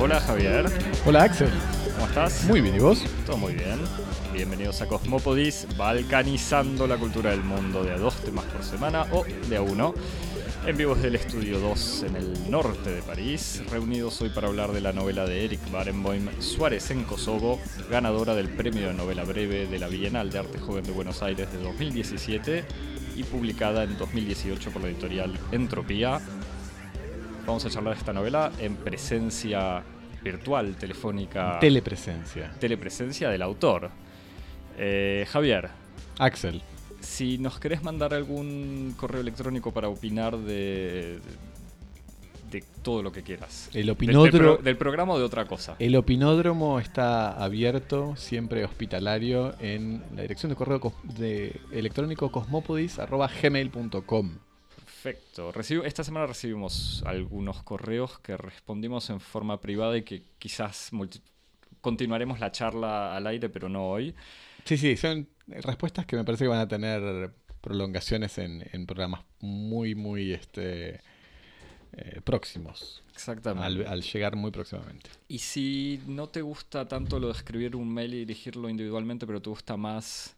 Hola 0.00 0.20
Javier, 0.20 0.66
Hola 1.04 1.22
Axel. 1.24 1.50
¿cómo 1.94 2.06
estás? 2.06 2.44
Muy 2.44 2.60
bien, 2.60 2.76
¿y 2.76 2.78
vos? 2.78 3.02
Todo 3.24 3.36
muy 3.38 3.54
bien. 3.54 3.80
Bienvenidos 4.32 4.82
a 4.82 4.86
Cosmopodis, 4.86 5.66
balcanizando 5.76 6.86
la 6.86 6.96
cultura 6.96 7.30
del 7.30 7.42
mundo 7.42 7.82
de 7.82 7.92
a 7.92 7.98
dos 7.98 8.16
temas 8.16 8.44
por 8.44 8.62
semana 8.62 9.06
o 9.12 9.24
de 9.24 9.56
a 9.56 9.62
uno. 9.62 9.94
En 10.64 10.76
vivo 10.76 10.94
desde 10.96 11.08
el 11.08 11.14
estudio 11.14 11.60
2 11.60 12.02
en 12.04 12.16
el 12.16 12.50
norte 12.50 12.90
de 12.90 13.02
París, 13.02 13.62
reunidos 13.70 14.20
hoy 14.20 14.30
para 14.30 14.48
hablar 14.48 14.72
de 14.72 14.80
la 14.80 14.92
novela 14.92 15.24
de 15.24 15.44
Eric 15.44 15.60
Barenboim, 15.70 16.28
Suárez 16.40 16.90
en 16.90 17.04
Kosovo, 17.04 17.60
ganadora 17.88 18.34
del 18.34 18.48
premio 18.48 18.88
de 18.88 18.94
novela 18.94 19.22
breve 19.22 19.66
de 19.66 19.78
la 19.78 19.86
Bienal 19.86 20.30
de 20.30 20.40
Arte 20.40 20.58
Joven 20.58 20.82
de 20.84 20.90
Buenos 20.90 21.22
Aires 21.22 21.52
de 21.52 21.58
2017 21.62 22.64
y 23.14 23.22
publicada 23.22 23.84
en 23.84 23.96
2018 23.96 24.70
por 24.72 24.82
la 24.82 24.88
editorial 24.88 25.38
Entropía. 25.52 26.20
Vamos 27.46 27.64
a 27.64 27.70
charlar 27.70 27.94
de 27.94 28.00
esta 28.00 28.12
novela 28.12 28.50
en 28.58 28.74
presencia 28.74 29.84
virtual, 30.24 30.74
telefónica, 30.74 31.58
Telepresencia. 31.60 32.52
telepresencia 32.58 33.28
del 33.30 33.42
autor. 33.42 33.90
Eh, 34.76 35.24
Javier, 35.30 35.70
Axel. 36.18 36.60
Si 37.00 37.38
nos 37.38 37.58
querés 37.60 37.82
mandar 37.82 38.14
algún 38.14 38.94
correo 38.96 39.20
electrónico 39.20 39.72
para 39.72 39.88
opinar 39.88 40.36
de, 40.38 41.18
todo 42.82 43.02
lo 43.02 43.12
que 43.12 43.22
quieras. 43.22 43.66
El 43.68 43.72
Del- 43.72 43.82
del, 43.84 43.90
opinódromo, 43.90 44.56
del 44.62 44.76
programa 44.78 45.12
o 45.14 45.18
de 45.18 45.24
otra 45.24 45.44
cosa. 45.46 45.76
el 45.78 45.94
opinódromo 45.96 46.78
está 46.80 47.32
abierto, 47.32 48.16
siempre 48.16 48.64
hospitalario, 48.64 49.54
en 49.60 50.02
la 50.14 50.22
dirección 50.22 50.48
de 50.50 50.56
correo 50.56 50.92
de 51.02 51.60
electrónico 51.72 52.30
cosmopodis.gmail.com. 52.32 54.38
Perfecto. 54.74 55.52
Recibo- 55.52 55.84
esta 55.84 56.02
semana 56.04 56.26
recibimos 56.26 57.02
algunos 57.06 57.62
correos 57.62 58.18
que 58.20 58.36
respondimos 58.36 59.08
en 59.10 59.20
forma 59.20 59.60
privada 59.60 59.96
y 59.96 60.02
que 60.02 60.22
quizás 60.38 60.90
continuaremos 61.80 62.40
la 62.40 62.50
charla 62.52 63.16
al 63.16 63.26
aire, 63.26 63.48
pero 63.48 63.68
no 63.68 63.88
hoy. 63.88 64.14
Sí, 64.66 64.76
sí, 64.76 64.96
son 64.96 65.28
respuestas 65.46 66.04
que 66.06 66.16
me 66.16 66.24
parece 66.24 66.44
que 66.44 66.48
van 66.48 66.60
a 66.60 66.68
tener 66.68 67.32
prolongaciones 67.60 68.36
en, 68.38 68.62
en 68.72 68.86
programas 68.86 69.22
muy, 69.40 69.94
muy 69.94 70.32
este, 70.32 71.00
eh, 71.92 72.20
próximos, 72.22 73.02
Exactamente. 73.14 73.64
al, 73.64 73.86
al 73.86 74.02
llegar 74.02 74.36
muy 74.36 74.50
próximamente. 74.50 75.08
Y 75.28 75.38
si 75.38 76.00
no 76.06 76.28
te 76.28 76.42
gusta 76.42 76.86
tanto 76.86 77.18
lo 77.18 77.28
de 77.28 77.32
escribir 77.32 77.74
un 77.76 77.92
mail 77.92 78.14
y 78.14 78.18
dirigirlo 78.18 78.68
individualmente, 78.68 79.26
pero 79.26 79.40
te 79.40 79.50
gusta 79.50 79.76
más 79.76 80.36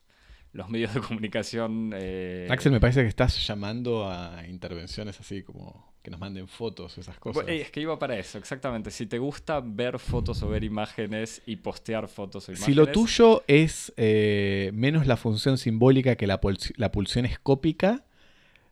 los 0.53 0.69
medios 0.69 0.95
de 0.95 1.01
comunicación. 1.01 1.93
eh, 1.95 2.49
Axel, 2.51 2.73
me 2.73 2.81
parece 2.81 3.03
que 3.03 3.09
estás 3.09 3.47
llamando 3.47 4.11
a 4.11 4.47
intervenciones 4.47 5.19
así 5.21 5.43
como 5.43 5.88
que 6.09 6.11
nos 6.11 6.21
manden 6.21 6.49
fotos, 6.49 6.97
esas 6.97 7.19
cosas. 7.19 7.45
Es 7.49 7.71
que 7.71 7.81
iba 7.81 7.99
para 7.99 8.19
eso, 8.19 8.39
exactamente. 8.39 8.91
Si 8.91 9.07
te 9.07 9.19
gusta 9.19 9.61
ver 9.61 9.99
fotos 9.99 10.43
o 10.43 10.49
ver 10.49 10.65
imágenes 10.65 11.43
y 11.45 11.57
postear 11.57 12.09
fotos 12.09 12.49
o 12.49 12.53
imágenes. 12.53 12.67
Si 12.67 12.75
lo 12.75 12.87
tuyo 12.87 13.45
es 13.47 13.93
eh, 13.99 14.71
menos 14.73 15.07
la 15.07 15.19
función 15.19 15.59
simbólica 15.59 16.17
que 16.17 16.27
la, 16.27 16.41
la 16.77 16.93
pulsión 16.93 17.27
escópica, 17.27 18.05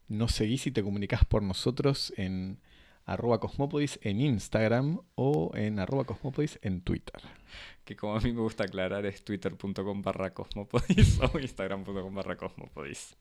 nos 0.08 0.32
seguís 0.32 0.66
y 0.66 0.70
te 0.70 0.82
comunicás 0.82 1.24
por 1.24 1.42
nosotros 1.42 2.12
en 2.16 2.58
arroba 3.06 3.38
cosmopodis 3.38 3.98
en 4.02 4.20
Instagram 4.20 5.00
o 5.14 5.52
en 5.54 5.78
arroba 5.78 6.04
cosmopodis 6.04 6.58
en 6.62 6.82
Twitter. 6.82 7.22
Que 7.84 7.94
como 7.94 8.16
a 8.16 8.20
mí 8.20 8.32
me 8.32 8.40
gusta 8.40 8.64
aclarar 8.64 9.06
es 9.06 9.24
twitter.com 9.24 10.02
barra 10.02 10.34
cosmopodis 10.34 11.20
o 11.32 11.38
instagram.com 11.38 12.14
barra 12.14 12.36
cosmopodis. 12.36 13.16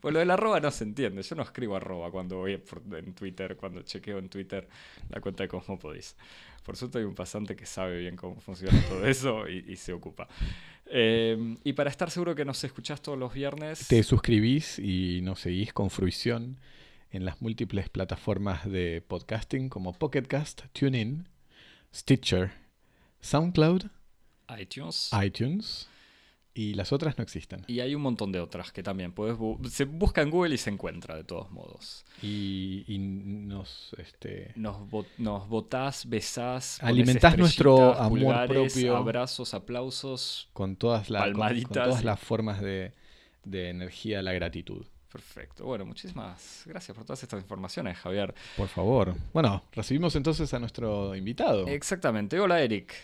Pues 0.00 0.12
lo 0.12 0.20
del 0.20 0.30
arroba 0.30 0.60
no 0.60 0.70
se 0.70 0.84
entiende. 0.84 1.22
Yo 1.22 1.36
no 1.36 1.42
escribo 1.42 1.76
arroba 1.76 2.10
cuando 2.10 2.36
voy 2.36 2.60
en 2.92 3.14
Twitter, 3.14 3.56
cuando 3.56 3.82
chequeo 3.82 4.18
en 4.18 4.28
Twitter 4.28 4.68
la 5.08 5.20
cuenta 5.20 5.44
de 5.44 5.48
Cosmopodis. 5.48 6.16
Por 6.64 6.76
suerte 6.76 6.98
hay 6.98 7.04
un 7.04 7.14
pasante 7.14 7.56
que 7.56 7.66
sabe 7.66 7.98
bien 7.98 8.16
cómo 8.16 8.40
funciona 8.40 8.78
todo 8.88 9.06
eso 9.06 9.48
y, 9.48 9.64
y 9.68 9.76
se 9.76 9.92
ocupa. 9.92 10.28
Eh, 10.86 11.56
y 11.62 11.72
para 11.72 11.88
estar 11.88 12.10
seguro 12.10 12.34
que 12.34 12.44
nos 12.44 12.62
escuchás 12.64 13.00
todos 13.00 13.16
los 13.16 13.32
viernes, 13.32 13.86
Te 13.88 14.02
suscribís 14.02 14.78
y 14.78 15.20
nos 15.22 15.40
seguís 15.40 15.72
con 15.72 15.88
fruición 15.88 16.58
en 17.10 17.24
las 17.24 17.40
múltiples 17.42 17.88
plataformas 17.88 18.70
de 18.70 19.02
podcasting 19.06 19.68
como 19.68 19.92
Pocketcast, 19.92 20.62
TuneIn, 20.72 21.28
Stitcher, 21.94 22.52
SoundCloud, 23.20 23.84
iTunes. 24.58 25.10
iTunes 25.24 25.88
y 26.54 26.74
las 26.74 26.92
otras 26.92 27.16
no 27.18 27.22
existen. 27.22 27.64
Y 27.68 27.80
hay 27.80 27.94
un 27.94 28.02
montón 28.02 28.32
de 28.32 28.40
otras 28.40 28.72
que 28.72 28.82
también 28.82 29.12
puedes 29.12 29.36
bu- 29.36 29.64
se 29.68 29.84
busca 29.84 30.20
en 30.22 30.30
Google 30.30 30.54
y 30.54 30.58
se 30.58 30.70
encuentra 30.70 31.16
de 31.16 31.24
todos 31.24 31.50
modos. 31.50 32.04
Y, 32.22 32.84
y 32.88 32.98
nos 32.98 33.92
este, 33.98 34.52
Nos, 34.56 34.76
vo- 34.90 35.06
nos 35.18 35.48
votás, 35.48 36.08
besás, 36.08 36.82
Alimentás 36.82 37.38
nuestro 37.38 37.94
amor 37.94 38.18
pulgares, 38.18 38.72
propio. 38.72 38.96
abrazos, 38.96 39.54
aplausos. 39.54 40.48
con 40.52 40.76
todas, 40.76 41.08
la- 41.10 41.32
con- 41.32 41.34
con 41.62 41.72
todas 41.72 42.04
las 42.04 42.18
formas 42.20 42.60
de, 42.60 42.92
de 43.44 43.68
energía 43.70 44.20
la 44.22 44.32
gratitud. 44.32 44.86
Perfecto. 45.12 45.64
Bueno, 45.64 45.84
muchísimas 45.84 46.62
gracias 46.66 46.94
por 46.96 47.04
todas 47.04 47.22
estas 47.22 47.40
informaciones, 47.42 47.98
Javier. 47.98 48.32
Por 48.56 48.68
favor. 48.68 49.14
Bueno, 49.32 49.64
recibimos 49.72 50.14
entonces 50.14 50.52
a 50.54 50.58
nuestro 50.60 51.14
invitado. 51.16 51.66
Exactamente. 51.66 52.38
Hola, 52.38 52.62
Eric. 52.62 52.94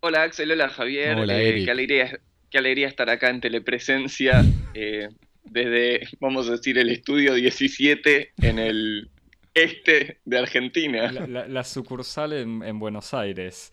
Hola 0.00 0.22
Axel, 0.24 0.50
hola 0.50 0.68
Javier. 0.68 1.16
Hola, 1.18 1.38
Eh, 1.40 1.48
Eric. 1.50 1.64
qué, 1.66 1.70
alegría, 1.70 2.20
qué 2.50 2.58
alegría 2.58 2.88
estar 2.88 3.08
acá 3.10 3.30
en 3.30 3.40
telepresencia 3.40 4.44
eh, 4.74 5.08
desde, 5.44 6.08
vamos 6.20 6.48
a 6.48 6.52
decir, 6.52 6.78
el 6.78 6.90
estudio 6.90 7.34
17 7.34 8.32
en 8.42 8.58
el 8.58 9.10
este 9.54 10.18
de 10.24 10.38
Argentina. 10.38 11.10
La, 11.12 11.26
la- 11.26 11.48
la 11.48 11.64
sucursal 11.64 12.32
en, 12.32 12.62
en 12.62 12.78
Buenos 12.78 13.14
Aires. 13.14 13.72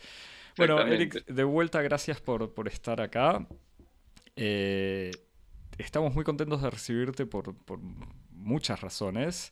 Bueno. 0.58 0.80
Eric, 0.82 1.26
de 1.26 1.44
vuelta, 1.44 1.82
gracias 1.82 2.22
por, 2.22 2.54
por 2.54 2.68
estar 2.68 3.02
acá. 3.02 3.46
Eh, 4.36 5.12
estamos 5.78 6.14
muy 6.14 6.24
contentos 6.24 6.62
de 6.62 6.70
recibirte 6.70 7.26
por, 7.26 7.56
por 7.56 7.80
muchas 8.32 8.82
razones. 8.82 9.52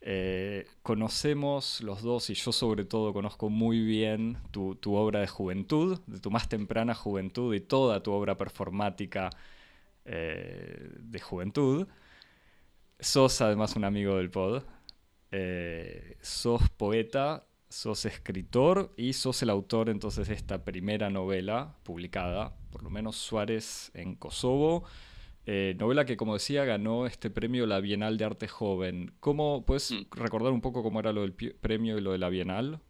Eh, 0.00 0.66
conocemos 0.82 1.80
los 1.80 2.02
dos, 2.02 2.30
y 2.30 2.34
yo 2.34 2.52
sobre 2.52 2.84
todo 2.84 3.12
conozco 3.12 3.50
muy 3.50 3.80
bien 3.84 4.38
tu, 4.52 4.76
tu 4.76 4.94
obra 4.94 5.20
de 5.20 5.26
juventud, 5.26 6.00
de 6.06 6.20
tu 6.20 6.30
más 6.30 6.48
temprana 6.48 6.94
juventud 6.94 7.54
y 7.54 7.60
toda 7.60 8.02
tu 8.02 8.12
obra 8.12 8.36
performática 8.36 9.30
eh, 10.04 10.90
de 11.00 11.20
juventud. 11.20 11.88
Sos 13.00 13.40
además 13.40 13.76
un 13.76 13.84
amigo 13.84 14.16
del 14.16 14.30
pod. 14.30 14.62
Eh, 15.30 16.16
sos 16.22 16.68
poeta, 16.70 17.46
sos 17.68 18.04
escritor 18.06 18.94
y 18.96 19.12
sos 19.12 19.42
el 19.42 19.50
autor 19.50 19.90
entonces 19.90 20.28
de 20.28 20.34
esta 20.34 20.64
primera 20.64 21.10
novela 21.10 21.76
publicada, 21.82 22.56
por 22.70 22.82
lo 22.82 22.90
menos 22.90 23.16
Suárez 23.16 23.90
en 23.94 24.14
Kosovo. 24.14 24.84
Eh, 25.50 25.74
novela 25.78 26.04
que, 26.04 26.18
como 26.18 26.34
decía, 26.34 26.66
ganó 26.66 27.06
este 27.06 27.30
premio 27.30 27.64
la 27.64 27.80
Bienal 27.80 28.18
de 28.18 28.24
Arte 28.26 28.48
Joven. 28.48 29.12
¿Cómo 29.18 29.64
puedes 29.64 29.90
Mm. 29.92 30.02
recordar 30.12 30.52
un 30.52 30.60
poco 30.60 30.82
cómo 30.82 31.00
era 31.00 31.10
lo 31.14 31.22
del 31.22 31.32
premio 31.32 31.96
y 31.96 32.02
lo 32.02 32.12
de 32.12 32.18
la 32.18 32.28
Bienal? 32.28 32.80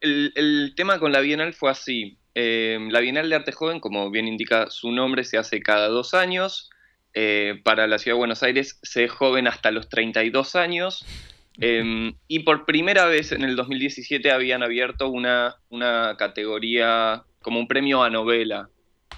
El, 0.00 0.30
el 0.36 0.74
tema 0.76 0.98
con 0.98 1.10
la 1.12 1.20
Bienal 1.20 1.54
fue 1.54 1.70
así. 1.70 2.18
Eh, 2.34 2.78
la 2.90 3.00
Bienal 3.00 3.30
de 3.30 3.36
Arte 3.36 3.52
Joven, 3.52 3.80
como 3.80 4.10
bien 4.10 4.28
indica 4.28 4.68
su 4.68 4.92
nombre, 4.92 5.24
se 5.24 5.38
hace 5.38 5.60
cada 5.62 5.88
dos 5.88 6.12
años. 6.12 6.68
Eh, 7.14 7.60
para 7.64 7.86
la 7.86 7.98
Ciudad 7.98 8.16
de 8.16 8.18
Buenos 8.18 8.42
Aires 8.42 8.78
se 8.82 9.04
es 9.04 9.10
joven 9.10 9.46
hasta 9.46 9.70
los 9.70 9.88
32 9.88 10.54
años. 10.54 11.04
Eh, 11.60 12.14
y 12.28 12.38
por 12.40 12.64
primera 12.64 13.04
vez 13.04 13.30
en 13.30 13.42
el 13.44 13.56
2017 13.56 14.30
habían 14.32 14.62
abierto 14.62 15.10
una, 15.10 15.56
una 15.68 16.16
categoría 16.18 17.24
como 17.42 17.60
un 17.60 17.68
premio 17.68 18.02
a 18.02 18.08
novela. 18.08 18.70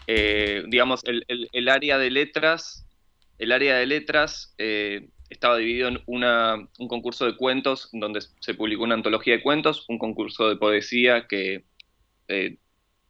Eh, 0.08 0.64
digamos, 0.66 1.02
el, 1.04 1.24
el- 1.28 1.48
el 1.52 1.68
área 1.68 1.96
de 1.96 2.10
letras, 2.10 2.83
el 3.38 3.52
área 3.52 3.76
de 3.76 3.86
letras 3.86 4.54
eh, 4.58 5.08
estaba 5.28 5.58
dividido 5.58 5.88
en 5.88 6.02
una- 6.06 6.68
un 6.78 6.88
concurso 6.88 7.26
de 7.26 7.36
cuentos 7.36 7.88
donde 7.92 8.20
se 8.40 8.54
publicó 8.54 8.84
una 8.84 8.94
antología 8.94 9.34
de 9.34 9.42
cuentos, 9.42 9.84
un 9.88 9.98
concurso 9.98 10.48
de 10.48 10.56
poesía 10.56 11.26
que 11.28 11.64
eh, 12.28 12.58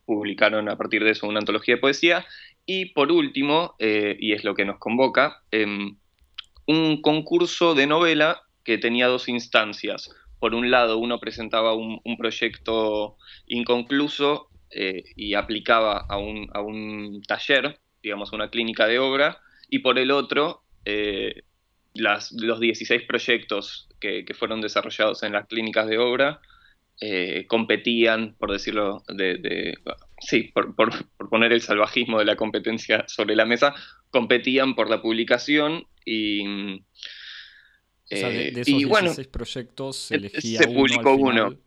publicaron 0.07 0.69
a 0.69 0.77
partir 0.77 1.05
de 1.05 1.11
eso 1.11 1.27
una 1.27 1.41
antología 1.41 1.77
de 1.77 1.81
poesía, 1.81 2.27
y 2.67 2.87
por 2.95 3.13
último, 3.13 3.75
eh, 3.79 4.17
y 4.19 4.33
es 4.33 4.45
lo 4.45 4.55
que 4.55 4.65
nos 4.65 4.79
convoca, 4.79 5.43
em, 5.51 5.99
un 6.67 7.03
concurso 7.03 7.75
de 7.75 7.87
novela 7.87 8.43
que 8.65 8.79
tenía 8.79 9.07
dos 9.09 9.29
instancias. 9.29 10.11
Por 10.39 10.55
un 10.55 10.71
lado, 10.71 10.99
uno 10.99 11.21
presentaba 11.21 11.75
un, 11.75 12.01
proyecto 12.19 13.17
inconcluso 13.47 14.51
y 15.17 15.35
aplicaba 15.35 15.99
a 16.09 16.19
un, 16.19 16.49
a 16.53 16.61
un 16.61 17.23
taller, 17.23 17.81
digamos, 18.03 18.33
una 18.33 18.51
clínica 18.51 18.87
de 18.87 18.99
obra, 18.99 19.41
y 19.69 19.81
por 19.81 19.99
el 19.99 20.11
otro, 20.11 20.63
eh, 20.85 21.43
las, 21.95 22.33
los 22.33 22.61
16 22.61 23.03
proyectos 23.07 23.89
que, 24.01 24.25
que 24.25 24.35
fueron 24.35 24.61
desarrollados 24.61 25.23
en 25.23 25.33
las 25.33 25.47
clínicas 25.47 25.87
de 25.87 25.99
obra 25.99 26.41
eh, 27.01 27.47
competían, 27.49 28.35
por 28.39 28.53
decirlo, 28.53 29.03
de, 29.09 29.39
de- 29.39 29.79
sí, 30.21 30.51
por, 30.55 30.75
por- 30.77 31.07
por 31.17 31.29
poner 31.29 31.53
el 31.53 31.61
salvajismo 31.61 32.19
de 32.19 32.25
la 32.25 32.37
competencia 32.37 33.05
sobre 33.09 33.35
la 33.37 33.45
mesa, 33.47 33.75
competían 34.11 34.75
por 34.75 34.89
la 34.91 35.01
publicación 35.03 35.87
y... 36.05 36.81
O 38.11 38.17
sea, 38.17 38.29
de, 38.29 38.49
eh, 38.49 38.51
de 38.53 38.61
esos 38.61 38.75
y 38.81 38.85
bueno, 38.85 39.09
16 39.09 39.29
proyectos 39.29 39.97
se 39.97 40.15
elegía 40.17 40.63
se 40.63 40.69
uno 40.69 40.79
publicó 40.81 41.11
al 41.11 41.17
final, 41.17 41.47
uno. 41.47 41.59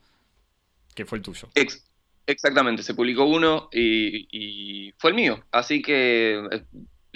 que 0.96 1.06
fue 1.06 1.18
el 1.18 1.24
tuyo. 1.24 1.50
ex- 1.56 1.84
exactamente, 2.28 2.84
se 2.84 2.94
publicó 2.94 3.26
uno 3.26 3.70
y, 3.74 4.28
y 4.32 4.94
fue 5.00 5.10
el 5.10 5.16
mío. 5.16 5.44
Así 5.52 5.82
que 5.82 6.42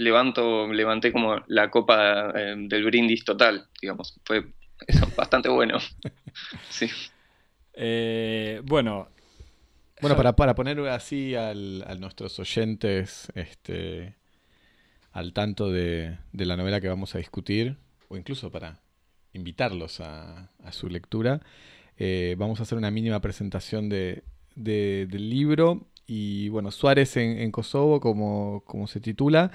levanto, 0.02 0.68
levanté 0.74 1.12
como 1.12 1.38
la 1.48 1.70
copa 1.72 2.32
eh, 2.36 2.56
del 2.58 2.86
brindis 2.86 3.24
total, 3.26 3.68
digamos. 3.82 4.20
Fue 4.26 4.54
eso, 4.88 5.14
bastante 5.16 5.50
bueno. 5.50 5.78
Sí. 6.70 6.88
Eh, 7.74 8.62
bueno, 8.66 9.10
Bueno, 10.02 10.16
para, 10.18 10.36
para 10.36 10.56
poner 10.56 10.80
así 10.90 11.36
al- 11.36 11.84
a 11.88 11.96
nuestros 11.96 12.40
oyentes 12.40 13.32
este, 13.36 14.16
al 15.12 15.34
tanto 15.34 15.72
de, 15.72 16.18
de 16.34 16.46
la 16.46 16.58
novela 16.58 16.82
que 16.82 16.90
vamos 16.90 17.16
a 17.16 17.20
discutir, 17.20 17.78
o 18.10 18.18
incluso 18.18 18.52
para 18.52 18.82
invitarlos 19.34 20.02
a, 20.02 20.52
a 20.64 20.72
su 20.74 20.90
lectura, 20.90 21.42
eh, 21.98 22.36
vamos 22.40 22.60
a 22.60 22.64
hacer 22.64 22.78
una 22.78 22.92
mínima 22.92 23.22
presentación 23.22 23.90
de, 23.90 24.24
de- 24.56 25.08
del 25.10 25.30
libro. 25.30 25.88
Y 26.08 26.50
bueno, 26.50 26.72
Suárez 26.72 27.18
en, 27.18 27.40
en 27.40 27.52
Kosovo, 27.52 28.00
como, 28.02 28.64
como 28.68 28.88
se 28.88 29.00
titula, 29.02 29.52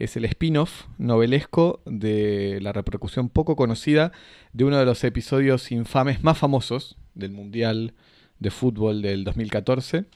es 0.00 0.16
el 0.16 0.24
spin-off 0.24 0.86
novelesco 0.98 1.80
de 1.86 2.58
la 2.62 2.72
repercusión 2.72 3.28
poco 3.28 3.54
conocida 3.54 4.12
de 4.52 4.64
uno 4.64 4.78
de 4.78 4.84
los 4.86 5.04
episodios 5.04 5.70
infames 5.70 6.24
más 6.24 6.38
famosos 6.38 6.96
del 7.14 7.30
Mundial 7.32 7.94
de 8.38 8.50
Fútbol 8.50 9.02
del 9.02 9.24
2014, 9.24 10.06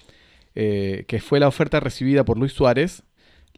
eh, 0.54 1.04
que 1.06 1.20
fue 1.20 1.38
la 1.38 1.48
oferta 1.48 1.80
recibida 1.80 2.24
por 2.24 2.38
Luis 2.38 2.52
Suárez, 2.52 3.02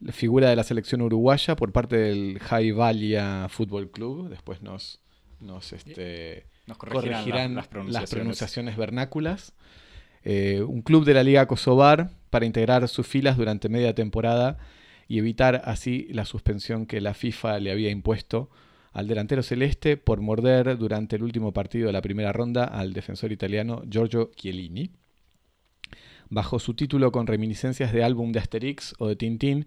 la 0.01 0.13
figura 0.13 0.51
de 0.51 0.57
la 0.57 0.65
selección 0.65 1.01
uruguaya, 1.01 1.57
por 1.57 1.73
parte 1.73 1.97
del 1.97 2.39
High 2.41 2.73
Valia 2.73 3.47
Fútbol 3.49 3.91
Club. 3.91 4.29
Después 4.29 4.61
nos, 4.63 5.01
nos 5.41 5.73
este, 5.73 6.47
nos 6.67 6.77
corregirán, 6.77 7.11
la- 7.13 7.19
corregirán 7.19 7.55
las, 7.55 7.69
pronunciaciones. 7.69 8.11
pronunciaciones 8.11 8.77
vernáculas. 8.77 9.55
Eh, 10.25 10.63
un 10.67 10.83
club 10.83 11.05
de 11.05 11.15
la 11.15 11.23
Liga 11.23 11.47
Kosovar 11.47 12.11
para 12.31 12.45
integrar 12.47 12.89
sus 12.89 13.07
filas 13.07 13.37
durante 13.37 13.69
media 13.69 13.95
temporada 13.95 14.59
y 15.09 15.19
evitar 15.19 15.63
así 15.65 16.09
la 16.11 16.25
suspensión 16.25 16.87
que 16.87 17.01
la 17.01 17.15
FIFA 17.15 17.61
le 17.61 17.71
había 17.71 17.91
impuesto 17.91 18.51
al 18.93 19.09
delantero 19.09 19.43
celeste 19.43 19.97
por 19.97 20.21
morder 20.21 20.79
durante 20.79 21.17
el 21.17 21.23
último 21.23 21.53
partido 21.53 21.87
de 21.87 21.93
la 21.93 22.01
primera 22.01 22.33
ronda 22.33 22.65
al 22.65 22.93
defensor 22.93 23.31
italiano 23.31 23.83
Giorgio 23.89 24.31
Chiellini. 24.35 24.91
Bajo 26.31 26.59
su 26.59 26.75
título 26.75 27.13
con 27.13 27.27
reminiscencias 27.27 27.93
de 27.93 28.03
álbum 28.03 28.33
de 28.33 28.41
Asterix 28.41 28.95
o 28.99 29.07
de 29.07 29.17
Tintín, 29.17 29.67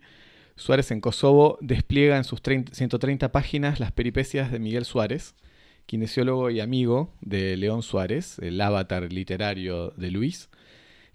Suárez 0.56 0.92
en 0.92 1.00
Kosovo 1.00 1.58
despliega 1.62 2.18
en 2.18 2.26
sus 2.26 2.42
30 2.42 2.74
130 2.74 3.32
páginas 3.32 3.80
las 3.80 3.94
peripecias 3.94 4.52
de 4.52 4.60
Miguel 4.60 4.84
Suárez, 4.84 5.36
kinesiólogo 5.86 6.50
y 6.50 6.60
amigo 6.60 7.14
de 7.22 7.56
León 7.56 7.82
Suárez, 7.82 8.40
el 8.40 8.60
avatar 8.60 9.14
literario 9.14 9.92
de 9.92 10.12
Luis, 10.12 10.50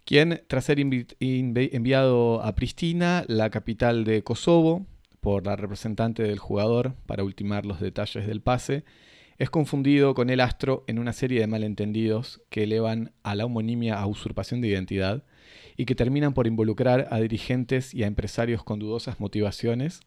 quien, 0.05 0.43
tras 0.49 0.65
ser 0.65 0.79
enviado 0.81 2.43
a 2.43 2.55
Pristina, 2.55 3.25
la 3.29 3.51
capital 3.51 4.05
de 4.05 4.23
Kosovo, 4.23 4.87
por 5.21 5.47
la 5.47 5.57
representante 5.57 6.23
del 6.23 6.39
jugador 6.39 6.95
para 7.07 7.25
ultimar 7.25 7.65
los 7.65 7.81
detalles 7.81 8.27
del 8.27 8.43
pase, 8.43 8.85
es 9.39 9.51
confundido 9.51 10.15
con 10.15 10.31
el 10.31 10.41
astro 10.41 10.85
en 10.87 10.99
una 10.99 11.13
serie 11.13 11.41
de 11.41 11.47
malentendidos 11.47 12.43
que 12.51 12.65
elevan 12.65 13.13
a 13.23 13.35
la 13.35 13.47
homonimia 13.47 13.99
a 13.99 14.07
usurpación 14.07 14.61
de 14.61 14.69
identidad 14.69 15.25
y 15.77 15.87
que 15.87 15.95
terminan 15.95 16.35
por 16.35 16.47
involucrar 16.47 17.09
a 17.11 17.19
dirigentes 17.21 17.95
y 17.95 18.05
a 18.05 18.07
empresarios 18.07 18.63
con 18.63 18.79
dudosas 18.79 19.19
motivaciones, 19.19 20.01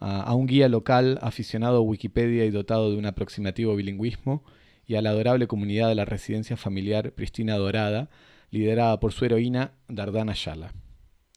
a 0.00 0.34
un 0.34 0.46
guía 0.46 0.68
local 0.68 1.18
aficionado 1.22 1.78
a 1.78 1.80
Wikipedia 1.80 2.44
y 2.44 2.50
dotado 2.50 2.90
de 2.90 2.98
un 2.98 3.06
aproximativo 3.06 3.74
bilingüismo, 3.74 4.44
y 4.86 4.94
a 4.94 5.02
la 5.02 5.10
adorable 5.10 5.46
comunidad 5.46 5.88
de 5.88 5.94
la 5.94 6.06
residencia 6.06 6.56
familiar 6.56 7.12
Pristina 7.12 7.56
Dorada, 7.56 8.08
liderada 8.50 8.98
por 9.00 9.12
su 9.12 9.24
heroína 9.24 9.72
Dardana 9.88 10.32
Ayala. 10.32 10.72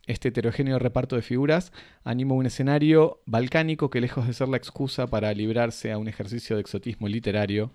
Este 0.08 0.30
heterogéneo 0.30 0.80
reparto 0.80 1.16
de 1.16 1.22
figuras 1.22 1.72
anima 2.04 2.34
un 2.34 2.46
escenario 2.46 3.22
balcánico 3.25 3.90
que, 3.90 4.02
lejos 4.02 4.28
de 4.28 4.34
ser 4.34 4.48
la 4.50 4.58
excusa 4.58 5.08
para 5.08 5.34
librarse 5.34 5.92
a 5.92 5.98
un 5.98 6.08
ejercicio 6.08 6.56
de 6.56 6.62
exotismo 6.62 7.08
literario, 7.08 7.72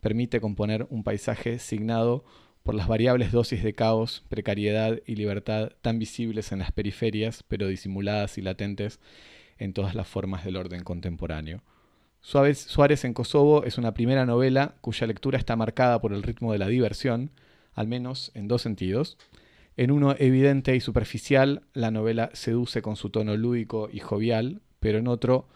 permite 0.00 0.40
componer 0.40 0.86
un 0.90 1.04
paisaje 1.04 1.58
signado 1.58 2.24
por 2.62 2.74
las 2.74 2.88
variables 2.88 3.30
dosis 3.30 3.62
de 3.62 3.74
caos, 3.74 4.24
precariedad 4.28 5.00
y 5.06 5.14
libertad 5.14 5.70
tan 5.82 5.98
visibles 5.98 6.50
en 6.50 6.58
las 6.58 6.72
periferias, 6.72 7.44
pero 7.46 7.68
disimuladas 7.68 8.38
y 8.38 8.42
latentes 8.42 8.98
en 9.58 9.72
todas 9.72 9.94
las 9.94 10.08
formas 10.08 10.44
del 10.44 10.56
orden 10.56 10.82
contemporáneo. 10.82 11.62
Suárez 12.20 13.04
en 13.04 13.14
Kosovo 13.14 13.62
es 13.64 13.78
una 13.78 13.94
primera 13.94 14.26
novela 14.26 14.74
cuya 14.80 15.06
lectura 15.06 15.38
está 15.38 15.54
marcada 15.54 16.00
por 16.00 16.12
el 16.12 16.24
ritmo 16.24 16.52
de 16.52 16.58
la 16.58 16.66
diversión, 16.66 17.30
al 17.76 17.86
menos 17.86 18.32
en 18.34 18.48
dos 18.48 18.62
sentidos. 18.62 19.16
En 19.76 19.92
uno 19.92 20.16
evidente 20.18 20.74
y 20.74 20.80
superficial, 20.80 21.62
la 21.74 21.92
novela 21.92 22.30
seduce 22.32 22.82
con 22.82 22.96
su 22.96 23.10
tono 23.10 23.36
lúdico 23.36 23.88
y 23.92 24.00
jovial, 24.00 24.62
pero 24.80 24.98
en 24.98 25.06
otro, 25.06 25.46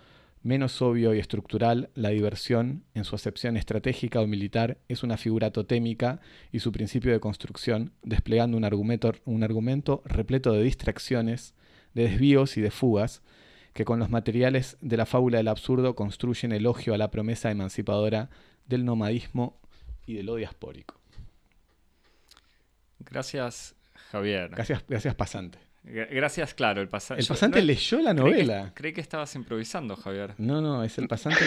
menos 0.42 0.80
obvio 0.82 1.14
y 1.14 1.18
estructural, 1.18 1.88
la 1.94 2.10
diversión, 2.10 2.84
en 2.94 3.04
su 3.04 3.16
acepción 3.16 3.56
estratégica 3.56 4.20
o 4.20 4.26
militar, 4.26 4.76
es 4.88 5.02
una 5.02 5.16
figura 5.16 5.50
totémica 5.50 6.20
y 6.52 6.60
su 6.60 6.70
principio 6.70 7.12
de 7.12 7.20
construcción, 7.20 7.92
desplegando 8.02 8.58
un 8.58 8.64
argumento, 9.42 10.02
repleto 10.04 10.52
de 10.52 10.62
distracciones, 10.62 11.54
de 11.94 12.02
desvíos 12.02 12.58
y 12.58 12.60
de 12.60 12.70
fugas, 12.70 13.22
que 13.72 13.86
con 13.86 13.98
los 13.98 14.10
materiales 14.10 14.76
de 14.82 14.98
la 14.98 15.06
fábula 15.06 15.38
del 15.38 15.48
absurdo 15.48 15.94
construyen 15.94 16.52
elogio 16.52 16.92
a 16.92 16.98
la 16.98 17.10
promesa 17.10 17.50
emancipadora 17.50 18.28
del 18.66 18.84
nomadismo 18.84 19.58
y 20.06 20.14
del 20.14 20.28
odio 20.28 20.38
diaspórico. 20.38 20.99
Gracias, 23.08 23.74
Javier. 24.12 24.50
Gracias, 24.50 24.84
gracias 24.88 25.14
pasante. 25.14 25.58
Gra- 25.84 26.08
Gracias, 26.10 26.52
claro, 26.54 26.82
el 26.82 26.88
pasante. 26.88 27.22
El 27.22 27.26
pasante 27.28 27.62
leyó 27.62 28.00
la 28.00 28.12
novela. 28.12 28.72
Creí 28.74 28.92
que 28.92 29.00
estabas 29.00 29.34
improvisando, 29.34 29.96
Javier. 29.96 30.34
No, 30.38 30.60
no, 30.60 30.84
es 30.84 30.98
el 30.98 31.08
pasante. 31.08 31.40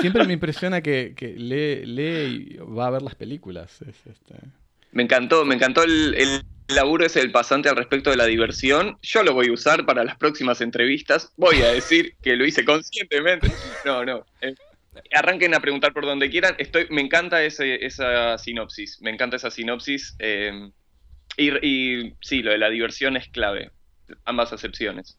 Siempre 0.00 0.24
me 0.24 0.32
impresiona 0.32 0.80
que, 0.80 1.14
que 1.16 1.28
lee, 1.28 1.86
lee 1.86 2.48
y 2.50 2.56
va 2.58 2.88
a 2.88 2.90
ver 2.90 3.02
las 3.02 3.14
películas. 3.14 3.80
Es, 3.82 3.96
este... 4.06 4.34
Me 4.92 5.02
encantó, 5.04 5.44
me 5.44 5.54
encantó 5.54 5.84
el, 5.84 6.14
el 6.14 6.42
laburo 6.68 7.06
ese 7.06 7.20
del 7.20 7.30
pasante 7.30 7.68
al 7.68 7.76
respecto 7.76 8.10
de 8.10 8.16
la 8.16 8.24
diversión. 8.26 8.98
Yo 9.02 9.22
lo 9.22 9.34
voy 9.34 9.48
a 9.48 9.52
usar 9.52 9.86
para 9.86 10.02
las 10.04 10.16
próximas 10.16 10.60
entrevistas. 10.60 11.32
Voy 11.36 11.62
a 11.62 11.68
decir 11.68 12.16
que 12.22 12.34
lo 12.34 12.44
hice 12.44 12.64
conscientemente. 12.64 13.52
No, 13.84 14.04
no. 14.04 14.24
eh, 14.40 14.54
arranquen 15.12 15.54
a 15.54 15.60
preguntar 15.60 15.92
por 15.92 16.06
donde 16.06 16.28
quieran. 16.30 16.56
Estoy, 16.58 16.86
me 16.90 17.02
encanta 17.02 17.42
ese, 17.44 17.84
esa 17.86 18.36
sinopsis. 18.38 19.00
Me 19.00 19.10
encanta 19.10 19.36
esa 19.36 19.50
sinopsis. 19.50 20.16
eh, 20.18 20.70
y, 21.36 21.50
y 22.08 22.16
sí, 22.20 22.42
lo 22.42 22.50
de 22.52 22.58
la 22.58 22.70
diversión 22.70 23.16
es 23.16 23.28
clave. 23.28 23.72
Ambas 24.24 24.52
acepciones. 24.52 25.18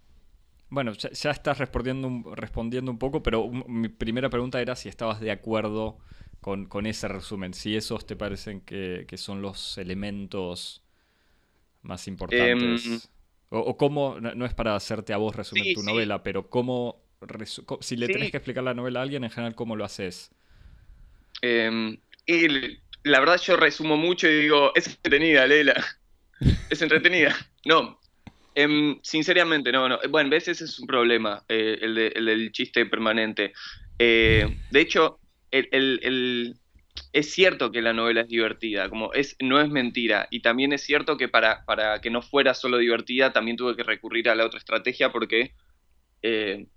Bueno, 0.70 0.92
ya, 0.94 1.10
ya 1.12 1.32
estás 1.32 1.58
respondiendo 1.60 2.08
un, 2.08 2.36
respondiendo 2.36 2.92
un 2.92 3.00
poco, 3.00 3.24
pero 3.24 3.42
un- 3.42 3.64
mi 3.68 3.88
primera 3.90 4.30
pregunta 4.30 4.62
era 4.62 4.76
si 4.76 4.90
estabas 4.90 5.20
de 5.22 5.32
acuerdo 5.32 5.98
con, 6.42 6.66
con 6.66 6.86
ese 6.86 7.08
resumen. 7.08 7.54
Si 7.54 7.76
esos 7.76 8.06
te 8.06 8.16
parecen 8.18 8.62
que, 8.62 9.06
que 9.08 9.18
son 9.18 9.42
los 9.42 9.78
elementos 9.78 10.84
más 11.82 12.08
importantes. 12.08 12.62
Em, 12.70 13.02
o, 13.50 13.60
o 13.60 13.78
cómo, 13.78 14.20
no, 14.20 14.36
no 14.36 14.46
es 14.46 14.54
para 14.54 14.76
hacerte 14.76 15.14
a 15.14 15.18
vos 15.18 15.36
resumir 15.36 15.70
Sí, 15.70 15.74
tu 15.74 15.84
sí. 15.84 15.84
novela, 15.84 16.24
pero 16.24 16.50
cómo, 16.50 17.04
si 17.82 17.96
le 17.98 18.10
Sí. 18.10 18.12
tenés 18.12 18.32
que 18.32 18.38
explicar 18.38 18.64
la 18.64 18.74
novela 18.74 19.00
a 19.00 19.04
alguien, 19.04 19.24
en 19.24 19.30
general, 19.32 19.56
¿cómo 19.56 19.76
lo 19.76 19.86
haces? 19.86 20.32
Y 22.26 22.46
l- 22.46 22.82
la 23.04 23.20
verdad 23.20 23.38
yo 23.42 23.56
resumo 23.58 23.98
mucho 23.98 24.28
y 24.28 24.42
digo, 24.42 24.72
es 24.76 24.88
entretenida, 24.88 25.46
Lela. 25.48 25.76
Es 26.70 26.82
entretenida. 26.82 27.36
No. 27.66 28.00
Em, 28.56 29.00
sinceramente, 29.04 29.72
no, 29.72 29.88
no. 29.88 30.00
Bueno, 30.10 30.30
ves, 30.30 30.48
ese 30.48 30.66
es 30.66 30.80
un 30.80 30.88
problema, 30.88 31.44
eh, 31.48 31.78
el, 31.82 31.98
el 31.98 32.26
del 32.26 32.52
chiste 32.52 32.86
permanente. 32.88 33.54
Eh, 34.00 34.48
de 34.72 34.80
hecho, 34.80 35.20
el- 35.52 35.70
el- 35.72 36.56
es 37.14 37.32
cierto 37.32 37.72
que 37.72 37.82
la 37.82 37.94
novela 37.94 38.22
es 38.22 38.28
divertida, 38.28 38.90
como 38.90 39.14
es, 39.14 39.36
no 39.40 39.62
es 39.62 39.70
mentira. 39.70 40.28
Y 40.32 40.42
también 40.42 40.74
es 40.74 40.84
cierto 40.84 41.18
que 41.18 41.30
para, 41.30 41.64
para 41.66 42.02
que 42.02 42.10
no 42.10 42.22
fuera 42.22 42.54
solo 42.54 42.78
divertida, 42.78 43.32
también 43.32 43.58
tuve 43.58 43.76
que 43.76 43.84
recurrir 43.84 44.30
a 44.30 44.36
la 44.36 44.46
otra 44.46 44.60
estrategia 44.60 45.12
porque... 45.12 45.54
eh, 46.24 46.68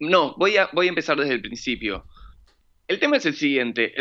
no, 0.00 0.34
voy 0.36 0.56
a, 0.56 0.68
voy 0.72 0.86
a 0.86 0.88
empezar 0.90 1.16
desde 1.18 1.34
el 1.34 1.40
principio. 1.40 2.06
El 2.88 2.98
tema 2.98 3.16
es 3.16 3.26
el 3.26 3.34
siguiente. 3.34 3.94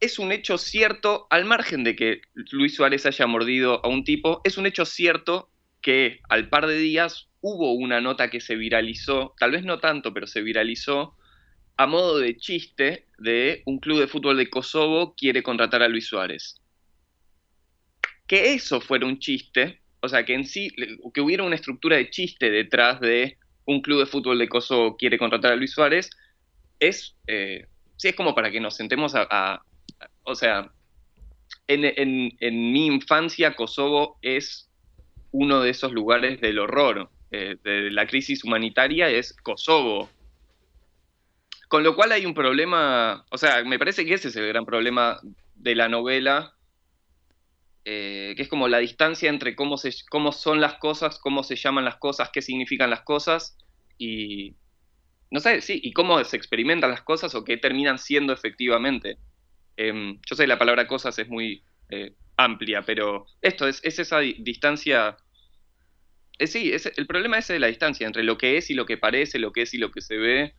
Es 0.00 0.18
un 0.18 0.32
hecho 0.32 0.58
cierto, 0.58 1.26
al 1.30 1.44
margen 1.44 1.84
de 1.84 1.96
que 1.96 2.20
Luis 2.52 2.74
Suárez 2.74 3.06
haya 3.06 3.26
mordido 3.26 3.84
a 3.84 3.88
un 3.88 4.04
tipo, 4.04 4.40
es 4.44 4.58
un 4.58 4.66
hecho 4.66 4.84
cierto 4.84 5.50
que 5.80 6.20
al 6.28 6.48
par 6.48 6.66
de 6.66 6.78
días 6.78 7.28
hubo 7.40 7.72
una 7.72 8.00
nota 8.00 8.30
que 8.30 8.40
se 8.40 8.56
viralizó, 8.56 9.34
tal 9.38 9.52
vez 9.52 9.64
no 9.64 9.78
tanto, 9.78 10.14
pero 10.14 10.26
se 10.26 10.42
viralizó 10.42 11.16
a 11.76 11.86
modo 11.86 12.18
de 12.18 12.36
chiste 12.36 13.06
de 13.18 13.62
un 13.66 13.78
club 13.78 14.00
de 14.00 14.06
fútbol 14.06 14.36
de 14.36 14.48
Kosovo 14.48 15.14
quiere 15.16 15.42
contratar 15.42 15.82
a 15.82 15.88
Luis 15.88 16.06
Suárez. 16.06 16.60
Que 18.26 18.54
eso 18.54 18.80
fuera 18.80 19.06
un 19.06 19.18
chiste, 19.18 19.82
o 20.00 20.08
sea, 20.08 20.24
que 20.24 20.34
en 20.34 20.46
sí, 20.46 20.70
que 21.12 21.20
hubiera 21.20 21.42
una 21.42 21.56
estructura 21.56 21.96
de 21.96 22.10
chiste 22.10 22.50
detrás 22.50 23.00
de 23.00 23.38
un 23.66 23.80
club 23.80 24.00
de 24.00 24.06
fútbol 24.06 24.38
de 24.38 24.48
Kosovo 24.48 24.96
quiere 24.96 25.18
contratar 25.18 25.52
a 25.52 25.56
Luis 25.56 25.72
Suárez, 25.72 26.10
es, 26.78 27.16
eh, 27.26 27.66
sí, 27.96 28.08
es 28.08 28.14
como 28.14 28.34
para 28.34 28.50
que 28.50 28.60
nos 28.60 28.76
sentemos 28.76 29.14
a, 29.14 29.62
o 30.24 30.34
sea, 30.34 30.70
en, 31.66 32.72
mi 32.72 32.86
infancia 32.86 33.54
Kosovo 33.54 34.18
es 34.22 34.70
uno 35.32 35.60
de 35.60 35.70
esos 35.70 35.92
lugares 35.92 36.40
del 36.40 36.58
horror, 36.58 37.10
eh, 37.30 37.56
de 37.62 37.90
la 37.90 38.06
crisis 38.06 38.44
humanitaria 38.44 39.08
es 39.08 39.32
Kosovo. 39.42 40.08
Con 41.68 41.82
lo 41.82 41.96
cual 41.96 42.12
hay 42.12 42.26
un 42.26 42.34
problema, 42.34 43.24
o 43.30 43.38
sea, 43.38 43.64
me 43.64 43.78
parece 43.78 44.04
que 44.04 44.14
ese 44.14 44.28
es 44.28 44.36
el 44.36 44.46
gran 44.48 44.64
problema 44.64 45.20
de 45.54 45.74
la 45.74 45.88
novela, 45.88 46.54
eh, 47.84 48.34
que 48.36 48.42
es 48.42 48.48
como 48.48 48.68
la 48.68 48.78
distancia 48.78 49.28
entre 49.28 49.56
cómo, 49.56 49.76
se, 49.76 49.92
cómo 50.08 50.32
son 50.32 50.60
las 50.60 50.74
cosas, 50.74 51.18
cómo 51.18 51.42
se 51.42 51.56
llaman 51.56 51.84
las 51.84 51.96
cosas, 51.96 52.30
qué 52.32 52.42
significan 52.42 52.90
las 52.90 53.02
cosas, 53.02 53.58
y 53.98 54.54
no 55.30 55.40
sé, 55.40 55.60
sí, 55.62 55.80
y 55.82 55.92
cómo 55.92 56.22
se 56.22 56.36
experimentan 56.36 56.90
las 56.90 57.02
cosas 57.02 57.34
o 57.34 57.44
qué 57.44 57.56
terminan 57.56 57.98
siendo 57.98 58.32
efectivamente. 58.32 59.18
Em, 59.76 60.20
yo 60.28 60.36
sé, 60.36 60.46
la 60.46 60.58
palabra 60.58 60.86
cosas 60.86 61.18
es 61.18 61.28
muy 61.28 61.62
eh, 61.90 62.12
amplia, 62.36 62.82
pero 62.82 63.26
esto 63.42 63.66
es, 63.68 63.80
esa 63.82 64.20
distancia. 64.20 65.16
Eh, 66.38 66.46
sí, 66.46 66.72
es, 66.72 66.90
el 66.96 67.06
problema 67.06 67.38
es 67.38 67.48
de 67.48 67.58
la 67.58 67.68
distancia 67.68 68.06
entre 68.06 68.24
lo 68.24 68.38
que 68.38 68.56
es 68.56 68.70
y 68.70 68.74
lo 68.74 68.86
que 68.86 68.96
parece, 68.96 69.38
lo 69.38 69.52
que 69.52 69.62
es 69.62 69.74
y 69.74 69.78
lo 69.78 69.90
que 69.90 70.00
se 70.00 70.16
ve, 70.16 70.54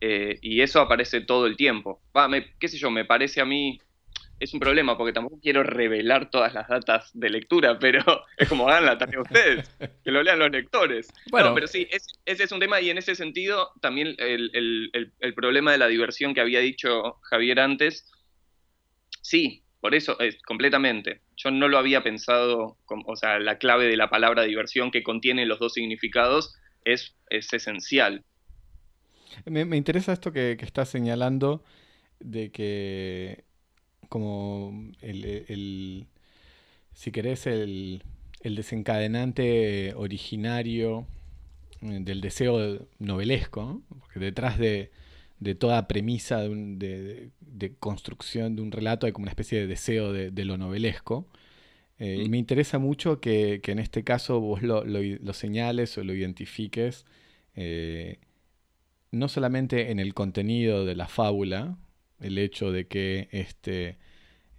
eh, 0.00 0.38
y 0.42 0.60
eso 0.60 0.80
aparece 0.80 1.20
todo 1.20 1.46
el 1.46 1.56
tiempo. 1.56 2.02
Va, 2.16 2.28
qué 2.58 2.68
sé 2.68 2.78
yo, 2.78 2.90
me 2.90 3.04
parece 3.04 3.40
a 3.40 3.44
mí 3.44 3.80
es 4.38 4.52
un 4.52 4.60
problema 4.60 4.96
porque 4.96 5.12
tampoco 5.12 5.40
quiero 5.40 5.62
revelar 5.62 6.30
todas 6.30 6.52
las 6.54 6.68
datas 6.68 7.10
de 7.14 7.30
lectura, 7.30 7.78
pero 7.80 8.02
es 8.36 8.48
como 8.48 8.68
hagan 8.68 8.86
la 8.86 8.98
tarea 8.98 9.20
ustedes, 9.20 9.68
que 10.04 10.10
lo 10.10 10.22
lean 10.22 10.38
los 10.38 10.50
lectores. 10.50 11.08
Bueno, 11.30 11.54
pero 11.54 11.66
sí, 11.66 11.88
ese 11.90 12.44
es 12.44 12.52
un 12.52 12.60
tema 12.60 12.80
y 12.80 12.90
en 12.90 12.98
ese 12.98 13.14
sentido 13.14 13.72
también 13.80 14.14
el, 14.18 14.90
problema 15.34 15.72
de 15.72 15.78
la 15.78 15.88
diversión 15.88 16.34
que 16.34 16.40
había 16.40 16.60
dicho 16.60 17.18
Javier 17.22 17.60
antes, 17.60 18.10
sí, 19.26 19.62
por 19.80 19.94
eso, 19.94 20.18
es, 20.20 20.40
completamente. 20.42 21.20
Yo 21.36 21.50
no 21.50 21.68
lo 21.68 21.78
había 21.78 22.02
pensado, 22.02 22.78
o 22.86 23.16
sea, 23.16 23.38
la 23.38 23.58
clave 23.58 23.86
de 23.86 23.96
la 23.96 24.08
palabra 24.08 24.44
diversión 24.44 24.90
que 24.90 25.02
contiene 25.02 25.46
los 25.46 25.58
dos 25.58 25.74
significados 25.74 26.54
es, 26.84 27.14
es 27.30 27.52
esencial. 27.52 28.24
Me, 29.44 29.76
interesa 29.76 30.12
esto 30.12 30.32
que, 30.32 30.56
que 30.58 30.64
estás 30.64 30.88
señalando 30.88 31.62
de 32.20 32.50
que 32.50 33.44
como 34.08 34.92
el, 35.00 36.06
si 36.92 37.10
querés, 37.12 37.46
el, 37.46 38.02
desencadenante 38.42 39.92
originario 39.96 41.06
eh, 41.82 41.98
del 42.00 42.20
deseo 42.20 42.86
novelesco, 42.98 43.82
porque 43.88 44.20
detrás 44.20 44.58
de, 44.58 44.92
toda 45.58 45.86
premisa 45.88 46.40
de, 46.40 47.30
construcción 47.78 48.56
de 48.56 48.62
un 48.62 48.72
relato 48.72 49.06
hay 49.06 49.12
como 49.12 49.24
una 49.24 49.30
especie 49.32 49.60
de 49.60 49.66
deseo 49.66 50.12
de, 50.12 50.44
lo 50.44 50.56
novelesco. 50.56 51.28
Eh, 51.98 52.22
y 52.24 52.28
me 52.28 52.38
interesa 52.38 52.78
mucho 52.78 53.20
que, 53.20 53.60
en 53.64 53.78
este 53.78 54.04
caso 54.04 54.40
vos 54.40 54.62
lo, 54.62 54.84
señales 55.32 55.96
o 55.98 56.04
lo 56.04 56.14
identifiques, 56.14 57.06
eh, 57.54 58.18
no 59.10 59.28
solamente 59.28 59.90
en 59.90 59.98
el 59.98 60.14
contenido 60.14 60.84
de 60.84 60.94
la 60.94 61.08
fábula, 61.08 61.78
el 62.20 62.38
hecho 62.38 62.72
de 62.72 62.86
que 62.86 63.28
este 63.30 63.98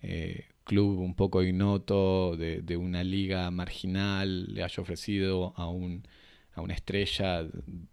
eh, 0.01 0.47
club 0.63 0.99
un 0.99 1.15
poco 1.15 1.41
ignoto 1.43 2.35
de, 2.37 2.77
una 2.77 3.03
liga 3.03 3.49
marginal 3.51 4.53
le 4.53 4.63
haya 4.63 4.81
ofrecido 4.81 5.53
a, 5.57 5.69
un, 5.69 6.07
a 6.53 6.61
una 6.61 6.73
estrella 6.73 7.47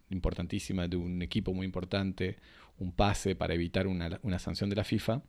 importantísima 0.09 0.87
de 0.87 0.97
un 0.97 1.21
equipo 1.21 1.53
muy 1.53 1.65
importante 1.65 2.37
un 2.79 2.91
pase 2.91 3.35
para 3.35 3.53
evitar 3.53 3.87
una, 3.87 4.19
una 4.23 4.39
sanción 4.39 4.69
de 4.69 4.75
la 4.75 4.83
FIFA, 4.83 5.21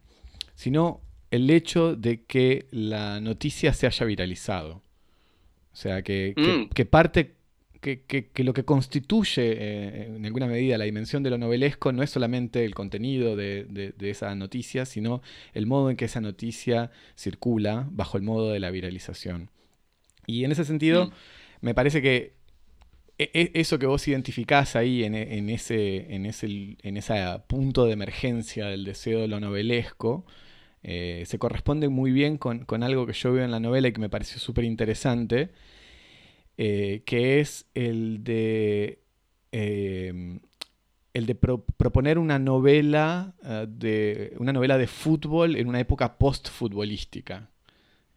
sino 0.54 1.00
el 1.30 1.50
hecho 1.50 1.96
de 1.96 2.24
que 2.24 2.66
la 2.70 3.20
noticia 3.20 3.72
se 3.72 3.86
haya 3.86 4.06
viralizado. 4.06 4.82
O 5.72 5.76
sea, 5.76 6.02
que, 6.02 6.34
que 6.74 6.84
mm. 6.84 6.88
parte 6.88 7.36
que, 7.80 8.42
lo 8.42 8.52
que 8.52 8.64
constituye 8.64 9.52
eh, 9.52 10.06
en 10.16 10.24
alguna 10.26 10.46
medida 10.46 10.78
la 10.78 10.84
dimensión 10.84 11.22
de 11.22 11.30
lo 11.30 11.38
novelesco 11.38 11.92
no 11.92 12.02
es 12.02 12.10
solamente 12.10 12.64
el 12.64 12.74
contenido 12.74 13.36
de, 13.36 13.94
esa 14.00 14.34
noticia, 14.34 14.86
sino 14.86 15.22
el 15.54 15.66
modo 15.66 15.90
en 15.90 15.96
que 15.96 16.06
esa 16.06 16.20
noticia 16.20 16.90
circula 17.16 17.86
bajo 17.90 18.16
el 18.16 18.22
modo 18.22 18.50
de 18.50 18.60
la 18.60 18.70
viralización. 18.70 19.50
Y 20.26 20.44
en 20.44 20.52
ese 20.52 20.64
sentido, 20.64 21.06
mm. 21.06 21.10
me 21.60 21.74
parece 21.74 22.02
que 22.02 22.35
eso 23.18 23.78
que 23.78 23.86
vos 23.86 24.06
identificás 24.08 24.76
ahí 24.76 25.02
en, 25.04 25.14
ese, 25.14 26.14
en, 26.14 26.26
ese, 26.26 26.76
en 26.82 27.42
punto 27.46 27.86
de 27.86 27.92
emergencia 27.92 28.66
del 28.66 28.84
deseo 28.84 29.20
de 29.20 29.28
lo 29.28 29.40
novelesco, 29.40 30.26
eh, 30.88 31.24
se 31.26 31.38
corresponde 31.38 31.88
muy 31.88 32.12
bien 32.12 32.38
con, 32.38 32.64
con, 32.64 32.84
algo 32.84 33.06
que 33.06 33.12
yo 33.12 33.32
veo 33.32 33.44
en 33.44 33.50
la 33.50 33.58
novela 33.58 33.88
y 33.88 33.92
que 33.92 34.00
me 34.00 34.08
pareció 34.08 34.38
súper 34.38 34.62
interesante, 34.62 35.50
eh, 36.58 37.02
que 37.04 37.40
es 37.40 37.66
el 37.74 38.22
de, 38.22 39.00
em, 39.50 40.38
el 41.12 41.26
de 41.26 41.34
proponer 41.34 42.18
una 42.18 42.38
novela, 42.38 43.34
eh, 43.44 43.66
de, 43.68 44.34
una 44.38 44.52
novela 44.52 44.78
de 44.78 44.86
fútbol 44.86 45.56
en 45.56 45.68
una 45.68 45.80
época 45.80 46.18
post-futbolística. 46.18 47.50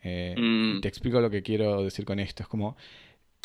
Mm. 0.03 0.79
Te 0.81 0.87
explico 0.87 1.21
lo 1.21 1.31
que 1.31 1.41
quiero 1.41 1.83
decir 1.83 2.05
con 2.05 2.19
esto. 2.19 2.43
Es 2.43 2.49
como, 2.49 2.77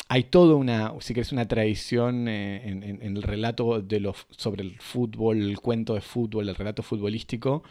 hay 0.07 0.25
toda 0.25 0.55
una, 0.55 0.93
si 0.99 1.13
querés, 1.13 1.31
una 1.31 1.47
tradición 1.47 2.27
en, 2.27 2.83
el 3.01 3.23
relato 3.23 3.81
de 3.81 3.99
lo, 3.99 4.15
sobre 4.29 4.63
el 4.63 4.77
fútbol, 4.79 5.41
el 5.41 5.59
cuento 5.59 5.95
de 5.95 6.01
fútbol, 6.01 6.49
el 6.49 6.55
relato 6.55 6.83
futbolístico, 6.83 7.63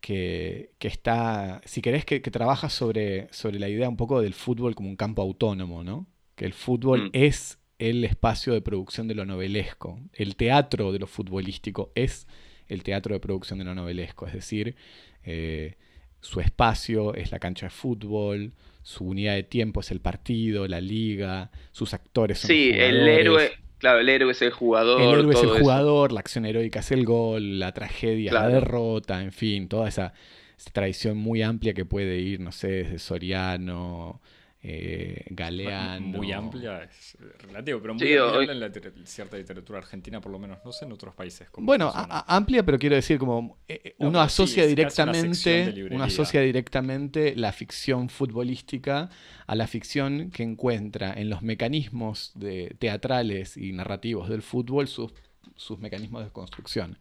que, 0.00 0.70
está, 0.80 1.60
si 1.64 1.82
querés, 1.82 2.04
que, 2.04 2.22
que, 2.22 2.30
trabaja 2.30 2.70
sobre, 2.70 3.28
sobre 3.32 3.58
la 3.58 3.68
idea 3.68 3.88
un 3.88 3.98
poco 3.98 4.22
del 4.22 4.32
fútbol 4.32 4.74
como 4.74 4.88
un 4.88 4.96
campo 4.96 5.20
autónomo, 5.20 5.84
¿no? 5.84 6.06
que 6.40 6.46
el 6.46 6.54
fútbol 6.54 7.08
mm. 7.08 7.10
es 7.12 7.58
el 7.78 8.02
espacio 8.02 8.54
de 8.54 8.62
producción 8.62 9.06
de 9.08 9.14
lo 9.14 9.26
novelesco. 9.26 10.00
El 10.14 10.36
teatro 10.36 10.90
de 10.90 10.98
lo 10.98 11.06
futbolístico 11.06 11.92
es 11.94 12.26
el 12.66 12.82
teatro 12.82 13.12
de 13.12 13.20
producción 13.20 13.58
de 13.58 13.66
lo 13.66 13.74
novelesco, 13.74 14.26
es 14.26 14.32
decir, 14.32 14.74
eh, 15.22 15.76
su 16.22 16.40
espacio 16.40 17.12
es 17.14 17.30
la 17.30 17.38
cancha 17.38 17.66
de 17.66 17.70
fútbol, 17.70 18.54
su 18.90 19.04
unidad 19.04 19.34
de 19.34 19.44
tiempo 19.44 19.80
es 19.80 19.92
el 19.92 20.00
partido, 20.00 20.66
la 20.66 20.80
liga, 20.80 21.52
sus 21.70 21.94
actores 21.94 22.40
son 22.40 22.48
Sí, 22.48 22.72
el 22.74 23.06
héroe, 23.06 23.52
claro, 23.78 24.00
el 24.00 24.08
héroe 24.08 24.32
es 24.32 24.42
el 24.42 24.50
jugador. 24.50 25.00
El 25.00 25.20
héroe 25.20 25.32
es 25.32 25.42
el 25.44 25.60
jugador, 25.60 26.10
la 26.10 26.18
acción 26.18 26.44
heroica 26.44 26.80
es 26.80 26.90
el 26.90 27.04
gol, 27.04 27.60
la 27.60 27.72
tragedia, 27.72 28.32
la 28.32 28.48
derrota, 28.48 29.22
en 29.22 29.30
fin, 29.30 29.68
toda 29.68 29.88
esa, 29.88 30.12
esa, 30.58 30.70
tradición 30.72 31.16
muy 31.16 31.40
amplia 31.40 31.72
que 31.72 31.84
puede 31.84 32.18
ir, 32.18 32.40
no 32.40 32.50
sé, 32.50 32.68
desde 32.68 32.98
Soriano, 32.98 34.20
eh, 34.62 35.24
Galeano. 35.30 36.18
Muy 36.18 36.32
amplia, 36.32 36.82
es 36.82 37.16
relativo, 37.38 37.80
pero 37.80 37.94
muy 37.94 38.16
amplia 38.16 38.52
en 38.52 38.60
la 38.60 38.70
cierta 39.04 39.38
literatura 39.38 39.78
argentina, 39.78 40.20
por 40.20 40.30
lo 40.30 40.38
menos, 40.38 40.58
no 40.64 40.72
sé 40.72 40.84
en 40.84 40.92
otros 40.92 41.14
países. 41.14 41.48
bueno, 41.56 41.90
amplia, 41.94 42.62
pero 42.62 42.78
quiero 42.78 42.96
decir, 42.96 43.18
como 43.18 43.58
eh, 43.66 43.80
eh, 43.84 43.94
uno 43.98 44.20
asocia 44.20 44.66
directamente, 44.66 45.88
uno 45.90 46.04
asocia 46.04 46.42
directamente 46.42 47.34
la 47.36 47.52
ficción 47.52 48.10
futbolística 48.10 49.08
a 49.46 49.54
la 49.54 49.66
ficción 49.66 50.30
que 50.30 50.42
encuentra 50.42 51.14
en 51.14 51.30
los 51.30 51.40
mecanismos 51.40 52.32
de, 52.34 52.76
teatrales 52.78 53.56
y 53.56 53.72
narrativos 53.72 54.28
del 54.28 54.42
fútbol 54.42 54.88
sus, 54.88 55.12
sus 55.56 55.78
mecanismos 55.78 56.22
de 56.22 56.30
construcción. 56.30 56.98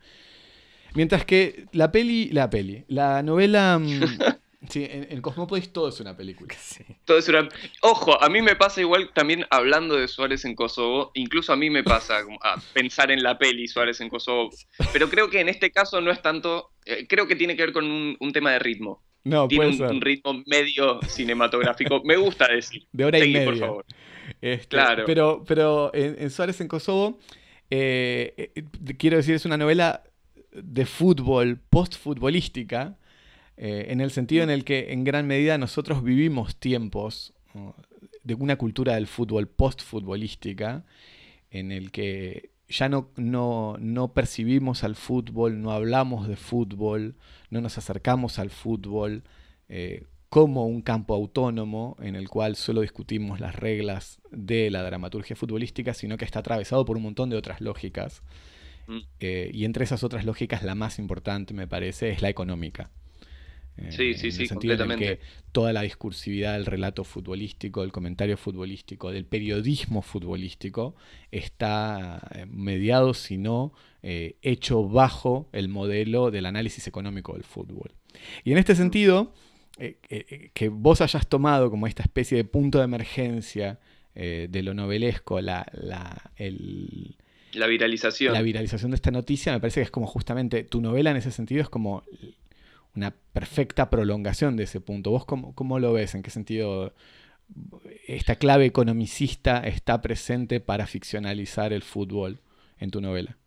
Mientras 0.96 1.26
que 1.26 1.66
la 1.74 1.92
peli, 1.92 2.30
la 2.30 2.50
peli, 2.50 2.86
la 2.88 3.22
novela 3.22 3.78
mm, 3.78 4.00
Sí, 4.68 4.86
en, 4.90 5.22
Cosmópolis 5.22 5.72
todo 5.72 5.88
es 5.88 6.00
una 6.02 6.18
película. 6.18 6.54
Todo 7.06 7.18
es 7.18 7.30
una... 7.30 7.48
Ojo, 7.82 8.22
a 8.22 8.28
mí 8.28 8.42
me 8.42 8.58
pasa 8.58 8.82
igual 8.82 9.10
también 9.14 9.46
hablando 9.50 9.96
de 9.96 10.10
Suárez 10.10 10.44
en 10.44 10.54
Kosovo, 10.54 11.12
incluso 11.14 11.54
a 11.54 11.56
mí 11.56 11.70
me 11.70 11.82
pasa 11.82 12.20
pensar 12.74 13.10
en 13.10 13.24
la 13.24 13.38
peli 13.38 13.70
Suárez 13.70 14.02
en 14.02 14.10
Kosovo, 14.10 14.50
pero 14.92 15.10
creo 15.10 15.30
que 15.30 15.40
en 15.40 15.48
este 15.48 15.72
caso 15.72 16.02
no 16.02 16.12
es 16.12 16.22
tanto, 16.22 16.72
eh, 16.86 17.08
creo 17.08 17.26
que 17.26 17.38
tiene 17.38 17.56
que 17.56 17.64
ver 17.64 17.72
con 17.72 17.86
un, 17.86 18.32
tema 18.34 18.52
de 18.52 18.60
ritmo. 18.60 19.02
No, 19.24 19.48
tiene 19.48 19.68
un, 19.68 20.02
ritmo 20.02 20.44
medio 20.46 21.00
cinematográfico, 21.08 22.02
me 22.04 22.18
gusta 22.18 22.48
decir. 22.48 22.86
De 22.92 23.06
hora 23.06 23.20
y 23.20 23.32
media. 23.32 23.46
por 23.46 23.58
favor. 23.58 23.86
Este, 24.42 24.68
claro. 24.68 25.04
Pero, 25.06 25.44
pero 25.48 25.92
en, 25.94 26.30
Suárez 26.30 26.60
en 26.60 26.68
Kosovo, 26.68 27.18
eh, 27.70 28.52
eh, 28.56 28.64
quiero 28.98 29.16
decir, 29.16 29.36
es 29.36 29.46
una 29.46 29.58
novela 29.58 30.04
de 30.52 30.86
fútbol, 30.86 31.60
post-futbolística, 31.70 32.98
eh, 33.62 33.88
en 33.90 34.00
el 34.00 34.10
sentido 34.10 34.42
en 34.44 34.50
el 34.50 34.64
que 34.64 34.94
en 34.94 35.04
gran 35.04 35.28
medida 35.28 35.58
nosotros 35.58 36.02
vivimos 36.02 36.56
tiempos 36.56 37.34
de 38.24 38.34
una 38.34 38.56
cultura 38.56 38.96
del 38.96 39.06
fútbol 39.06 39.50
post-futbolística, 39.50 40.86
en 41.52 41.74
el 41.74 41.92
que 41.92 42.52
ya 42.70 42.88
no, 42.88 43.10
no, 43.18 44.14
percibimos 44.14 44.86
al 44.86 44.96
fútbol, 44.96 45.62
no 45.62 45.74
hablamos 45.74 46.30
de 46.30 46.38
fútbol, 46.38 47.16
no 47.50 47.60
nos 47.60 47.78
acercamos 47.78 48.40
al 48.40 48.50
fútbol, 48.50 49.24
eh, 49.68 50.06
como 50.30 50.66
un 50.66 50.82
campo 50.82 51.14
autónomo 51.14 51.98
en 52.00 52.16
el 52.16 52.30
cual 52.30 52.56
solo 52.56 52.80
discutimos 52.80 53.42
las 53.42 53.56
reglas 53.56 54.22
de 54.32 54.70
la 54.70 54.84
dramaturgia 54.84 55.36
futbolística, 55.36 55.94
sino 55.94 56.16
que 56.16 56.24
está 56.24 56.40
atravesado 56.40 56.86
por 56.86 56.96
un 56.96 57.04
montón 57.04 57.30
de 57.30 57.36
otras 57.36 57.60
lógicas. 57.60 58.24
Mm. 58.88 59.00
Eh, 59.20 59.52
y 59.54 59.66
entre 59.66 59.84
esas 59.84 60.06
otras 60.06 60.24
lógicas, 60.24 60.64
la 60.64 60.76
más 60.76 60.98
importante, 60.98 61.54
me 61.54 61.68
parece, 61.68 62.12
es 62.12 62.22
la 62.22 62.30
económica. 62.30 62.90
Eh, 63.82 63.92
sí, 63.92 64.14
sí, 64.14 64.32
sí, 64.32 64.48
completamente. 64.48 65.06
que 65.06 65.20
toda 65.52 65.74
la 65.74 65.82
discursividad 65.82 66.54
del 66.54 66.66
relato 66.66 67.04
futbolístico, 67.04 67.82
del 67.82 67.92
comentario 67.92 68.38
futbolístico, 68.38 69.12
del 69.12 69.26
periodismo 69.26 70.02
futbolístico, 70.02 70.96
está 71.32 72.22
eh, 72.36 72.46
mediado, 72.46 73.14
si 73.14 73.38
no 73.38 73.74
hecho 74.02 74.88
bajo 74.88 75.50
el 75.52 75.68
modelo 75.68 76.32
del 76.32 76.46
análisis 76.46 76.88
económico 76.88 77.34
del 77.34 77.44
fútbol. 77.44 77.92
Y 78.46 78.54
en 78.54 78.58
este 78.58 78.74
sentido, 78.74 79.34
que 79.78 80.70
vos 80.70 81.02
hayas 81.02 81.28
tomado 81.28 81.70
como 81.70 81.86
esta 81.86 82.04
especie 82.04 82.38
de 82.38 82.46
punto 82.46 82.78
de 82.78 82.86
emergencia 82.86 83.78
de 84.16 84.62
lo 84.64 84.74
novelesco, 84.74 85.42
la, 85.42 85.70
la, 85.74 86.32
el, 86.38 87.18
la 87.54 87.68
viralización. 87.68 88.34
La 88.34 88.42
viralización 88.42 88.92
de 88.92 88.96
esta 88.96 89.12
noticia 89.12 89.52
me 89.54 89.60
parece 89.60 89.80
que 89.82 89.86
es 89.86 89.92
como 89.92 90.08
justamente 90.08 90.64
tu 90.64 90.82
novela 90.82 91.12
en 91.12 91.18
ese 91.18 91.32
sentido 91.32 91.62
es 91.62 91.70
como 91.70 92.04
una 93.00 93.16
perfecta 93.34 93.90
prolongación 93.90 94.56
de 94.56 94.64
ese 94.64 94.82
punto. 94.82 95.12
¿Vos 95.12 95.26
cómo, 95.26 95.80
lo 95.80 95.94
ves? 95.94 96.16
¿En 96.16 96.22
qué 96.22 96.30
sentido 96.30 96.94
esta 98.08 98.36
clave 98.36 98.66
economicista 98.66 99.60
está 99.60 100.02
presente 100.02 100.60
para 100.60 100.86
ficcionalizar 100.86 101.74
el 101.74 101.82
fútbol 101.82 102.42
en 102.78 102.92
tu 102.92 103.02
novela? 103.02 103.38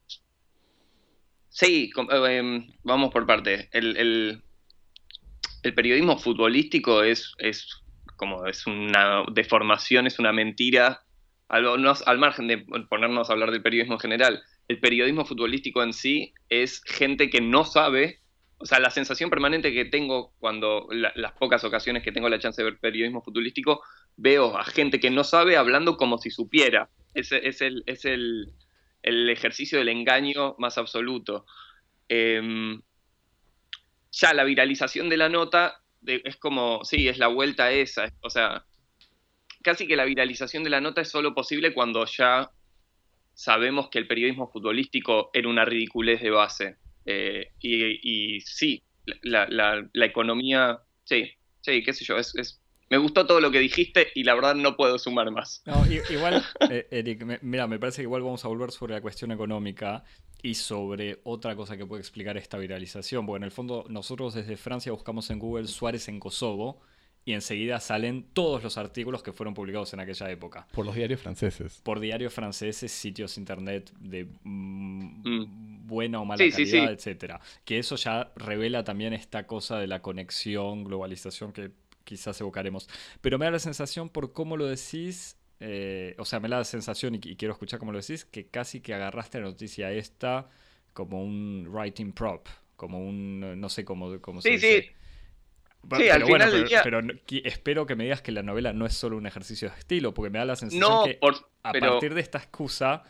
Sí, 1.50 1.92
eh, 1.96 2.38
em, 2.38 2.72
vamos 2.82 3.12
por 3.12 3.26
parte. 3.26 3.68
El, 3.72 4.42
periodismo 5.76 6.18
futbolístico 6.18 7.02
es, 7.02 7.34
es 7.38 7.82
como 8.16 8.46
es 8.46 8.66
una 8.66 9.24
deformación, 9.32 10.06
es 10.06 10.18
una 10.18 10.32
mentira 10.32 11.04
al, 11.48 12.18
margen 12.18 12.48
de 12.48 12.64
ponernos 12.88 13.28
a 13.28 13.34
hablar 13.34 13.50
del 13.50 13.62
periodismo 13.62 13.94
en 13.94 14.00
general, 14.00 14.42
el 14.68 14.80
periodismo 14.80 15.26
futbolístico 15.26 15.82
en 15.82 15.92
sí 15.92 16.32
es 16.48 16.82
gente 16.84 17.28
que 17.28 17.42
no 17.42 17.64
sabe, 17.64 18.21
o 18.62 18.66
sea, 18.66 18.78
la 18.78 18.90
sensación 18.90 19.28
permanente 19.28 19.72
que 19.72 19.84
tengo 19.84 20.32
cuando 20.38 20.88
las 20.92 21.32
pocas 21.32 21.64
ocasiones 21.64 22.04
que 22.04 22.12
tengo 22.12 22.28
la 22.28 22.38
chance 22.38 22.62
de 22.62 22.70
ver 22.70 22.78
periodismo 22.78 23.20
futbolístico, 23.20 23.82
veo 24.16 24.56
a 24.56 24.64
gente 24.64 25.00
que 25.00 25.10
no 25.10 25.24
sabe 25.24 25.56
hablando 25.56 25.96
como 25.96 26.16
si 26.16 26.30
supiera. 26.30 26.88
Es, 27.12 27.32
es, 27.32 27.60
el, 27.60 27.82
es 27.86 28.04
el, 28.04 28.54
ejercicio 29.02 29.78
del 29.78 29.88
engaño 29.88 30.54
más 30.58 30.78
absoluto. 30.78 31.44
Em, 32.08 32.80
ya 34.12 34.32
la 34.32 34.44
viralización 34.44 35.08
de 35.08 35.16
la 35.16 35.28
nota 35.28 35.82
es 36.06 36.36
como, 36.36 36.84
sí, 36.84 37.08
es 37.08 37.18
la 37.18 37.26
vuelta 37.26 37.72
esa, 37.72 38.12
o 38.20 38.30
sea, 38.30 38.64
casi 39.62 39.88
que 39.88 39.96
la 39.96 40.04
viralización 40.04 40.62
de 40.62 40.70
la 40.70 40.80
nota 40.80 41.00
es 41.00 41.10
solo 41.10 41.34
posible 41.34 41.74
cuando 41.74 42.04
ya 42.06 42.50
sabemos 43.34 43.88
que 43.88 43.98
el 43.98 44.06
periodismo 44.06 44.48
futbolístico 44.48 45.30
era 45.32 45.48
una 45.48 45.64
ridiculez 45.64 46.20
de 46.20 46.30
base. 46.30 46.76
Eh, 47.06 47.52
y, 47.60 48.40
sí, 48.40 48.82
la, 49.22 49.88
economía, 49.94 50.80
sí, 51.04 51.30
sí, 51.60 51.82
qué 51.82 51.92
sé 51.92 52.04
yo, 52.04 52.16
es, 52.16 52.60
me 52.92 52.98
gustó 52.98 53.26
todo 53.26 53.40
lo 53.40 53.50
que 53.50 53.58
dijiste 53.58 54.08
y 54.14 54.22
la 54.24 54.34
verdad 54.34 54.54
no 54.54 54.76
puedo 54.76 54.98
sumar 54.98 55.30
más. 55.30 55.62
igual, 56.10 56.44
eh, 56.70 56.86
Eric, 56.90 57.40
mira, 57.40 57.66
me 57.66 57.78
parece 57.78 57.98
que 57.98 58.02
igual 58.02 58.22
vamos 58.22 58.44
a 58.44 58.48
volver 58.48 58.70
sobre 58.70 58.94
la 58.94 59.00
cuestión 59.00 59.32
económica 59.32 60.04
y 60.42 60.54
sobre 60.54 61.20
otra 61.24 61.56
cosa 61.56 61.76
que 61.76 61.86
puede 61.86 62.00
explicar 62.00 62.36
esta 62.36 62.58
viralización. 62.58 63.24
Porque 63.24 63.38
en 63.38 63.44
el 63.44 63.50
fondo 63.50 63.86
nosotros 63.88 64.34
desde 64.34 64.58
Francia 64.58 64.92
buscamos 64.92 65.30
en 65.30 65.38
Google 65.38 65.68
Suárez 65.68 66.08
en 66.08 66.20
Kosovo 66.20 66.82
y 67.24 67.34
enseguida 67.34 67.78
salen 67.78 68.24
todos 68.32 68.62
los 68.62 68.78
artículos 68.78 69.22
que 69.22 69.32
fueron 69.32 69.54
publicados 69.54 69.92
en 69.94 70.00
aquella 70.00 70.30
época. 70.30 70.66
Por 70.72 70.84
los 70.84 70.94
diarios 70.94 71.20
franceses. 71.20 71.80
Por 71.82 72.00
diarios 72.00 72.34
franceses, 72.34 72.90
sitios 72.90 73.38
internet 73.38 73.92
de 74.00 74.26
mm, 74.42 75.28
mm. 75.28 75.86
buena 75.86 76.20
o 76.20 76.24
mala 76.24 76.44
calidad, 76.50 76.92
etcétera. 76.92 77.40
Que 77.64 77.78
eso 77.78 77.96
ya 77.96 78.32
revela 78.34 78.82
también 78.82 79.12
esta 79.12 79.46
cosa 79.46 79.78
de 79.78 79.86
la 79.86 80.02
conexión, 80.02 80.82
globalización 80.84 81.52
que 81.52 81.70
quizás 82.02 82.40
evocaremos. 82.40 82.88
Pero 83.20 83.38
me 83.38 83.44
da 83.44 83.52
la 83.52 83.58
sensación 83.60 84.08
por 84.08 84.32
cómo 84.32 84.56
lo 84.56 84.66
decís, 84.66 85.36
eh, 85.60 86.16
o 86.18 86.24
sea, 86.24 86.40
me 86.40 86.48
da 86.48 86.58
la 86.58 86.64
sensación, 86.64 87.14
y, 87.14 87.20
quiero 87.20 87.52
escuchar 87.52 87.78
cómo 87.78 87.92
lo 87.92 88.00
decís, 88.00 88.24
que 88.24 88.48
casi 88.48 88.80
que 88.80 88.94
agarraste 88.94 89.38
la 89.38 89.46
noticia 89.46 89.92
esta 89.92 90.48
como 90.92 91.22
un 91.22 91.68
writing 91.70 92.12
prop, 92.12 92.48
como 92.74 92.98
un, 92.98 93.60
no 93.60 93.68
sé 93.68 93.84
cómo, 93.84 94.20
cómo 94.20 94.42
se 94.42 94.50
dice. 94.50 94.92
Sí 95.90 96.04
Sí, 96.04 96.08
al 96.08 96.24
final 96.24 96.52
del 96.52 96.68
día... 96.68 96.80
pero, 96.82 97.00
espero 97.44 97.86
que 97.86 97.96
me 97.96 98.04
digas 98.04 98.22
que 98.22 98.32
la 98.32 98.42
novela 98.42 98.72
no 98.72 98.86
es 98.86 98.94
solo 98.94 99.16
un 99.16 99.26
ejercicio 99.26 99.68
de 99.70 99.78
estilo, 99.78 100.14
porque 100.14 100.30
me 100.30 100.38
da 100.38 100.44
la 100.44 100.56
sensación 100.56 101.04
que 101.04 101.18
a 101.62 101.72
partir 101.72 102.14
de 102.14 102.20
esta 102.20 102.38
excusa, 102.38 103.02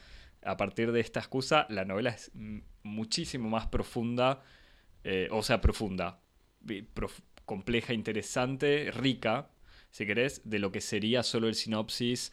a 0.44 0.56
partir 0.56 0.92
de 0.92 1.00
esta 1.00 1.20
excusa, 1.20 1.66
la 1.68 1.84
novela 1.84 2.10
es 2.10 2.30
muchísimo 2.82 3.48
más 3.48 3.66
profunda, 3.66 4.42
eh, 5.04 5.28
o 5.30 5.42
sea, 5.42 5.60
profunda, 5.60 6.20
compleja, 7.44 7.92
interesante, 7.92 8.90
rica, 8.92 9.48
si 9.90 10.06
querés, 10.06 10.40
de 10.44 10.58
lo 10.58 10.72
que 10.72 10.80
sería 10.80 11.22
solo 11.22 11.48
el 11.48 11.54
sinopsis 11.54 12.32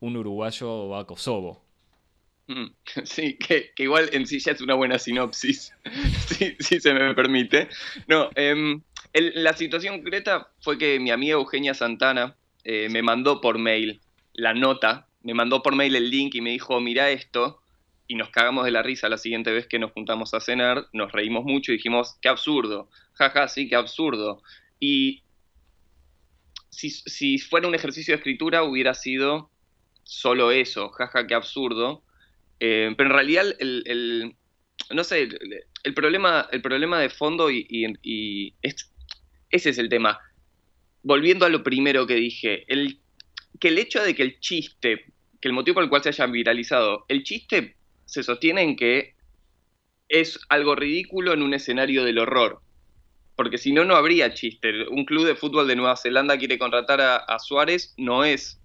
un 0.00 0.16
uruguayo 0.16 0.88
va 0.88 1.00
a 1.00 1.06
Kosovo. 1.06 1.64
Mm, 2.46 2.66
sí, 3.04 3.36
que, 3.36 3.72
igual 3.76 4.08
en 4.12 4.26
sí 4.26 4.38
ya 4.40 4.52
es 4.52 4.60
una 4.60 4.74
buena 4.74 4.98
sinopsis, 4.98 5.72
si, 6.60 6.80
se 6.80 6.94
me 6.94 7.14
permite. 7.14 7.68
No, 8.06 8.30
eh, 8.34 8.80
la 9.14 9.52
situación 9.54 9.96
concreta 9.96 10.50
fue 10.60 10.78
que 10.78 11.00
mi 11.00 11.10
amiga 11.10 11.34
Eugenia 11.34 11.74
Santana 11.74 12.36
eh, 12.64 12.88
me 12.90 13.02
mandó 13.02 13.40
por 13.40 13.58
mail 13.58 14.00
la 14.34 14.54
nota, 14.54 15.08
me 15.22 15.34
mandó 15.34 15.62
por 15.62 15.74
mail 15.74 15.96
el 15.96 16.10
link 16.10 16.34
y 16.34 16.40
me 16.40 16.50
dijo, 16.50 16.80
mira 16.80 17.10
esto, 17.10 17.60
y 18.06 18.14
nos 18.14 18.30
cagamos 18.30 18.64
de 18.64 18.70
la 18.70 18.82
risa 18.82 19.08
la 19.08 19.18
siguiente 19.18 19.52
vez 19.52 19.66
que 19.66 19.78
nos 19.78 19.92
juntamos 19.92 20.32
a 20.32 20.40
cenar, 20.40 20.86
nos 20.92 21.12
reímos 21.12 21.44
mucho 21.44 21.72
y 21.72 21.76
dijimos, 21.76 22.16
qué 22.22 22.28
absurdo, 22.28 22.88
jaja, 23.14 23.48
sí, 23.48 23.68
qué 23.68 23.76
absurdo. 23.76 24.42
Y 24.80 25.22
si, 26.70 27.38
fuera 27.38 27.68
un 27.68 27.74
ejercicio 27.74 28.12
de 28.12 28.16
escritura 28.18 28.62
hubiera 28.62 28.94
sido 28.94 29.50
solo 30.04 30.50
eso, 30.50 30.88
jaja, 30.90 31.26
qué 31.26 31.34
absurdo. 31.34 32.02
Eh, 32.60 32.94
pero 32.96 33.10
en 33.10 33.14
realidad 33.14 33.44
el, 33.58 34.34
no 34.90 35.04
sé, 35.04 35.28
el, 35.84 35.94
problema, 35.94 36.48
el 36.50 36.62
problema 36.62 37.00
de 37.00 37.10
fondo 37.10 37.50
y, 37.50 37.66
y, 38.02 38.54
ese 39.50 39.70
es 39.70 39.78
el 39.78 39.88
tema. 39.88 40.18
Volviendo 41.02 41.46
a 41.46 41.48
lo 41.48 41.62
primero 41.62 42.06
que 42.06 42.14
dije, 42.14 42.64
que 43.60 43.68
el 43.68 43.78
hecho 43.78 44.02
de 44.02 44.14
que 44.14 44.22
el 44.22 44.40
chiste, 44.40 45.06
que 45.40 45.48
el 45.48 45.54
motivo 45.54 45.74
por 45.74 45.84
el 45.84 45.90
cual 45.90 46.02
se 46.02 46.10
haya 46.10 46.26
viralizado, 46.26 47.04
el 47.08 47.22
chiste 47.22 47.76
se 48.04 48.22
sostiene 48.22 48.62
en 48.62 48.76
que 48.76 49.14
es 50.08 50.40
algo 50.48 50.74
ridículo 50.74 51.32
en 51.32 51.42
un 51.42 51.54
escenario 51.54 52.04
del 52.04 52.18
horror. 52.18 52.60
Porque 53.36 53.58
si 53.58 53.72
no, 53.72 53.84
no 53.84 53.94
habría 53.94 54.34
chiste. 54.34 54.88
Un 54.88 55.04
club 55.04 55.24
de 55.24 55.36
fútbol 55.36 55.68
de 55.68 55.76
Nueva 55.76 55.96
Zelanda 55.96 56.38
quiere 56.38 56.58
contratar 56.58 57.00
a, 57.00 57.38
Suárez, 57.38 57.94
no 57.96 58.24
es 58.24 58.60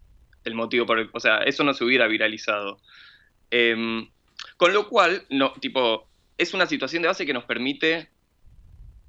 el 0.46 0.56
motivo 0.56 0.86
por 0.86 0.98
el. 0.98 1.10
O 1.14 1.20
sea, 1.20 1.40
eso 1.40 1.64
no 1.64 1.74
se 1.74 1.84
hubiera 1.84 2.08
viralizado. 2.08 2.80
Em, 3.52 4.10
con 4.58 4.74
lo 4.74 4.90
cual, 4.90 5.26
no, 5.30 5.54
tipo, 5.60 6.08
es 6.38 6.54
una 6.56 6.66
situación 6.66 7.04
de 7.04 7.10
base 7.10 7.26
que 7.26 7.34
nos 7.34 7.44
permite 7.44 8.10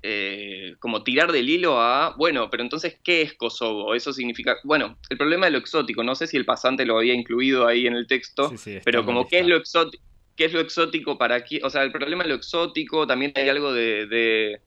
eh, 0.06 0.76
como 0.80 1.02
tirar 1.02 1.32
del 1.32 1.48
hilo 1.48 1.80
a, 1.80 2.14
bueno, 2.18 2.50
pero 2.50 2.62
entonces, 2.62 2.98
¿qué 3.02 3.22
es 3.22 3.32
Kosovo? 3.32 3.94
Eso 3.94 4.12
significa, 4.12 4.58
bueno, 4.62 4.98
el 5.08 5.16
problema 5.16 5.46
de 5.46 5.52
lo 5.52 5.58
exótico, 5.58 6.04
no 6.04 6.14
sé 6.14 6.26
si 6.26 6.36
el 6.36 6.44
pasante 6.44 6.84
lo 6.84 6.98
había 6.98 7.14
incluido 7.14 7.66
ahí 7.66 7.86
en 7.86 7.94
el 7.96 8.06
texto, 8.06 8.52
pero 8.84 9.06
como, 9.06 9.26
¿qué 9.26 9.38
es, 9.38 9.46
lo 9.46 9.56
exótico, 9.56 10.04
¿qué 10.36 10.44
es 10.44 10.52
lo 10.52 10.60
exótico 10.60 11.16
para 11.16 11.36
aquí? 11.36 11.58
O 11.62 11.70
sea, 11.70 11.84
el 11.84 11.90
problema 11.90 12.22
de 12.22 12.28
lo 12.28 12.34
exótico, 12.34 13.06
también 13.06 13.32
hay 13.34 13.48
algo 13.48 13.72
de... 13.72 14.60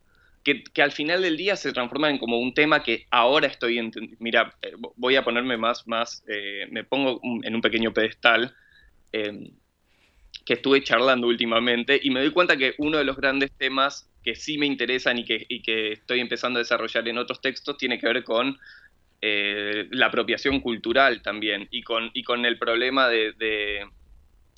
que, 0.44 0.82
al 0.82 0.92
final 0.92 1.22
del 1.22 1.38
día 1.38 1.56
se 1.56 1.72
transforma 1.72 2.10
en 2.10 2.18
como 2.18 2.40
un 2.40 2.56
tema 2.56 2.82
que 2.82 3.06
ahora 3.12 3.46
estoy 3.46 3.78
entendiendo. 3.78 4.18
Mira, 4.20 4.56
eh, 4.64 4.72
voy 4.96 5.18
a 5.18 5.24
ponerme 5.24 5.56
más, 5.56 5.88
más, 5.88 6.24
eh, 6.28 6.66
me 6.72 6.84
pongo 6.84 7.22
en 7.44 7.54
un 7.54 7.62
pequeño 7.62 7.94
pedestal 7.94 8.56
que 9.12 10.54
estuve 10.54 10.82
charlando 10.82 11.28
últimamente 11.28 12.00
y 12.02 12.10
me 12.10 12.22
doy 12.22 12.32
cuenta 12.32 12.58
que 12.58 12.74
uno 12.80 12.98
de 12.98 13.04
los 13.04 13.18
grandes 13.18 13.52
temas 13.52 14.10
que 14.28 14.36
sí 14.36 14.58
me 14.58 14.66
interesan 14.66 15.18
y 15.18 15.24
que, 15.24 15.48
que 15.64 15.94
estoy 15.94 16.20
empezando 16.20 16.60
a 16.60 16.62
desarrollar 16.62 17.08
en 17.08 17.18
otros 17.18 17.40
textos 17.40 17.78
tiene 17.78 17.98
que 17.98 18.08
ver 18.08 18.26
con 18.26 18.60
eh, 19.22 19.88
la 19.92 20.08
apropiación 20.08 20.60
cultural 20.60 21.22
también 21.22 21.70
y 21.72 21.82
con, 21.82 22.12
y 22.14 22.24
con 22.24 22.46
el 22.46 22.60
problema 22.60 23.08
de, 23.08 23.88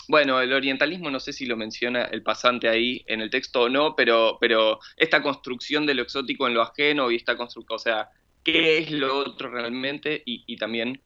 Bueno, 0.08 0.42
el 0.42 0.54
orientalismo 0.54 1.12
no 1.12 1.20
sé 1.20 1.34
si 1.34 1.46
lo 1.46 1.56
menciona 1.56 2.06
el 2.06 2.24
pasante 2.24 2.68
ahí 2.68 3.04
en 3.06 3.22
el 3.22 3.30
texto 3.30 3.62
o 3.62 3.70
no, 3.70 3.96
pero, 3.96 4.40
pero 4.42 4.80
esta 4.98 5.22
construcción 5.22 5.86
de 5.86 5.94
lo 5.94 6.02
exótico 6.02 6.48
en 6.48 6.56
lo 6.56 6.64
ajeno 6.64 7.12
y 7.12 7.18
esta 7.18 7.38
construcción, 7.38 7.76
o 7.76 7.78
sea, 7.78 8.10
¿qué 8.44 8.80
es 8.80 8.90
lo 8.90 9.18
otro 9.18 9.52
realmente? 9.52 10.24
Y, 10.26 10.58
también, 10.58 11.00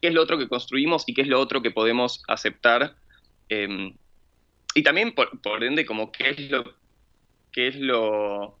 ¿qué 0.00 0.06
es 0.10 0.14
lo 0.14 0.22
otro 0.22 0.38
que 0.38 0.46
construimos 0.46 1.02
y 1.08 1.12
qué 1.12 1.22
es 1.22 1.28
lo 1.28 1.40
otro 1.40 1.60
que 1.60 1.72
podemos 1.72 2.22
aceptar? 2.28 2.94
Em, 3.48 3.96
y 4.76 4.84
también, 4.84 5.12
por, 5.12 5.42
por 5.42 5.64
ende, 5.64 5.84
como 5.84 6.12
qué 6.12 6.30
es 6.30 6.50
lo 6.52 6.85
qué 7.56 7.68
es 7.68 7.76
lo 7.76 8.58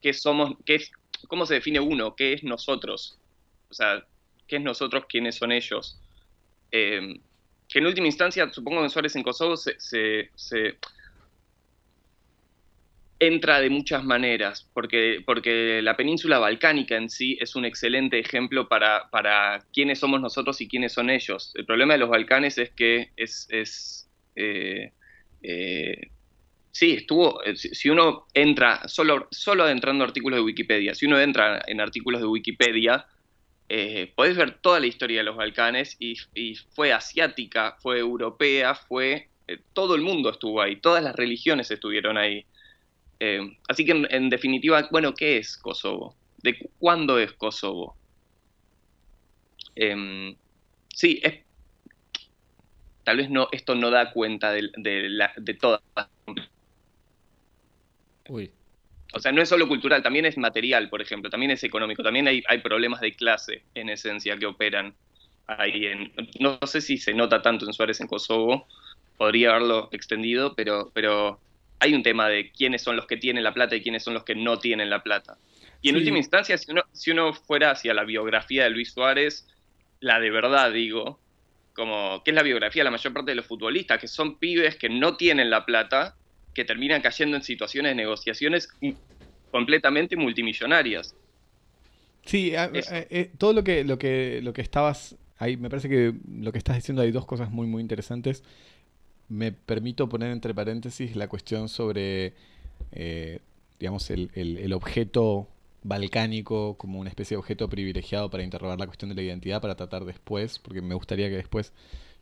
que 0.00 0.12
somos, 0.12 0.54
qué 0.64 0.76
es, 0.76 0.92
cómo 1.26 1.46
se 1.46 1.54
define 1.54 1.80
uno, 1.80 2.14
qué 2.14 2.32
es 2.32 2.44
nosotros, 2.44 3.18
o 3.68 3.74
sea, 3.74 4.06
qué 4.46 4.56
es 4.56 4.62
nosotros, 4.62 5.06
quiénes 5.08 5.34
son 5.34 5.50
ellos. 5.50 6.00
Eh, 6.70 7.20
que 7.68 7.80
en 7.80 7.86
última 7.86 8.06
instancia, 8.06 8.48
supongo 8.52 8.78
que 8.78 8.84
en 8.84 8.90
Suárez 8.90 9.16
en 9.16 9.24
Kosovo 9.24 9.56
se, 9.56 10.30
entra 13.18 13.60
de 13.60 13.68
muchas 13.68 14.04
maneras, 14.04 14.70
porque, 14.74 15.22
porque 15.26 15.82
la 15.82 15.96
península 15.96 16.38
balcánica 16.38 16.96
en 16.96 17.10
sí 17.10 17.36
es 17.40 17.56
un 17.56 17.64
excelente 17.64 18.20
ejemplo 18.20 18.68
para, 18.68 19.10
para 19.10 19.66
quiénes 19.72 19.98
somos 19.98 20.20
nosotros 20.20 20.60
y 20.60 20.68
quiénes 20.68 20.92
son 20.92 21.10
ellos. 21.10 21.52
El 21.56 21.66
problema 21.66 21.94
de 21.94 21.98
los 21.98 22.08
Balcanes 22.08 22.58
es 22.58 22.70
que 22.70 23.10
es... 23.16 23.48
es 23.50 24.08
eh, 24.36 24.92
eh, 25.42 26.10
sí, 26.72 26.92
estuvo, 26.92 27.42
eh, 27.44 27.56
si 27.56 27.88
uno 27.88 28.26
entra, 28.34 28.88
solo, 28.88 29.28
solo 29.30 29.64
adentrando 29.64 30.04
artículos 30.04 30.38
de 30.38 30.44
Wikipedia, 30.44 30.94
si 30.94 31.06
uno 31.06 31.20
entra 31.20 31.62
en 31.66 31.80
artículos 31.80 32.20
de 32.20 32.26
Wikipedia, 32.26 33.06
eh, 33.72 34.12
podés 34.16 34.36
ver 34.36 34.58
toda 34.60 34.80
la 34.80 34.88
historia 34.88 35.18
de 35.18 35.24
los 35.24 35.36
Balcanes 35.36 35.96
y, 36.00 36.16
fue 36.74 36.92
asiática, 36.92 37.76
fue 37.80 38.00
europea, 38.00 38.74
fue... 38.74 39.28
Eh, 39.46 39.58
todo 39.72 39.94
el 39.94 40.02
mundo 40.02 40.30
estuvo 40.30 40.60
ahí, 40.60 40.76
todas 40.80 41.04
las 41.04 41.14
religiones 41.14 41.70
estuvieron 41.70 42.18
ahí. 42.18 42.44
Eh, 43.20 43.56
así 43.68 43.84
que 43.84 43.92
en, 44.10 44.28
definitiva, 44.28 44.88
bueno, 44.90 45.14
¿qué 45.14 45.38
es 45.38 45.56
Kosovo? 45.56 46.16
¿De 46.42 46.58
cuándo 46.80 47.20
es 47.20 47.32
Kosovo? 47.34 47.96
Em, 49.76 50.34
sí, 50.92 51.20
es, 51.22 51.44
tal 53.04 53.18
vez 53.18 53.30
no, 53.30 53.46
esto 53.52 53.76
no 53.76 53.90
da 53.90 54.12
cuenta 54.12 54.50
de, 54.50 54.68
la, 55.10 55.32
todas. 55.60 55.80
Uy. 58.30 58.52
O 59.12 59.18
sea, 59.18 59.32
no 59.32 59.42
es 59.42 59.48
solo 59.48 59.66
cultural, 59.66 60.04
también 60.04 60.24
es 60.24 60.38
material, 60.38 60.88
por 60.88 61.02
ejemplo, 61.02 61.30
también 61.30 61.50
es 61.50 61.64
económico, 61.64 62.04
también 62.04 62.28
hay, 62.28 62.58
problemas 62.62 63.00
de 63.00 63.12
clase 63.12 63.64
en 63.74 63.88
esencia 63.88 64.38
que 64.38 64.46
operan 64.46 64.94
ahí. 65.48 65.86
En, 65.86 66.12
no 66.38 66.60
sé 66.64 66.80
si 66.80 66.96
se 66.96 67.12
nota 67.12 67.42
tanto 67.42 67.66
en 67.66 67.72
Suárez 67.72 68.00
en 68.00 68.06
Kosovo, 68.06 68.68
podría 69.16 69.50
haberlo 69.50 69.88
extendido, 69.90 70.54
pero, 70.54 70.92
pero 70.94 71.40
hay 71.80 71.92
un 71.92 72.04
tema 72.04 72.28
de 72.28 72.52
quiénes 72.52 72.82
son 72.82 72.94
los 72.94 73.08
que 73.08 73.16
tienen 73.16 73.42
la 73.42 73.52
plata 73.52 73.74
y 73.74 73.82
quiénes 73.82 74.04
son 74.04 74.14
los 74.14 74.22
que 74.22 74.36
no 74.36 74.60
tienen 74.60 74.90
la 74.90 75.02
plata. 75.02 75.36
Y 75.82 75.88
en 75.88 75.96
última 75.96 76.18
instancia, 76.18 76.56
si 76.56 76.70
uno, 76.70 76.82
si 76.92 77.10
uno 77.10 77.32
fuera 77.32 77.72
hacia 77.72 77.94
la 77.94 78.04
biografía 78.04 78.62
de 78.62 78.70
Luis 78.70 78.92
Suárez, 78.92 79.48
la 79.98 80.20
de 80.20 80.30
verdad 80.30 80.70
digo, 80.70 81.18
como 81.72 82.22
que 82.22 82.30
es 82.30 82.34
la 82.36 82.44
biografía 82.44 82.82
de 82.82 82.84
la 82.84 82.90
mayor 82.92 83.12
parte 83.12 83.32
de 83.32 83.34
los 83.34 83.46
futbolistas, 83.46 83.98
que 83.98 84.06
son 84.06 84.38
pibes 84.38 84.76
que 84.76 84.88
no 84.88 85.16
tienen 85.16 85.50
la 85.50 85.66
plata 85.66 86.14
que 86.60 86.64
terminan 86.66 87.00
cayendo 87.00 87.38
en 87.38 87.42
situaciones 87.42 87.92
de 87.92 87.94
negociaciones 87.94 88.68
completamente 89.50 90.14
multimillonarias. 90.14 91.14
Sí, 92.26 92.52
eh, 92.54 93.30
todo 93.38 93.54
lo 93.54 93.64
que, 93.64 93.82
lo, 93.82 93.98
que, 93.98 94.40
lo 94.42 94.52
que 94.52 94.60
estabas 94.60 95.16
ahí, 95.38 95.56
me 95.56 95.70
parece 95.70 95.88
que 95.88 96.12
lo 96.30 96.52
que 96.52 96.58
estás 96.58 96.76
diciendo 96.76 97.00
hay 97.00 97.12
dos 97.12 97.24
cosas 97.24 97.50
muy, 97.50 97.66
muy 97.66 97.80
interesantes. 97.80 98.44
Me 99.30 99.52
permito 99.52 100.06
poner 100.06 100.32
entre 100.32 100.52
paréntesis 100.52 101.16
la 101.16 101.28
cuestión 101.28 101.70
sobre, 101.70 102.34
eh, 102.92 103.38
digamos, 103.78 104.10
el, 104.10 104.30
el, 104.34 104.72
objeto 104.74 105.48
balcánico 105.82 106.76
como 106.76 107.00
una 107.00 107.08
especie 107.08 107.36
de 107.36 107.38
objeto 107.38 107.70
privilegiado 107.70 108.30
para 108.30 108.42
interrogar 108.42 108.78
la 108.78 108.84
cuestión 108.84 109.08
de 109.08 109.14
la 109.14 109.22
identidad, 109.22 109.62
para 109.62 109.76
tratar 109.76 110.04
después, 110.04 110.58
porque 110.58 110.82
me 110.82 110.94
gustaría 110.94 111.30
que 111.30 111.36
después 111.36 111.72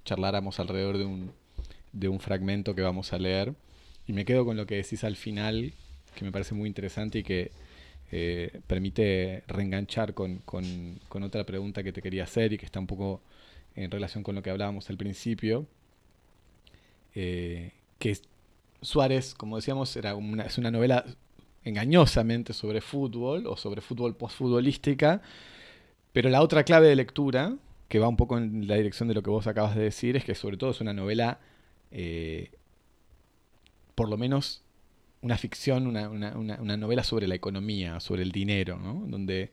charláramos 0.04 0.60
alrededor 0.60 0.96
de 0.96 1.06
un, 1.06 1.32
de 1.92 2.06
un 2.06 2.20
fragmento 2.20 2.76
que 2.76 2.82
vamos 2.82 3.12
a 3.12 3.18
leer. 3.18 3.52
Y 4.08 4.14
me 4.14 4.24
quedo 4.24 4.44
con 4.46 4.56
lo 4.56 4.66
que 4.66 4.76
decís 4.76 5.04
al 5.04 5.16
final, 5.16 5.74
que 6.16 6.24
me 6.24 6.32
parece 6.32 6.54
muy 6.54 6.66
interesante 6.66 7.18
y 7.18 7.22
que 7.22 7.52
eh, 8.10 8.60
permite 8.66 9.44
reenganchar 9.46 10.14
con, 10.14 10.42
otra 11.10 11.44
pregunta 11.44 11.82
que 11.82 11.92
te 11.92 12.00
quería 12.00 12.24
hacer 12.24 12.54
y 12.54 12.58
que 12.58 12.64
está 12.64 12.80
un 12.80 12.86
poco 12.86 13.20
en 13.76 13.90
relación 13.90 14.24
con 14.24 14.34
lo 14.34 14.42
que 14.42 14.48
hablábamos 14.48 14.88
al 14.88 14.96
principio. 14.96 15.66
Eh, 17.14 17.72
que 17.98 18.16
Suárez, 18.80 19.34
como 19.34 19.56
decíamos, 19.56 19.94
era 19.94 20.16
es 20.46 20.56
una 20.56 20.70
novela 20.70 21.04
engañosamente 21.64 22.54
sobre 22.54 22.80
fútbol 22.80 23.46
o 23.46 23.58
sobre 23.58 23.82
fútbol 23.82 24.16
postfutbolística, 24.16 25.20
pero 26.14 26.30
la 26.30 26.40
otra 26.40 26.64
clave 26.64 26.88
de 26.88 26.96
lectura, 26.96 27.56
que 27.90 27.98
va 27.98 28.08
un 28.08 28.16
poco 28.16 28.38
en 28.38 28.66
la 28.68 28.76
dirección 28.76 29.08
de 29.08 29.14
lo 29.14 29.22
que 29.22 29.28
vos 29.28 29.46
acabas 29.46 29.76
de 29.76 29.82
decir, 29.82 30.16
es 30.16 30.24
que 30.24 30.34
sobre 30.34 30.56
todo 30.56 30.70
es 30.70 30.80
una 30.80 30.94
novela 30.94 31.40
eh, 31.90 32.50
por 33.98 34.08
lo 34.08 34.16
menos 34.16 34.62
una 35.22 35.36
ficción, 35.36 35.88
una, 35.88 36.76
novela 36.76 37.02
sobre 37.02 37.26
la 37.26 37.34
economía, 37.34 37.98
sobre 37.98 38.22
el 38.22 38.30
dinero, 38.30 38.78
¿no? 38.78 39.04
donde 39.08 39.50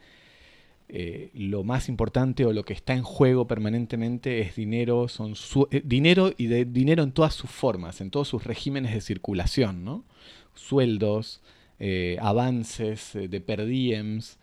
eh, 0.88 1.32
lo 1.34 1.64
más 1.64 1.90
importante 1.90 2.46
o 2.46 2.54
lo 2.54 2.64
que 2.64 2.74
está 2.74 2.94
en 2.94 3.02
juego 3.02 3.48
permanentemente 3.48 4.42
es 4.42 4.56
dinero, 4.56 5.08
son 5.08 5.34
eh, 5.72 5.82
dinero 5.84 6.32
y 6.38 6.46
de 6.46 6.64
dinero 6.64 7.02
en 7.02 7.12
todas 7.12 7.34
sus 7.34 7.50
formas, 7.50 8.02
en 8.02 8.12
todos 8.12 8.28
sus 8.28 8.44
regímenes 8.44 8.94
de 8.94 9.02
circulación, 9.02 9.84
¿no? 9.84 10.04
sueldos, 10.54 11.42
eh, 11.80 12.18
avances 12.22 13.14
de 13.16 13.42
per 13.42 13.66
diems, 13.66 14.38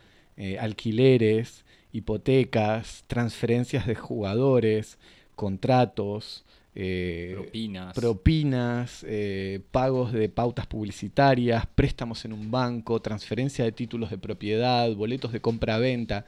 alquileres, 0.59 1.65
hipotecas, 1.93 3.05
transferencias 3.07 3.87
de 3.87 3.95
jugadores, 3.95 4.99
contratos, 5.37 6.45
eh, 6.75 7.33
propinas, 7.35 7.95
propinas 7.95 9.05
eh, 9.07 9.61
pagos 9.71 10.13
de 10.13 10.29
pautas 10.31 10.67
publicitarias, 10.67 11.67
préstamos 11.67 12.25
en 12.25 12.33
un 12.33 12.51
banco, 12.51 13.01
transferencia 13.03 13.65
de 13.65 13.73
títulos 13.73 14.11
de 14.11 14.17
propiedad, 14.17 14.91
boletos 14.95 15.33
de 15.33 15.41
compra-venta, 15.41 16.25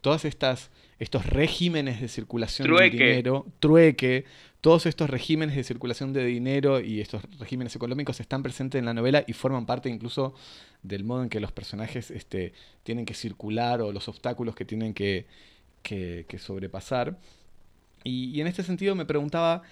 todas 0.00 0.24
estas 0.24 0.70
estos 1.00 1.24
regímenes 1.26 2.00
de 2.00 2.08
circulación 2.08 2.68
de 2.70 2.90
dinero, 2.90 3.46
trueque, 3.58 4.26
todos 4.60 4.84
estos 4.84 5.08
regímenes 5.08 5.56
de 5.56 5.64
circulación 5.64 6.12
de 6.12 6.26
dinero 6.26 6.78
y 6.78 7.00
estos 7.00 7.22
regímenes 7.38 7.74
económicos 7.74 8.20
están 8.20 8.42
presentes 8.42 8.78
en 8.78 8.84
la 8.84 8.92
novela 8.92 9.24
y 9.26 9.32
forman 9.32 9.64
parte 9.64 9.88
incluso 9.88 10.34
del 10.82 11.02
modo 11.02 11.22
en 11.22 11.30
que 11.30 11.40
los 11.40 11.52
personajes 11.52 12.10
este, 12.10 12.52
tienen 12.82 13.06
que 13.06 13.14
circular 13.14 13.80
o 13.80 13.92
los 13.92 14.08
obstáculos 14.08 14.54
que 14.54 14.66
tienen 14.66 14.92
que 14.92 15.26
sobrepasar. 16.38 17.16
Y, 18.04 18.40
en 18.40 18.46
este 18.46 18.62
sentido 18.62 18.94
me 18.94 19.04
preguntaba 19.04 19.62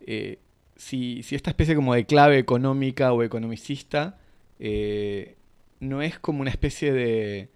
eh, 0.00 0.38
si, 0.76 1.24
esta 1.30 1.50
especie 1.50 1.74
como 1.74 1.94
de 1.94 2.06
clave 2.06 2.38
económica 2.38 3.12
o 3.12 3.22
economicista 3.22 4.18
eh, 4.58 5.36
no 5.80 6.02
es 6.02 6.18
como 6.18 6.40
una 6.40 6.50
especie 6.50 6.92
de, 6.92 7.48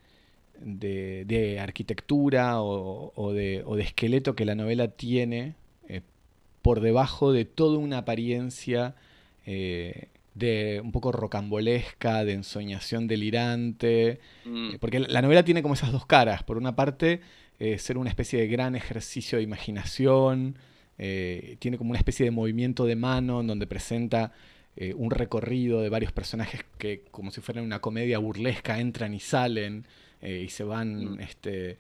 de, 0.61 1.61
arquitectura 1.61 2.63
o, 2.63 3.33
de, 3.33 3.65
esqueleto 3.81 4.35
que 4.35 4.45
la 4.45 4.55
novela 4.55 4.89
tiene 4.89 5.57
eh, 5.89 6.03
por 6.63 6.81
debajo 6.81 7.33
de 7.33 7.45
toda 7.45 7.79
una 7.79 7.99
apariencia 7.99 8.95
de 9.45 10.81
un 10.83 10.93
poco 10.93 11.13
rocambolesca, 11.13 12.25
de 12.25 12.33
ensoñación 12.35 13.07
delirante. 13.07 14.21
Mm. 14.45 14.77
Porque 14.81 15.01
la 15.01 15.21
novela 15.21 15.45
tiene 15.45 15.63
como 15.63 15.75
esas 15.75 15.93
dos 15.93 16.07
caras. 16.07 16.43
Por 16.43 16.57
una 16.57 16.75
parte, 16.75 17.21
eh, 17.65 17.79
ser 17.79 17.97
una 17.97 18.11
especie 18.11 18.41
de 18.41 18.49
gran 18.49 18.75
ejercicio 18.75 19.39
de 19.39 19.45
imaginación, 19.45 20.57
eh, 20.99 21.55
tiene 21.61 21.79
como 21.79 21.91
una 21.91 21.99
especie 22.01 22.25
de 22.25 22.33
movimiento 22.33 22.87
de 22.87 22.97
mano 22.97 23.41
en 23.41 23.47
donde 23.47 23.69
presenta 23.69 24.33
eh, 24.75 24.95
un 24.97 25.13
recorrido 25.13 25.81
de 25.81 25.89
varios 25.89 26.11
personajes 26.11 26.65
que 26.79 27.05
como 27.13 27.31
si 27.31 27.41
fueran 27.41 27.63
una 27.63 27.79
comedia 27.79 28.19
burlesca 28.19 28.81
entran 28.81 29.15
y 29.15 29.21
salen 29.21 29.87
y 30.23 30.49
se 30.49 30.65
van 30.65 31.15
mm. 31.15 31.21
este, 31.21 31.79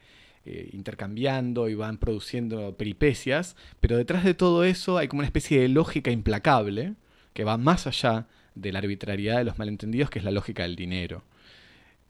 intercambiando 0.73 1.69
y 1.69 1.75
van 1.75 1.99
produciendo 1.99 2.77
peripecias, 2.77 3.57
pero 3.81 3.97
detrás 3.97 4.23
de 4.23 4.35
todo 4.35 4.63
eso 4.63 4.99
hay 4.99 5.09
como 5.09 5.19
una 5.19 5.27
especie 5.27 5.61
de 5.61 5.69
lógica 5.69 6.13
implacable 6.13 6.95
que 7.35 7.43
va 7.43 7.57
más 7.57 7.89
allá 7.89 8.29
de 8.55 8.71
la 8.71 8.79
arbitrariedad 8.79 9.39
de 9.39 9.45
los 9.45 9.59
malentendidos, 9.59 10.11
que 10.11 10.21
es 10.21 10.25
la 10.25 10.31
lógica 10.31 10.63
del 10.63 10.77
dinero. 10.77 11.25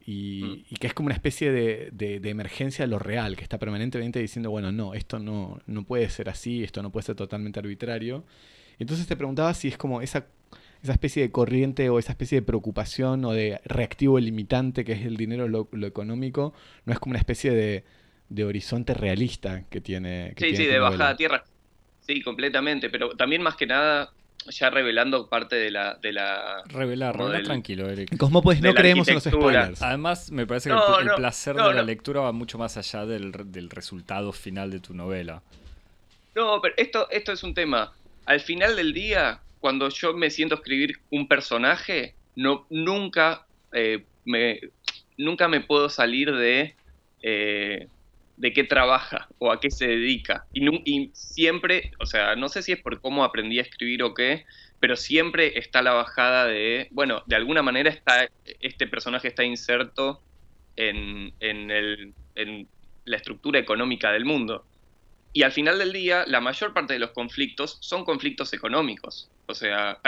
Mm. 0.05 0.65
y, 0.69 0.75
que 0.79 0.87
es 0.87 0.93
como 0.93 1.07
una 1.07 1.15
especie 1.15 1.51
de, 1.51 2.21
emergencia 2.23 2.85
de 2.85 2.89
lo 2.89 2.99
real, 2.99 3.37
que 3.37 3.43
está 3.43 3.57
permanentemente 3.57 4.19
diciendo, 4.19 4.51
bueno, 4.51 4.71
no, 4.71 4.93
esto 4.93 5.19
no, 5.19 5.61
no 5.65 5.83
puede 5.83 6.09
ser 6.09 6.29
así, 6.29 6.63
esto 6.63 6.83
no 6.83 6.91
puede 6.91 7.05
ser 7.05 7.15
totalmente 7.15 7.59
arbitrario. 7.59 8.25
Entonces 8.79 9.07
te 9.07 9.15
preguntaba 9.15 9.53
si 9.53 9.69
es 9.69 9.77
como 9.77 10.01
esa, 10.01 10.27
esa 10.81 10.91
especie 10.91 11.23
de 11.23 11.31
corriente 11.31 11.89
o 11.89 11.99
esa 11.99 12.11
especie 12.11 12.39
de 12.39 12.45
preocupación 12.45 13.23
o 13.23 13.31
de 13.31 13.61
reactivo 13.65 14.19
limitante 14.19 14.83
que 14.83 14.93
es 14.93 15.05
el 15.05 15.15
dinero, 15.15 15.47
lo, 15.47 15.69
económico, 15.85 16.53
no 16.85 16.93
es 16.93 16.99
como 16.99 17.11
una 17.11 17.19
especie 17.19 17.51
de, 17.51 17.83
horizonte 18.43 18.93
realista 18.93 19.63
que 19.69 19.79
tiene. 19.79 20.33
sí, 20.37 20.55
sí, 20.55 20.65
de 20.65 20.79
bajada 20.79 21.11
a 21.11 21.15
tierra. 21.15 21.43
Sí, 22.01 22.21
completamente, 22.21 22.89
pero 22.89 23.11
también 23.11 23.41
más 23.41 23.55
que 23.55 23.65
nada 23.65 24.11
ya 24.47 24.69
revelando 24.69 25.27
parte 25.27 25.55
de 25.55 25.71
la. 25.71 25.95
De 25.95 26.13
la 26.13 26.63
revelar, 26.65 27.17
revelar 27.17 27.43
tranquilo, 27.43 27.89
Eric. 27.89 28.17
Cosmópolis 28.17 28.61
no 28.61 28.73
creemos 28.73 29.07
en 29.07 29.15
los 29.15 29.23
spoilers. 29.23 29.81
Además, 29.81 30.31
me 30.31 30.45
parece 30.45 30.69
que 30.69 30.75
el, 31.01 31.15
placer 31.15 31.55
de 31.55 31.73
la 31.73 31.83
lectura 31.83 32.21
va 32.21 32.31
mucho 32.31 32.57
más 32.57 32.77
allá 32.77 33.05
del, 33.05 33.33
resultado 33.69 34.31
final 34.31 34.71
de 34.71 34.79
tu 34.79 34.93
novela. 34.93 35.41
No, 36.35 36.59
pero 36.61 36.73
esto, 36.77 37.07
esto 37.11 37.31
es 37.31 37.43
un 37.43 37.53
tema. 37.53 37.93
Al 38.25 38.39
final 38.39 38.75
del 38.75 38.93
día, 38.93 39.41
cuando 39.59 39.89
yo 39.89 40.13
me 40.13 40.29
siento 40.29 40.55
a 40.55 40.57
escribir 40.57 40.99
un 41.09 41.27
personaje, 41.27 42.15
no, 42.35 42.65
nunca 42.69 43.45
eh, 43.71 44.03
me. 44.25 44.59
nunca 45.17 45.47
me 45.47 45.61
puedo 45.61 45.89
salir 45.89 46.33
de 46.33 46.75
eh, 47.21 47.87
de 48.37 48.53
qué 48.53 48.63
trabaja 48.63 49.27
o 49.37 49.51
a 49.51 49.59
qué 49.59 49.69
se 49.69 49.87
dedica. 49.87 50.45
Y, 50.53 51.11
siempre, 51.13 51.91
o 51.99 52.05
sea, 52.05 52.35
no 52.35 52.49
sé 52.49 52.63
si 52.63 52.71
es 52.71 52.81
por 52.81 52.99
cómo 53.01 53.23
aprendí 53.23 53.59
a 53.59 53.61
escribir 53.61 54.03
o 54.03 54.13
qué, 54.13 54.45
pero 54.79 54.95
siempre 54.95 55.57
está 55.57 55.81
la 55.81 55.93
bajada 55.93 56.45
de, 56.45 56.87
bueno, 56.91 57.23
de 57.25 57.35
alguna 57.35 57.61
manera 57.61 57.89
está, 57.89 58.27
este 58.59 58.87
personaje 58.87 59.27
está 59.27 59.43
inserto 59.43 60.21
en, 60.75 61.33
el, 61.39 62.13
en 62.35 62.67
la 63.05 63.17
estructura 63.17 63.59
económica 63.59 64.11
del 64.11 64.25
mundo. 64.25 64.65
Y 65.31 65.43
al 65.43 65.51
final 65.51 65.79
del 65.79 65.93
día, 65.93 66.25
la 66.27 66.41
mayor 66.41 66.73
parte 66.73 66.93
de 66.93 66.99
los 66.99 67.11
conflictos 67.11 67.77
son 67.81 68.05
conflictos 68.05 68.53
económicos. 68.53 69.29
O 69.47 69.55
sea, 69.55 69.99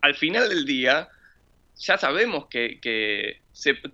al 0.00 0.14
final 0.14 0.48
del 0.48 0.64
día, 0.64 1.08
ya 1.78 1.98
sabemos 1.98 2.46
que, 2.46 2.80
que, 2.80 3.40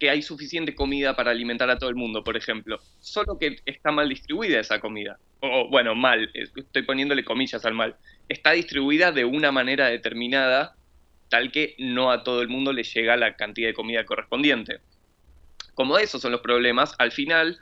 hay 0.09 0.23
suficiente 0.23 0.75
comida 0.75 1.17
para 1.17 1.31
alimentar 1.31 1.69
a 1.71 1.79
todo 1.79 1.91
el 1.91 1.97
mundo, 1.97 2.23
por 2.23 2.37
ejemplo. 2.37 2.79
Solo 3.01 3.39
que 3.39 3.57
está 3.67 3.91
mal 3.91 4.09
distribuida 4.09 4.61
esa 4.61 4.81
comida. 4.81 5.19
O 5.41 5.69
bueno, 5.69 5.95
mal, 5.95 6.31
estoy 6.35 6.83
poniéndole 6.83 7.25
comillas 7.25 7.65
al 7.65 7.75
mal. 7.75 7.97
Está 8.29 8.53
distribuida 8.53 9.11
de 9.11 9.25
una 9.25 9.51
manera 9.51 9.89
determinada, 9.89 10.77
tal 11.29 11.51
que 11.51 11.75
no 11.79 12.13
a 12.13 12.23
todo 12.23 12.43
el 12.43 12.49
mundo 12.49 12.73
le 12.73 12.85
llega 12.85 13.17
la 13.17 13.35
cantidad 13.37 13.69
de 13.69 13.75
comida 13.75 14.05
correspondiente. 14.05 14.81
Como 15.75 15.99
esos 15.99 16.23
son 16.23 16.33
los 16.33 16.41
problemas, 16.41 16.95
al 16.99 17.11
final 17.11 17.59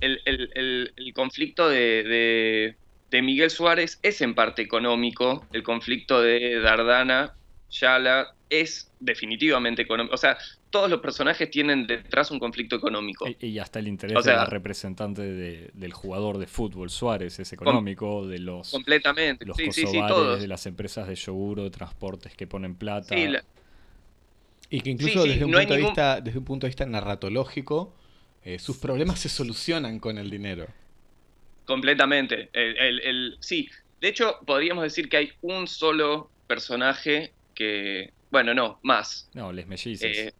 el, 0.00 1.12
conflicto 1.14 1.68
de, 1.68 2.76
de 3.10 3.22
Miguel 3.22 3.50
Suárez 3.50 3.98
es 4.02 4.20
en 4.20 4.34
parte 4.34 4.62
económico, 4.62 5.46
el 5.52 5.62
conflicto 5.64 6.22
de 6.22 6.60
Dardana, 6.60 7.34
Yala, 7.70 8.34
es 8.50 8.90
definitivamente 8.98 9.82
económico. 9.82 10.14
O 10.14 10.18
sea, 10.18 10.36
todos 10.70 10.90
los 10.90 11.00
personajes 11.00 11.50
tienen 11.50 11.86
detrás 11.86 12.30
un 12.30 12.38
conflicto 12.38 12.76
económico. 12.76 13.26
Y, 13.40 13.58
hasta 13.58 13.78
el 13.78 13.88
interés 13.88 14.24
de 14.24 14.32
la 14.32 14.44
representante 14.44 15.22
del 15.22 15.92
jugador 15.92 16.38
de 16.38 16.46
fútbol, 16.46 16.90
Suárez, 16.90 17.38
es 17.38 17.52
económico, 17.52 18.26
de 18.26 18.40
los, 18.40 18.70
completamente. 18.70 19.46
los 19.46 19.56
sí, 19.56 19.70
de 19.70 20.48
las 20.48 20.66
empresas 20.66 21.08
de 21.08 21.14
yogur 21.14 21.62
de 21.62 21.70
transportes 21.70 22.34
que 22.34 22.46
ponen 22.46 22.74
plata. 22.74 23.16
Y 24.72 24.80
que 24.82 24.90
incluso 24.90 25.24
desde, 25.24 25.44
un 25.44 25.52
punto 25.52 25.74
de 25.74 25.80
vista, 25.80 26.20
desde 26.20 26.38
un 26.38 26.44
punto 26.44 26.66
de 26.66 26.68
vista 26.68 26.86
narratológico, 26.86 27.94
eh, 28.44 28.58
sus 28.58 28.76
problemas 28.76 29.18
se 29.18 29.28
solucionan 29.28 29.98
con 29.98 30.18
el 30.18 30.30
dinero. 30.30 30.66
Completamente. 31.64 32.50
el, 32.52 33.36
sí, 33.40 33.68
de 34.00 34.08
hecho, 34.08 34.38
podríamos 34.46 34.82
decir 34.82 35.08
que 35.08 35.16
hay 35.18 35.32
un 35.42 35.66
solo 35.66 36.30
personaje 36.46 37.32
que 37.54 38.12
bueno, 38.30 38.54
no, 38.54 38.78
más. 38.82 39.28
No, 39.34 39.52
les 39.52 39.66
mellices. 39.66 40.18
Eh, 40.18 40.32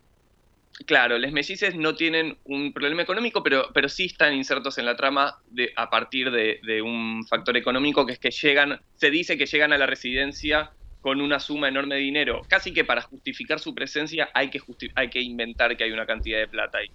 claro, 0.87 1.19
les 1.19 1.33
mellices 1.33 1.75
no 1.75 1.95
tienen 1.95 2.37
un 2.45 2.73
problema 2.73 3.03
económico, 3.03 3.43
pero, 3.43 3.71
pero 3.73 3.89
sí 3.89 4.07
están 4.07 4.35
insertos 4.35 4.79
en 4.79 4.87
la 4.87 4.97
trama 4.97 5.39
de, 5.51 5.73
a 5.77 5.91
partir 5.91 6.31
de, 6.31 6.83
un 6.83 7.27
factor 7.27 7.57
económico 7.57 8.07
que 8.07 8.13
es 8.13 8.19
que 8.19 8.31
llegan, 8.31 8.81
se 8.95 9.11
dice 9.11 9.37
que 9.37 9.47
llegan 9.47 9.73
a 9.73 9.79
la 9.79 9.87
residencia 9.87 10.71
con 11.01 11.21
una 11.21 11.41
suma 11.41 11.69
enorme 11.69 11.97
de 11.97 12.03
dinero. 12.03 12.43
Casi 12.49 12.73
que 12.73 12.85
para 12.85 13.03
justificar 13.03 13.59
su 13.59 13.75
presencia 13.75 14.31
hay 14.35 14.51
que, 14.51 14.61
hay 14.95 15.09
que 15.09 15.21
inventar 15.21 15.77
que 15.77 15.85
hay 15.85 15.93
una 15.93 16.07
cantidad 16.07 16.39
de 16.39 16.49
plata 16.49 16.79
ahí. 16.79 16.91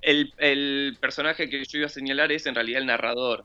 El, 0.00 0.96
personaje 1.00 1.50
que 1.50 1.64
yo 1.64 1.78
iba 1.78 1.86
a 1.86 1.90
señalar 1.90 2.32
es 2.32 2.46
en 2.46 2.54
realidad 2.54 2.80
el 2.80 2.86
narrador. 2.86 3.44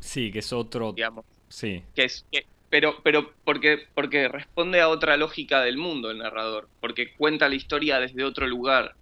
Sí, 0.00 0.30
que 0.30 0.40
es 0.40 0.52
otro. 0.52 0.92
Digamos. 0.92 1.24
Sí. 1.48 1.82
Que 1.94 2.04
es, 2.04 2.24
pero, 2.72 3.02
pero 3.02 3.34
porque, 3.44 3.80
porque 3.92 4.28
responde 4.28 4.80
a 4.80 4.88
otra 4.88 5.18
lógica 5.18 5.60
del 5.60 5.76
mundo 5.76 6.10
el 6.10 6.16
narrador, 6.16 6.70
porque 6.80 7.12
cuenta 7.12 7.50
la 7.50 7.54
historia 7.54 8.00
desde 8.00 8.24
otro 8.24 8.46
lugar. 8.46 8.94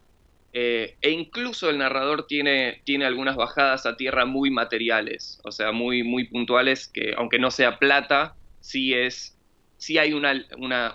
Eh, 0.53 0.97
e 1.01 1.11
incluso 1.11 1.71
el 1.71 1.79
narrador 1.79 2.27
tiene, 2.27 2.81
tiene 2.83 3.05
algunas 3.05 3.37
bajadas 3.37 3.87
a 3.87 3.97
tierra 3.97 4.25
muy 4.25 4.51
materiales, 4.51 5.41
o 5.45 5.53
sea, 5.53 5.71
muy, 5.71 6.03
muy 6.03 6.25
puntuales, 6.25 6.89
que 6.89 7.15
aunque 7.17 7.39
no 7.39 7.53
sea 7.53 7.79
plata, 7.79 8.35
sí 8.59 8.93
es 8.93 9.39
sí 9.77 9.99
hay 9.99 10.15
una, 10.15 10.35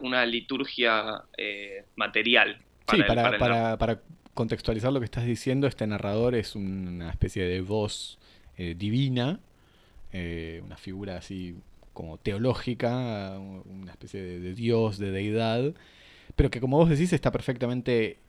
una, 0.02 0.26
liturgia 0.26 1.24
eh, 1.38 1.86
material. 1.96 2.58
sí, 2.92 2.98
para, 3.08 3.38
para, 3.38 3.78
para, 3.78 4.02
contextualizar 4.34 4.92
lo 4.92 5.00
que 5.00 5.06
estás 5.06 5.26
diciendo, 5.26 5.66
este 5.68 5.88
narrador 5.88 6.36
es 6.36 6.58
una 6.58 7.10
especie 7.10 7.46
de 7.46 7.62
voz 7.62 8.20
eh, 8.58 8.76
divina, 8.78 9.40
una 10.12 10.78
figura 10.78 11.18
así 11.18 11.56
como 11.96 12.20
teológica, 12.20 13.40
una 13.40 13.92
especie 13.92 14.22
de, 14.22 14.54
dios, 14.54 15.00
de 15.00 15.10
deidad, 15.10 15.74
pero 16.36 16.52
que 16.52 16.60
como 16.60 16.78
vos 16.78 16.90
decís 16.90 17.12
está 17.14 17.32
perfectamente 17.32 18.20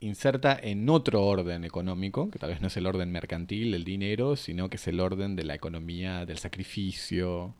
inserta 0.00 0.58
en 0.58 0.88
otro 0.88 1.22
orden 1.22 1.64
económico, 1.64 2.30
que 2.30 2.38
tal 2.38 2.50
vez 2.50 2.62
no 2.62 2.68
es 2.68 2.76
el 2.78 2.86
orden 2.86 3.12
mercantil, 3.12 3.74
el 3.74 3.84
dinero, 3.84 4.36
sino 4.36 4.70
que 4.70 4.76
es 4.76 4.86
el 4.88 5.00
orden 5.00 5.36
de 5.36 5.44
la 5.44 5.54
economía 5.54 6.24
del 6.24 6.38
sacrificio, 6.38 7.54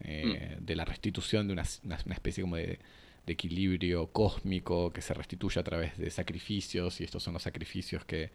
eh, 0.00 0.58
mm. 0.60 0.64
de 0.64 0.76
la 0.76 0.84
restitución 0.84 1.48
de 1.48 1.54
una, 1.54 1.62
especie 1.62 2.42
como 2.42 2.56
de, 2.56 2.78
de, 3.26 3.32
equilibrio 3.32 4.08
cósmico 4.08 4.92
que 4.92 5.02
se 5.02 5.14
restituye 5.14 5.58
a 5.58 5.64
través 5.64 5.96
de 5.98 6.10
sacrificios, 6.10 7.00
y 7.00 7.04
estos 7.04 7.22
son 7.22 7.34
los 7.34 7.42
sacrificios 7.42 8.04
que 8.04 8.30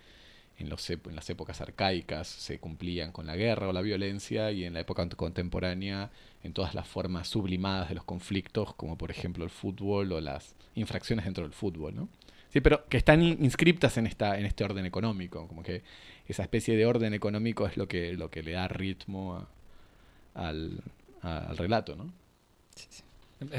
en, 0.57 0.69
los, 0.69 0.89
en 0.89 1.15
las 1.15 1.29
épocas 1.29 1.61
arcaicas 1.61 2.27
se 2.27 2.59
cumplían 2.59 3.11
con 3.11 3.25
la 3.25 3.35
guerra 3.35 3.67
o 3.69 3.73
la 3.73 3.81
violencia, 3.81 4.51
y 4.51 4.65
en 4.65 4.73
la 4.73 4.81
época 4.81 5.07
contemporánea 5.09 6.11
en 6.43 6.53
todas 6.53 6.75
las 6.75 6.87
formas 6.87 7.27
sublimadas 7.27 7.89
de 7.89 7.95
los 7.95 8.03
conflictos, 8.03 8.73
como 8.75 8.97
por 8.97 9.11
ejemplo 9.11 9.43
el 9.43 9.49
fútbol 9.49 10.11
o 10.11 10.21
las 10.21 10.55
infracciones 10.75 11.25
dentro 11.25 11.43
del 11.43 11.53
fútbol, 11.53 11.95
¿no? 11.95 12.09
Sí, 12.53 12.61
pero 12.61 12.85
que 12.87 12.97
están 12.97 13.23
inscriptas 13.23 13.97
en, 13.97 14.05
esta, 14.05 14.37
en 14.37 14.45
este 14.45 14.63
orden 14.63 14.85
económico, 14.85 15.47
como 15.47 15.63
que 15.63 15.81
esa 16.27 16.43
especie 16.43 16.77
de 16.77 16.85
orden 16.85 17.15
económico 17.15 17.65
es 17.65 17.77
lo 17.77 17.87
que, 17.87 18.13
lo 18.13 18.29
que 18.29 18.43
le 18.43 18.51
da 18.51 18.67
ritmo 18.67 19.47
al, 20.35 20.83
relato, 21.55 21.95
¿no? 21.95 22.13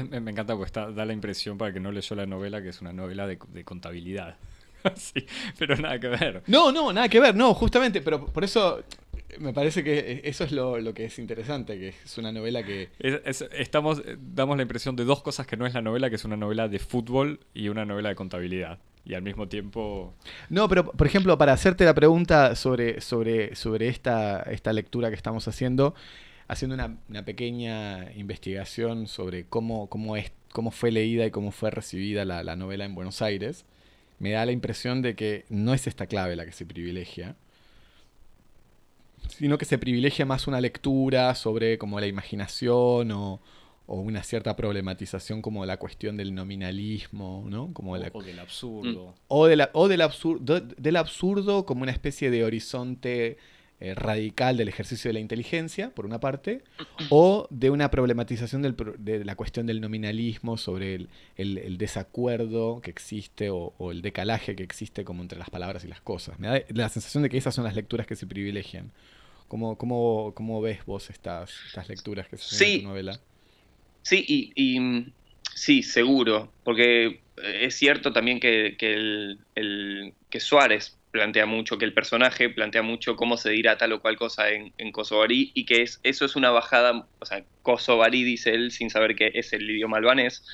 Me, 0.09 0.31
encanta 0.31 0.53
porque 0.53 0.67
está, 0.67 0.91
da 0.91 1.05
la 1.05 1.13
impresión 1.13 1.57
para 1.57 1.73
que 1.73 1.79
no 1.79 1.91
leyó 1.91 2.15
la 2.15 2.25
novela 2.25 2.61
que 2.61 2.69
es 2.69 2.81
una 2.81 2.93
novela 2.93 3.27
de, 3.27 3.37
de 3.49 3.63
contabilidad. 3.65 4.37
sí, 4.95 5.25
pero 5.57 5.75
nada 5.77 5.99
que 5.99 6.07
ver. 6.07 6.43
No, 6.47 6.71
no, 6.71 6.93
nada 6.93 7.09
que 7.09 7.19
ver, 7.19 7.35
no, 7.35 7.53
justamente, 7.53 8.01
pero 8.01 8.25
por 8.25 8.43
eso 8.43 8.83
me 9.39 9.53
parece 9.53 9.83
que 9.83 10.21
eso 10.23 10.43
es 10.43 10.51
lo, 10.51 10.93
que 10.93 11.05
es 11.05 11.19
interesante, 11.19 11.77
que 11.77 11.89
es 11.89 12.17
una 12.17 12.31
novela 12.31 12.63
que... 12.63 12.89
estamos, 12.99 14.01
damos 14.19 14.57
la 14.57 14.63
impresión 14.63 14.95
de 14.95 15.05
dos 15.05 15.21
cosas 15.21 15.47
que 15.47 15.57
no 15.57 15.65
es 15.65 15.73
la 15.73 15.81
novela, 15.81 16.09
que 16.09 16.15
es 16.15 16.25
una 16.25 16.37
novela 16.37 16.67
de 16.67 16.79
fútbol 16.79 17.39
y 17.53 17.69
una 17.69 17.85
novela 17.85 18.09
de 18.09 18.15
contabilidad. 18.15 18.79
Y 19.05 19.13
al 19.13 19.21
mismo 19.21 19.47
tiempo... 19.47 20.15
No, 20.49 20.67
pero 20.67 20.91
por 20.91 21.05
ejemplo, 21.05 21.37
para 21.37 21.53
hacerte 21.53 21.85
la 21.85 21.93
pregunta 21.93 22.55
sobre, 22.55 23.01
sobre, 23.01 23.55
sobre 23.55 23.87
esta, 23.87 24.41
esta 24.43 24.73
lectura 24.73 25.09
que 25.09 25.15
estamos 25.15 25.47
haciendo, 25.47 25.93
haciendo 26.47 26.75
una, 26.75 26.97
una 27.09 27.23
pequeña 27.23 28.11
investigación 28.13 29.07
sobre 29.07 29.45
cómo, 29.45 29.89
cómo, 29.89 30.17
es, 30.17 30.31
cómo 30.51 30.71
fue 30.71 30.91
leída 30.91 31.25
y 31.25 31.31
cómo 31.31 31.51
fue 31.51 31.69
recibida 31.69 32.25
la, 32.25 32.43
la 32.43 32.55
novela 32.55 32.85
en 32.85 32.95
Buenos 32.95 33.21
Aires, 33.21 33.65
me 34.19 34.31
da 34.31 34.45
la 34.45 34.51
impresión 34.51 35.01
de 35.01 35.15
que 35.15 35.45
no 35.49 35.73
es 35.73 35.87
esta 35.87 36.07
clave 36.07 36.35
la 36.35 36.45
que 36.45 36.51
se 36.51 36.65
privilegia, 36.65 37.35
sino 39.29 39.57
que 39.57 39.65
se 39.65 39.77
privilegia 39.77 40.25
más 40.25 40.47
una 40.47 40.61
lectura 40.61 41.33
sobre 41.35 41.77
como 41.77 41.99
la 41.99 42.07
imaginación 42.07 43.11
o, 43.11 43.41
una 43.87 44.23
cierta 44.23 44.55
problematización 44.55 45.43
como 45.43 45.63
la 45.63 45.77
cuestión 45.77 46.17
del 46.17 46.33
nominalismo, 46.33 47.45
¿no? 47.47 47.71
Como 47.71 47.91
o, 47.91 47.99
del 47.99 48.39
absurdo. 48.39 49.13
O, 49.27 49.45
de 49.45 49.69
o 49.73 49.87
del, 49.87 50.01
absurdo, 50.01 50.59
del 50.59 50.95
absurdo 50.95 51.67
como 51.67 51.83
una 51.83 51.91
especie 51.91 52.31
de 52.31 52.43
horizonte 52.43 53.37
eh, 53.81 53.93
radical 53.93 54.55
del 54.55 54.69
ejercicio 54.69 55.09
de 55.09 55.13
la 55.13 55.19
inteligencia, 55.19 55.89
por 55.89 56.05
una 56.05 56.19
parte, 56.19 56.63
o 57.09 57.45
de 57.49 57.69
una 57.69 57.91
problematización 57.91 58.61
de 58.61 59.25
la 59.25 59.35
cuestión 59.35 59.65
del 59.65 59.81
nominalismo 59.81 60.57
sobre 60.57 61.07
el, 61.35 61.77
desacuerdo 61.77 62.79
que 62.81 62.89
existe 62.89 63.49
o, 63.49 63.73
el 63.91 64.01
decalaje 64.01 64.55
que 64.55 64.63
existe 64.63 65.03
como 65.03 65.21
entre 65.21 65.37
las 65.37 65.49
palabras 65.49 65.83
y 65.83 65.89
las 65.89 65.99
cosas. 65.99 66.39
Me 66.39 66.47
da 66.47 66.61
la 66.69 66.89
sensación 66.89 67.23
de 67.23 67.29
que 67.29 67.37
esas 67.37 67.53
son 67.53 67.65
las 67.65 67.75
lecturas 67.75 68.07
que 68.07 68.15
se 68.15 68.25
privilegian. 68.25 68.91
¿Cómo, 69.49 69.77
cómo, 69.77 70.31
cómo 70.35 70.61
ves 70.61 70.85
vos 70.85 71.09
estas, 71.09 71.51
estas 71.67 71.89
lecturas 71.89 72.27
que 72.29 72.37
se 72.37 72.55
sí. 72.55 72.73
en 72.75 72.81
tu 72.81 72.87
novela? 72.87 73.19
Sí, 74.03 74.23
y, 74.27 75.11
sí, 75.53 75.83
seguro, 75.83 76.51
porque 76.63 77.19
es 77.37 77.75
cierto 77.75 78.13
también 78.13 78.39
que, 78.39 78.75
que, 78.77 78.93
el, 78.93 80.13
que 80.29 80.39
Suárez 80.39 80.95
plantea 81.15 81.45
mucho, 81.45 81.77
que 81.77 81.85
el 81.85 81.93
personaje 81.93 82.49
plantea 82.49 82.81
mucho 82.81 83.15
cómo 83.15 83.37
se 83.37 83.49
dirá 83.49 83.77
tal 83.77 83.93
o 83.93 84.01
cual 84.01 84.17
cosa 84.17 84.49
en, 84.49 84.73
en 84.77 84.91
Kosovarí 84.91 85.51
y 85.53 85.65
que 85.65 85.81
es, 85.81 86.01
eso 86.03 86.25
es 86.25 86.35
una 86.35 86.51
bajada, 86.51 87.07
o 87.19 87.25
sea, 87.25 87.45
Kosovarí 87.61 88.25
dice 88.25 88.53
él 88.53 88.71
sin 88.71 88.89
saber 88.89 89.15
que 89.15 89.31
es 89.33 89.53
el 89.53 89.69
idioma 89.69 89.95
albanés, 89.95 90.45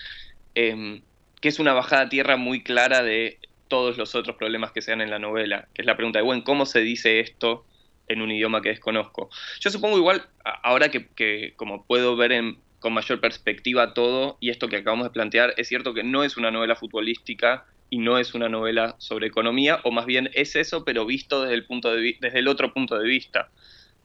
em, 0.54 1.02
que 1.42 1.50
es 1.50 1.58
una 1.58 1.74
bajada 1.74 2.04
a 2.04 2.10
tierra 2.10 2.38
muy 2.38 2.62
clara 2.62 3.02
de 3.02 3.40
todos 3.70 3.98
los 3.98 4.14
otros 4.14 4.36
problemas 4.36 4.72
que 4.72 4.84
se 4.84 4.92
dan 4.92 5.02
en 5.02 5.10
la 5.10 5.18
novela, 5.18 5.68
que 5.74 5.82
es 5.82 5.88
la 5.88 5.98
pregunta 5.98 6.20
de, 6.20 6.26
bueno, 6.26 6.44
¿cómo 6.44 6.68
se 6.68 6.82
dice 6.82 7.20
esto 7.22 7.66
en 8.08 8.22
un 8.22 8.30
idioma 8.30 8.62
que 8.62 8.70
desconozco? 8.70 9.32
Yo 9.62 9.72
supongo 9.72 9.98
igual, 9.98 10.28
ahora 10.44 10.92
que, 10.92 11.54
como 11.56 11.88
puedo 11.88 12.16
ver 12.16 12.40
con 12.78 12.94
mayor 12.94 13.20
perspectiva 13.20 13.96
todo 13.96 14.38
y 14.40 14.52
esto 14.52 14.68
que 14.68 14.76
acabamos 14.76 15.08
de 15.08 15.12
plantear, 15.12 15.56
es 15.58 15.68
cierto 15.68 15.96
que 15.96 16.04
no 16.04 16.24
es 16.24 16.38
una 16.38 16.52
novela 16.52 16.76
futbolística, 16.76 17.66
y 17.92 17.98
no 17.98 18.18
es 18.18 18.34
una 18.34 18.48
novela 18.48 18.96
sobre 19.00 19.28
economía, 19.28 19.82
o 19.84 19.92
más 19.92 20.06
bien 20.06 20.32
es 20.34 20.56
eso, 20.56 20.86
pero 20.86 21.06
visto 21.06 21.42
desde 21.42 21.56
el, 21.56 21.66
punto 21.66 21.94
de 21.94 22.18
desde 22.22 22.40
el 22.40 22.48
otro 22.48 22.74
punto 22.74 22.98
de 22.98 23.06
vista. 23.06 23.50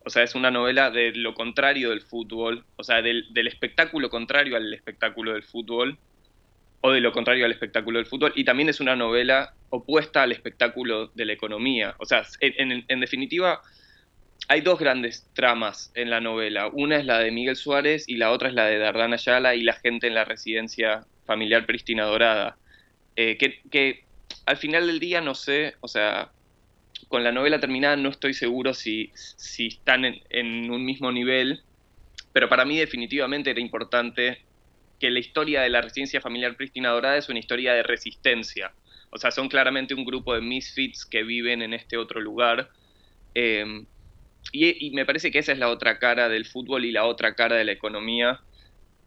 O 0.05 0.11
sea, 0.11 0.25
es 0.25 0.35
una 0.35 0.51
novela 0.51 0.91
de 0.91 1.13
lo 1.15 1.35
contrario 1.35 1.91
del 1.91 2.03
fútbol, 2.03 2.65
o 2.75 2.83
sea, 2.83 3.01
del, 3.01 3.27
espectáculo 3.47 4.11
contrario 4.11 4.57
al 4.57 4.75
espectáculo 4.75 5.35
del 5.35 5.45
fútbol, 5.45 5.99
o 6.81 6.91
de 6.91 7.01
lo 7.01 7.13
contrario 7.13 7.45
al 7.45 7.53
espectáculo 7.53 8.01
del 8.01 8.07
fútbol, 8.07 8.33
y 8.35 8.45
también 8.45 8.69
es 8.69 8.81
una 8.81 8.97
novela 8.97 9.55
opuesta 9.71 10.25
al 10.25 10.33
espectáculo 10.33 11.13
de 11.15 11.25
la 11.25 11.33
economía. 11.33 11.95
O 11.99 12.07
sea, 12.07 12.25
en, 12.41 13.01
definitiva, 13.01 13.63
hay 14.49 14.63
dos 14.63 14.81
grandes 14.81 15.31
tramas 15.33 15.93
en 15.95 16.11
la 16.11 16.21
novela. 16.21 16.71
Una 16.73 16.97
es 16.97 17.05
la 17.05 17.21
de 17.21 17.31
Miguel 17.31 17.55
Suárez 17.55 18.09
y 18.09 18.17
la 18.17 18.33
otra 18.33 18.49
es 18.49 18.55
la 18.55 18.67
de 18.67 18.79
Dardana 18.79 19.15
Ayala 19.15 19.55
y 19.55 19.63
la 19.63 19.75
gente 19.75 20.09
en 20.09 20.15
la 20.15 20.25
residencia 20.25 21.07
familiar 21.25 21.67
Pristina 21.67 22.05
Dorada. 22.05 22.57
Eh, 23.17 23.39
que, 23.39 24.05
al 24.45 24.59
final 24.59 24.87
del 24.87 25.01
día 25.01 25.21
no 25.21 25.35
sé, 25.35 25.75
o 25.81 25.89
sea, 25.89 26.31
con 27.09 27.25
la 27.25 27.33
novela 27.33 27.59
terminada 27.59 27.97
no 27.97 28.11
estoy 28.11 28.35
seguro 28.35 28.75
si, 28.75 29.11
si 29.15 29.69
están 29.69 30.05
en, 30.05 30.71
un 30.71 30.85
mismo 30.85 31.11
nivel, 31.11 31.63
pero 32.33 32.49
para 32.49 32.65
mí 32.65 32.77
definitivamente 32.79 33.51
era 33.51 33.61
importante 33.61 34.43
que 35.01 35.11
la 35.11 35.19
historia 35.19 35.63
de 35.63 35.71
la 35.71 35.81
residencia 35.81 36.21
familiar 36.21 36.57
Pristina 36.57 36.91
Dorada 36.91 37.17
es 37.17 37.29
una 37.29 37.39
historia 37.39 37.75
de 37.75 37.83
resistencia. 37.83 38.73
O 39.11 39.19
sea, 39.19 39.31
son 39.31 39.49
claramente 39.49 39.95
un 39.95 40.05
grupo 40.05 40.35
de 40.35 40.41
misfits 40.41 41.07
que 41.07 41.23
viven 41.23 41.63
en 41.63 41.75
este 41.75 41.97
otro 41.97 42.21
lugar. 42.21 42.71
Em, 43.35 43.87
y, 44.53 44.91
me 44.93 45.05
parece 45.05 45.31
que 45.31 45.39
esa 45.39 45.53
es 45.53 45.59
la 45.59 45.71
otra 45.71 45.99
cara 45.99 46.29
del 46.29 46.47
fútbol 46.47 46.85
y 46.85 46.93
la 46.93 47.05
otra 47.05 47.35
cara 47.35 47.57
de 47.57 47.65
la 47.65 47.73
economía. 47.73 48.41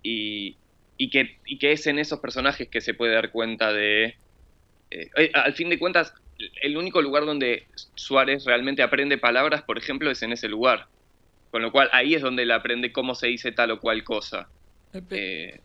Y, 0.04 0.58
que, 1.08 1.38
que, 1.60 1.72
es 1.72 1.88
en 1.88 1.98
esos 1.98 2.20
personajes 2.20 2.68
que 2.68 2.82
se 2.82 2.94
puede 2.94 3.14
dar 3.14 3.32
cuenta 3.32 3.72
de... 3.72 4.18
Eh, 4.92 5.10
eh, 5.16 5.32
al 5.34 5.54
fin 5.54 5.70
de 5.70 5.80
cuentas, 5.80 6.14
el 6.62 6.78
único 6.78 7.02
lugar 7.02 7.26
donde 7.26 7.68
Suárez 7.96 8.46
realmente 8.46 8.84
aprende 8.84 9.18
palabras, 9.18 9.62
por 9.62 9.78
ejemplo, 9.78 10.12
es 10.12 10.22
en 10.22 10.34
ese 10.34 10.50
lugar. 10.50 10.88
Con 11.52 11.62
lo 11.62 11.72
cual 11.72 11.90
ahí 11.94 12.14
es 12.14 12.22
donde 12.22 12.44
él 12.44 12.52
aprende 12.52 12.92
cómo 12.92 13.16
se 13.16 13.28
dice 13.28 13.52
tal 13.52 13.72
o 13.72 13.80
cual 13.80 14.04
cosa. 14.04 14.50
Eh, 15.12 15.62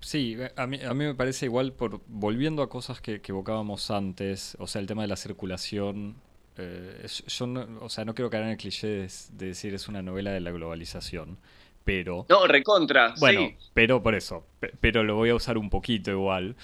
sí, 0.00 0.36
a 0.56 0.66
mí, 0.66 0.80
a 0.82 0.94
mí 0.94 1.04
me 1.04 1.14
parece 1.14 1.46
igual, 1.46 1.72
por 1.72 2.00
volviendo 2.06 2.62
a 2.62 2.68
cosas 2.68 3.00
que, 3.00 3.20
evocábamos 3.24 3.90
antes, 3.90 4.56
o 4.58 4.66
sea, 4.66 4.80
el 4.80 4.86
tema 4.86 5.02
de 5.02 5.08
la 5.08 5.16
circulación. 5.16 6.16
Eh, 6.58 7.06
yo 7.26 7.46
no, 7.46 7.66
o 7.80 7.88
sea, 7.88 8.04
no 8.04 8.14
quiero 8.14 8.30
caer 8.30 8.44
en 8.44 8.50
el 8.50 8.56
cliché 8.56 8.86
de, 8.88 9.08
decir 9.30 9.74
es 9.74 9.88
una 9.88 10.02
novela 10.02 10.30
de 10.30 10.40
la 10.40 10.50
globalización, 10.50 11.38
pero... 11.86 12.26
No, 12.28 12.48
recontra. 12.48 13.14
Bueno, 13.20 13.52
pero 13.72 14.02
por 14.02 14.16
eso, 14.16 14.44
pero 14.80 15.04
lo 15.04 15.14
voy 15.14 15.30
a 15.30 15.36
usar 15.36 15.56
un 15.56 15.70
poquito 15.70 16.10
igual. 16.10 16.56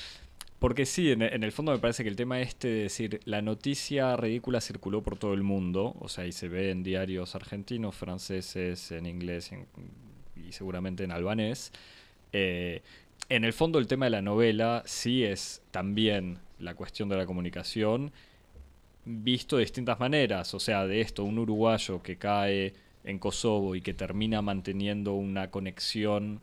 Porque 0.59 0.85
sí, 0.85 1.13
en, 1.13 1.23
el 1.23 1.53
fondo 1.53 1.71
me 1.71 1.79
parece 1.79 2.03
que 2.03 2.09
el 2.09 2.17
tema 2.17 2.41
este 2.41 2.67
de 2.69 2.83
decir, 2.83 3.21
la 3.25 3.41
noticia 3.41 4.17
ridícula 4.17 4.61
circuló 4.61 5.01
por 5.01 5.17
todo 5.17 5.33
el 5.33 5.45
mundo, 5.45 5.95
o 6.01 6.09
sea, 6.09 6.27
y 6.27 6.33
se 6.33 6.49
ve 6.49 6.71
en 6.71 6.83
diarios 6.83 7.37
argentinos, 7.37 7.95
franceses, 7.95 8.91
en 8.91 9.07
inglés 9.07 9.53
y 10.37 10.51
seguramente 10.51 11.05
en 11.05 11.13
albanés. 11.13 11.73
Eh, 12.33 12.83
en 13.29 13.45
el 13.45 13.53
fondo 13.53 13.79
el 13.79 13.87
tema 13.87 14.07
de 14.07 14.11
la 14.11 14.23
novela 14.23 14.83
sí 14.87 15.23
es 15.23 15.63
también 15.71 16.39
la 16.59 16.75
cuestión 16.75 17.09
de 17.09 17.17
la 17.17 17.27
comunicación 17.27 18.13
visto 19.05 19.57
de 19.57 19.63
distintas 19.63 20.01
maneras, 20.01 20.53
o 20.55 20.61
sea, 20.61 20.85
de 20.87 21.01
esto, 21.01 21.23
un 21.23 21.39
uruguayo 21.39 22.03
que 22.03 22.19
cae 22.19 22.75
en 23.05 23.19
Kosovo 23.19 23.75
y 23.75 23.81
que 23.81 23.95
termina 23.95 24.43
manteniendo 24.43 25.15
una 25.15 25.51
conexión 25.51 26.41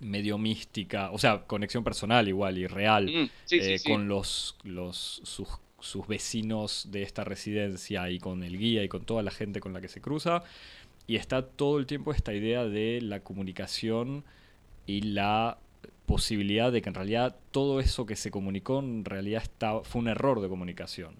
medio 0.00 0.38
mística, 0.38 1.10
o 1.10 1.18
sea, 1.18 1.44
conexión 1.46 1.84
personal 1.84 2.28
igual 2.28 2.58
y 2.58 2.66
real 2.66 3.06
mm, 3.06 3.30
eh, 3.52 3.80
con 3.86 4.08
los, 4.08 4.56
los 4.62 5.22
sus, 5.24 6.06
vecinos 6.06 6.88
de 6.90 7.02
esta 7.02 7.24
residencia 7.24 8.10
y 8.10 8.18
con 8.18 8.42
el 8.42 8.58
guía 8.58 8.82
y 8.84 8.88
con 8.88 9.04
toda 9.04 9.22
la 9.22 9.30
gente 9.30 9.60
con 9.60 9.72
la 9.72 9.80
que 9.80 9.88
se 9.88 10.00
cruza. 10.00 10.42
Y 11.06 11.16
está 11.16 11.42
todo 11.42 11.78
el 11.78 11.86
tiempo 11.86 12.12
esta 12.12 12.32
idea 12.32 12.64
de 12.64 13.00
la 13.02 13.20
comunicación 13.20 14.24
y 14.86 15.02
la 15.02 15.58
posibilidad 16.06 16.72
de 16.72 16.80
que 16.80 16.88
en 16.88 16.94
realidad 16.94 17.36
todo 17.50 17.80
eso 17.80 18.06
que 18.06 18.16
se 18.16 18.30
comunicó 18.30 18.78
en 18.78 19.04
realidad 19.04 19.42
está, 19.42 19.80
fue 19.80 20.00
un 20.00 20.08
error 20.08 20.40
de 20.40 20.48
comunicación. 20.48 21.16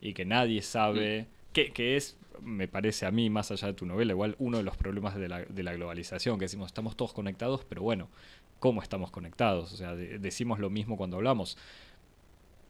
Y 0.00 0.12
que 0.12 0.26
nadie 0.26 0.60
sabe, 0.60 1.22
mm. 1.22 1.52
que, 1.54 1.72
que 1.72 1.96
es 1.96 2.18
me 2.42 2.68
parece 2.68 3.06
a 3.06 3.10
mí, 3.10 3.30
más 3.30 3.50
allá 3.50 3.68
de 3.68 3.74
tu 3.74 3.86
novela, 3.86 4.12
igual 4.12 4.36
uno 4.38 4.58
de 4.58 4.62
los 4.62 4.76
problemas 4.76 5.14
de 5.14 5.28
la, 5.28 5.44
de 5.44 5.62
la 5.62 5.72
globalización, 5.72 6.38
que 6.38 6.44
decimos, 6.44 6.66
estamos 6.66 6.96
todos 6.96 7.12
conectados, 7.12 7.64
pero 7.64 7.82
bueno, 7.82 8.08
¿cómo 8.58 8.82
estamos 8.82 9.10
conectados? 9.10 9.72
O 9.72 9.76
sea, 9.76 9.94
decimos 9.94 10.58
lo 10.58 10.70
mismo 10.70 10.96
cuando 10.96 11.16
hablamos. 11.16 11.58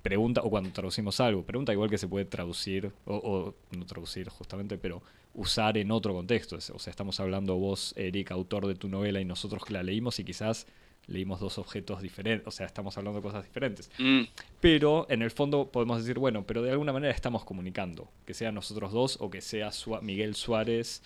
Pregunta, 0.02 0.42
o 0.42 0.50
cuando 0.50 0.70
traducimos 0.70 1.18
algo, 1.20 1.44
pregunta 1.44 1.72
igual 1.72 1.88
que 1.88 1.98
se 1.98 2.08
puede 2.08 2.26
traducir, 2.26 2.92
o, 3.06 3.54
no 3.70 3.86
traducir 3.86 4.28
justamente, 4.28 4.76
pero 4.76 5.02
usar 5.34 5.78
en 5.78 5.90
otro 5.90 6.12
contexto. 6.12 6.56
O 6.56 6.78
sea, 6.78 6.90
estamos 6.90 7.20
hablando 7.20 7.54
vos, 7.56 7.94
Eric, 7.96 8.30
autor 8.32 8.66
de 8.66 8.74
tu 8.74 8.88
novela, 8.88 9.20
y 9.20 9.24
nosotros 9.24 9.64
que 9.64 9.72
la 9.72 9.82
leímos 9.82 10.18
y 10.18 10.24
quizás 10.24 10.66
leímos 11.06 11.40
dos 11.40 11.58
objetos 11.58 12.02
diferentes, 12.02 12.46
o 12.46 12.50
sea, 12.50 12.66
estamos 12.66 12.96
hablando 12.96 13.20
de 13.20 13.22
cosas 13.22 13.44
diferentes. 13.44 13.90
Mm. 13.98 14.22
Pero 14.60 15.06
en 15.08 15.22
el 15.22 15.30
fondo 15.30 15.70
podemos 15.70 15.98
decir, 15.98 16.18
bueno, 16.18 16.44
pero 16.46 16.62
de 16.62 16.70
alguna 16.70 16.92
manera 16.92 17.12
estamos 17.12 17.44
comunicando, 17.44 18.08
que 18.26 18.34
sea 18.34 18.52
nosotros 18.52 18.92
dos 18.92 19.18
o 19.20 19.30
que 19.30 19.40
sea 19.40 19.70
Miguel 20.02 20.34
Suárez 20.34 21.02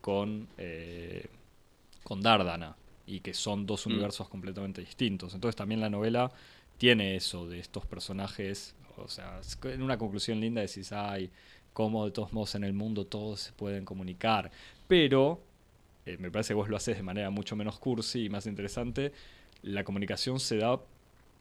con, 0.00 0.48
eh, 0.58 1.26
con 2.02 2.22
Dárdana, 2.22 2.76
y 3.06 3.20
que 3.20 3.34
son 3.34 3.66
dos 3.66 3.86
mm. 3.86 3.90
universos 3.90 4.28
completamente 4.28 4.80
distintos. 4.80 5.34
Entonces 5.34 5.56
también 5.56 5.80
la 5.80 5.90
novela 5.90 6.30
tiene 6.78 7.16
eso 7.16 7.46
de 7.48 7.60
estos 7.60 7.86
personajes, 7.86 8.74
o 8.96 9.08
sea, 9.08 9.40
en 9.64 9.82
una 9.82 9.96
conclusión 9.96 10.40
linda 10.40 10.60
decís, 10.60 10.92
ay, 10.92 11.30
cómo 11.72 12.04
de 12.04 12.10
todos 12.10 12.32
modos 12.32 12.54
en 12.54 12.64
el 12.64 12.72
mundo 12.72 13.06
todos 13.06 13.40
se 13.40 13.52
pueden 13.52 13.84
comunicar, 13.84 14.50
pero 14.88 15.42
eh, 16.06 16.16
me 16.18 16.30
parece 16.30 16.48
que 16.48 16.54
vos 16.54 16.68
lo 16.68 16.76
haces 16.76 16.96
de 16.96 17.02
manera 17.02 17.30
mucho 17.30 17.56
menos 17.56 17.78
cursi 17.78 18.24
y 18.24 18.28
más 18.30 18.46
interesante, 18.46 19.12
la 19.62 19.84
comunicación 19.84 20.40
se 20.40 20.56
da 20.58 20.80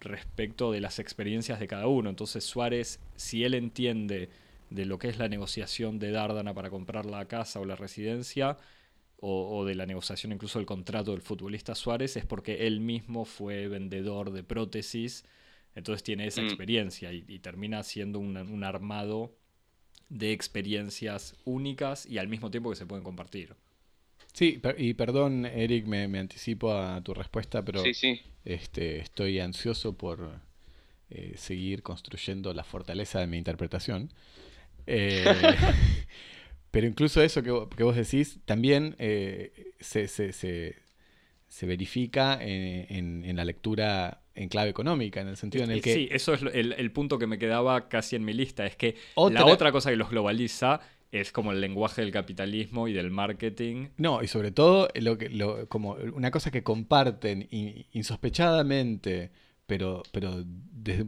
respecto 0.01 0.71
de 0.71 0.81
las 0.81 0.99
experiencias 0.99 1.59
de 1.59 1.67
cada 1.67 1.87
uno. 1.87 2.09
Entonces 2.09 2.43
Suárez, 2.43 2.99
si 3.15 3.43
él 3.43 3.53
entiende 3.53 4.29
de 4.69 4.85
lo 4.85 4.97
que 4.97 5.07
es 5.09 5.17
la 5.17 5.29
negociación 5.29 5.99
de 5.99 6.11
Dárdana 6.11 6.53
para 6.53 6.69
comprar 6.69 7.05
la 7.05 7.25
casa 7.25 7.59
o 7.59 7.65
la 7.65 7.75
residencia, 7.75 8.57
o, 9.27 9.65
de 9.65 9.73
la 9.73 9.87
negociación 9.87 10.33
incluso 10.33 10.59
del 10.59 10.67
contrato 10.67 11.11
del 11.11 11.21
futbolista 11.21 11.73
Suárez, 11.73 12.15
es 12.15 12.25
porque 12.25 12.67
él 12.67 12.79
mismo 12.79 13.25
fue 13.25 13.67
vendedor 13.67 14.31
de 14.31 14.43
prótesis, 14.43 15.25
entonces 15.73 16.03
tiene 16.03 16.27
esa 16.27 16.41
mm. 16.41 16.45
experiencia 16.45 17.11
y, 17.11 17.39
termina 17.39 17.81
siendo 17.81 18.19
un 18.19 18.63
armado 18.63 19.35
de 20.09 20.31
experiencias 20.31 21.35
únicas 21.43 22.05
y 22.05 22.19
al 22.19 22.27
mismo 22.27 22.51
tiempo 22.51 22.69
que 22.69 22.75
se 22.75 22.85
pueden 22.85 23.03
compartir. 23.03 23.55
Sí, 24.35 24.61
y 24.77 24.95
perdón, 24.95 25.45
Eric, 25.45 25.85
me, 25.85 26.19
anticipo 26.19 26.73
a 26.73 26.99
tu 27.01 27.13
respuesta, 27.13 27.63
pero 27.63 27.81
Este, 28.43 28.99
estoy 28.99 29.39
ansioso 29.39 29.93
por 29.97 30.41
eh, 31.09 31.35
seguir 31.37 31.83
construyendo 31.83 32.53
la 32.53 32.65
fortaleza 32.65 33.21
de 33.21 33.27
mi 33.27 33.37
interpretación. 33.37 34.11
Eh, 34.87 35.23
pero 36.71 36.85
incluso 36.85 37.21
eso 37.21 37.43
que, 37.43 37.51
vos 37.51 37.95
decís 37.95 38.39
también 38.43 38.97
eh, 38.99 39.71
se, 39.79 40.09
se, 40.09 40.33
se, 40.33 41.65
verifica 41.65 42.37
en, 42.41 43.23
en, 43.23 43.35
la 43.37 43.45
lectura 43.45 44.21
en 44.35 44.49
clave 44.49 44.69
económica, 44.69 45.21
en 45.21 45.29
el 45.29 45.37
sentido 45.37 45.63
en 45.63 45.71
el 45.71 45.81
que... 45.81 45.93
Sí, 45.93 46.09
eso 46.11 46.33
es 46.33 46.41
el, 46.41 46.73
el 46.73 46.91
punto 46.91 47.17
que 47.17 47.25
me 47.25 47.39
quedaba 47.39 47.87
casi 47.87 48.17
en 48.17 48.25
mi 48.25 48.33
lista, 48.33 48.65
es 48.65 48.75
que 48.75 48.97
la 49.15 49.45
otra 49.45 49.71
cosa 49.71 49.91
que 49.91 49.95
los 49.95 50.09
globaliza 50.09 50.81
es 51.11 51.31
como 51.31 51.51
el 51.51 51.61
lenguaje 51.61 52.01
del 52.01 52.11
capitalismo 52.11 52.87
y 52.87 52.93
del 52.93 53.11
marketing. 53.11 53.89
No, 53.97 54.21
y 54.21 54.27
sobre 54.27 54.51
todo 54.51 54.89
lo 54.95 55.17
que, 55.17 55.65
como 55.67 55.93
una 56.13 56.31
cosa 56.31 56.51
que 56.51 56.63
comparten 56.63 57.47
insospechadamente, 57.91 59.31
pero, 59.65 60.03
pero, 60.11 60.43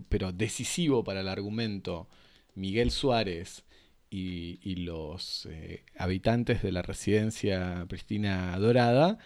pero 0.10 0.32
decisivo 0.32 1.04
para 1.04 1.22
el 1.22 1.28
argumento, 1.28 2.08
Miguel 2.56 2.92
Suárez 2.92 3.64
y, 4.10 4.76
los 4.76 5.48
eh, 5.52 5.84
habitantes 5.98 6.62
de 6.62 6.72
la 6.72 6.82
residencia 6.82 7.86
Pristina 7.88 8.58
Dorada, 8.58 9.18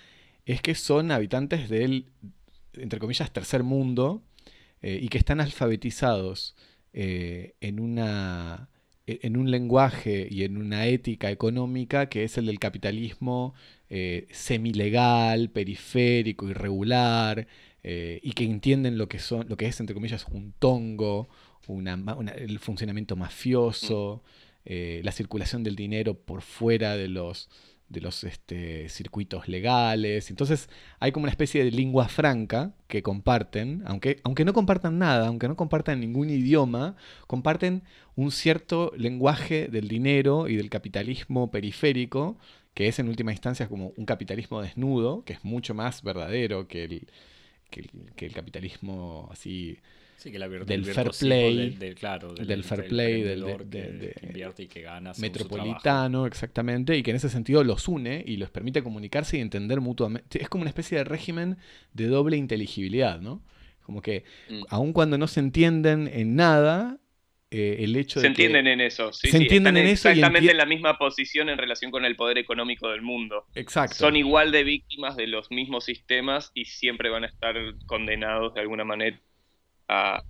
es 0.46 0.62
que 0.62 0.76
son 0.76 1.12
habitantes 1.12 1.70
del, 1.70 2.08
entre 2.74 3.00
comillas, 3.00 3.32
tercer 3.32 3.64
mundo 3.64 4.24
eh, 4.82 5.00
y 5.02 5.10
que 5.10 5.18
están 5.20 5.40
alfabetizados 5.40 6.56
eh, 6.94 7.56
en 7.62 7.80
una 7.80 8.70
en 9.24 9.38
un 9.38 9.52
lenguaje 9.52 10.28
y 10.30 10.44
en 10.44 10.58
una 10.58 10.88
ética 10.88 11.32
económica 11.32 12.08
que 12.08 12.24
es 12.24 12.38
el 12.38 12.46
del 12.46 12.60
capitalismo 12.60 13.54
eh, 13.90 14.28
semilegal, 14.32 15.50
periférico, 15.50 16.50
irregular, 16.50 17.48
eh, 17.84 18.20
y 18.24 18.34
que 18.34 18.44
entienden 18.44 18.98
lo 18.98 19.10
que, 19.10 19.20
son, 19.20 19.50
lo 19.50 19.58
que 19.58 19.66
es, 19.66 19.80
entre 19.80 19.94
comillas, 19.94 20.26
un 20.32 20.54
tongo, 20.60 21.28
el 21.68 22.60
funcionamiento 22.60 23.16
mafioso, 23.16 24.24
eh, 24.66 25.02
la 25.04 25.12
circulación 25.12 25.64
del 25.64 25.76
dinero 25.76 26.14
por 26.14 26.42
fuera 26.42 26.96
de 26.96 27.08
los, 27.08 27.50
de 27.92 28.02
los 28.02 28.24
este, 28.24 28.90
circuitos 28.90 29.48
legales. 29.48 30.30
Entonces 30.30 30.70
hay 31.00 31.12
como 31.12 31.24
una 31.24 31.32
especie 31.32 31.64
de 31.64 31.72
lengua 31.72 32.08
franca 32.08 32.74
que 32.88 33.04
comparten, 33.04 33.84
aunque, 33.86 34.20
aunque 34.24 34.46
no 34.46 34.54
compartan 34.54 34.98
nada, 34.98 35.28
aunque 35.28 35.48
no 35.48 35.56
compartan 35.56 36.00
ningún 36.00 36.30
idioma, 36.30 36.96
comparten 37.28 37.84
un 38.16 38.32
cierto 38.32 38.94
lenguaje 38.98 39.68
del 39.68 39.88
dinero 39.88 40.48
y 40.48 40.56
del 40.56 40.70
capitalismo 40.70 41.52
periférico, 41.52 42.38
que 42.74 42.88
es 42.88 43.00
en 43.00 43.10
última 43.10 43.32
instancia 43.32 43.68
como 43.68 43.94
un 43.98 44.06
capitalismo 44.06 44.62
desnudo, 44.62 45.24
que 45.26 45.34
es 45.34 45.44
mucho 45.44 45.74
más 45.74 46.04
verdadero 46.04 46.68
que 46.68 46.86
el, 46.86 47.08
que 47.70 48.26
el 48.26 48.34
capitalismo 48.34 49.30
así 49.32 49.80
del 50.30 50.86
fair 50.86 51.12
play, 51.20 51.70
del, 51.72 52.64
fair 52.64 52.88
play, 52.88 53.22
del, 53.24 53.44
metropolitano, 55.18 56.26
exactamente, 56.26 56.96
y 56.98 57.04
que 57.04 57.12
en 57.12 57.18
ese 57.18 57.30
sentido 57.30 57.64
los 57.64 57.88
une 57.88 58.24
y 58.26 58.38
los 58.38 58.50
permite 58.52 58.84
comunicarse 58.84 59.38
y 59.38 59.42
entender 59.42 59.82
mutuamente. 59.82 60.42
Es 60.42 60.50
como 60.50 60.62
una 60.62 60.70
especie 60.70 61.00
de 61.00 61.04
régimen 61.04 61.58
de 61.94 62.08
doble 62.08 62.38
inteligibilidad, 62.38 63.20
¿no? 63.20 63.42
Como 63.84 64.02
que, 64.02 64.24
mm. 64.50 64.64
aun 64.70 64.94
cuando 64.94 65.18
no 65.18 65.28
se 65.28 65.40
entienden 65.40 66.10
en 66.14 66.36
nada, 66.36 67.00
eh, 67.50 67.84
el 67.84 67.96
hecho 67.96 68.20
se 68.20 68.28
de 68.28 68.28
entienden 68.30 68.68
en 68.68 68.80
eso, 68.80 69.12
se 69.12 69.36
entienden 69.36 69.76
en 69.76 69.88
eso 69.88 70.08
exactamente 70.08 70.52
en 70.52 70.58
la 70.58 70.66
misma 70.66 70.98
posición 70.98 71.50
en 71.50 71.58
relación 71.58 71.92
con 71.92 72.06
el 72.06 72.16
poder 72.16 72.38
económico 72.38 72.90
del 72.90 73.02
mundo. 73.02 73.48
Exacto. 73.56 73.96
Son 73.96 74.16
igual 74.16 74.52
de 74.52 74.64
víctimas 74.64 75.18
de 75.18 75.28
los 75.28 75.52
mismos 75.52 75.84
sistemas 75.84 76.52
y 76.54 76.66
siempre 76.66 77.10
van 77.10 77.24
a 77.24 77.28
estar 77.28 77.56
condenados 77.88 78.54
de 78.54 78.62
alguna 78.62 78.86
manera 78.86 79.20
a, 79.92 80.24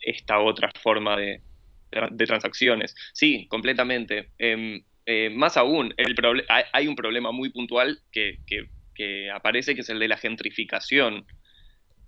esta 0.00 0.38
otra 0.38 0.70
forma 0.82 1.16
de, 1.16 1.40
transacciones. 2.26 2.94
Sí, 3.12 3.46
completamente. 3.48 4.30
Em, 4.38 4.82
eh, 5.06 5.30
más 5.30 5.56
aún, 5.56 5.94
el 5.96 6.14
hay, 6.72 6.88
un 6.88 6.96
problema 6.96 7.32
muy 7.32 7.50
puntual 7.50 8.00
que, 8.12 8.38
aparece, 9.32 9.74
que 9.74 9.80
es 9.80 9.88
el 9.88 9.98
de 9.98 10.08
la 10.08 10.16
gentrificación, 10.16 11.26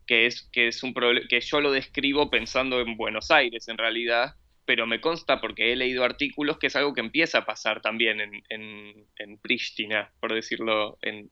que 0.07 0.27
es, 0.27 0.49
que 0.53 0.69
es 0.69 0.83
un 0.83 0.95
que 1.29 1.41
yo 1.41 1.61
lo 1.61 1.71
describo 1.71 2.31
pensando 2.31 2.81
en 2.81 2.97
Buenos 2.97 3.31
Aires 3.31 3.69
en 3.69 3.79
realidad, 3.79 4.35
pero 4.65 4.87
me 4.87 5.01
consta 5.01 5.41
porque 5.41 5.73
he 5.73 5.77
leído 5.77 6.05
artículos 6.05 6.59
que 6.59 6.67
es 6.67 6.77
algo 6.77 6.93
que 6.93 7.01
empieza 7.01 7.39
a 7.39 7.47
pasar 7.47 7.81
también 7.81 8.21
en, 8.21 8.43
en, 8.51 9.07
en 9.17 9.39
Pristina, 9.39 10.11
por 10.21 10.35
decirlo 10.35 10.99
en... 11.03 11.31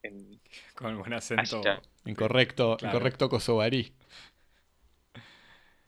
Con 0.73 0.97
buen 0.97 1.13
acento. 1.13 1.61
Incorrecto, 2.05 2.77
incorrecto 2.81 3.29
kosovarí. 3.29 3.93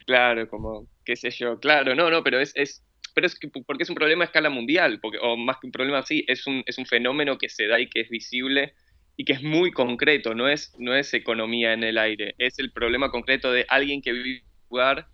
Claro, 0.09 0.49
como, 0.49 0.87
qué 1.05 1.15
sé 1.15 1.29
yo, 1.29 1.59
claro, 1.59 1.93
no, 1.93 2.09
no, 2.09 2.23
pero 2.23 2.39
es, 2.39 2.51
es 2.55 2.83
pero 3.13 3.27
es 3.27 3.37
porque 3.67 3.83
es 3.83 3.89
un 3.91 3.95
problema 3.95 4.23
a 4.23 4.25
escala 4.25 4.49
mundial, 4.49 4.99
porque, 4.99 5.19
o 5.21 5.37
más 5.37 5.57
que 5.59 5.67
un 5.67 5.71
problema 5.71 5.99
así, 5.99 6.25
es 6.27 6.47
un, 6.47 6.63
es 6.65 6.79
un 6.79 6.87
fenómeno 6.87 7.37
que 7.37 7.47
se 7.47 7.67
da 7.67 7.79
y 7.79 7.87
que 7.87 8.01
es 8.01 8.09
visible 8.09 8.73
y 9.17 9.23
que 9.23 9.33
es 9.33 9.43
muy 9.43 9.69
concreto, 9.71 10.33
no 10.33 10.49
es, 10.49 10.73
no 10.79 10.95
es 10.95 11.13
economía 11.13 11.73
en 11.73 11.83
el 11.83 11.99
aire, 11.99 12.33
es 12.39 12.57
el 12.57 12.71
problema 12.71 13.11
concreto 13.11 13.51
de 13.51 13.67
alguien 13.69 14.01
que 14.01 14.13
vive 14.13 14.37
en 14.39 14.43
un 14.45 14.67
lugar 14.71 15.07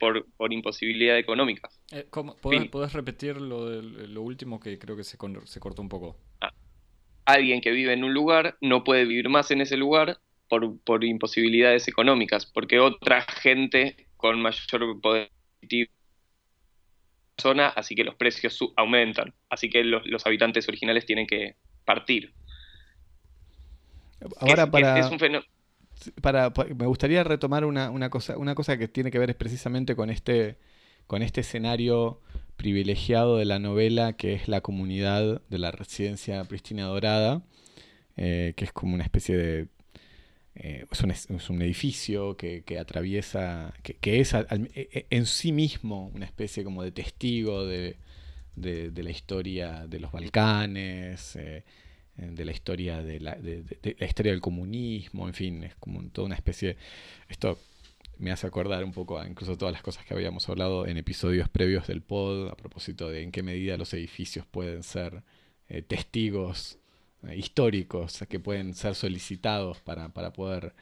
por, 0.00 0.24
por 0.38 0.50
imposibilidad 0.54 1.18
económica. 1.18 1.68
Eh, 1.90 2.06
¿podés, 2.70 2.94
repetir 2.94 3.38
lo, 3.38 3.82
lo 3.82 4.22
último 4.22 4.60
que 4.60 4.78
creo 4.78 4.96
que 4.96 5.04
se, 5.04 5.18
se 5.44 5.60
cortó 5.60 5.82
un 5.82 5.90
poco? 5.90 6.16
Ah, 6.40 6.54
alguien 7.26 7.60
que 7.60 7.70
vive 7.70 7.92
en 7.92 8.02
un 8.02 8.14
lugar 8.14 8.56
no 8.62 8.82
puede 8.82 9.04
vivir 9.04 9.28
más 9.28 9.50
en 9.50 9.60
ese 9.60 9.76
lugar 9.76 10.22
por, 10.84 11.04
imposibilidades 11.04 11.88
económicas, 11.88 12.44
porque 12.44 12.78
otra 12.78 13.22
gente 13.22 14.06
con 14.16 14.40
mayor 14.42 15.00
poder 15.00 15.30
zona, 17.40 17.68
así 17.68 17.94
que 17.94 18.04
los 18.04 18.16
precios 18.16 18.58
aumentan, 18.76 19.32
así 19.48 19.70
que 19.70 19.82
los, 19.82 20.26
habitantes 20.26 20.68
originales 20.68 21.06
tienen 21.06 21.26
que 21.26 21.56
partir. 21.86 22.34
Ahora 24.38 24.70
para, 24.70 26.52
para, 26.52 26.52
me 26.74 26.86
gustaría 26.86 27.24
retomar 27.24 27.64
una, 27.64 28.10
cosa, 28.10 28.36
una 28.36 28.54
cosa 28.54 28.76
que 28.76 28.88
tiene 28.88 29.10
que 29.10 29.18
ver 29.18 29.36
precisamente 29.36 29.96
con 29.96 30.10
este, 30.10 30.58
con 31.06 31.22
este 31.22 31.40
escenario 31.40 32.20
privilegiado 32.56 33.38
de 33.38 33.46
la 33.46 33.58
novela, 33.58 34.12
que 34.12 34.34
es 34.34 34.48
la 34.48 34.60
comunidad 34.60 35.40
de 35.48 35.58
la 35.58 35.70
residencia 35.70 36.44
Pristina 36.44 36.84
Dorada, 36.84 37.42
eh, 38.16 38.52
que 38.54 38.66
es 38.66 38.72
como 38.72 38.94
una 38.94 39.04
especie 39.04 39.36
de 39.36 39.68
eh, 40.54 40.86
es, 40.90 41.50
un, 41.50 41.62
edificio 41.62 42.36
que, 42.36 42.62
atraviesa, 42.78 43.72
que, 43.82 44.20
es 44.20 44.34
e, 44.34 44.44
e, 44.74 45.06
en 45.10 45.26
sí 45.26 45.50
mismo 45.52 46.10
una 46.14 46.26
especie 46.26 46.62
como 46.62 46.82
de 46.82 46.92
testigo 46.92 47.64
de, 47.64 47.96
la 48.56 49.10
historia 49.10 49.86
de 49.86 49.98
los 49.98 50.12
Balcanes, 50.12 51.36
eh, 51.36 51.64
de 52.16 52.44
la 52.44 52.52
historia 52.52 53.02
de 53.02 53.20
la, 53.20 53.38
la, 53.38 54.06
historia 54.06 54.32
del 54.32 54.42
comunismo, 54.42 55.26
en 55.26 55.34
fin, 55.34 55.64
es 55.64 55.74
como 55.76 56.02
toda 56.10 56.26
una 56.26 56.36
especie... 56.36 56.76
Esto 57.28 57.58
me 58.18 58.30
hace 58.30 58.46
acordar 58.46 58.84
un 58.84 58.92
poco 58.92 59.18
a 59.18 59.26
incluso 59.26 59.56
todas 59.56 59.72
las 59.72 59.82
cosas 59.82 60.04
que 60.04 60.14
habíamos 60.14 60.48
hablado 60.48 60.86
en 60.86 60.98
episodios 60.98 61.48
previos 61.48 61.86
del 61.86 62.02
pod, 62.02 62.48
a 62.50 62.56
propósito 62.56 63.08
de 63.08 63.22
en 63.22 63.32
qué 63.32 63.42
medida 63.42 63.76
los 63.78 63.94
edificios 63.94 64.46
pueden 64.46 64.82
ser 64.82 65.22
eh, 65.68 65.82
testigos 65.82 66.78
históricos 67.36 68.24
que 68.28 68.40
pueden 68.40 68.74
ser 68.74 68.94
solicitados 68.94 69.80
para, 69.80 70.10
poder 70.32 70.74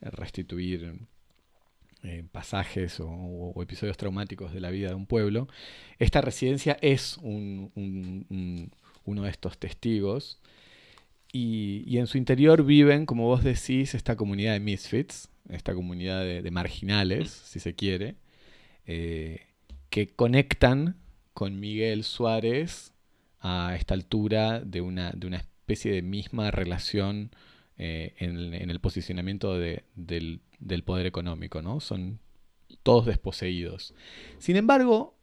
eh, 0.00 0.10
restituir 0.10 0.98
eh, 2.02 2.24
pasajes 2.30 2.98
o, 3.00 3.54
episodios 3.62 3.96
traumáticos 3.96 4.52
de 4.52 4.60
la 4.60 4.70
vida 4.70 4.88
de 4.88 4.94
un 4.94 5.06
pueblo. 5.06 5.48
Esta 5.98 6.20
residencia 6.20 6.76
es 6.82 7.18
uno 7.22 7.70
de 9.22 9.30
estos 9.30 9.58
testigos 9.58 10.40
y, 11.32 11.98
en 11.98 12.06
su 12.06 12.18
interior 12.18 12.64
viven, 12.64 13.06
como 13.06 13.24
vos 13.24 13.42
decís, 13.42 13.94
esta 13.94 14.16
comunidad 14.16 14.52
de 14.52 14.60
misfits, 14.60 15.28
esta 15.48 15.74
comunidad 15.74 16.22
de, 16.22 16.50
marginales, 16.50 17.30
si 17.30 17.60
se 17.60 17.74
quiere, 17.74 18.16
que 18.84 20.06
conectan 20.14 20.96
con 21.34 21.60
Miguel 21.60 22.04
Suárez 22.04 22.92
a 23.40 23.74
esta 23.76 23.94
altura 23.94 24.60
de 24.60 24.80
una, 24.80 25.12
de 25.12 25.26
una 25.26 25.36
especie 25.68 25.92
de 25.92 26.00
misma 26.00 26.50
relación 26.50 27.30
eh, 27.76 28.14
en, 28.18 28.70
el 28.70 28.80
posicionamiento 28.80 29.58
del, 29.58 30.40
poder 30.84 31.04
económico, 31.04 31.60
¿no? 31.60 31.80
Son 31.80 32.20
todos 32.82 33.04
desposeídos. 33.04 33.94
Sin 34.38 34.56
embargo, 34.56 35.14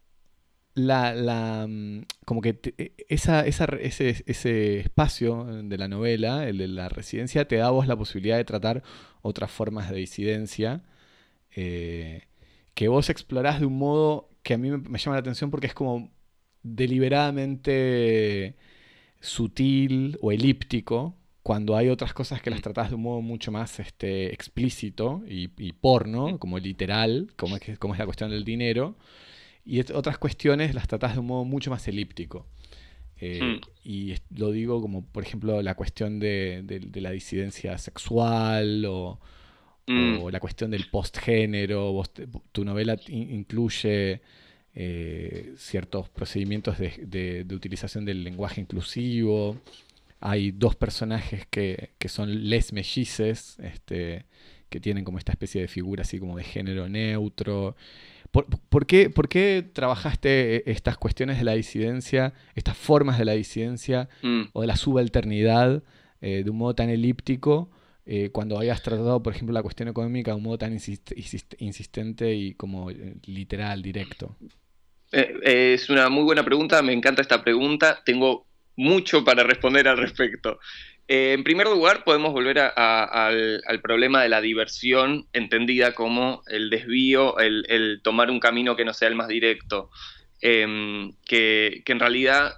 la, 0.74 1.66
mm, 1.68 2.02
como 2.24 2.42
que 2.42 2.60
e, 2.78 2.92
esa, 3.08 3.44
ese, 3.44 4.78
espacio 4.78 5.44
de 5.64 5.78
la 5.78 5.88
novela, 5.88 6.48
el 6.48 6.58
de 6.58 6.68
la 6.68 6.88
residencia, 6.88 7.48
te 7.48 7.56
da 7.56 7.66
a 7.66 7.70
vos 7.70 7.88
la 7.88 7.96
posibilidad 7.96 8.36
de 8.36 8.44
tratar 8.44 8.84
otras 9.22 9.50
formas 9.50 9.90
de 9.90 9.96
disidencia 9.96 10.84
eh, 11.56 12.22
que 12.74 12.86
vos 12.86 13.10
explorás 13.10 13.58
de 13.58 13.66
un 13.66 13.78
modo 13.78 14.28
que 14.44 14.54
a 14.54 14.58
mí 14.58 14.70
me 14.70 14.98
llama 14.98 15.16
la 15.16 15.20
atención 15.20 15.50
porque 15.50 15.66
es 15.66 15.74
como 15.74 16.10
deliberadamente 16.62 18.54
sutil 19.26 20.18
o 20.20 20.32
elíptico, 20.32 21.14
cuando 21.42 21.76
hay 21.76 21.88
otras 21.88 22.12
cosas 22.12 22.42
que 22.42 22.50
las 22.50 22.62
tratas 22.62 22.90
de 22.90 22.96
un 22.96 23.02
modo 23.02 23.20
mucho 23.20 23.52
más 23.52 23.78
este, 23.78 24.32
explícito 24.32 25.22
y, 25.28 25.48
porno, 25.72 26.38
como 26.38 26.58
literal, 26.58 27.32
como 27.36 27.56
es, 27.56 27.78
como 27.78 27.94
es 27.94 27.98
la 27.98 28.04
cuestión 28.04 28.30
del 28.30 28.44
dinero, 28.44 28.96
y 29.64 29.80
otras 29.80 30.18
cuestiones 30.18 30.74
las 30.74 30.88
tratas 30.88 31.14
de 31.14 31.20
un 31.20 31.26
modo 31.26 31.44
mucho 31.44 31.70
más 31.70 31.86
elíptico. 31.88 32.46
Eh, 33.18 33.42
mm. 33.42 33.60
Y 33.84 34.14
lo 34.36 34.50
digo 34.50 34.80
como, 34.80 35.04
por 35.04 35.24
ejemplo, 35.24 35.62
la 35.62 35.74
cuestión 35.74 36.18
de, 36.18 36.64
la 36.94 37.10
disidencia 37.10 37.78
sexual 37.78 38.84
o, 38.86 39.20
mm. 39.86 40.28
la 40.28 40.40
cuestión 40.40 40.70
del 40.70 40.88
postgénero. 40.90 42.02
tu 42.52 42.64
novela 42.64 42.98
incluye 43.08 44.20
eh, 44.78 45.54
ciertos 45.56 46.10
procedimientos 46.10 46.76
de, 46.78 47.46
utilización 47.50 48.04
del 48.04 48.22
lenguaje 48.22 48.60
inclusivo. 48.60 49.56
Hay 50.20 50.50
dos 50.50 50.76
personajes 50.76 51.46
que, 51.46 51.94
son 52.08 52.50
les 52.50 52.74
mellices, 52.74 53.58
este, 53.60 54.26
que 54.68 54.78
tienen 54.78 55.02
como 55.02 55.16
esta 55.16 55.32
especie 55.32 55.62
de 55.62 55.68
figura 55.68 56.02
así 56.02 56.18
como 56.18 56.36
de 56.36 56.44
género 56.44 56.90
neutro. 56.90 57.74
¿Por, 58.30 58.86
qué, 58.86 59.08
¿Por, 59.08 59.30
qué, 59.30 59.64
trabajaste 59.72 60.70
estas 60.70 60.98
cuestiones 60.98 61.38
de 61.38 61.44
la 61.44 61.54
disidencia, 61.54 62.34
estas 62.54 62.76
formas 62.76 63.18
de 63.18 63.24
la 63.24 63.32
disidencia 63.32 64.10
mm. 64.22 64.42
o 64.52 64.60
de 64.60 64.66
la 64.66 64.76
subalternidad 64.76 65.82
eh, 66.20 66.42
de 66.44 66.50
un 66.50 66.58
modo 66.58 66.74
tan 66.74 66.90
elíptico 66.90 67.70
eh, 68.04 68.28
cuando 68.30 68.58
hayas 68.58 68.82
tratado, 68.82 69.22
por 69.22 69.32
ejemplo, 69.32 69.54
la 69.54 69.62
cuestión 69.62 69.88
económica 69.88 70.32
de 70.32 70.36
un 70.36 70.42
modo 70.42 70.58
tan 70.58 70.74
insistente 70.74 72.34
y 72.34 72.52
como 72.52 72.90
literal, 73.24 73.80
directo? 73.80 74.36
Eh, 75.12 75.74
es 75.74 75.88
una 75.88 76.08
muy 76.08 76.24
buena 76.24 76.44
pregunta, 76.44 76.82
me 76.82 76.92
encanta 76.92 77.22
esta 77.22 77.42
pregunta, 77.42 78.02
tengo 78.04 78.46
mucho 78.76 79.24
para 79.24 79.42
responder 79.42 79.88
al 79.88 79.98
respecto. 79.98 80.58
Eh, 81.08 81.32
en 81.34 81.44
primer 81.44 81.68
lugar, 81.68 82.02
podemos 82.04 82.32
volver 82.32 82.58
al, 82.58 83.80
problema 83.82 84.22
de 84.22 84.28
la 84.28 84.40
diversión, 84.40 85.28
entendida 85.32 85.94
como 85.94 86.42
el 86.48 86.68
desvío, 86.68 87.38
el, 87.38 88.00
tomar 88.02 88.30
un 88.30 88.40
camino 88.40 88.76
que 88.76 88.84
no 88.84 88.92
sea 88.92 89.08
el 89.08 89.14
más 89.14 89.28
directo, 89.28 89.90
em, 90.40 91.12
que, 91.24 91.82
en 91.86 92.00
realidad 92.00 92.54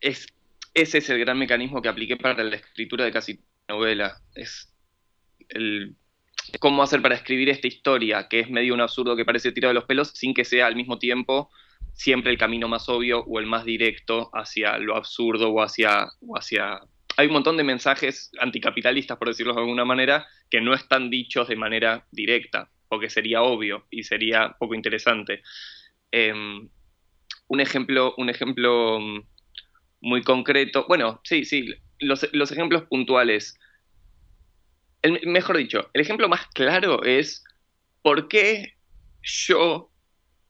es, 0.00 0.26
ese 0.74 0.98
es 0.98 1.10
el 1.10 1.18
gran 1.18 1.38
mecanismo 1.38 1.80
que 1.80 1.88
apliqué 1.88 2.16
para 2.16 2.44
la 2.44 2.56
escritura 2.56 3.04
de 3.04 3.12
casi 3.12 3.40
novela. 3.68 4.20
Es 4.34 4.72
el 5.48 5.96
cómo 6.60 6.82
hacer 6.82 7.02
para 7.02 7.14
escribir 7.14 7.48
esta 7.48 7.66
historia, 7.66 8.28
que 8.28 8.40
es 8.40 8.50
medio 8.50 8.74
un 8.74 8.80
absurdo 8.80 9.16
que 9.16 9.24
parece 9.24 9.52
tirado 9.52 9.70
de 9.70 9.80
los 9.80 9.84
pelos, 9.84 10.10
sin 10.14 10.34
que 10.34 10.44
sea 10.44 10.66
al 10.66 10.76
mismo 10.76 10.98
tiempo 10.98 11.50
siempre 11.98 12.30
el 12.30 12.38
camino 12.38 12.68
más 12.68 12.88
obvio 12.88 13.24
o 13.24 13.40
el 13.40 13.46
más 13.46 13.64
directo 13.64 14.30
hacia 14.32 14.78
lo 14.78 14.96
absurdo 14.96 15.50
o 15.50 15.60
hacia, 15.60 16.06
o 16.26 16.38
hacia... 16.38 16.80
Hay 17.16 17.26
un 17.26 17.32
montón 17.32 17.56
de 17.56 17.64
mensajes 17.64 18.30
anticapitalistas, 18.38 19.18
por 19.18 19.28
decirlo 19.28 19.52
de 19.52 19.60
alguna 19.60 19.84
manera, 19.84 20.26
que 20.48 20.60
no 20.60 20.74
están 20.74 21.10
dichos 21.10 21.48
de 21.48 21.56
manera 21.56 22.06
directa, 22.12 22.70
porque 22.88 23.10
sería 23.10 23.42
obvio 23.42 23.86
y 23.90 24.04
sería 24.04 24.54
poco 24.60 24.76
interesante. 24.76 25.42
Em, 26.12 26.68
un, 27.48 27.60
ejemplo, 27.60 28.14
un 28.16 28.30
ejemplo 28.30 29.00
mm, 29.00 29.22
muy 30.02 30.22
concreto, 30.22 30.86
bueno, 30.86 31.20
sí, 31.24 31.44
sí, 31.44 31.74
los, 31.98 32.28
los 32.32 32.52
ejemplos 32.52 32.84
puntuales. 32.84 33.58
El, 35.02 35.20
mejor 35.26 35.56
dicho, 35.56 35.90
el 35.92 36.00
ejemplo 36.00 36.28
más 36.28 36.46
claro 36.48 37.04
es 37.04 37.44
por 38.02 38.28
qué 38.28 38.74
yo 39.22 39.90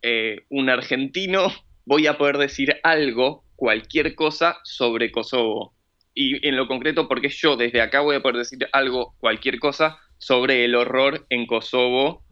eh, 0.03 0.45
un 0.49 0.71
argentino, 0.71 1.53
voy 1.85 2.07
a 2.07 2.19
poder 2.19 2.39
decir 2.39 2.77
algo, 2.83 3.45
cualquier 3.57 4.15
cosa 4.15 4.59
sobre 4.65 5.11
Kosovo. 5.11 5.75
Y 6.15 6.47
en 6.47 6.57
lo 6.57 6.67
concreto, 6.67 7.09
porque 7.09 7.29
yo 7.29 7.57
desde 7.57 7.81
acá 7.81 8.01
voy 8.01 8.17
a 8.17 8.23
poder 8.23 8.39
decir 8.39 8.69
algo, 8.73 9.15
cualquier 9.19 9.59
cosa 9.59 9.99
sobre 10.19 10.65
el 10.65 10.75
horror 10.75 11.27
en 11.31 11.47
Kosovo 11.47 12.25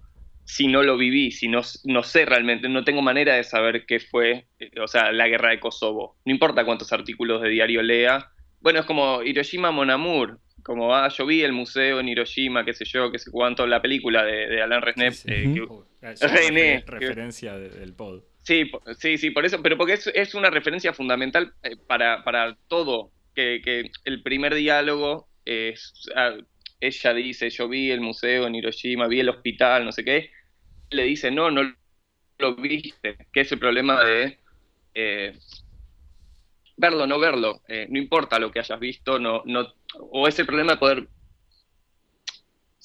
si 0.47 0.69
no 0.69 0.83
lo 0.85 0.97
viví, 0.97 1.33
si 1.33 1.49
no, 1.49 1.61
no 1.85 2.03
sé 2.05 2.25
realmente, 2.25 2.69
no 2.69 2.85
tengo 2.85 3.03
manera 3.03 3.35
de 3.35 3.43
saber 3.43 3.85
qué 3.85 3.99
fue, 3.99 4.47
eh, 4.61 4.71
o 4.81 4.87
sea, 4.87 5.11
la 5.11 5.27
guerra 5.27 5.51
de 5.51 5.61
Kosovo. 5.61 6.17
No 6.25 6.33
importa 6.33 6.65
cuántos 6.65 6.93
artículos 6.93 7.43
de 7.43 7.51
diario 7.51 7.83
lea. 7.83 8.31
Bueno, 8.61 8.79
es 8.79 8.87
como 8.87 9.23
Hiroshima 9.23 9.73
Monamur, 9.73 10.39
como, 10.67 10.93
ah, 10.93 11.09
yo 11.09 11.25
vi 11.27 11.45
el 11.45 11.53
museo 11.53 12.01
en 12.01 12.09
Hiroshima, 12.09 12.65
qué 12.65 12.75
sé 12.75 12.85
yo, 12.85 13.13
qué 13.13 13.21
sé 13.21 13.31
cuánto, 13.31 13.69
la 13.69 13.81
película 13.81 14.25
de, 14.25 14.49
de 14.49 14.63
Alain 14.63 14.83
Resnais. 14.83 15.25
Eh, 15.29 15.55
René. 16.03 16.83
referencia 16.85 17.57
del 17.57 17.93
pod. 17.93 18.25
Sí, 18.43 18.69
sí, 18.99 19.17
sí, 19.17 19.31
por 19.31 19.47
eso, 19.47 19.63
pero 19.63 19.77
porque 19.77 19.97
es, 20.13 20.35
una 20.35 20.51
referencia 20.51 20.93
fundamental 20.93 21.55
eh, 21.63 21.77
para, 21.87 22.25
para 22.25 22.57
todo, 22.67 23.13
que, 23.33 23.61
que, 23.63 23.93
el 24.05 24.25
primer 24.25 24.57
diálogo 24.57 25.29
es, 25.45 25.93
ah, 26.17 26.35
ella 26.81 27.15
dice, 27.15 27.49
yo 27.49 27.69
vi 27.69 27.93
el 27.93 28.01
museo 28.01 28.49
en 28.49 28.57
Hiroshima, 28.57 29.07
vi 29.07 29.21
el 29.21 29.29
hospital, 29.29 29.85
no 29.85 29.93
sé 29.93 30.03
qué, 30.03 30.33
le 30.91 31.05
dice, 31.05 31.31
no, 31.31 31.49
no 31.53 31.63
lo 32.39 32.57
viste, 32.57 33.17
que 33.33 33.43
es 33.43 33.53
el 33.53 33.61
problema 33.61 34.03
de 34.03 34.39
eh, 34.95 35.39
verlo, 36.77 37.07
no 37.07 37.21
verlo, 37.21 37.63
no 37.89 37.99
importa 37.99 38.41
lo 38.41 38.51
que 38.51 38.59
hayas 38.59 38.81
visto, 38.81 39.21
no, 39.21 39.43
no 39.45 39.77
o 39.99 40.29
ese 40.29 40.45
problema 40.45 40.73
de 40.73 40.79
poder, 40.79 41.09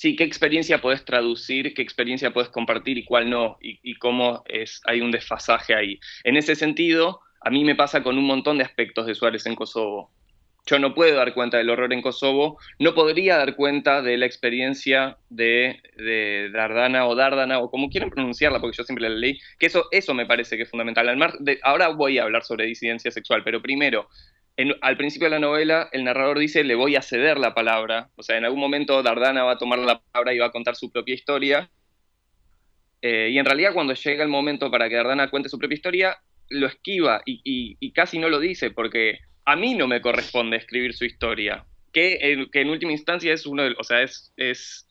sí, 0.02 0.16
qué 0.16 0.24
experiencia 0.24 0.82
puedes 0.82 1.06
traducir, 1.06 1.76
qué 1.76 1.84
experiencia 1.84 2.34
puedes 2.34 2.50
compartir 2.50 2.98
y 2.98 3.06
cuál 3.06 3.30
no, 3.30 3.58
y, 3.62 3.96
cómo 4.00 4.44
es, 4.48 4.82
hay 4.86 5.00
un 5.00 5.12
desfasaje 5.12 5.76
ahí. 5.76 6.00
En 6.24 6.38
ese 6.38 6.56
sentido, 6.56 7.22
a 7.42 7.52
mí 7.52 7.64
me 7.64 7.76
pasa 7.76 8.02
con 8.02 8.18
un 8.18 8.26
montón 8.26 8.58
de 8.58 8.64
aspectos 8.64 9.06
de 9.06 9.14
Suárez 9.14 9.46
en 9.46 9.54
Kosovo. 9.54 10.12
Yo 10.66 10.80
no 10.80 10.96
puedo 10.96 11.16
dar 11.16 11.36
cuenta 11.36 11.58
del 11.58 11.70
horror 11.70 11.94
en 11.94 12.02
Kosovo, 12.02 12.58
no 12.80 12.96
podría 12.96 13.38
dar 13.38 13.56
cuenta 13.56 14.02
de 14.02 14.18
la 14.18 14.26
experiencia 14.26 15.18
de, 15.30 15.82
Dardana 16.52 17.06
o 17.06 17.16
Dardana, 17.16 17.60
o 17.60 17.70
como 17.70 17.90
quieran 17.90 18.10
pronunciarla, 18.10 18.60
porque 18.60 18.78
yo 18.78 18.84
siempre 18.84 19.08
la 19.08 19.16
leí, 19.16 19.40
que 19.60 19.68
eso, 19.68 19.86
eso 19.92 20.16
me 20.16 20.26
parece 20.26 20.58
que 20.58 20.64
es 20.64 20.70
fundamental. 20.70 21.16
ahora 21.62 21.90
voy 21.90 22.18
a 22.18 22.24
hablar 22.24 22.44
sobre 22.44 22.66
disidencia 22.66 23.12
sexual, 23.12 23.44
pero 23.44 23.62
primero, 23.62 24.08
al 24.82 24.98
principio 24.98 25.28
de 25.28 25.32
la 25.32 25.40
novela, 25.40 25.90
el 25.92 26.04
narrador 26.04 26.38
dice, 26.38 26.64
le 26.64 26.76
voy 26.76 26.96
a 26.96 27.02
ceder 27.02 27.40
la 27.40 27.54
palabra. 27.54 28.10
O 28.16 28.24
sea, 28.24 28.38
en 28.38 28.46
algún 28.46 28.60
momento 28.60 29.02
Dardana 29.02 29.44
va 29.44 29.54
a 29.54 29.58
tomar 29.58 29.80
la 29.80 30.02
palabra 30.02 30.34
y 30.34 30.40
va 30.40 30.48
a 30.48 30.52
contar 30.52 30.76
su 30.76 30.92
propia 30.92 31.16
historia. 31.16 31.70
Eh, 33.02 33.30
y 33.32 33.40
en 33.40 33.46
realidad 33.46 33.74
cuando 33.74 33.94
llega 33.94 34.24
el 34.24 34.30
momento 34.30 34.70
para 34.70 34.88
que 34.88 34.96
Dardana 34.96 35.30
cuente 35.30 35.50
su 35.50 35.58
propia 35.58 35.76
historia, 35.76 36.18
lo 36.50 36.68
esquiva 36.68 37.22
y, 37.26 37.92
casi 37.94 38.20
no 38.20 38.30
lo 38.30 38.40
dice, 38.40 38.72
porque 38.72 39.20
a 39.46 39.56
mí 39.56 39.74
no 39.74 39.88
me 39.88 40.02
corresponde 40.02 40.58
escribir 40.58 40.94
su 40.94 41.06
historia. 41.06 41.66
Que, 41.94 42.48
en 42.54 42.70
última 42.70 42.92
instancia 42.92 43.34
es 43.34 43.46
uno 43.46 43.64
de, 43.64 43.76
o 43.78 43.84
sea, 43.84 44.02
es, 44.02 44.34
es, 44.38 44.88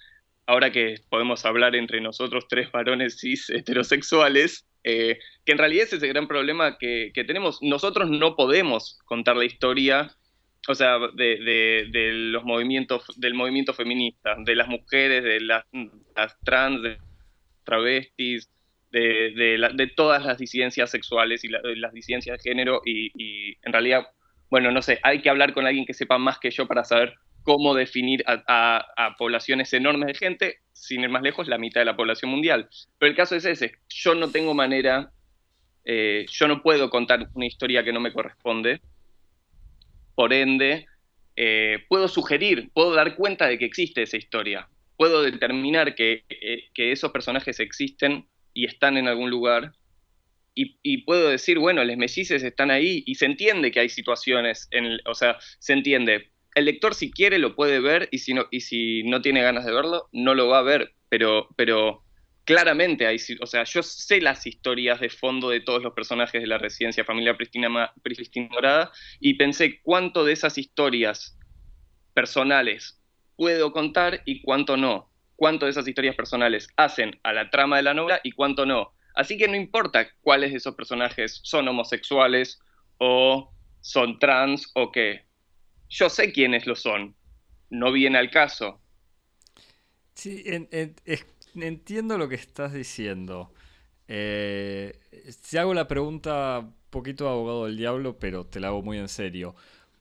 ahora 0.46 0.72
que 0.72 0.96
podemos 1.08 1.44
hablar 1.44 1.76
entre 1.76 2.00
nosotros 2.00 2.46
tres 2.48 2.72
varones 2.72 3.20
cis 3.20 3.50
heterosexuales, 3.50 4.66
eh, 4.84 5.18
que 5.44 5.52
en 5.52 5.58
realidad 5.58 5.84
es 5.84 5.92
ese 5.92 6.08
gran 6.08 6.26
problema 6.26 6.78
que, 6.78 7.12
tenemos. 7.26 7.62
Nosotros 7.62 8.10
no 8.10 8.36
podemos 8.36 8.98
contar 9.04 9.36
la 9.36 9.44
historia, 9.44 10.14
o 10.68 10.74
sea, 10.74 10.98
de, 11.14 12.10
los 12.32 12.44
movimientos, 12.44 13.04
del 13.16 13.34
movimiento 13.34 13.74
feminista, 13.74 14.36
de 14.38 14.54
las 14.54 14.68
mujeres, 14.68 15.22
de 15.22 15.40
las, 15.40 15.64
trans, 16.44 16.82
de 16.82 16.98
travestis, 17.64 18.50
de, 18.90 19.92
todas 19.96 20.24
las 20.24 20.38
disidencias 20.38 20.90
sexuales 20.90 21.44
y 21.44 21.48
las 21.48 21.92
disidencias 21.92 22.42
de 22.42 22.50
género, 22.50 22.80
y 22.84 23.56
en 23.62 23.72
realidad, 23.72 24.08
bueno, 24.50 24.70
no 24.70 24.82
sé, 24.82 24.98
hay 25.02 25.20
que 25.22 25.30
hablar 25.30 25.52
con 25.52 25.66
alguien 25.66 25.86
que 25.86 25.94
sepa 25.94 26.18
más 26.18 26.38
que 26.38 26.50
yo 26.50 26.66
para 26.66 26.84
saber 26.84 27.14
cómo 27.42 27.74
definir 27.74 28.24
a, 28.26 29.14
poblaciones 29.18 29.72
enormes 29.72 30.08
de 30.08 30.14
gente, 30.14 30.58
sin 30.72 31.02
ir 31.02 31.08
más 31.08 31.22
lejos, 31.22 31.48
la 31.48 31.58
mitad 31.58 31.80
de 31.80 31.86
la 31.86 31.96
población 31.96 32.30
mundial. 32.30 32.68
Pero 32.98 33.10
el 33.10 33.16
caso 33.16 33.36
es 33.36 33.44
ese, 33.44 33.72
yo 33.88 34.14
no 34.14 34.30
tengo 34.30 34.54
manera, 34.54 35.10
eh, 35.84 36.26
yo 36.30 36.48
no 36.48 36.62
puedo 36.62 36.90
contar 36.90 37.28
una 37.34 37.46
historia 37.46 37.84
que 37.84 37.92
no 37.92 38.00
me 38.00 38.12
corresponde, 38.12 38.80
por 40.14 40.32
ende, 40.32 40.86
eh, 41.36 41.84
puedo 41.88 42.08
sugerir, 42.08 42.70
puedo 42.74 42.94
dar 42.94 43.16
cuenta 43.16 43.46
de 43.46 43.58
que 43.58 43.64
existe 43.64 44.02
esa 44.02 44.16
historia, 44.16 44.68
puedo 44.96 45.22
determinar 45.22 45.94
que, 45.94 46.24
eh, 46.28 46.68
esos 46.76 47.10
personajes 47.10 47.60
existen 47.60 48.26
y 48.52 48.66
están 48.66 48.96
en 48.96 49.08
algún 49.08 49.30
lugar, 49.30 49.72
y, 50.54 50.98
puedo 51.04 51.30
decir, 51.30 51.58
bueno, 51.58 51.82
les 51.84 51.96
mellizes 51.96 52.42
están 52.42 52.70
ahí 52.70 53.02
y 53.06 53.14
se 53.14 53.24
entiende 53.24 53.70
que 53.70 53.80
hay 53.80 53.88
situaciones, 53.88 54.68
o 55.06 55.14
sea, 55.14 55.38
se 55.58 55.72
entiende, 55.72 56.30
el 56.54 56.64
lector 56.64 56.94
si 56.94 57.10
quiere 57.10 57.38
lo 57.38 57.54
puede 57.54 57.80
ver 57.80 58.08
y 58.10 58.18
si 58.18 58.34
no, 58.34 58.46
y 58.50 58.60
si 58.60 59.02
no 59.04 59.22
tiene 59.22 59.42
ganas 59.42 59.64
de 59.64 59.72
verlo, 59.72 60.08
no 60.12 60.34
lo 60.34 60.48
va 60.48 60.58
a 60.58 60.62
ver, 60.62 60.94
pero, 61.08 61.48
pero 61.56 62.04
claramente 62.44 63.06
hay, 63.06 63.18
o 63.40 63.46
sea, 63.46 63.64
yo 63.64 63.82
sé 63.82 64.20
las 64.20 64.46
historias 64.46 65.00
de 65.00 65.08
fondo 65.08 65.50
de 65.50 65.60
todos 65.60 65.82
los 65.82 65.92
personajes 65.92 66.40
de 66.40 66.48
la 66.48 66.58
residencia 66.58 67.04
familiar 67.04 67.36
Pristina, 67.36 67.92
Pristina 68.02 68.48
Morada 68.50 68.92
y 69.20 69.34
pensé 69.34 69.80
cuánto 69.82 70.24
de 70.24 70.32
esas 70.32 70.58
historias 70.58 71.38
personales 72.14 73.00
puedo 73.36 73.72
contar 73.72 74.22
y 74.26 74.42
cuánto 74.42 74.76
no. 74.76 75.08
Cuánto 75.36 75.64
de 75.64 75.70
esas 75.70 75.88
historias 75.88 76.16
personales 76.16 76.68
hacen 76.76 77.18
a 77.22 77.32
la 77.32 77.48
trama 77.48 77.78
de 77.78 77.82
la 77.82 77.94
novela 77.94 78.20
y 78.22 78.32
cuánto 78.32 78.66
no. 78.66 78.92
Así 79.14 79.38
que 79.38 79.48
no 79.48 79.56
importa 79.56 80.10
cuáles 80.20 80.50
de 80.50 80.58
esos 80.58 80.74
personajes 80.74 81.40
son 81.42 81.66
homosexuales 81.66 82.60
o 82.98 83.54
son 83.80 84.18
trans 84.18 84.70
o 84.74 84.92
qué 84.92 85.29
yo 85.90 86.08
sé 86.08 86.32
quiénes 86.32 86.66
lo 86.66 86.76
son, 86.76 87.14
no 87.68 87.92
viene 87.92 88.18
al 88.18 88.30
caso. 88.30 88.80
Sí, 90.14 90.44
entiendo 91.54 92.16
lo 92.16 92.28
que 92.28 92.36
estás 92.36 92.72
diciendo. 92.72 93.52
Eh, 94.06 94.98
si 95.42 95.58
hago 95.58 95.74
la 95.74 95.88
pregunta 95.88 96.60
un 96.60 96.74
poquito 96.90 97.28
abogado 97.28 97.66
del 97.66 97.76
diablo, 97.76 98.18
pero 98.18 98.46
te 98.46 98.60
la 98.60 98.68
hago 98.68 98.82
muy 98.82 98.98
en 98.98 99.08
serio. 99.08 99.54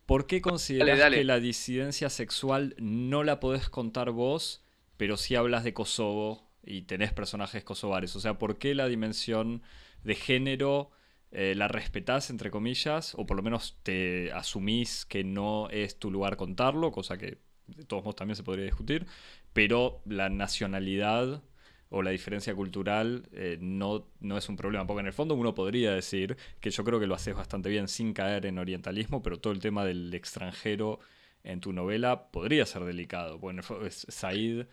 ¿Por 0.05 0.25
qué 0.25 0.41
consideras 0.41 1.11
que 1.11 1.23
la 1.23 1.39
disidencia 1.39 2.09
sexual 2.09 2.75
no 2.79 3.23
la 3.23 3.39
podés 3.39 3.69
contar 3.69 4.11
vos, 4.11 4.63
pero 4.97 5.17
si 5.17 5.35
hablas 5.35 5.63
de 5.63 5.73
Kosovo 5.73 6.49
y 6.63 6.83
tenés 6.83 7.13
personajes 7.13 7.63
kosovares? 7.63 8.15
O 8.15 8.19
sea, 8.19 8.39
¿por 8.39 8.57
qué 8.57 8.73
la 8.73 8.87
dimensión 8.87 9.61
de 10.03 10.15
género 10.15 10.91
eh, 11.31 11.53
la 11.55 11.67
respetás, 11.67 12.29
entre 12.29 12.49
comillas, 12.49 13.13
o 13.15 13.25
por 13.25 13.37
lo 13.37 13.43
menos 13.43 13.77
te 13.83 14.31
asumís 14.31 15.05
que 15.05 15.23
no 15.23 15.69
es 15.69 15.99
tu 15.99 16.09
lugar 16.09 16.37
contarlo, 16.37 16.91
cosa 16.91 17.17
que 17.17 17.37
de 17.67 17.85
todos 17.85 18.03
modos 18.03 18.15
también 18.15 18.35
se 18.35 18.43
podría 18.43 18.65
discutir, 18.65 19.05
pero 19.53 20.01
la 20.05 20.29
nacionalidad 20.29 21.43
o 21.89 22.01
la 22.01 22.11
diferencia 22.11 22.53
cultural 22.53 23.27
eh, 23.31 23.57
no, 23.59 24.07
no 24.19 24.37
es 24.37 24.47
un 24.49 24.57
problema, 24.57 24.85
porque 24.85 25.01
en 25.01 25.07
el 25.07 25.13
fondo 25.13 25.35
uno 25.35 25.55
podría 25.55 25.91
decir 25.91 26.37
que 26.59 26.69
yo 26.69 26.83
creo 26.83 26.99
que 26.99 27.07
lo 27.07 27.15
haces 27.15 27.35
bastante 27.35 27.69
bien 27.69 27.87
sin 27.87 28.13
caer 28.13 28.45
en 28.45 28.59
orientalismo, 28.59 29.23
pero 29.23 29.39
todo 29.39 29.53
el 29.53 29.59
tema 29.59 29.85
del 29.85 30.13
extranjero 30.13 30.99
en 31.43 31.61
tu 31.61 31.73
novela 31.73 32.31
podría 32.31 32.65
ser 32.65 32.83
delicado, 32.83 33.39
porque 33.39 33.61
Said 33.89 34.67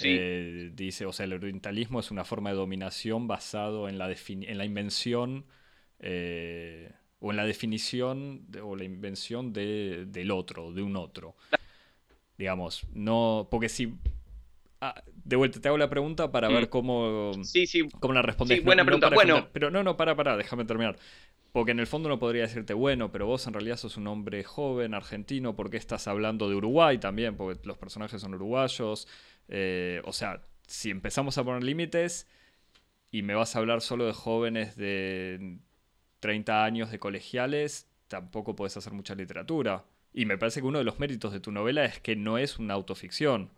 eh, 0.00 0.70
dice, 0.74 1.06
o 1.06 1.12
sea, 1.12 1.24
el 1.24 1.34
orientalismo 1.34 2.00
es 2.00 2.10
una 2.10 2.24
forma 2.24 2.50
de 2.50 2.56
dominación 2.56 3.26
basado 3.26 3.88
en 3.88 3.98
la, 3.98 4.10
en 4.10 4.58
la 4.58 4.64
invención 4.64 5.44
eh, 6.00 6.90
o 7.20 7.30
en 7.30 7.36
la 7.36 7.44
definición 7.44 8.46
o 8.62 8.76
la 8.76 8.84
invención 8.84 9.52
de, 9.52 10.04
del 10.08 10.30
otro, 10.30 10.72
de 10.72 10.82
un 10.82 10.96
otro. 10.96 11.34
Digamos, 12.36 12.86
no, 12.92 13.48
porque 13.50 13.68
si 13.68 13.94
Ah, 14.80 15.02
de 15.24 15.36
vuelta, 15.36 15.60
te 15.62 15.68
hago 15.68 15.78
la 15.78 15.88
pregunta 15.88 16.30
para 16.30 16.48
ver 16.48 16.64
Mm. 16.64 16.68
cómo, 16.68 17.32
Sí, 17.42 17.66
sí. 17.66 17.88
cómo 18.00 18.12
la 18.12 18.20
respondes. 18.20 18.58
Sí, 18.58 18.64
buena 18.64 18.84
pregunta. 18.84 19.08
Bueno. 19.08 19.48
pero 19.50 19.70
no, 19.70 19.82
no, 19.82 19.96
para, 19.96 20.14
para, 20.14 20.36
déjame 20.36 20.66
terminar. 20.66 20.98
Porque 21.52 21.70
en 21.70 21.78
el 21.80 21.86
fondo 21.86 22.10
no 22.10 22.18
podría 22.18 22.42
decirte, 22.42 22.74
bueno, 22.74 23.10
pero 23.10 23.24
vos 23.24 23.46
en 23.46 23.54
realidad 23.54 23.76
sos 23.78 23.96
un 23.96 24.08
hombre 24.08 24.44
joven, 24.44 24.92
argentino, 24.92 25.56
¿por 25.56 25.70
qué 25.70 25.78
estás 25.78 26.06
hablando 26.06 26.50
de 26.50 26.56
Uruguay 26.56 26.98
también? 26.98 27.34
Porque 27.36 27.66
los 27.66 27.78
personajes 27.78 28.20
son 28.20 28.34
uruguayos. 28.34 29.08
Eh, 29.48 30.02
o 30.04 30.12
sea, 30.12 30.42
si 30.66 30.90
empezamos 30.90 31.38
a 31.38 31.44
poner 31.44 31.62
límites 31.64 32.26
y 33.10 33.22
me 33.22 33.34
vas 33.34 33.56
a 33.56 33.60
hablar 33.60 33.80
solo 33.80 34.04
de 34.04 34.12
jóvenes 34.12 34.76
de 34.76 35.60
30 36.24 36.64
años 36.64 36.90
de 36.90 36.98
colegiales, 36.98 37.86
tampoco 38.08 38.56
puedes 38.56 38.74
hacer 38.78 38.94
mucha 38.94 39.14
literatura. 39.14 39.84
Y 40.14 40.24
me 40.24 40.38
parece 40.38 40.60
que 40.62 40.66
uno 40.66 40.78
de 40.78 40.84
los 40.84 40.98
méritos 40.98 41.34
de 41.34 41.40
tu 41.40 41.52
novela 41.52 41.84
es 41.84 42.00
que 42.00 42.16
no 42.16 42.38
es 42.38 42.58
una 42.58 42.72
autoficción. 42.72 43.50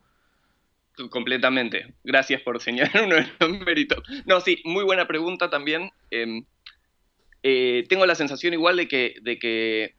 Completamente. 1.11 1.95
Gracias 2.03 2.43
por 2.43 2.61
señalar 2.61 3.03
uno 3.05 3.15
de 3.15 3.29
los 3.39 3.61
méritos. 3.61 4.03
No, 4.25 4.41
sí, 4.41 4.61
muy 4.65 4.83
buena 4.83 5.07
pregunta 5.07 5.49
también. 5.49 5.93
Eh, 6.11 6.43
eh, 7.45 7.85
tengo 7.89 8.05
la 8.05 8.17
sensación 8.17 8.53
igual 8.53 8.79
de 8.79 8.89
que, 8.89 9.15
de 9.23 9.39
que 9.39 9.95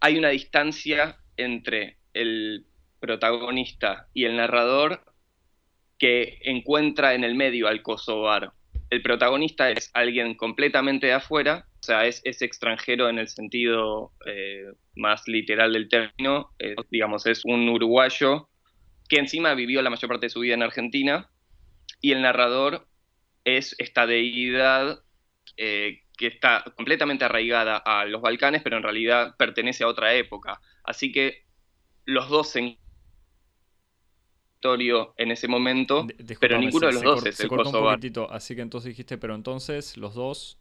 hay 0.00 0.18
una 0.18 0.30
distancia 0.30 1.16
entre 1.36 1.98
el 2.12 2.66
protagonista 2.98 4.08
y 4.12 4.24
el 4.24 4.36
narrador 4.36 5.07
que 5.98 6.38
encuentra 6.42 7.14
en 7.14 7.24
el 7.24 7.34
medio 7.34 7.68
al 7.68 7.82
kosovar. 7.82 8.52
El 8.90 9.02
protagonista 9.02 9.70
es 9.70 9.90
alguien 9.94 10.34
completamente 10.34 11.08
de 11.08 11.14
afuera, 11.14 11.66
o 11.80 11.82
sea, 11.82 12.06
es, 12.06 12.22
extranjero 12.24 13.08
en 13.08 13.18
el 13.18 13.28
sentido 13.28 14.12
eh, 14.26 14.64
más 14.96 15.26
literal 15.26 15.72
del 15.72 15.88
término, 15.88 16.50
eh, 16.58 16.74
digamos, 16.90 17.26
es 17.26 17.44
un 17.44 17.68
uruguayo 17.68 18.48
que 19.08 19.18
encima 19.18 19.54
vivió 19.54 19.82
la 19.82 19.90
mayor 19.90 20.08
parte 20.08 20.26
de 20.26 20.30
su 20.30 20.40
vida 20.40 20.54
en 20.54 20.62
Argentina, 20.62 21.30
y 22.00 22.12
el 22.12 22.22
narrador 22.22 22.86
es 23.44 23.74
esta 23.78 24.06
deidad 24.06 25.02
eh, 25.56 26.02
que 26.16 26.26
está 26.26 26.64
completamente 26.76 27.24
arraigada 27.24 27.76
a 27.76 28.04
los 28.04 28.20
Balcanes, 28.20 28.62
pero 28.62 28.76
en 28.76 28.82
realidad 28.82 29.34
pertenece 29.38 29.84
a 29.84 29.88
otra 29.88 30.14
época. 30.14 30.60
Así 30.84 31.12
que 31.12 31.44
los 32.04 32.28
dos 32.28 32.50
se 32.50 32.78
en 35.16 35.30
ese 35.30 35.48
momento, 35.48 36.04
De- 36.04 36.36
pero 36.40 36.58
ninguno 36.58 36.86
de 36.88 36.92
los 36.94 37.02
dos 37.02 37.26
es 37.26 37.40
el 37.40 37.48
kosovar. 37.48 38.00
así 38.30 38.54
que 38.54 38.62
entonces 38.62 38.88
dijiste, 38.90 39.18
pero 39.18 39.34
entonces 39.34 39.96
los 39.96 40.14
dos... 40.14 40.58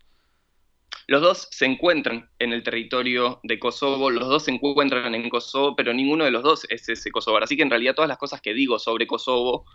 Los 1.08 1.22
dos 1.22 1.48
se 1.52 1.66
encuentran 1.66 2.30
en 2.40 2.52
el 2.52 2.64
territorio 2.64 3.40
de 3.44 3.60
Kosovo, 3.60 4.10
los 4.10 4.28
dos 4.28 4.44
se 4.44 4.52
encuentran 4.52 5.16
en 5.16 5.30
Kosovo, 5.30 5.76
pero 5.76 5.94
ninguno 5.94 6.26
de 6.26 6.32
los 6.32 6.44
dos 6.44 6.66
es 6.70 6.90
ese 6.90 7.12
kosovar. 7.12 7.44
Así 7.44 7.56
que 7.56 7.64
en 7.64 7.70
realidad 7.70 7.96
todas 7.96 8.10
las 8.10 8.18
cosas 8.18 8.42
que 8.42 8.54
digo 8.54 8.78
sobre 8.78 9.08
Kosovo, 9.08 9.66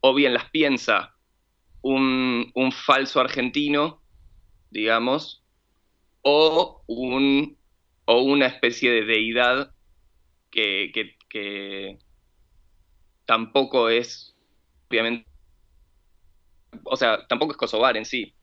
o 0.00 0.14
bien 0.14 0.34
las 0.34 0.50
piensa 0.50 1.14
un, 1.82 2.50
un 2.54 2.72
falso 2.72 3.20
argentino, 3.20 4.02
digamos, 4.70 5.44
o, 6.22 6.82
un, 6.86 7.56
o 8.06 8.22
una 8.22 8.46
especie 8.46 8.90
de 8.90 9.04
deidad 9.04 9.72
que, 10.50 10.90
que- 10.92 11.16
que 11.28 11.98
tampoco 13.30 13.88
es, 13.88 14.34
obviamente, 14.88 15.24
o 16.82 16.96
sea, 16.96 17.24
tampoco 17.28 17.52
es 17.52 17.58
kosovar 17.58 17.96
en 17.96 18.04
sí. 18.04 18.34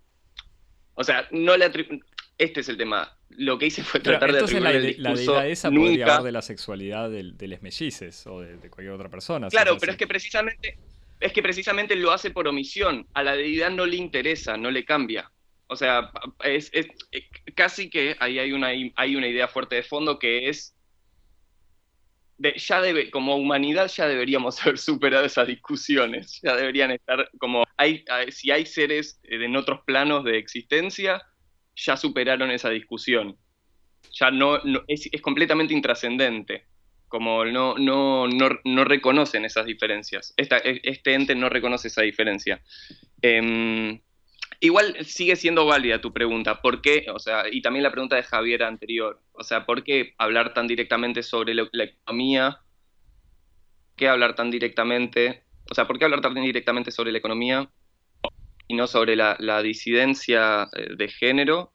O 0.95 1.03
sea, 1.03 1.27
no 1.31 1.57
le 1.57 1.69
atribu- 1.69 2.01
Este 2.37 2.61
es 2.61 2.69
el 2.69 2.77
tema. 2.77 3.13
Lo 3.31 3.57
que 3.57 3.65
hice 3.65 3.83
fue 3.83 3.99
Pero 3.99 4.13
tratar 4.13 4.31
de 4.31 4.37
entonces 4.39 4.61
la, 4.61 4.69
atribuir 4.69 4.95
el 4.95 5.03
la 5.03 5.09
discurso 5.09 5.31
deidad 5.33 5.49
esa 5.49 5.69
podría 5.71 6.05
hablar 6.05 6.23
de 6.23 6.31
la 6.31 6.41
sexualidad 6.41 7.09
de, 7.09 7.47
los 7.49 7.61
mellices 7.61 8.25
o 8.27 8.39
de, 8.39 8.55
de 8.55 8.69
cualquier 8.69 8.93
otra 8.93 9.09
persona. 9.09 9.49
Claro, 9.49 9.75
pero 9.77 9.91
es 9.91 9.97
que 9.97 10.07
precisamente 10.07 10.77
es 11.19 11.33
que 11.33 11.41
precisamente 11.43 11.93
lo 11.97 12.13
hace 12.13 12.31
por 12.31 12.47
omisión. 12.47 13.05
A 13.13 13.23
la 13.23 13.35
deidad 13.35 13.71
no 13.71 13.85
le 13.85 13.97
interesa, 13.97 14.55
no 14.55 14.71
le 14.71 14.85
cambia. 14.85 15.29
O 15.67 15.75
sea, 15.75 16.11
es, 16.45 16.69
es- 16.71 16.87
eh, 17.11 17.27
casi 17.55 17.89
que 17.89 18.15
ahí 18.21 18.39
hay 18.39 18.53
una, 18.53 18.67
hay 18.67 19.15
una 19.17 19.27
idea 19.27 19.49
fuerte 19.49 19.75
de 19.75 19.83
fondo 19.83 20.17
que 20.17 20.47
es 20.47 20.76
ya 22.39 22.81
como 23.11 23.35
humanidad 23.35 23.89
ya 23.89 24.07
deberíamos 24.07 24.59
haber 24.61 24.77
superado 24.77 25.25
esas 25.25 25.47
discusiones. 25.47 26.39
Ya 26.43 26.55
deberían 26.55 26.91
estar 26.91 27.29
como 27.39 27.63
hay, 27.77 28.03
hay- 28.09 28.31
si 28.31 28.51
hay 28.51 28.65
seres 28.65 29.19
eh, 29.23 29.43
en 29.43 29.55
otros 29.55 29.81
planos 29.85 30.23
de 30.23 30.37
existencia, 30.37 31.21
ya 31.75 31.97
superaron 31.97 32.51
esa 32.51 32.69
discusión. 32.69 33.37
Ya 34.19 34.31
no, 34.31 34.59
es, 34.87 35.09
completamente 35.21 35.73
intrascendente 35.73 36.65
como 37.07 37.45
no, 37.45 37.75
no, 37.77 38.27
no, 38.27 38.49
no 38.65 38.83
reconocen 38.83 39.45
esas 39.45 39.65
diferencias. 39.65 40.33
E- 40.37 40.81
este 40.83 41.13
ente 41.13 41.35
no 41.35 41.47
reconoce 41.49 41.87
esa 41.87 42.01
diferencia. 42.01 42.61
Em, 43.21 43.99
igual 44.59 44.95
sigue 45.05 45.35
siendo 45.35 45.65
válida 45.65 46.01
tu 46.01 46.13
pregunta, 46.13 46.61
¿por 46.61 46.81
qué? 46.81 47.05
O 47.13 47.19
sea, 47.19 47.43
y 47.51 47.61
también 47.61 47.83
la 47.83 47.91
pregunta 47.91 48.15
de 48.15 48.23
Javier 48.23 48.63
anterior, 48.63 49.21
o 49.33 49.43
sea, 49.43 49.65
¿por 49.65 49.83
qué 49.83 50.13
hablar 50.17 50.53
tan 50.53 50.67
directamente 50.67 51.23
sobre 51.23 51.53
la 51.53 51.83
economía? 51.83 52.59
¿Por 53.89 53.95
qué 53.95 54.07
hablar 54.07 54.35
tan 54.35 54.51
directamente? 54.51 55.43
O 55.69 55.75
sea, 55.75 55.85
¿por 55.87 55.97
qué 55.97 56.05
hablar 56.05 56.21
tan 56.21 56.35
directamente 56.35 56.91
sobre 56.91 57.11
la 57.11 57.17
economía 57.17 57.69
y 58.67 58.75
no 58.75 58.87
sobre 58.87 59.15
la, 59.15 59.35
la 59.39 59.61
disidencia 59.61 60.69
eh, 60.75 60.95
de 60.95 61.07
género? 61.07 61.73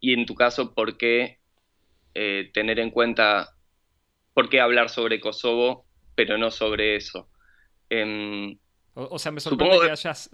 Y 0.00 0.14
en 0.14 0.26
tu 0.26 0.34
caso, 0.34 0.74
¿por 0.74 0.96
qué 0.96 1.38
eh, 2.14 2.50
tener 2.52 2.78
en 2.78 2.90
cuenta 2.90 3.56
¿por 4.34 4.48
qué 4.48 4.60
hablar 4.60 4.88
sobre 4.88 5.20
Kosovo, 5.20 5.86
pero 6.14 6.38
no 6.38 6.50
sobre 6.50 6.96
eso? 6.96 7.28
Em, 7.88 8.58
O, 8.94 9.14
o 9.14 9.18
sea, 9.18 9.32
me 9.32 9.40
sorprende 9.40 9.78
que 9.78 9.86
que- 9.86 9.90
hayas, 9.92 10.30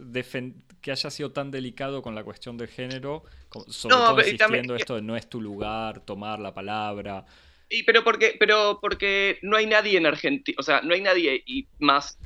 que 0.81 0.91
hayas 0.93 1.15
sido 1.15 1.31
tan 1.33 1.51
delicado 1.51 2.03
con 2.03 2.15
la 2.15 2.25
cuestión 2.25 2.57
del 2.59 2.69
género, 2.69 3.23
sobre 3.69 3.95
No, 3.95 4.05
todo 4.05 4.17
pero 4.17 4.37
también- 4.37 4.65
insistiendo 4.65 4.75
esto 4.77 4.95
de 4.97 5.03
no 5.03 5.17
es 5.17 5.29
tu 5.29 5.41
lugar, 5.41 6.01
tomar 6.05 6.39
la 6.41 6.53
palabra. 6.53 7.25
y, 7.71 7.83
pero, 7.85 8.03
porque, 8.03 8.35
pero 8.41 8.79
porque 8.81 9.39
no 9.43 9.57
hay 9.57 9.67
nadie 9.67 9.97
en 9.99 10.07
Argentina, 10.07 10.57
o 10.59 10.63
sea, 10.63 10.81
no 10.81 10.95
hay 10.95 11.03
nadie 11.03 11.43
y 11.47 11.69
más 11.79 12.19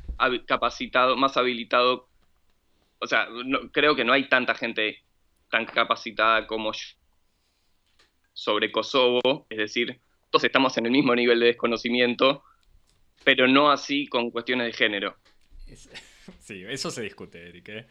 capacitado, 0.46 1.16
más 1.16 1.36
habilitado, 1.36 2.08
o 3.00 3.06
sea, 3.06 3.26
no- 3.44 3.70
creo 3.72 3.94
que 3.96 4.04
no 4.04 4.12
hay 4.12 4.28
tanta 4.28 4.54
gente 4.54 5.02
tan 5.50 5.66
capacitada 5.66 6.46
como 6.46 6.72
yo 6.72 6.80
sobre 8.32 8.72
Kosovo, 8.72 9.46
es 9.50 9.58
decir, 9.58 10.00
todos 10.30 10.44
estamos 10.44 10.78
en 10.78 10.86
el 10.86 10.92
mismo 10.92 11.14
nivel 11.14 11.40
de 11.40 11.46
desconocimiento, 11.46 12.42
pero 13.24 13.46
no 13.48 13.70
así 13.70 14.06
con 14.06 14.30
cuestiones 14.30 14.68
de 14.68 14.72
género. 14.72 15.16
Sí, 16.44 16.64
eso 16.68 16.90
se 16.90 17.02
discute, 17.02 17.38
Eric. 17.48 17.68
¿eh? 17.68 17.86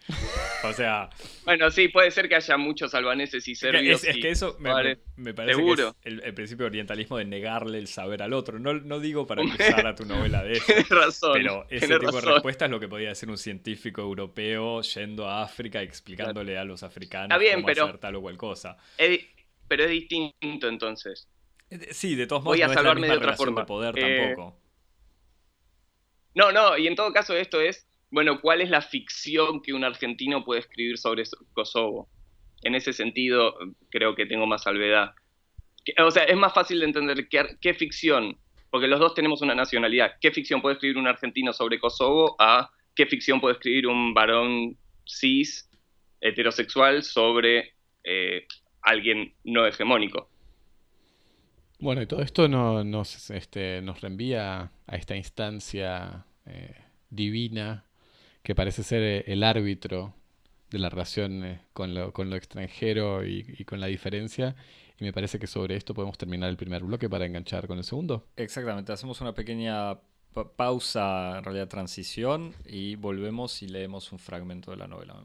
O 0.65 0.73
sea, 0.73 1.09
Bueno, 1.45 1.71
sí, 1.71 1.87
puede 1.87 2.11
ser 2.11 2.27
que 2.27 2.35
haya 2.35 2.57
muchos 2.57 2.93
albaneses 2.93 3.47
y 3.47 3.55
serbios. 3.55 4.03
es- 4.03 4.17
que 4.17 4.29
eso 4.29 4.57
me, 4.59 5.33
parece 5.33 5.55
Seguro. 5.55 5.95
que 6.01 6.09
es 6.09 6.13
el, 6.15 6.23
el 6.23 6.33
principio 6.33 6.65
de 6.65 6.67
orientalismo 6.71 7.17
de 7.17 7.23
negarle 7.23 7.77
el 7.77 7.87
saber 7.87 8.21
al 8.21 8.33
otro. 8.33 8.59
No, 8.59 8.73
no 8.73 8.99
digo 8.99 9.25
para 9.25 9.41
acusar 9.77 9.87
a 9.87 9.95
tu 9.95 10.03
novela 10.03 10.43
de 10.43 10.51
eso. 10.53 10.65
Tienes 10.65 10.89
razón. 10.89 11.31
Pero 11.33 11.65
ese 11.69 11.87
tipo 11.97 12.11
de 12.11 12.21
respuesta 12.33 12.65
es 12.65 12.71
lo 12.71 12.79
que 12.81 12.89
podría 12.89 13.09
decir 13.09 13.29
un 13.29 13.37
científico 13.37 14.01
europeo 14.01 14.81
yendo 14.81 15.29
a 15.29 15.43
África 15.43 15.81
explicándole 15.81 16.57
a 16.57 16.65
los 16.65 16.83
africanos 16.83 17.27
Está 17.29 17.37
bien, 17.37 17.55
cómo 17.55 17.67
pero- 17.67 17.83
hacer 17.85 17.97
tal 17.99 18.15
o 18.17 18.21
cual 18.21 18.35
cosa. 18.37 18.75
Es- 18.97 19.21
pero 19.69 19.85
es 19.85 19.91
distinto 19.91 20.67
entonces. 20.67 21.29
Eh, 21.69 21.93
Sí, 21.93 22.15
de 22.15 22.27
todos 22.27 22.43
modos 22.43 22.57
Voy 22.57 22.63
a 22.63 22.65
no 22.67 22.71
es 22.73 22.75
la 22.75 22.81
salvarme 22.81 23.01
misma 23.07 23.13
de 23.13 23.17
otra 23.19 23.37
forma. 23.37 23.61
de 23.61 23.65
poder 23.67 23.97
Eh, 23.97 24.25
tampoco. 24.35 24.57
No, 26.33 26.51
no, 26.51 26.77
y 26.77 26.87
en 26.87 26.95
todo 26.95 27.11
caso 27.13 27.35
esto 27.35 27.59
es, 27.61 27.85
bueno, 28.11 28.39
¿cuál 28.41 28.61
es 28.61 28.69
la 28.69 28.81
ficción 28.81 29.61
que 29.61 29.73
un 29.73 29.83
argentino 29.83 30.43
puede 30.43 30.59
escribir 30.59 30.97
sobre 30.97 31.25
so- 31.25 31.37
Kosovo? 31.53 32.09
En 32.63 32.75
ese 32.75 32.93
sentido, 32.93 33.55
creo 33.89 34.15
que 34.15 34.25
tengo 34.27 34.45
más 34.45 34.63
salvedad. 34.63 35.15
O 36.05 36.11
sea, 36.11 36.25
es 36.25 36.37
más 36.37 36.53
fácil 36.53 36.79
de 36.79 36.85
entender 36.85 37.27
qué, 37.27 37.73
ficción, 37.73 38.37
porque 38.69 38.87
los 38.87 38.99
dos 38.99 39.15
tenemos 39.15 39.41
una 39.41 39.55
nacionalidad, 39.55 40.13
qué 40.21 40.31
ficción 40.31 40.61
puede 40.61 40.75
escribir 40.75 40.97
un 40.97 41.07
argentino 41.07 41.53
sobre 41.53 41.79
Kosovo 41.79 42.35
a 42.37 42.69
qué 42.93 43.07
ficción 43.07 43.41
puede 43.41 43.53
escribir 43.55 43.87
un 43.87 44.13
varón 44.13 44.77
cis, 45.07 45.67
heterosexual, 46.19 47.01
sobre 47.01 47.73
eh, 48.03 48.45
alguien 48.83 49.33
no 49.43 49.65
hegemónico. 49.65 50.29
Bueno, 51.79 52.01
y 52.03 52.05
todo 52.05 52.21
esto 52.21 52.47
no- 52.47 52.83
nos, 52.83 53.31
este, 53.31 53.81
reenvía 53.99 54.71
a 54.85 54.95
esta 54.95 55.15
instancia 55.15 56.25
eh, 56.45 56.75
divina 57.09 57.85
que 58.43 58.55
parece 58.55 58.83
ser 58.83 59.01
eh, 59.01 59.23
el 59.27 59.43
árbitro 59.43 60.13
de 60.69 60.79
la 60.79 60.89
relación 60.89 61.59
con 61.73 61.93
lo, 61.93 62.13
con 62.13 62.29
lo 62.29 62.35
extranjero 62.35 63.25
y, 63.25 63.45
y 63.57 63.65
con 63.65 63.79
la 63.79 63.87
diferencia. 63.87 64.55
Y 64.99 65.03
me 65.03 65.13
parece 65.13 65.39
que 65.39 65.47
sobre 65.47 65.75
esto 65.75 65.93
podemos 65.93 66.17
terminar 66.17 66.49
el 66.49 66.57
primer 66.57 66.83
bloque 66.83 67.09
para 67.09 67.25
enganchar 67.25 67.67
con 67.67 67.77
el 67.77 67.83
segundo. 67.83 68.27
Exactamente, 68.35 68.91
hacemos 68.91 69.19
una 69.19 69.33
pequeña 69.33 69.99
pa- 70.33 70.51
pausa, 70.55 71.37
en 71.39 71.43
realidad 71.43 71.67
transición, 71.67 72.53
y 72.65 72.95
volvemos 72.95 73.61
y 73.63 73.67
leemos 73.67 74.11
un 74.11 74.19
fragmento 74.19 74.71
de 74.71 74.77
la 74.77 74.87
novela. 74.87 75.15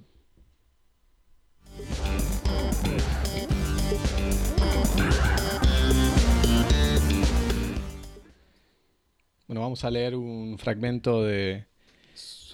Bueno, 9.46 9.60
vamos 9.60 9.84
a 9.84 9.90
leer 9.90 10.16
un 10.16 10.58
fragmento 10.58 11.22
de, 11.22 11.66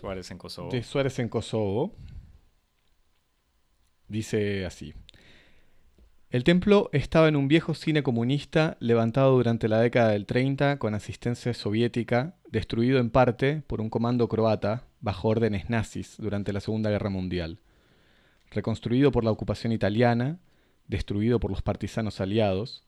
Suárez 0.03 0.33
en 0.33 0.39
Kosovo. 0.39 0.71
de 0.73 0.83
Suárez 0.83 1.19
en 1.21 1.29
Kosovo. 1.29 1.95
Dice 4.09 4.67
así. 4.67 4.95
El 6.29 6.43
templo 6.43 6.91
estaba 6.93 7.29
en 7.29 7.37
un 7.37 7.47
viejo 7.47 7.73
cine 7.75 8.03
comunista 8.03 8.77
levantado 8.81 9.37
durante 9.37 9.69
la 9.69 9.79
década 9.79 10.09
del 10.11 10.27
30 10.27 10.81
con 10.81 10.97
asistencia 10.97 11.55
soviética, 11.55 12.35
destruido 12.51 12.99
en 12.99 13.11
parte 13.11 13.63
por 13.69 13.81
un 13.81 13.91
comando 13.91 14.29
croata 14.29 14.89
bajo 15.01 15.29
órdenes 15.29 15.71
nazis 15.71 16.17
durante 16.19 16.53
la 16.53 16.59
Segunda 16.59 16.91
Guerra 16.91 17.09
Mundial. 17.09 17.61
Reconstruido 18.51 19.13
por 19.13 19.23
la 19.23 19.31
ocupación 19.31 19.73
italiana, 19.73 20.41
destruido 20.89 21.39
por 21.39 21.53
los 21.53 21.63
partisanos 21.63 22.21
aliados, 22.21 22.83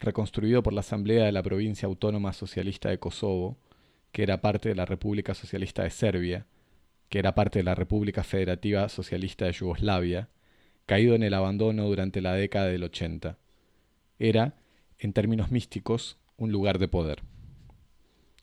reconstruido 0.00 0.64
por 0.64 0.72
la 0.72 0.80
Asamblea 0.80 1.26
de 1.26 1.32
la 1.32 1.44
Provincia 1.44 1.86
Autónoma 1.86 2.32
Socialista 2.32 2.88
de 2.88 2.98
Kosovo, 2.98 3.56
que 4.10 4.24
era 4.24 4.40
parte 4.40 4.68
de 4.68 4.74
la 4.74 4.84
República 4.84 5.32
Socialista 5.32 5.84
de 5.84 5.90
Serbia, 5.90 6.46
que 7.08 7.18
era 7.18 7.34
parte 7.34 7.60
de 7.60 7.64
la 7.64 7.74
República 7.74 8.24
Federativa 8.24 8.88
Socialista 8.88 9.44
de 9.44 9.52
Yugoslavia, 9.52 10.28
caído 10.86 11.14
en 11.14 11.22
el 11.22 11.34
abandono 11.34 11.84
durante 11.84 12.20
la 12.20 12.34
década 12.34 12.66
del 12.66 12.84
80. 12.84 13.38
Era, 14.18 14.54
en 14.98 15.12
términos 15.12 15.50
místicos, 15.50 16.18
un 16.36 16.52
lugar 16.52 16.78
de 16.78 16.88
poder. 16.88 17.22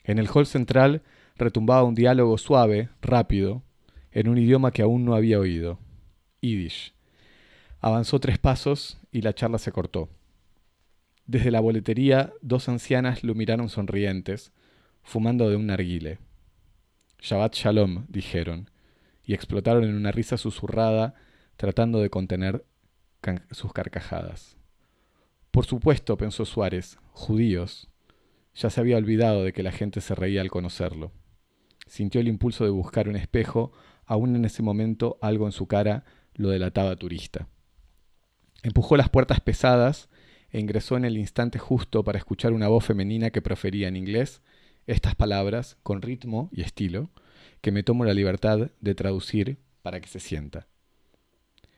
En 0.04 0.20
el 0.20 0.28
hall 0.34 0.46
central 0.46 1.02
retumbaba 1.36 1.84
un 1.84 1.96
diálogo 1.96 2.38
suave, 2.38 2.90
rápido, 3.02 3.64
en 4.12 4.28
un 4.28 4.38
idioma 4.38 4.72
que 4.72 4.82
aún 4.82 5.06
no 5.06 5.16
había 5.16 5.40
oído, 5.40 5.80
Yiddish. 6.42 6.94
Avanzó 7.80 8.20
tres 8.20 8.38
pasos 8.38 8.98
y 9.12 9.22
la 9.22 9.34
charla 9.34 9.58
se 9.58 9.72
cortó. 9.72 10.10
Desde 11.26 11.52
la 11.52 11.62
boletería, 11.62 12.34
dos 12.42 12.68
ancianas 12.70 13.24
lo 13.24 13.34
miraron 13.34 13.70
sonrientes, 13.70 14.52
fumando 15.04 15.50
de 15.50 15.56
un 15.56 15.68
narguile. 15.68 16.20
Shabbat 17.24 17.56
Shalom, 17.56 18.06
dijeron, 18.10 18.70
y 19.24 19.34
explotaron 19.34 19.86
en 19.86 19.96
una 19.96 20.12
risa 20.12 20.36
susurrada, 20.36 21.16
tratando 21.56 22.02
de 22.02 22.10
contener 22.10 22.66
sus 23.52 23.72
carcajadas. 23.72 24.58
Por 25.50 25.66
supuesto, 25.66 26.18
pensó 26.18 26.44
Suárez, 26.44 26.98
judíos. 27.12 27.88
Ya 28.56 28.70
se 28.70 28.82
había 28.82 28.98
olvidado 28.98 29.46
de 29.46 29.54
que 29.54 29.64
la 29.64 29.72
gente 29.72 30.02
se 30.02 30.16
reía 30.16 30.42
al 30.42 30.52
conocerlo. 30.52 31.14
Sintió 31.88 32.20
el 32.20 32.28
impulso 32.28 32.66
de 32.66 32.72
buscar 32.72 33.08
un 33.08 33.16
espejo, 33.16 33.72
aún 34.06 34.36
en 34.36 34.44
ese 34.44 34.62
momento 34.62 35.18
algo 35.22 35.46
en 35.46 35.54
su 35.54 35.66
cara 35.66 36.04
lo 36.34 36.50
delataba 36.50 36.98
turista. 36.98 37.48
Empujó 38.64 38.98
las 38.98 39.08
puertas 39.08 39.40
pesadas 39.40 40.10
e 40.52 40.60
ingresó 40.60 40.98
en 40.98 41.06
el 41.06 41.18
instante 41.18 41.58
justo 41.58 42.04
para 42.04 42.18
escuchar 42.18 42.52
una 42.52 42.68
voz 42.68 42.84
femenina 42.84 43.30
que 43.30 43.42
profería 43.42 43.88
en 43.88 43.96
inglés 43.96 44.42
estas 44.88 45.16
palabras 45.16 45.78
con 45.84 46.02
ritmo 46.02 46.50
y 46.52 46.62
estilo 46.62 47.10
que 47.62 47.72
me 47.72 47.84
tomo 47.84 48.06
la 48.06 48.14
libertad 48.14 48.72
de 48.82 48.96
traducir 48.96 49.58
para 49.82 50.00
que 50.02 50.08
se 50.08 50.20
sienta. 50.20 50.68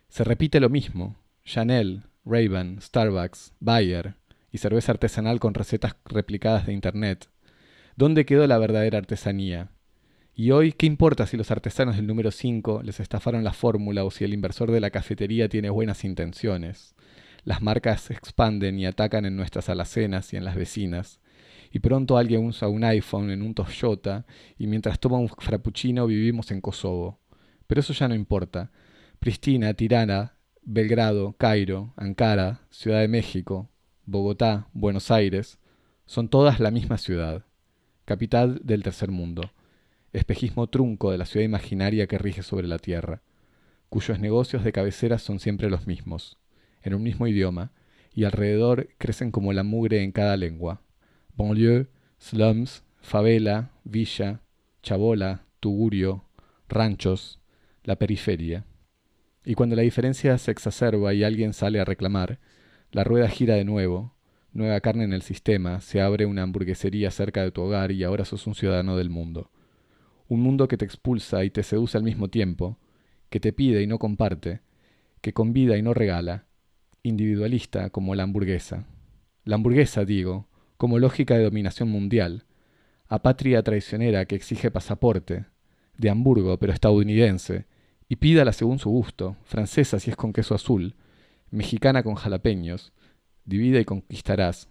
Se 0.10 0.24
repite 0.24 0.60
lo 0.60 0.70
mismo. 0.70 1.18
Chanel, 1.44 2.04
Ray-Ban, 2.26 2.82
Starbucks, 2.82 3.54
Bayer 3.60 4.16
y 4.52 4.58
cerveza 4.58 4.94
artesanal 4.94 5.40
con 5.40 5.54
recetas 5.54 5.96
replicadas 6.06 6.66
de 6.66 6.74
Internet. 6.74 7.30
¿Dónde 7.96 8.26
quedó 8.26 8.48
la 8.48 8.58
verdadera 8.58 8.98
artesanía? 8.98 9.70
Y 10.34 10.52
hoy, 10.52 10.74
¿qué 10.74 10.86
importa 10.86 11.28
si 11.28 11.38
los 11.38 11.52
artesanos 11.52 11.96
del 11.96 12.08
número 12.08 12.32
5 12.32 12.82
les 12.84 13.00
estafaron 13.00 13.44
la 13.44 13.54
fórmula 13.54 14.04
o 14.04 14.12
si 14.12 14.26
el 14.26 14.34
inversor 14.34 14.72
de 14.72 14.82
la 14.82 14.90
cafetería 14.90 15.48
tiene 15.48 15.70
buenas 15.70 16.04
intenciones? 16.04 16.94
Las 17.44 17.62
marcas 17.62 18.02
se 18.02 18.14
expanden 18.14 18.80
y 18.80 18.86
atacan 18.86 19.26
en 19.26 19.38
nuestras 19.38 19.70
alacenas 19.70 20.34
y 20.34 20.38
en 20.38 20.44
las 20.44 20.56
vecinas. 20.56 21.20
Y 21.76 21.80
pronto 21.80 22.18
alguien 22.18 22.46
usa 22.46 22.70
un 22.70 22.86
iPhone 22.86 23.32
en 23.32 23.42
un 23.42 23.54
Toyota 23.54 24.26
y 24.58 24.66
mientras 24.66 24.98
toma 24.98 25.18
un 25.18 25.28
frappuccino 25.28 26.08
vivimos 26.08 26.50
en 26.52 26.62
Kosovo. 26.62 27.20
Pero 27.68 27.82
eso 27.82 27.92
ya 27.92 28.08
no 28.08 28.16
importa. 28.16 28.72
Pristina, 29.20 29.74
Tirana, 29.74 30.38
Belgrado, 30.62 31.34
Cairo, 31.38 31.94
Ankara, 31.98 32.62
Ciudad 32.70 33.02
de 33.02 33.10
México, 33.10 33.70
Bogotá, 34.06 34.70
Buenos 34.72 35.12
Aires, 35.12 35.60
son 36.06 36.30
todas 36.30 36.62
la 36.62 36.72
misma 36.72 36.98
ciudad, 36.98 37.44
capital 38.06 38.62
del 38.64 38.82
tercer 38.82 39.12
mundo, 39.12 39.52
espejismo 40.14 40.68
trunco 40.68 41.12
de 41.12 41.18
la 41.18 41.26
ciudad 41.26 41.44
imaginaria 41.44 42.08
que 42.08 42.18
rige 42.18 42.42
sobre 42.42 42.68
la 42.68 42.80
tierra, 42.80 43.22
cuyos 43.90 44.22
negocios 44.22 44.64
de 44.64 44.72
cabecera 44.72 45.18
son 45.18 45.42
siempre 45.42 45.70
los 45.70 45.88
mismos, 45.88 46.38
en 46.84 46.94
un 46.94 47.04
mismo 47.04 47.28
idioma, 47.28 47.74
y 48.14 48.24
alrededor 48.24 48.88
crecen 48.98 49.32
como 49.32 49.52
la 49.52 49.64
mugre 49.64 50.04
en 50.04 50.14
cada 50.14 50.38
lengua. 50.38 50.80
Banlieue, 51.38 51.88
slums, 52.18 52.84
favela, 53.02 53.72
villa, 53.84 54.42
chabola, 54.82 55.46
tugurio, 55.60 56.26
ranchos, 56.70 57.40
la 57.84 57.98
periferia. 57.98 58.66
Y 59.44 59.54
cuando 59.54 59.76
la 59.76 59.84
diferencia 59.84 60.38
se 60.38 60.52
exacerba 60.52 61.14
y 61.14 61.24
alguien 61.24 61.54
sale 61.54 61.80
a 61.80 61.86
reclamar, 61.86 62.40
la 62.92 63.04
rueda 63.04 63.28
gira 63.28 63.56
de 63.56 63.66
nuevo, 63.66 64.16
nueva 64.54 64.80
carne 64.80 65.04
en 65.04 65.14
el 65.14 65.22
sistema, 65.22 65.82
se 65.82 66.02
abre 66.02 66.26
una 66.26 66.44
hamburguesería 66.44 67.12
cerca 67.12 67.44
de 67.44 67.52
tu 67.52 67.62
hogar 67.62 67.92
y 67.92 68.04
ahora 68.04 68.26
sos 68.26 68.48
un 68.48 68.56
ciudadano 68.56 68.98
del 68.98 69.10
mundo. 69.10 69.52
Un 70.28 70.42
mundo 70.42 70.68
que 70.68 70.78
te 70.78 70.86
expulsa 70.86 71.44
y 71.44 71.50
te 71.50 71.62
seduce 71.62 71.98
al 71.98 72.04
mismo 72.04 72.30
tiempo, 72.30 72.80
que 73.30 73.40
te 73.40 73.54
pide 73.54 73.84
y 73.84 73.88
no 73.88 74.00
comparte, 74.00 74.62
que 75.22 75.34
convida 75.34 75.78
y 75.78 75.82
no 75.82 75.94
regala, 75.94 76.46
individualista 77.04 77.90
como 77.90 78.16
la 78.16 78.24
hamburguesa. 78.24 78.88
La 79.44 79.56
hamburguesa, 79.56 80.06
digo, 80.06 80.48
como 80.78 81.00
lógica 81.00 81.38
de 81.38 81.44
dominación 81.44 81.90
mundial, 81.90 82.46
a 83.08 83.22
patria 83.22 83.62
traicionera 83.64 84.26
que 84.26 84.36
exige 84.36 84.72
pasaporte, 84.72 85.46
de 85.98 86.10
Hamburgo 86.10 86.58
pero 86.58 86.74
estadounidense, 86.74 87.66
y 88.08 88.18
pídala 88.18 88.54
según 88.54 88.80
su 88.80 88.90
gusto, 88.90 89.38
francesa 89.44 90.00
si 90.00 90.12
es 90.12 90.16
con 90.16 90.34
queso 90.34 90.56
azul, 90.56 90.96
mexicana 91.50 92.04
con 92.04 92.16
jalapeños, 92.16 92.94
divide 93.46 93.82
y 93.82 93.86
conquistarás. 93.86 94.70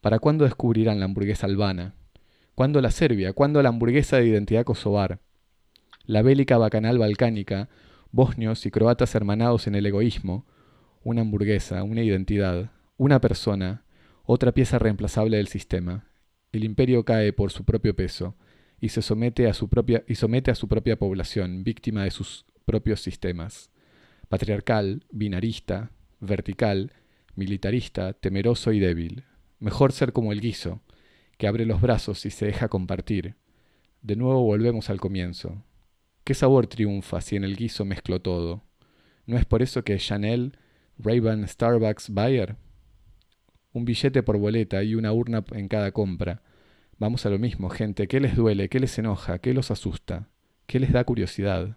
¿Para 0.00 0.18
cuándo 0.18 0.44
descubrirán 0.44 0.98
la 0.98 1.06
hamburguesa 1.06 1.46
albana? 1.46 1.94
¿Cuándo 2.54 2.80
la 2.80 2.90
serbia? 2.90 3.32
¿Cuándo 3.32 3.62
la 3.62 3.70
hamburguesa 3.70 4.18
de 4.18 4.26
identidad 4.26 4.64
kosovar? 4.64 5.20
La 6.04 6.22
bélica 6.22 6.58
bacanal 6.58 6.98
balcánica, 6.98 7.68
bosnios 8.12 8.64
y 8.66 8.70
croatas 8.70 9.14
hermanados 9.14 9.66
en 9.66 9.74
el 9.74 9.86
egoísmo, 9.86 10.46
una 11.02 11.22
hamburguesa, 11.22 11.82
una 11.82 12.02
identidad, 12.02 12.70
una 12.96 13.20
persona, 13.20 13.83
otra 14.24 14.52
pieza 14.52 14.78
reemplazable 14.78 15.36
del 15.36 15.48
sistema. 15.48 16.06
El 16.52 16.64
imperio 16.64 17.04
cae 17.04 17.32
por 17.32 17.50
su 17.50 17.64
propio 17.64 17.94
peso 17.94 18.36
y 18.80 18.88
se 18.88 19.02
somete 19.02 19.46
a 19.48 19.54
su 19.54 19.68
propia 19.68 20.04
y 20.08 20.14
somete 20.14 20.50
a 20.50 20.54
su 20.54 20.66
propia 20.66 20.98
población, 20.98 21.62
víctima 21.62 22.04
de 22.04 22.10
sus 22.10 22.46
propios 22.64 23.00
sistemas. 23.00 23.70
Patriarcal, 24.28 25.04
binarista, 25.10 25.90
vertical, 26.20 26.92
militarista, 27.34 28.14
temeroso 28.14 28.72
y 28.72 28.80
débil. 28.80 29.24
Mejor 29.58 29.92
ser 29.92 30.12
como 30.12 30.32
el 30.32 30.40
guiso, 30.40 30.80
que 31.36 31.46
abre 31.46 31.66
los 31.66 31.80
brazos 31.80 32.24
y 32.24 32.30
se 32.30 32.46
deja 32.46 32.68
compartir. 32.68 33.36
De 34.00 34.16
nuevo 34.16 34.42
volvemos 34.42 34.88
al 34.90 35.00
comienzo. 35.00 35.62
¿Qué 36.24 36.32
sabor 36.32 36.66
triunfa 36.66 37.20
si 37.20 37.36
en 37.36 37.44
el 37.44 37.56
guiso 37.56 37.84
mezclo 37.84 38.22
todo? 38.22 38.62
¿No 39.26 39.36
es 39.36 39.44
por 39.44 39.62
eso 39.62 39.84
que 39.84 39.98
Chanel, 39.98 40.56
Ray-Ban, 40.98 41.46
Starbucks, 41.46 42.10
Bayer? 42.10 42.56
Un 43.74 43.84
billete 43.84 44.22
por 44.22 44.38
boleta 44.38 44.84
y 44.84 44.94
una 44.94 45.12
urna 45.12 45.44
en 45.50 45.66
cada 45.66 45.90
compra. 45.90 46.42
Vamos 46.98 47.26
a 47.26 47.30
lo 47.30 47.40
mismo, 47.40 47.68
gente. 47.70 48.06
¿Qué 48.06 48.20
les 48.20 48.36
duele? 48.36 48.68
¿Qué 48.68 48.78
les 48.78 48.96
enoja? 49.00 49.40
¿Qué 49.40 49.52
los 49.52 49.72
asusta? 49.72 50.28
¿Qué 50.66 50.78
les 50.78 50.92
da 50.92 51.02
curiosidad? 51.02 51.76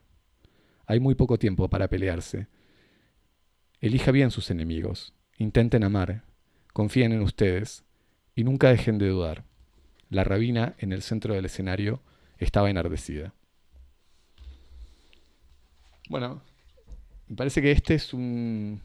Hay 0.85 0.99
muy 0.99 1.15
poco 1.15 1.39
tiempo 1.39 1.69
para 1.71 1.87
pelearse. 1.87 2.47
Elija 3.81 4.11
bien 4.11 4.29
sus 4.29 4.51
enemigos. 4.51 5.15
Intenten 5.39 5.83
amar. 5.83 6.23
Confíen 6.71 7.13
en 7.13 7.23
ustedes. 7.23 7.83
Y 8.35 8.43
nunca 8.43 8.69
dejen 8.69 8.99
de 8.99 9.09
dudar. 9.09 9.43
La 10.11 10.23
rabina 10.23 10.75
en 10.77 10.93
el 10.93 11.01
centro 11.01 11.33
del 11.33 11.45
escenario 11.45 12.03
estaba 12.37 12.69
enardecida. 12.69 13.33
Bueno, 16.09 16.43
me 17.27 17.35
parece 17.35 17.59
que 17.63 17.71
este 17.71 17.95
es 17.95 18.13
un, 18.13 18.81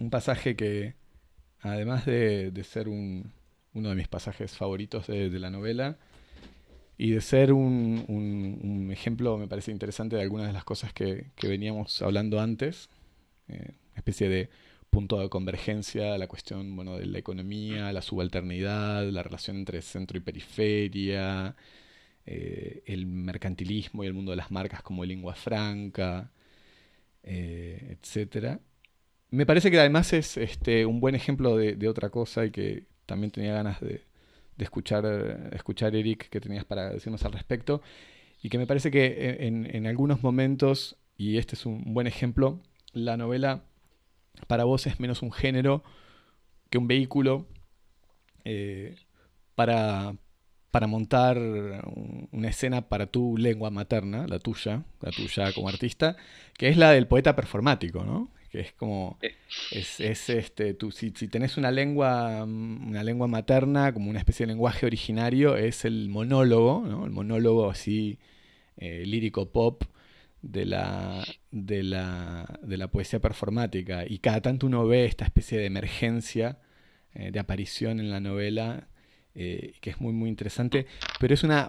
un 0.00 0.10
pasaje 0.10 0.56
que, 0.56 0.96
además 1.66 2.06
de, 2.06 2.52
ser 2.64 2.88
un, 2.88 3.32
uno 3.74 3.90
de 3.90 3.94
mis 3.94 4.08
pasajes 4.08 4.56
favoritos 4.56 5.06
de, 5.06 5.30
la 5.38 5.50
novela, 5.50 5.98
y 6.98 7.10
de 7.10 7.20
ser 7.20 7.52
un, 7.52 8.88
ejemplo, 8.92 9.36
me 9.36 9.48
parece 9.48 9.70
interesante, 9.70 10.16
de 10.16 10.22
algunas 10.22 10.46
de 10.46 10.52
las 10.52 10.64
cosas 10.64 10.92
que, 10.92 11.26
veníamos 11.42 12.00
hablando 12.02 12.40
antes, 12.40 12.88
eh, 13.48 13.72
una 13.92 13.98
especie 13.98 14.28
de 14.28 14.50
punto 14.90 15.20
de 15.20 15.28
convergencia, 15.28 16.16
la 16.16 16.26
cuestión 16.26 16.74
bueno, 16.74 16.96
de 16.96 17.06
la 17.06 17.18
economía, 17.18 17.92
la 17.92 18.02
subalternidad, 18.02 19.06
la 19.10 19.22
relación 19.22 19.58
entre 19.58 19.82
centro 19.82 20.16
y 20.16 20.20
periferia, 20.22 21.54
eh, 22.24 22.82
el 22.86 23.06
mercantilismo 23.06 24.04
y 24.04 24.06
el 24.06 24.14
mundo 24.14 24.30
de 24.32 24.36
las 24.36 24.50
marcas 24.50 24.82
como 24.82 25.04
lengua 25.04 25.34
franca, 25.34 26.32
eh, 27.22 27.98
etcétera. 28.00 28.60
Me 29.36 29.44
parece 29.44 29.70
que 29.70 29.78
además 29.78 30.14
es 30.14 30.38
este, 30.38 30.86
un 30.86 30.98
buen 30.98 31.14
ejemplo 31.14 31.58
de, 31.58 31.74
de 31.76 31.88
otra 31.90 32.08
cosa 32.08 32.46
y 32.46 32.50
que 32.50 32.86
también 33.04 33.30
tenía 33.30 33.52
ganas 33.52 33.82
de, 33.82 34.02
escuchar, 34.56 35.04
escuchar, 35.52 35.94
Eric, 35.94 36.30
que 36.30 36.40
tenías 36.40 36.64
para 36.64 36.88
decirnos 36.88 37.22
al 37.26 37.32
respecto. 37.32 37.82
Y 38.42 38.48
que 38.48 38.56
me 38.56 38.66
parece 38.66 38.90
que 38.90 39.36
en, 39.40 39.86
algunos 39.86 40.22
momentos, 40.22 40.96
y 41.18 41.36
este 41.36 41.54
es 41.54 41.66
un 41.66 41.92
buen 41.92 42.06
ejemplo, 42.06 42.62
la 42.94 43.18
novela 43.18 43.64
para 44.46 44.64
vos 44.64 44.86
es 44.86 45.00
menos 45.00 45.20
un 45.20 45.32
género 45.32 45.84
que 46.70 46.78
un 46.78 46.88
vehículo 46.88 47.46
eh, 48.46 48.96
para, 49.54 50.16
para 50.70 50.86
montar 50.86 51.36
una 51.38 52.48
escena 52.48 52.88
para 52.88 53.06
tu 53.08 53.36
lengua 53.36 53.68
materna, 53.68 54.26
la 54.26 54.38
tuya, 54.38 54.84
la 55.02 55.10
tuya 55.10 55.52
como 55.52 55.68
artista, 55.68 56.16
que 56.56 56.68
es 56.68 56.78
la 56.78 56.92
del 56.92 57.06
poeta 57.06 57.36
performático, 57.36 58.02
¿no? 58.02 58.34
Que 58.56 58.62
es 58.62 58.72
como, 58.72 59.18
es, 59.70 60.00
este, 60.00 60.72
tú, 60.72 60.90
si, 60.90 61.12
si, 61.14 61.28
tenés 61.28 61.58
una 61.58 61.70
lengua, 61.70 62.42
una 62.44 63.04
lengua 63.04 63.26
materna, 63.26 63.92
como 63.92 64.08
una 64.08 64.18
especie 64.18 64.46
de 64.46 64.52
lenguaje 64.52 64.86
originario, 64.86 65.58
es 65.58 65.84
el 65.84 66.08
monólogo, 66.08 66.82
¿no? 66.88 67.04
El 67.04 67.10
monólogo 67.10 67.68
así 67.68 68.18
eh, 68.78 69.04
lírico 69.04 69.52
pop 69.52 69.82
de 70.40 70.64
la, 70.64 71.22
de, 71.50 71.82
la, 71.82 72.58
de 72.62 72.78
la 72.78 72.88
poesía 72.88 73.20
performática. 73.20 74.06
Y 74.08 74.20
cada 74.20 74.40
tanto 74.40 74.66
uno 74.66 74.86
ve 74.86 75.04
esta 75.04 75.26
especie 75.26 75.58
de 75.58 75.66
emergencia, 75.66 76.58
eh, 77.12 77.30
de 77.32 77.38
aparición 77.38 78.00
en 78.00 78.10
la 78.10 78.20
novela, 78.20 78.88
eh, 79.34 79.74
que 79.82 79.90
es 79.90 80.00
muy, 80.00 80.14
muy 80.14 80.30
interesante, 80.30 80.86
pero 81.20 81.34
es 81.34 81.42
una, 81.42 81.68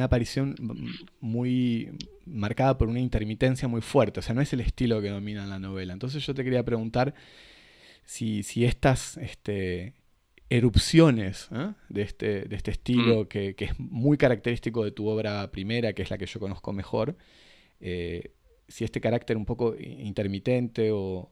aparición 0.00 0.56
muy 1.20 1.92
marcada 2.26 2.76
por 2.76 2.88
una 2.88 3.00
intermitencia 3.00 3.68
muy 3.68 3.80
fuerte, 3.80 4.20
o 4.20 4.22
sea, 4.22 4.34
no 4.34 4.40
es 4.40 4.52
el 4.52 4.60
estilo 4.60 5.00
que 5.00 5.08
domina 5.08 5.46
la 5.46 5.58
novela. 5.58 5.92
Entonces 5.92 6.24
yo 6.26 6.34
te 6.34 6.44
quería 6.44 6.64
preguntar 6.64 7.14
si, 8.04 8.42
estas 8.64 9.16
este, 9.16 9.94
erupciones 10.50 11.48
¿eh? 11.52 11.72
de, 11.88 12.02
este, 12.02 12.42
de 12.42 12.56
este 12.56 12.72
estilo 12.72 13.22
mm. 13.22 13.26
que, 13.26 13.54
es 13.58 13.78
muy 13.78 14.18
característico 14.18 14.84
de 14.84 14.92
tu 14.92 15.08
obra 15.08 15.50
primera, 15.50 15.92
que 15.92 16.02
es 16.02 16.10
la 16.10 16.18
que 16.18 16.26
yo 16.26 16.40
conozco 16.40 16.72
mejor, 16.72 17.16
eh, 17.80 18.32
si 18.68 18.84
este 18.84 19.00
carácter 19.00 19.36
un 19.36 19.44
poco 19.44 19.76
intermitente 19.78 20.90
o, 20.92 21.30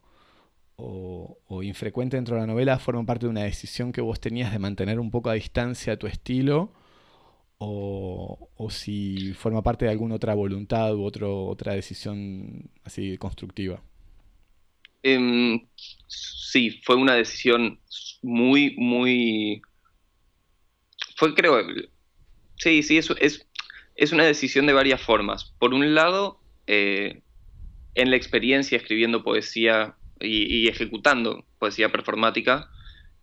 o, 0.77 1.63
infrecuente 1.63 2.17
dentro 2.17 2.35
de 2.35 2.43
la 2.43 2.47
novela 2.47 2.79
forma 2.79 3.05
parte 3.07 3.27
de 3.27 3.31
una 3.31 3.45
decisión 3.45 3.93
que 3.93 4.01
vos 4.01 4.21
tenías 4.21 4.53
de 4.53 4.59
mantener 4.59 5.01
un 5.01 5.11
poco 5.11 5.31
a 5.31 5.35
distancia 5.35 5.99
tu 5.99 6.07
estilo 6.07 6.73
o, 7.59 8.69
si 8.71 9.33
forma 9.35 9.63
parte 9.63 9.85
de 9.85 9.91
alguna 9.91 10.17
otra 10.17 10.35
voluntad 10.35 10.95
u 10.95 11.05
otra 11.05 11.75
decisión 11.75 12.71
así 12.85 13.17
constructiva. 13.19 13.83
Em, 15.03 15.67
sí, 16.07 16.81
fue 16.83 16.97
una 16.97 17.15
decisión 17.15 17.79
muy, 18.23 18.75
muy... 18.77 19.61
Fue, 21.17 21.35
creo, 21.35 21.59
sí, 22.57 22.83
sí, 22.83 22.97
es, 22.97 23.11
es, 23.21 23.47
es 23.97 24.13
una 24.13 24.25
decisión 24.25 24.67
de 24.67 24.73
varias 24.73 25.01
formas. 25.03 25.53
Por 25.59 25.75
un 25.75 25.95
lado, 25.95 26.41
eh, 26.67 27.23
en 27.95 28.11
la 28.11 28.17
experiencia 28.17 28.79
escribiendo 28.79 29.23
poesía 29.23 29.97
y, 30.21 30.69
ejecutando 30.69 31.45
poesía 31.59 31.91
performática, 31.91 32.71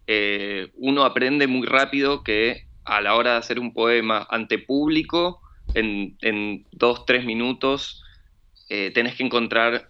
eh, 0.07 0.69
uno 0.75 1.03
aprende 1.03 1.47
muy 1.47 1.65
rápido 1.65 2.23
que 2.23 2.67
a 2.83 3.01
la 3.01 3.15
hora 3.15 3.33
de 3.33 3.37
hacer 3.37 3.59
un 3.59 3.73
poema 3.73 4.27
ante 4.29 4.59
público, 4.59 5.41
en, 5.73 6.65
dos, 6.71 7.05
tres 7.05 7.25
minutos, 7.25 8.03
eh, 8.69 8.91
tenés 8.91 9.15
que 9.15 9.23
encontrar... 9.23 9.89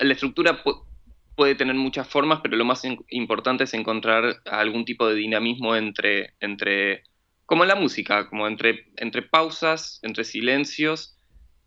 La 0.00 0.12
estructura 0.12 0.62
puede 1.36 1.54
tener 1.54 1.74
muchas 1.76 2.08
formas, 2.08 2.40
pero 2.42 2.56
lo 2.56 2.64
más 2.64 2.82
importante 3.10 3.64
es 3.64 3.74
encontrar 3.74 4.40
algún 4.46 4.84
tipo 4.84 5.06
de 5.06 5.14
dinamismo 5.14 5.76
entre, 5.76 6.34
entre 6.40 7.04
como 7.46 7.62
en 7.62 7.68
la 7.68 7.76
música, 7.76 8.28
como 8.28 8.48
entre, 8.48 8.86
entre 8.96 9.22
pausas, 9.22 10.00
entre 10.02 10.24
silencios 10.24 11.16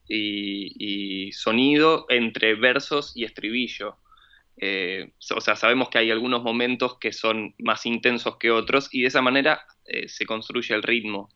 y 0.10 1.32
sonido, 1.34 2.06
entre 2.10 2.56
versos 2.56 3.14
y 3.16 3.24
estribillo. 3.24 3.98
Eh, 4.60 5.12
o 5.36 5.42
sea, 5.42 5.56
sabemos 5.56 5.90
que 5.90 6.00
hay 6.00 6.10
algunos 6.10 6.42
momentos 6.44 6.98
que 7.00 7.14
son 7.14 7.54
más 7.60 7.86
intensos 7.86 8.38
que 8.38 8.50
otros 8.50 8.90
y 8.92 9.02
de 9.02 9.08
esa 9.08 9.22
manera 9.22 9.62
eh, 9.86 10.08
se 10.10 10.26
construye 10.26 10.74
el 10.74 10.84
ritmo. 10.84 11.30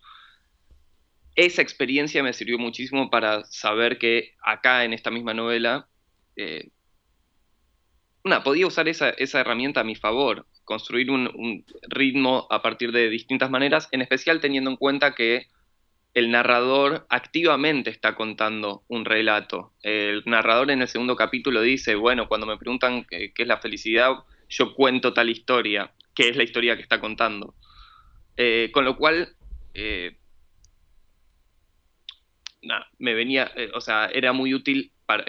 Esa 1.36 1.61
experiencia 1.61 2.24
me 2.24 2.34
sirvió 2.34 2.57
muchísimo 2.57 3.09
para 3.09 3.45
saber 3.45 3.99
que 3.99 4.34
acá 4.43 4.84
en 4.84 4.93
esta 4.93 5.11
misma 5.11 5.34
novela, 5.34 5.88
eh, 6.36 6.69
podía 8.43 8.67
usar 8.67 8.88
esa, 8.88 9.13
herramienta 9.17 9.82
a 9.82 9.84
mi 9.84 9.95
favor, 9.95 10.45
construir 10.63 11.09
un 11.11 11.65
ritmo 11.89 12.47
a 12.49 12.61
partir 12.61 12.91
de 12.91 13.09
distintas 13.09 13.49
maneras, 13.49 13.88
en 13.91 14.01
especial 14.01 14.39
teniendo 14.39 14.69
en 14.69 14.78
cuenta 14.78 15.15
que 15.15 15.47
el 16.14 16.30
narrador 16.30 17.05
activamente 17.09 17.89
está 17.89 18.16
contando 18.16 18.84
un 18.88 19.05
relato. 19.05 19.74
El 19.82 20.24
narrador 20.26 20.72
en 20.72 20.82
el 20.82 20.88
segundo 20.88 21.16
capítulo 21.16 21.62
dice, 21.62 21.95
bueno, 21.95 22.28
cuando 22.28 22.45
me 22.45 22.57
preguntan 22.57 23.05
qué, 23.09 23.32
es 23.36 23.47
la 23.47 23.57
felicidad, 23.57 24.16
yo 24.49 24.74
cuento 24.74 25.14
tal 25.14 25.30
historia, 25.30 25.93
que 26.14 26.30
es 26.30 26.36
la 26.36 26.43
historia 26.43 26.76
que 26.76 26.82
está 26.82 26.99
contando. 26.99 27.55
Eh, 28.36 28.70
con 28.74 28.84
lo 28.84 28.97
cual, 28.97 29.36
eh, 29.74 30.18
me 32.99 33.14
venía, 33.14 33.51
eh, 33.55 33.72
o 33.74 33.80
sea, 33.80 34.05
era 34.07 34.34
muy 34.34 34.53
útil 34.53 34.91
para, 35.05 35.26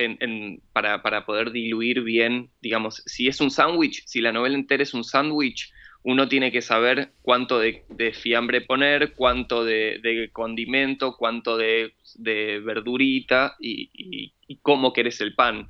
para, 0.72 1.02
para 1.02 1.24
poder 1.24 1.52
diluir 1.52 2.02
bien, 2.02 2.50
digamos, 2.60 3.02
si 3.06 3.28
es 3.28 3.40
un 3.40 3.50
sándwich, 3.50 4.02
si 4.06 4.20
la 4.20 4.32
novela 4.32 4.56
entera 4.56 4.82
es 4.82 4.94
un 4.94 5.04
sándwich, 5.04 5.72
uno 6.04 6.28
tiene 6.28 6.50
que 6.50 6.62
saber 6.62 7.12
cuánto 7.22 7.60
de, 7.60 7.84
fiambre 8.12 8.60
poner, 8.60 9.12
cuánto 9.14 9.64
de, 9.64 10.30
condimento, 10.32 11.16
cuánto 11.16 11.56
de, 11.56 11.94
verdurita 12.64 13.56
y, 13.60 14.32
cómo 14.62 14.92
querés 14.92 15.20
el 15.20 15.34
pan. 15.34 15.68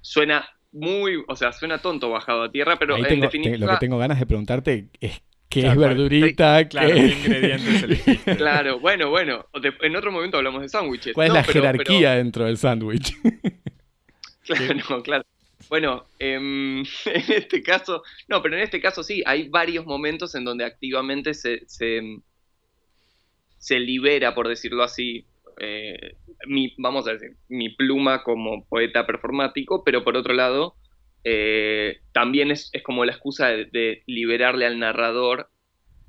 Suena 0.00 0.48
muy, 0.72 1.22
o 1.26 1.36
sea, 1.36 1.52
suena 1.52 1.78
tonto 1.78 2.10
bajado 2.10 2.42
a 2.42 2.52
tierra, 2.52 2.78
pero 2.78 2.96
en 2.96 3.20
definitiva... 3.20 3.66
lo 3.66 3.72
que 3.72 3.78
tengo 3.80 3.98
ganas 3.98 4.18
de 4.18 4.26
preguntarte 4.26 4.88
es 5.00 5.22
qué 5.48 5.66
es 5.66 5.76
verdurita, 5.76 6.68
claro, 6.68 6.94
qué, 6.94 7.06
ingredientes 7.06 7.82
elegiste. 7.82 8.36
Claro, 8.36 8.78
bueno, 8.80 9.10
bueno, 9.10 9.46
en 9.82 9.96
otro 9.96 10.12
momento 10.12 10.36
hablamos 10.36 10.62
de 10.62 10.68
sándwiches. 10.68 11.14
¿Cuál 11.14 11.28
es 11.28 11.34
la 11.34 11.44
jerarquía 11.44 12.14
dentro 12.14 12.44
del 12.44 12.56
sándwich? 12.56 13.16
claro, 14.44 15.02
claro. 15.02 15.24
Bueno, 15.70 16.04
em, 16.18 16.80
en 17.06 17.32
este 17.32 17.62
caso, 17.62 18.02
no, 18.28 18.42
pero 18.42 18.56
en 18.56 18.62
este 18.62 18.80
caso 18.80 19.04
sí, 19.04 19.22
hay 19.24 19.48
varios 19.48 19.86
momentos 19.86 20.34
en 20.34 20.44
donde 20.44 20.64
activamente 20.64 21.32
se, 21.32 21.62
se, 21.68 23.78
libera, 23.78 24.34
por 24.34 24.48
decirlo 24.48 24.82
así, 24.82 25.26
eh, 25.60 26.16
mi, 26.48 26.74
vamos 26.76 27.06
a 27.06 27.12
decir, 27.12 27.36
mi 27.48 27.68
pluma 27.68 28.24
como 28.24 28.66
poeta 28.66 29.06
performático, 29.06 29.84
pero 29.84 30.02
por 30.02 30.16
otro 30.16 30.34
lado, 30.34 30.74
eh, 31.22 32.00
también 32.12 32.50
es, 32.50 32.72
como 32.82 33.04
la 33.04 33.12
excusa 33.12 33.50
de, 33.50 34.02
liberarle 34.06 34.66
al 34.66 34.80
narrador 34.80 35.50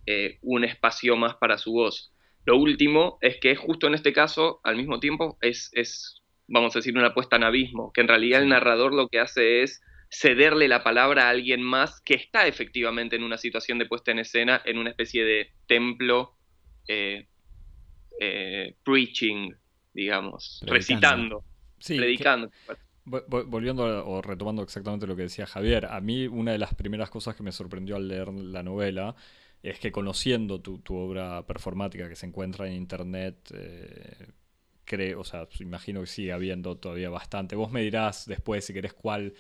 eh, 0.08 0.40
un 0.42 0.64
espacio 0.64 1.16
más 1.18 1.36
para 1.36 1.60
su 1.60 1.74
voz. 1.74 2.12
Lo 2.46 2.58
último 2.58 3.20
es 3.22 3.40
que 3.40 3.56
justo 3.56 3.86
en 3.86 3.94
este 3.94 4.12
caso, 4.12 4.60
al 4.64 4.76
mismo 4.76 5.00
tiempo, 5.00 5.38
es, 5.40 5.70
es 5.74 6.21
vamos 6.52 6.76
a 6.76 6.80
decir, 6.80 6.98
una 6.98 7.08
apuesta 7.08 7.38
en 7.38 7.44
abismo, 7.44 7.92
que 7.94 8.02
en 8.02 8.08
realidad 8.08 8.42
el 8.42 8.50
narrador 8.50 8.94
lo 8.94 9.08
que 9.08 9.20
hace 9.20 9.64
es 9.64 9.82
cederle 10.10 10.68
la 10.68 10.84
palabra 10.84 11.28
a 11.28 11.30
alguien 11.30 11.64
más 11.64 12.02
que 12.02 12.16
está 12.16 12.46
efectivamente 12.46 13.16
en 13.16 13.24
una 13.24 13.38
situación 13.38 13.80
de 13.80 13.86
puesta 13.86 14.12
en 14.12 14.20
escena, 14.20 14.62
en 14.66 14.78
una 14.78 14.90
especie 14.90 15.24
de 15.24 15.52
templo 15.66 16.36
eh, 16.88 17.28
eh, 18.20 18.76
preaching, 18.84 19.54
digamos, 19.94 20.62
recitando, 20.68 21.46
predicando. 21.80 22.52
Volviendo 23.06 24.06
o 24.06 24.22
retomando 24.22 24.62
exactamente 24.62 25.08
lo 25.08 25.16
que 25.16 25.24
decía 25.24 25.48
Javier, 25.48 25.86
a 25.86 26.02
mí 26.02 26.28
una 26.28 26.52
de 26.52 26.60
las 26.60 26.76
primeras 26.76 27.10
cosas 27.10 27.36
que 27.36 27.44
me 27.44 27.52
sorprendió 27.52 27.96
al 27.96 28.08
leer 28.08 28.28
la 28.28 28.62
novela 28.62 29.16
es 29.64 29.80
que 29.80 29.92
conociendo 29.92 30.60
tu, 30.60 30.82
obra 30.90 31.46
performática 31.48 32.10
que 32.10 32.16
se 32.16 32.26
encuentra 32.26 32.68
en 32.68 32.74
internet, 32.74 33.38
eh, 33.54 34.28
creo, 34.92 35.22
o 35.22 35.24
sea, 35.24 35.48
imagino 35.62 36.02
que 36.02 36.08
sigue 36.08 36.34
habiendo 36.34 36.76
todavía 36.76 37.10
bastante. 37.10 37.56
Vos 37.56 37.72
me 37.72 37.82
dirás 37.82 38.26
después 38.26 38.66
si 38.66 38.74
querés 38.74 38.92
cuál 38.92 39.34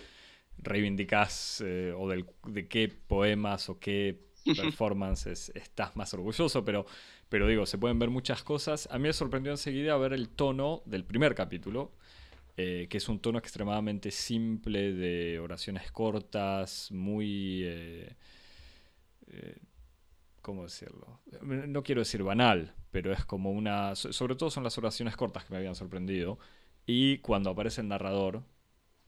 reivindicás 0.57 1.61
eh, 1.65 1.93
o 1.93 2.07
de 2.07 2.67
qué 2.69 2.87
poemas 2.87 3.67
o 3.67 3.77
qué 3.77 4.17
performances 4.55 5.51
estás 5.53 5.97
más 5.97 6.13
orgulloso, 6.13 6.63
pero, 6.63 6.85
pero 7.27 7.47
digo, 7.47 7.65
se 7.65 7.77
pueden 7.77 7.99
ver 7.99 8.09
muchas 8.09 8.43
cosas. 8.43 8.87
A 8.91 8.97
mí 8.97 9.07
me 9.07 9.13
sorprendió 9.13 9.51
enseguida 9.51 9.97
ver 9.97 10.13
el 10.13 10.29
tono 10.29 10.83
del 10.85 11.03
primer 11.03 11.35
capítulo, 11.35 11.91
eh, 12.55 12.87
que 12.89 12.97
es 12.99 13.09
un 13.09 13.19
tono 13.19 13.37
extremadamente 13.37 14.09
simple 14.09 14.93
de 14.93 15.37
oraciones 15.37 15.91
cortas, 15.91 16.89
muy... 16.93 17.63
Eh, 17.65 18.15
¿Cómo 20.41 20.63
decirlo? 20.63 21.19
No 21.41 21.83
quiero 21.83 22.01
decir 22.01 22.23
banal, 22.23 22.73
pero 22.89 23.13
es 23.13 23.23
como 23.25 23.51
una... 23.51 23.95
Sobre 23.95 24.35
todo 24.35 24.49
son 24.49 24.63
las 24.63 24.77
oraciones 24.77 25.15
cortas 25.15 25.45
que 25.45 25.51
me 25.51 25.57
habían 25.57 25.75
sorprendido. 25.75 26.39
Y 26.85 27.19
cuando 27.19 27.51
aparece 27.51 27.81
el 27.81 27.87
narrador, 27.87 28.43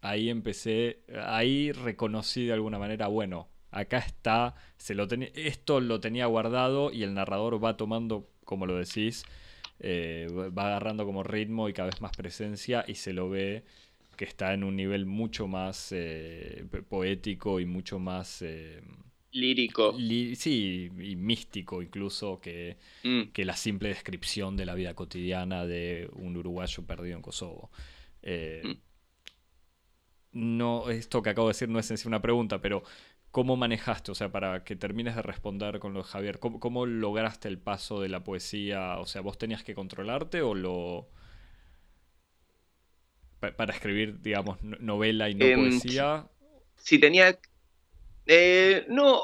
ahí 0.01 0.29
empecé, 0.29 1.01
ahí 1.25 1.71
reconocí 1.71 2.45
de 2.45 2.53
alguna 2.53 2.77
manera, 2.77 3.07
bueno, 3.07 3.47
acá 3.71 3.97
está, 3.97 4.55
se 4.77 4.93
lo 4.93 5.07
esto 5.34 5.79
lo 5.81 5.99
tenía 5.99 6.27
guardado 6.27 6.91
y 6.91 7.03
el 7.03 7.13
narrador 7.15 7.63
va 7.63 7.77
tomando, 7.77 8.29
como 8.45 8.67
lo 8.67 8.77
decís, 8.77 9.25
eh, 9.79 10.27
va 10.55 10.67
agarrando 10.67 11.05
como 11.05 11.23
ritmo 11.23 11.67
y 11.67 11.73
cada 11.73 11.89
vez 11.89 11.99
más 12.01 12.15
presencia 12.15 12.86
y 12.88 12.95
se 12.95 13.13
lo 13.13 13.29
ve 13.29 13.63
que 14.17 14.25
está 14.25 14.53
en 14.53 14.63
un 14.63 14.75
nivel 14.75 15.05
mucho 15.07 15.47
más 15.47 15.89
eh, 15.91 16.65
poético 16.89 17.59
y 17.59 17.65
mucho 17.65 17.99
más... 17.99 18.41
Eh, 18.43 18.81
Lírico. 19.34 19.97
sí, 19.97 20.89
y 20.99 21.15
místico 21.15 21.81
incluso 21.81 22.39
que, 22.39 22.77
mm. 23.03 23.31
que, 23.34 23.45
la 23.45 23.55
simple 23.55 23.89
descripción 23.89 24.55
de 24.55 24.65
la 24.65 24.75
vida 24.75 24.93
cotidiana 24.93 25.65
de 25.65 26.09
un 26.13 26.38
uruguayo 26.38 26.86
perdido 26.86 27.15
en 27.15 27.21
Kosovo. 27.21 27.71
Mm. 28.23 28.73
No, 30.34 30.89
esto 30.89 31.21
que 31.21 31.29
acabo 31.29 31.47
de 31.47 31.53
decir 31.53 31.69
no 31.69 31.79
es 31.79 31.89
en 31.91 31.97
sí 31.97 32.07
una 32.07 32.21
pregunta, 32.21 32.61
pero 32.61 32.84
¿cómo 33.31 33.55
manejaste? 33.55 34.11
O 34.11 34.15
sea, 34.15 34.31
para 34.31 34.63
que 34.63 34.75
termines 34.75 35.15
de 35.15 35.21
responder 35.21 35.79
con 35.79 35.93
lo 35.93 36.03
de 36.03 36.05
Javier, 36.07 36.39
¿cómo, 36.39 36.59
¿cómo, 36.59 36.86
lograste 36.86 37.47
el 37.47 37.59
paso 37.59 38.01
de 38.01 38.09
la 38.09 38.23
poesía? 38.23 38.99
O 38.99 39.05
sea, 39.05 39.21
¿vos 39.21 39.38
tenías 39.38 39.63
que 39.63 39.75
controlarte 39.75 40.41
o 40.41 40.55
lo 40.55 41.09
para 43.39 43.73
escribir, 43.73 44.21
digamos, 44.21 44.61
novela 44.63 45.29
y 45.29 45.36
no 45.36 45.45
em, 45.45 45.59
poesía? 45.59 46.27
Si 46.75 46.99
tenía... 46.99 47.38
Eh, 48.26 48.86
no, 48.89 49.21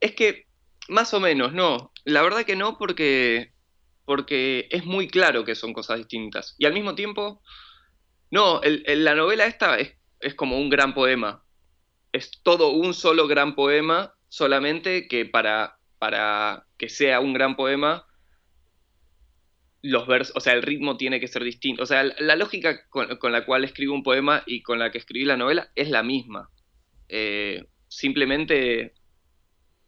es 0.00 0.14
que 0.14 0.46
más 0.88 1.12
o 1.14 1.20
menos, 1.20 1.52
no. 1.52 1.92
La 2.04 2.22
verdad 2.22 2.44
que 2.44 2.56
no, 2.56 2.78
porque, 2.78 3.52
porque 4.04 4.68
es 4.70 4.84
muy 4.84 5.08
claro 5.08 5.44
que 5.44 5.54
son 5.54 5.72
cosas 5.72 5.98
distintas. 5.98 6.54
Y 6.58 6.66
al 6.66 6.72
mismo 6.72 6.94
tiempo, 6.94 7.42
no, 8.30 8.60
la 8.62 9.14
novela 9.14 9.46
esta 9.46 9.78
es, 9.78 9.94
es 10.20 10.34
como 10.34 10.58
un 10.58 10.70
gran 10.70 10.94
poema. 10.94 11.44
Es 12.12 12.40
todo 12.42 12.70
un 12.70 12.94
solo 12.94 13.26
gran 13.26 13.54
poema, 13.54 14.14
solamente 14.28 15.08
que 15.08 15.26
para, 15.26 15.78
para 15.98 16.66
que 16.78 16.88
sea 16.88 17.20
un 17.20 17.32
gran 17.32 17.56
poema 17.56 18.06
los 19.82 20.06
versos, 20.06 20.36
o 20.36 20.40
sea, 20.40 20.52
el 20.54 20.62
ritmo 20.62 20.96
tiene 20.96 21.20
que 21.20 21.28
ser 21.28 21.44
distinto. 21.44 21.82
O 21.82 21.86
sea, 21.86 22.02
la 22.02 22.36
lógica 22.36 22.86
con, 22.88 23.08
la 23.32 23.44
cual 23.44 23.64
escribo 23.64 23.94
un 23.94 24.02
poema 24.02 24.42
y 24.46 24.62
con 24.62 24.78
la 24.78 24.90
que 24.90 24.98
escribí 24.98 25.24
la 25.24 25.36
novela 25.36 25.70
es 25.74 25.90
la 25.90 26.02
misma. 26.02 26.50
Eh, 27.08 27.64
simplemente 27.96 28.92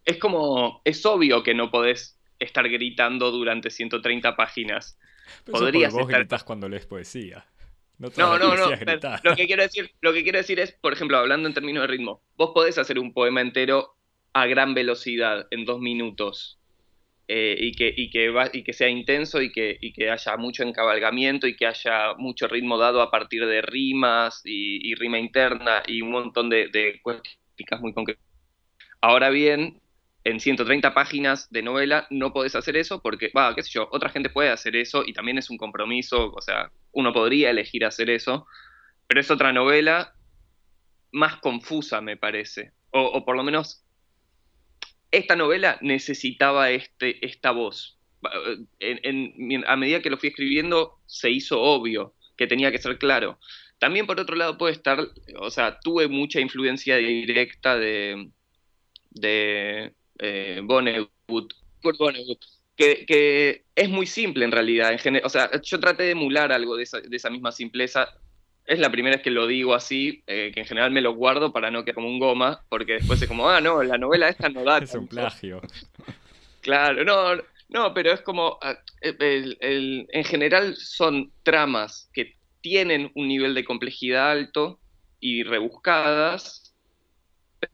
es 0.04 0.16
como, 0.16 0.80
es 0.84 1.04
obvio 1.04 1.42
que 1.42 1.54
no 1.54 1.70
podés 1.70 2.18
estar 2.38 2.66
gritando 2.68 3.30
durante 3.30 3.68
130 3.68 4.34
páginas. 4.34 4.98
Podrías 5.44 5.92
vos 5.92 6.08
gritas 6.08 6.42
cuando 6.42 6.68
lees 6.68 6.86
poesía. 6.86 7.46
No, 7.98 8.08
no, 8.16 8.38
no. 8.38 8.70
lo, 9.24 9.36
que 9.36 9.46
quiero 9.46 9.62
decir, 9.62 9.90
lo 10.00 10.12
que 10.12 10.22
quiero 10.22 10.38
decir 10.38 10.58
es, 10.60 10.72
por 10.72 10.92
ejemplo, 10.92 11.18
hablando 11.18 11.48
en 11.48 11.54
términos 11.54 11.82
de 11.82 11.88
ritmo, 11.88 12.22
vos 12.36 12.52
podés 12.54 12.78
hacer 12.78 12.98
un 12.98 13.12
poema 13.12 13.40
entero 13.40 13.96
a 14.32 14.46
gran 14.46 14.72
velocidad 14.72 15.46
en 15.50 15.64
dos 15.64 15.80
minutos 15.80 16.60
eh, 17.26 17.56
y, 17.58 17.72
que, 17.72 17.92
y, 17.94 18.08
que 18.08 18.32
y 18.52 18.62
que 18.62 18.72
sea 18.72 18.88
intenso 18.88 19.42
y 19.42 19.52
que, 19.52 19.76
y 19.80 19.92
que 19.92 20.10
haya 20.10 20.36
mucho 20.36 20.62
encabalgamiento 20.62 21.46
y 21.46 21.56
que 21.56 21.66
haya 21.66 22.14
mucho 22.16 22.46
ritmo 22.46 22.78
dado 22.78 23.02
a 23.02 23.10
partir 23.10 23.44
de 23.44 23.60
rimas 23.60 24.40
y, 24.44 24.94
rima 24.94 25.18
interna 25.18 25.82
y 25.86 26.00
un 26.00 26.12
montón 26.12 26.48
de, 26.48 26.68
de 26.68 27.00
cuestiones 27.02 27.47
muy 27.80 27.92
concretas. 27.92 28.24
Ahora 29.00 29.30
bien, 29.30 29.80
en 30.24 30.40
130 30.40 30.94
páginas 30.94 31.50
de 31.50 31.62
novela 31.62 32.06
no 32.10 32.32
podés 32.32 32.54
hacer 32.54 32.76
eso 32.76 33.00
porque, 33.00 33.30
va, 33.36 33.54
qué 33.54 33.62
sé 33.62 33.70
yo, 33.70 33.88
otra 33.92 34.10
gente 34.10 34.30
puede 34.30 34.50
hacer 34.50 34.76
eso 34.76 35.04
y 35.06 35.12
también 35.12 35.38
es 35.38 35.50
un 35.50 35.56
compromiso, 35.56 36.32
o 36.32 36.40
sea, 36.40 36.70
uno 36.92 37.12
podría 37.12 37.50
elegir 37.50 37.84
hacer 37.84 38.10
eso, 38.10 38.46
pero 39.06 39.20
es 39.20 39.30
otra 39.30 39.52
novela 39.52 40.14
más 41.12 41.36
confusa, 41.36 42.00
me 42.00 42.16
parece, 42.16 42.72
o, 42.90 43.00
o 43.00 43.24
por 43.24 43.36
lo 43.36 43.42
menos 43.42 43.84
esta 45.10 45.36
novela 45.36 45.78
necesitaba 45.80 46.70
este, 46.70 47.24
esta 47.24 47.50
voz. 47.52 47.98
a 49.66 49.76
medida 49.76 50.02
que 50.02 50.10
lo 50.10 50.18
fui 50.18 50.30
escribiendo, 50.30 50.98
se 51.06 51.30
hizo 51.30 51.60
obvio 51.60 52.14
que 52.36 52.46
tenía 52.46 52.70
que 52.70 52.78
ser 52.78 52.98
claro. 52.98 53.38
También 53.78 54.06
por 54.06 54.18
otro 54.18 54.36
lado 54.36 54.58
puede 54.58 54.72
estar, 54.72 55.06
o 55.38 55.50
sea, 55.50 55.78
tuve 55.80 56.08
mucha 56.08 56.40
influencia 56.40 56.96
directa 56.96 57.76
de, 57.76 58.30
de 59.10 59.92
eh, 60.18 60.62
que, 62.76 63.64
es 63.74 63.88
muy 63.88 64.06
simple 64.06 64.44
en 64.44 64.52
realidad. 64.52 64.92
En 64.92 65.20
o 65.24 65.28
sea, 65.28 65.50
yo 65.62 65.80
traté 65.80 66.04
de 66.04 66.10
emular 66.12 66.52
algo 66.52 66.76
de 66.76 66.82
esa, 66.82 67.00
de 67.00 67.16
esa 67.16 67.30
misma 67.30 67.52
simpleza 67.52 68.08
es 68.68 68.78
la 68.78 68.90
primera 68.90 69.16
vez 69.16 69.24
que 69.24 69.30
lo 69.30 69.46
digo 69.46 69.74
así, 69.74 70.22
eh, 70.26 70.52
que 70.52 70.60
en 70.60 70.66
general 70.66 70.90
me 70.90 71.00
lo 71.00 71.14
guardo 71.14 71.52
para 71.52 71.70
no 71.70 71.84
quedar 71.84 71.94
como 71.94 72.08
un 72.08 72.18
goma, 72.18 72.62
porque 72.68 72.94
después 72.94 73.20
es 73.20 73.26
como, 73.26 73.48
ah, 73.48 73.62
no, 73.62 73.82
la 73.82 73.96
novela 73.96 74.28
esta 74.28 74.50
no 74.50 74.62
da. 74.62 74.78
es 74.78 74.94
un 74.94 75.08
plagio. 75.08 75.60
Claro, 76.60 77.02
no, 77.04 77.40
no, 77.68 77.94
pero 77.94 78.12
es 78.12 78.20
como, 78.20 78.58
ah, 78.60 78.76
en 79.00 80.24
general 80.24 80.74
son 80.76 81.32
tramas 81.44 82.10
que 82.12 82.36
tienen 82.60 83.10
un 83.14 83.28
nivel 83.28 83.54
de 83.54 83.64
complejidad 83.64 84.30
alto 84.30 84.80
y 85.20 85.42
rebuscadas, 85.42 86.74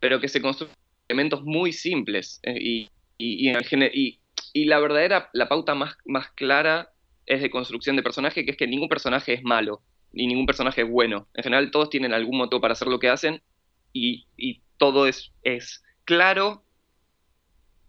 pero 0.00 0.20
que 0.20 0.28
se 0.28 0.40
construyen 0.40 0.74
elementos 1.08 1.42
muy 1.42 1.72
simples. 1.72 2.40
Eh, 2.42 2.58
y, 2.60 2.90
y, 3.18 3.50
y, 3.50 4.20
y, 4.52 4.64
la 4.64 4.78
verdadera, 4.80 5.30
la 5.32 5.48
pauta 5.48 5.74
más, 5.74 5.96
más 6.04 6.30
clara 6.32 6.90
es 7.26 7.40
de 7.40 7.50
construcción 7.50 7.96
de 7.96 8.02
personaje, 8.02 8.44
que 8.44 8.52
es 8.52 8.56
que 8.56 8.66
ningún 8.66 8.88
personaje 8.88 9.34
es 9.34 9.42
malo 9.42 9.82
y 10.12 10.26
ningún 10.26 10.46
personaje 10.46 10.82
es 10.82 10.88
bueno. 10.88 11.28
En 11.34 11.44
general 11.44 11.70
todos 11.70 11.90
tienen 11.90 12.12
algún 12.12 12.38
motivo 12.38 12.60
para 12.60 12.72
hacer 12.72 12.88
lo 12.88 12.98
que 12.98 13.08
hacen 13.08 13.42
y, 13.92 14.26
todo 14.76 15.06
es, 15.06 15.32
es, 15.42 15.84
claro, 16.04 16.64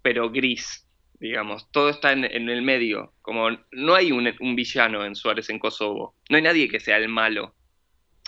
pero 0.04 0.30
gris, 0.30 0.85
digamos. 1.26 1.70
Todo 1.72 1.90
está 1.90 2.12
en, 2.12 2.26
el 2.26 2.62
medio. 2.62 3.14
Como 3.22 3.50
no 3.72 3.96
hay 3.96 4.12
un, 4.12 4.56
villano 4.56 5.04
en 5.06 5.16
Suárez 5.16 5.50
en 5.50 5.60
Kosovo. 5.60 6.16
No 6.30 6.38
hay 6.38 6.44
nadie 6.44 6.70
que 6.70 6.80
sea 6.80 6.98
el 6.98 7.10
malo. 7.10 7.56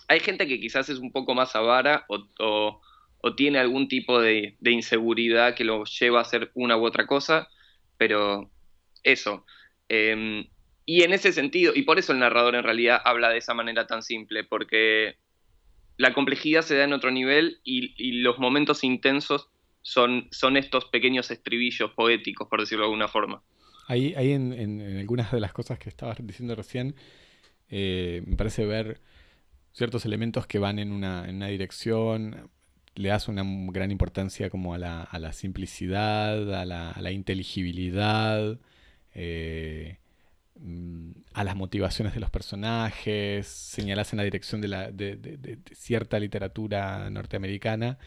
Hay 0.08 0.20
gente 0.20 0.48
que 0.48 0.60
quizás 0.60 0.90
es 0.90 1.00
un 1.00 1.12
poco 1.12 1.36
más 1.36 1.56
avara 1.56 2.06
o, 2.10 2.82
o, 3.22 3.36
tiene 3.36 3.60
algún 3.60 3.88
tipo 3.88 4.22
de, 4.22 4.56
inseguridad 4.62 5.54
que 5.54 5.66
lo 5.66 5.84
lleva 5.84 6.20
a 6.20 6.22
hacer 6.22 6.52
una 6.54 6.78
u 6.78 6.86
otra 6.86 7.06
cosa, 7.06 7.48
pero 7.98 8.50
eso. 9.04 9.46
Em, 9.90 10.48
y 10.86 11.04
en 11.04 11.14
ese 11.14 11.34
sentido, 11.34 11.74
y 11.76 11.84
por 11.84 12.00
eso 12.00 12.14
el 12.14 12.20
narrador 12.20 12.56
en 12.56 12.64
realidad 12.64 13.02
habla 13.04 13.30
de 13.30 13.38
esa 13.38 13.54
manera 13.54 13.86
tan 13.86 14.02
simple, 14.02 14.46
porque 14.46 15.18
la 15.98 16.14
complejidad 16.14 16.62
se 16.62 16.78
da 16.78 16.86
en 16.86 16.94
otro 16.94 17.12
nivel 17.12 17.60
y, 17.64 18.22
los 18.22 18.40
momentos 18.40 18.84
intensos 18.84 19.50
son, 19.88 20.28
son 20.32 20.58
estos 20.58 20.84
pequeños 20.86 21.32
estribillos 21.32 21.92
poéticos, 21.92 22.50
por 22.50 22.60
decirlo 22.60 22.84
de 22.84 22.88
alguna 22.88 23.08
forma. 23.08 23.42
Ahí, 23.88 24.14
ahí 24.18 24.34
en, 24.34 24.98
algunas 25.00 25.32
de 25.32 25.40
las 25.40 25.54
cosas 25.54 25.80
que 25.80 25.88
estabas 25.88 26.18
diciendo 26.22 26.56
recién, 26.56 26.94
eh, 27.70 28.22
me 28.26 28.36
parece 28.36 28.66
ver 28.66 29.00
ciertos 29.72 30.06
elementos 30.06 30.46
que 30.46 30.60
van 30.60 30.80
en 30.80 30.92
una, 30.92 31.26
dirección, 31.48 32.50
le 32.96 33.08
das 33.08 33.30
una 33.30 33.44
gran 33.72 33.90
importancia 33.92 34.50
como 34.50 34.74
a 34.74 34.78
la, 34.78 35.32
simplicidad, 35.32 36.54
a 36.54 36.66
la, 36.66 37.12
inteligibilidad. 37.14 38.60
Eh, 39.16 40.00
Mm, 40.60 41.12
a 41.34 41.44
las 41.44 41.56
motivaciones 41.56 42.14
de 42.14 42.20
los 42.20 42.32
personajes, 42.32 43.48
señalas 43.48 44.12
en 44.14 44.18
la 44.18 44.24
dirección 44.24 44.60
de, 44.62 44.68
la, 44.68 44.92
de, 44.92 45.60
cierta 45.74 46.20
literatura 46.20 47.10
norteamericana 47.12 48.00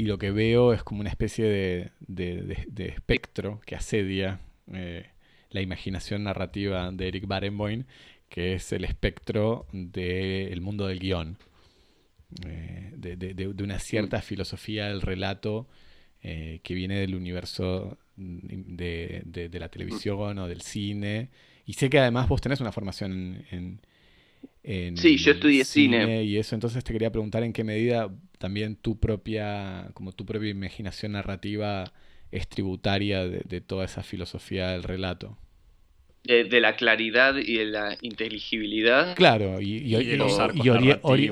y 0.00 0.04
lo 0.04 0.16
que 0.16 0.30
veo 0.30 0.72
es 0.72 0.82
como 0.82 1.02
una 1.02 1.10
especie 1.10 1.44
de, 1.44 2.66
espectro 2.78 3.60
que 3.66 3.76
asedia 3.76 4.40
eh, 4.72 5.10
la 5.50 5.60
imaginación 5.60 6.24
narrativa 6.24 6.90
de 6.90 7.08
Eric 7.08 7.26
Barenboim, 7.26 7.84
que 8.30 8.54
es 8.54 8.72
el 8.72 8.84
espectro 8.84 9.66
del 9.72 10.58
mundo 10.62 10.86
del 10.86 11.00
guion, 11.00 11.36
eh, 12.46 12.94
de, 12.96 13.62
una 13.62 13.78
cierta 13.78 14.18
mm. 14.18 14.22
filosofía 14.22 14.86
del 14.86 15.02
relato 15.02 15.68
eh, 16.22 16.60
que 16.62 16.72
viene 16.72 16.98
del 16.98 17.14
universo 17.14 17.98
mm, 18.16 18.76
de, 18.76 19.50
la 19.52 19.68
televisión 19.68 20.38
o 20.38 20.48
del 20.48 20.62
cine 20.62 21.28
y 21.66 21.74
sé 21.74 21.90
que 21.90 21.98
además 21.98 22.26
vos 22.26 22.40
tenés 22.40 22.62
una 22.62 22.72
formación 22.72 23.44
en... 23.50 23.82
sí, 24.62 25.16
yo 25.16 25.32
estudié 25.32 25.64
cine, 25.64 26.24
Y 26.24 26.36
eso, 26.36 26.54
entonces 26.54 26.84
te 26.84 26.92
quería 26.92 27.10
preguntar 27.10 27.42
en 27.42 27.52
qué 27.52 27.64
medida 27.64 28.10
también 28.38 28.76
tu 28.76 28.98
propia, 28.98 29.90
como 29.94 30.12
tu 30.12 30.24
propia 30.24 30.50
imaginación 30.50 31.12
narrativa 31.12 31.84
es 32.30 32.48
tributaria 32.48 33.26
de, 33.26 33.60
toda 33.60 33.84
esa 33.84 34.02
filosofía 34.02 34.68
del 34.70 34.82
relato. 34.82 35.36
De, 36.22 36.60
la 36.60 36.76
claridad 36.76 37.36
y 37.36 37.56
de 37.56 37.64
la 37.64 37.98
inteligibilidad. 38.02 39.16
Claro, 39.16 39.60
y, 39.60 39.94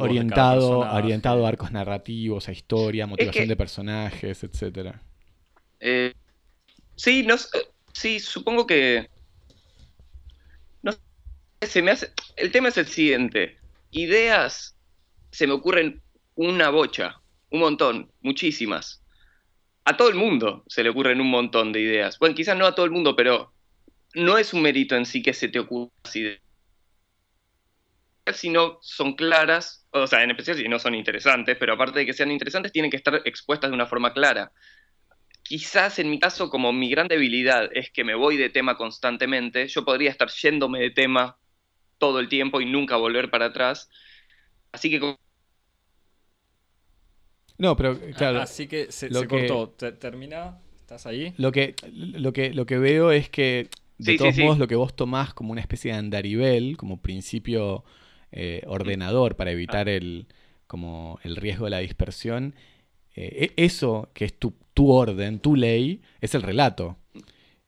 orientado, 0.01 0.81
orientado 0.81 1.47
a 1.47 1.49
arcos 1.49 1.71
narrativos, 1.73 2.49
a 2.49 2.53
historia, 2.53 3.07
motivación 3.07 3.49
de 3.49 3.57
personajes, 3.57 4.43
etcétera. 4.43 5.03
Eh, 5.81 6.13
sí, 6.97 7.23
no, 7.23 7.37
sí, 7.93 8.19
supongo 8.19 8.67
que 8.67 9.09
El 11.61 12.53
tema 12.53 12.69
es 12.69 12.77
el 12.77 12.87
siguiente. 12.87 13.59
Ideas 13.91 14.77
se 15.31 15.47
me 15.47 15.53
ocurren 15.53 16.03
una 16.35 16.71
bocha, 16.71 17.21
un 17.51 17.61
montón, 17.61 18.13
muchísimas. 18.21 19.03
a 19.85 19.97
todo 19.97 20.09
el 20.09 20.17
mundo 20.17 20.65
se 20.69 20.83
le 20.83 20.91
ocurren 20.91 21.21
un 21.21 21.31
montón 21.31 21.73
de 21.73 21.81
ideas. 21.81 22.19
Bueno, 22.19 22.35
quizás 22.35 22.57
no 22.57 22.67
a 22.67 22.75
todo 22.75 22.85
el 22.85 22.93
mundo, 22.93 23.17
pero 23.17 23.53
no 24.15 24.39
es 24.39 24.53
un 24.53 24.63
mérito 24.63 24.97
en 24.97 25.07
sí 25.07 25.23
que 25.23 25.33
se 25.33 25.49
te 25.49 25.59
ocurra 25.59 25.91
así 26.05 26.39
si 28.33 28.51
no 28.51 28.79
son 28.83 29.15
claras, 29.15 29.87
o 29.91 30.07
sea, 30.07 30.23
en 30.23 30.31
especial 30.31 30.57
si 30.57 30.69
no 30.69 30.79
son 30.79 30.95
interesantes, 30.95 31.57
pero 31.59 31.75
aparte 31.75 32.01
de 32.01 32.07
que 32.07 32.13
sean 32.13 32.31
interesantes, 32.31 32.73
tienen 32.73 32.91
que 32.91 32.97
estar 32.97 33.23
expuestas 33.25 33.71
de 33.71 33.75
una 33.75 33.87
forma 33.87 34.13
clara. 34.13 34.53
Quizás 35.43 35.99
en 35.99 36.11
mi 36.11 36.19
caso, 36.19 36.51
como 36.51 36.73
mi 36.73 36.91
gran 36.91 37.09
debilidad 37.09 37.71
es 37.73 37.91
que 37.91 38.05
me 38.05 38.15
voy 38.15 38.37
de 38.37 38.51
tema 38.51 38.77
constantemente, 38.77 39.67
yo 39.69 39.85
podría 39.85 40.11
estar 40.11 40.29
yéndome 40.29 40.81
de 40.81 40.91
tema 40.91 41.39
todo 41.99 42.21
el 42.21 42.29
tiempo 42.29 42.61
y 42.61 42.67
nunca 42.67 42.97
volver 42.97 43.31
para 43.31 43.47
atrás. 43.47 43.91
Así 44.73 44.91
que 44.91 45.17
no, 47.59 47.77
pero 47.77 47.99
claro. 48.17 48.41
Así 48.41 48.69
que 48.69 48.91
se, 48.91 49.11
cortó. 49.27 49.71
¿Termina? 49.71 50.59
¿Estás 50.81 51.07
ahí? 51.07 51.35
Lo 51.37 51.53
que, 51.53 51.75
lo 51.93 52.33
que, 52.33 52.55
lo 52.55 52.65
que 52.67 52.79
veo 52.79 53.11
es 53.11 53.29
que, 53.29 53.69
de 53.99 54.17
todos 54.17 54.39
modos, 54.39 54.59
lo 54.59 54.69
que 54.69 54.77
vos 54.77 54.95
tomás 54.95 55.35
como 55.35 55.53
una 55.53 55.61
especie 55.61 55.93
de 55.93 55.99
andarivel, 55.99 56.77
como 56.77 57.03
principio 57.03 57.85
eh, 58.31 58.63
ordenador 58.67 59.37
para 59.37 59.51
evitar 59.51 59.89
el, 59.89 60.27
como 60.67 61.19
el 61.25 61.37
riesgo 61.37 61.65
de 61.65 61.71
la 61.73 61.79
dispersión, 61.79 62.55
eh, 63.17 63.53
e, 63.57 63.65
eso 63.65 64.09
que 64.15 64.25
es 64.25 64.39
tu, 64.39 64.55
tu, 64.73 64.93
orden, 64.93 65.41
tu 65.41 65.57
ley, 65.57 66.01
es 66.21 66.35
el 66.37 66.43
relato. 66.43 66.97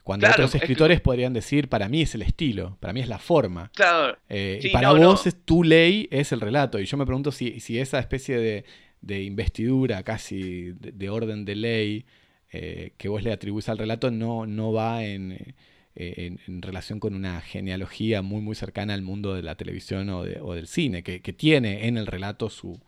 Cuando 0.03 0.29
otros 0.29 0.55
escritores 0.55 1.01
podrían 1.01 1.33
decir, 1.33 1.69
para 1.69 1.89
mí 1.89 2.03
es 2.03 2.15
el 2.15 2.23
estilo, 2.23 2.77
para 2.81 2.93
mí 2.93 3.01
es 3.01 3.09
la 3.09 3.19
forma. 3.19 3.71
Claro. 3.75 4.17
Eh, 4.29 4.71
para 4.73 4.93
vos 4.93 5.27
Es, 5.27 5.45
tu 5.45 5.63
ley 5.63 6.09
es 6.11 6.33
el 6.33 6.41
relato. 6.41 6.79
Y 6.81 6.87
yo 6.87 6.97
me 6.97 7.07
pregunto 7.07 7.31
si, 7.33 7.61
si 7.61 7.79
esa 7.79 7.99
especie 7.99 8.39
de, 8.39 8.65
de 9.01 9.23
investidura 9.23 10.03
casi 10.03 10.73
de, 10.73 11.11
orden 11.11 11.45
de 11.45 11.55
ley 11.55 12.07
eh, 12.53 12.93
que 12.99 13.09
vos 13.09 13.23
le 13.23 13.33
atribuís 13.33 13.69
al 13.69 13.79
relato 13.79 14.11
no, 14.11 14.47
no 14.47 14.73
va 14.73 15.05
en, 15.05 15.55
eh, 15.95 16.37
en, 16.47 16.63
relación 16.63 16.99
con 16.99 17.15
una 17.15 17.41
genealogía 17.41 18.23
muy 18.23 18.41
muy 18.41 18.55
cercana 18.55 18.95
al 18.95 19.03
mundo 19.03 19.35
de 19.35 19.43
la 19.43 19.55
televisión 19.55 20.09
o, 20.11 20.25
del 20.25 20.67
cine, 20.67 21.03
que, 21.03 21.21
tiene 21.33 21.87
en 21.87 21.97
el 21.97 22.07
relato 22.07 22.51
su, 22.51 22.81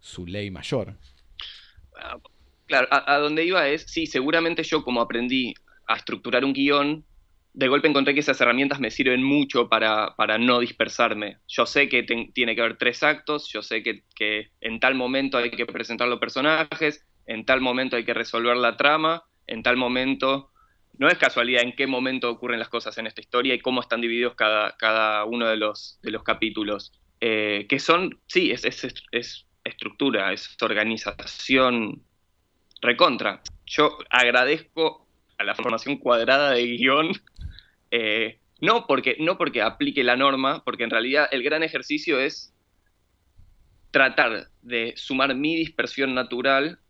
su 0.00 0.26
ley 0.26 0.50
mayor. 0.50 0.96
Ah, 1.96 2.18
claro, 2.66 2.88
a, 2.90 3.14
a, 3.14 3.18
donde 3.18 3.44
iba 3.44 3.68
es, 3.68 3.82
sí, 3.82 4.06
seguramente 4.06 4.62
yo 4.62 4.82
como 4.82 5.00
aprendí 5.00 5.54
a 5.86 5.96
estructurar 5.96 6.44
un 6.44 6.52
guion, 6.52 7.04
de 7.54 7.68
golpe 7.68 7.86
encontré 7.86 8.14
que 8.14 8.20
esas 8.20 8.40
herramientas 8.40 8.80
me 8.80 8.90
sirven 8.90 9.22
mucho 9.22 9.68
para, 9.68 10.14
no 10.38 10.58
dispersarme. 10.58 11.38
Yo 11.46 11.66
sé 11.66 11.88
que 11.88 12.02
tiene 12.02 12.54
que 12.54 12.60
haber 12.60 12.76
tres 12.76 13.02
actos, 13.04 13.48
yo 13.52 13.62
sé 13.62 13.82
que, 13.82 14.50
en 14.60 14.80
tal 14.80 14.96
momento 14.96 15.38
hay 15.38 15.50
que 15.50 15.64
presentar 15.64 16.08
los 16.08 16.18
personajes, 16.18 17.06
en 17.26 17.44
tal 17.44 17.60
momento 17.60 17.96
hay 17.96 18.04
que 18.04 18.12
resolver 18.12 18.56
la 18.56 18.76
trama, 18.76 19.22
en 19.46 19.62
tal 19.62 19.76
momento... 19.76 20.50
No 20.96 21.08
es 21.08 21.18
casualidad 21.18 21.62
en 21.62 21.74
qué 21.74 21.88
momento 21.88 22.30
ocurren 22.30 22.60
las 22.60 22.68
cosas 22.68 22.96
en 22.98 23.08
esta 23.08 23.20
historia 23.20 23.52
y 23.52 23.58
cómo 23.58 23.80
están 23.80 24.00
divididos 24.00 24.36
cada, 24.36 24.76
cada 24.76 25.24
uno 25.24 25.48
de 25.48 25.56
los, 25.56 25.98
de 26.02 26.12
los 26.12 26.22
capítulos. 26.22 26.92
Eh, 27.20 27.66
que 27.68 27.80
son, 27.80 28.20
sí, 28.28 28.52
es, 28.52 28.64
es 28.64 29.46
estructura, 29.64 30.32
es 30.32 30.56
organización 30.60 32.04
recontra. 32.80 33.42
Yo 33.66 33.98
agradezco 34.08 35.03
a 35.38 35.44
la 35.44 35.54
formación 35.54 35.98
cuadrada 35.98 36.50
de 36.52 36.66
guion 36.66 37.12
eh, 37.90 38.40
no, 38.60 38.86
porque, 38.88 39.16
no 39.20 39.38
porque 39.38 39.62
aplique 39.62 40.02
la 40.02 40.16
norma, 40.16 40.64
porque 40.64 40.82
en 40.82 40.90
realidad 40.90 41.28
el 41.30 41.44
gran 41.44 41.62
ejercicio 41.62 42.18
es 42.18 42.52
tratar 43.92 44.48
de 44.62 44.94
sumar 44.96 45.34
mi 45.36 45.54
dispersión 45.54 46.12
natural 46.12 46.80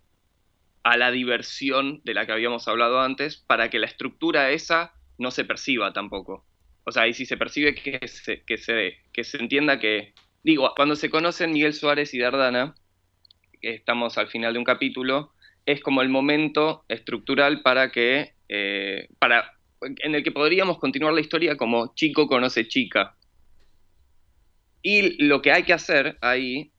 a 0.82 0.96
la 0.96 1.10
diversión 1.10 2.00
de 2.04 2.14
la 2.14 2.24
que 2.24 2.32
habíamos 2.32 2.68
hablado 2.68 3.00
antes, 3.02 3.36
para 3.36 3.68
que 3.68 3.78
la 3.78 3.86
estructura 3.86 4.50
esa 4.50 4.94
no 5.18 5.30
se 5.30 5.44
perciba 5.44 5.92
tampoco. 5.92 6.46
O 6.84 6.92
sea, 6.92 7.06
y 7.06 7.12
si 7.12 7.26
se 7.26 7.36
percibe 7.36 7.74
que 7.74 8.08
se, 8.08 8.42
que 8.44 8.56
se, 8.56 8.98
que 9.12 9.24
se 9.24 9.36
entienda 9.36 9.78
que... 9.78 10.14
Digo, 10.42 10.72
cuando 10.74 10.96
se 10.96 11.10
conocen 11.10 11.52
Miguel 11.52 11.74
Suárez 11.74 12.14
y 12.14 12.18
Dardana, 12.18 12.74
estamos 13.60 14.16
al 14.16 14.28
final 14.28 14.54
de 14.54 14.60
un 14.60 14.64
capítulo, 14.64 15.33
es 15.66 15.80
como 15.80 16.02
el 16.02 16.08
momento 16.08 16.84
estructural 16.88 17.62
para 17.62 17.90
que, 17.90 18.34
eh, 18.48 19.08
para 19.18 19.52
en 19.80 20.14
el 20.14 20.22
que 20.22 20.32
podríamos 20.32 20.78
continuar 20.78 21.12
la 21.12 21.20
historia 21.20 21.56
como 21.56 21.94
chico 21.94 22.26
conoce 22.26 22.66
chica. 22.68 23.16
Y 24.82 25.22
lo 25.24 25.42
que 25.42 25.52
hay 25.52 25.62
que 25.62 25.72
hacer 25.72 26.18
ahí, 26.20 26.72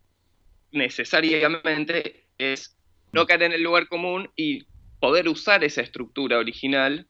necesariamente, 0.71 2.27
es 2.37 2.77
no 3.11 3.25
caer 3.25 3.43
en 3.43 3.53
el 3.53 3.63
lugar 3.63 3.87
común 3.87 4.29
y 4.35 4.65
poder 4.99 5.27
usar 5.27 5.63
esa 5.63 5.81
estructura 5.81 6.37
original, 6.37 7.07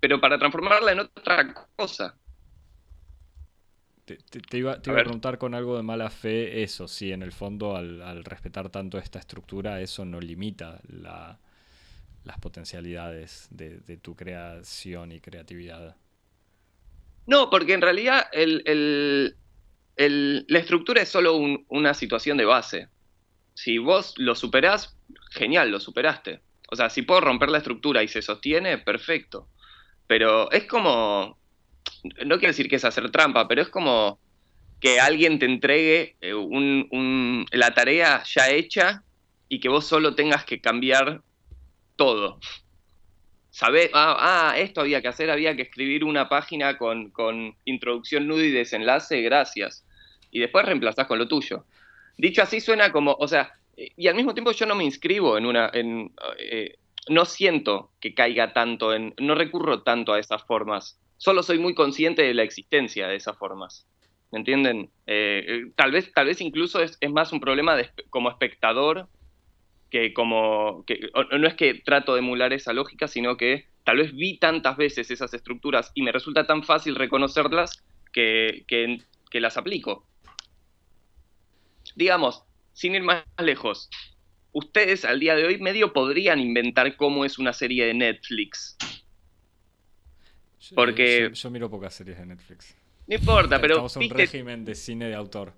pero 0.00 0.20
para 0.20 0.38
transformarla 0.38 0.92
en 0.92 1.00
otra 1.00 1.54
cosa. 1.76 2.18
Te, 4.04 4.18
iba, 4.58 4.72
a, 4.72 4.82
preguntar 4.82 5.38
con 5.38 5.54
algo 5.54 5.76
de 5.76 5.82
mala 5.82 6.10
fe 6.10 6.62
eso, 6.62 6.86
si 6.88 7.10
en 7.10 7.22
el 7.22 7.32
fondo 7.32 7.74
al, 7.74 8.02
al 8.02 8.24
respetar 8.24 8.68
tanto 8.68 8.98
esta 8.98 9.18
estructura, 9.18 9.80
eso 9.80 10.04
no 10.04 10.20
limita 10.20 10.80
la, 10.88 11.38
las 12.24 12.38
potencialidades 12.38 13.48
de, 13.50 13.98
tu 13.98 14.16
creación 14.16 15.12
y 15.12 15.20
creatividad. 15.20 15.96
No, 17.26 17.50
porque 17.50 17.74
en 17.74 17.82
realidad 17.82 18.26
la 19.96 20.58
estructura 20.58 21.02
es 21.02 21.08
solo 21.08 21.36
una 21.68 21.94
situación 21.94 22.36
de 22.38 22.44
base. 22.44 22.88
Si 23.54 23.78
vos 23.78 24.14
lo 24.16 24.34
superás, 24.34 24.96
genial, 25.30 25.70
lo 25.70 25.78
superaste. 25.80 26.40
O 26.70 26.76
sea, 26.76 26.90
si 26.90 27.02
puedo 27.02 27.20
romper 27.20 27.50
la 27.50 27.58
estructura 27.58 28.02
y 28.02 28.08
se 28.08 28.22
sostiene, 28.22 28.78
perfecto. 28.78 29.48
Pero 30.06 30.50
es 30.50 30.64
como, 30.64 31.38
no 32.24 32.38
quiero 32.38 32.52
decir 32.52 32.68
que 32.68 32.76
es 32.76 32.84
hacer 32.84 33.10
trampa, 33.10 33.48
pero 33.48 33.62
es 33.62 33.68
como 33.68 34.18
que 34.80 35.00
alguien 35.00 35.38
te 35.38 35.46
entregue 35.46 36.16
eh, 36.20 37.46
la 37.52 37.74
tarea 37.74 38.22
ya 38.24 38.50
hecha 38.50 39.02
y 39.48 39.60
que 39.60 39.68
vos 39.68 39.86
solo 39.86 40.14
tengas 40.14 40.44
que 40.44 40.60
cambiar 40.60 41.22
todo. 41.96 42.38
Sabés, 43.50 43.90
ah, 43.94 44.16
ah, 44.18 44.58
esto 44.58 44.80
había 44.80 45.00
que 45.00 45.08
hacer, 45.08 45.30
había 45.30 45.54
que 45.54 45.62
escribir 45.62 46.04
una 46.04 46.28
página 46.28 46.76
con, 46.76 47.56
introducción, 47.64 48.26
nudo 48.26 48.42
y 48.42 48.50
desenlace, 48.50 49.22
gracias. 49.22 49.86
Y 50.30 50.40
después 50.40 50.66
reemplazás 50.66 51.06
con 51.06 51.18
lo 51.18 51.28
tuyo. 51.28 51.64
Dicho 52.18 52.42
así 52.42 52.60
suena 52.60 52.90
como, 52.90 53.12
o 53.12 53.28
sea, 53.28 53.52
y 53.76 54.08
al 54.08 54.16
mismo 54.16 54.34
tiempo 54.34 54.50
yo 54.52 54.66
no 54.66 54.74
me 54.74 54.84
inscribo 54.84 55.38
en 55.38 55.46
una, 55.46 55.70
eh, 55.72 56.76
no 57.08 57.24
siento 57.24 57.90
que 58.00 58.14
caiga 58.14 58.52
tanto 58.52 58.94
en, 58.94 59.14
no 59.20 59.34
recurro 59.34 59.82
tanto 59.82 60.12
a 60.12 60.18
esas 60.18 60.44
formas. 60.44 61.00
Solo 61.16 61.42
soy 61.42 61.58
muy 61.58 61.74
consciente 61.74 62.22
de 62.22 62.34
la 62.34 62.42
existencia 62.42 63.08
de 63.08 63.16
esas 63.16 63.36
formas. 63.36 63.86
¿Me 64.30 64.38
entienden? 64.38 64.90
Eh, 65.06 65.44
eh, 65.46 65.72
tal, 65.76 65.92
vez, 65.92 66.12
tal 66.12 66.26
vez 66.26 66.40
incluso 66.40 66.80
es, 66.82 66.98
más 67.10 67.32
un 67.32 67.40
problema 67.40 67.76
de, 67.76 67.88
como 68.10 68.30
espectador 68.30 69.08
que 69.90 70.12
como, 70.12 70.84
que, 70.86 71.08
no 71.38 71.46
es 71.46 71.54
que 71.54 71.74
trato 71.74 72.14
de 72.14 72.18
emular 72.18 72.52
esa 72.52 72.72
lógica, 72.72 73.06
sino 73.06 73.36
que 73.36 73.68
tal 73.84 73.98
vez 73.98 74.12
vi 74.12 74.38
tantas 74.38 74.76
veces 74.76 75.08
esas 75.12 75.32
estructuras 75.34 75.92
y 75.94 76.02
me 76.02 76.10
resulta 76.10 76.48
tan 76.48 76.64
fácil 76.64 76.96
reconocerlas 76.96 77.84
que, 78.12 78.64
que, 78.66 79.40
las 79.40 79.56
aplico. 79.56 80.04
Digamos, 81.94 82.44
sin 82.72 82.96
ir 82.96 83.02
más 83.02 83.24
lejos, 83.38 83.88
ustedes 84.54 85.04
al 85.04 85.20
día 85.20 85.34
de 85.34 85.44
hoy 85.44 85.58
medio 85.58 85.92
podrían 85.92 86.40
inventar 86.40 86.96
cómo 86.96 87.26
es 87.26 87.38
una 87.38 87.52
serie 87.52 87.84
de 87.84 87.92
Netflix. 87.92 88.78
Porque... 90.74 91.30
yo 91.34 91.50
miro 91.50 91.68
pocas 91.68 91.92
series 91.92 92.16
de 92.18 92.24
Netflix. 92.24 92.74
No 93.06 93.16
importa, 93.16 93.60
pero. 93.60 93.74
Estamos 93.74 93.96
en 93.98 94.02
un 94.04 94.10
régimen 94.10 94.64
de 94.64 94.74
cine 94.74 95.08
de 95.08 95.14
autor. 95.14 95.52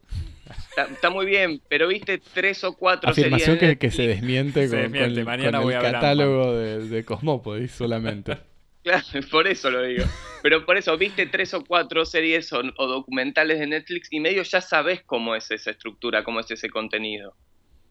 Está, 0.76 1.10
muy 1.10 1.26
bien, 1.26 1.60
pero 1.68 1.88
viste 1.88 2.18
tres 2.18 2.64
o 2.64 2.76
cuatro 2.76 3.10
Afirmación 3.10 3.58
que, 3.58 3.76
que, 3.78 3.90
se 3.90 4.06
desmiente 4.06 4.68
con, 4.68 4.94
el 4.94 5.24
catálogo 5.24 6.54
de, 6.54 6.88
de 6.88 7.04
Cosmópolis 7.04 7.72
solamente. 7.72 8.38
Claro, 8.86 9.04
por 9.32 9.48
eso 9.48 9.68
lo 9.68 9.82
digo. 9.82 10.04
Pero 10.44 10.64
por 10.64 10.76
eso, 10.76 10.96
viste 10.96 11.26
tres 11.26 11.52
o 11.54 11.64
cuatro 11.64 12.04
series 12.04 12.52
o, 12.52 12.62
documentales 12.62 13.58
de 13.58 13.66
Netflix 13.66 14.06
y 14.12 14.20
medio 14.20 14.44
ya 14.44 14.60
sabes 14.60 15.02
cómo 15.02 15.34
es 15.34 15.50
esa 15.50 15.72
estructura, 15.72 16.22
cómo 16.22 16.38
es 16.38 16.48
ese 16.52 16.70
contenido. 16.70 17.34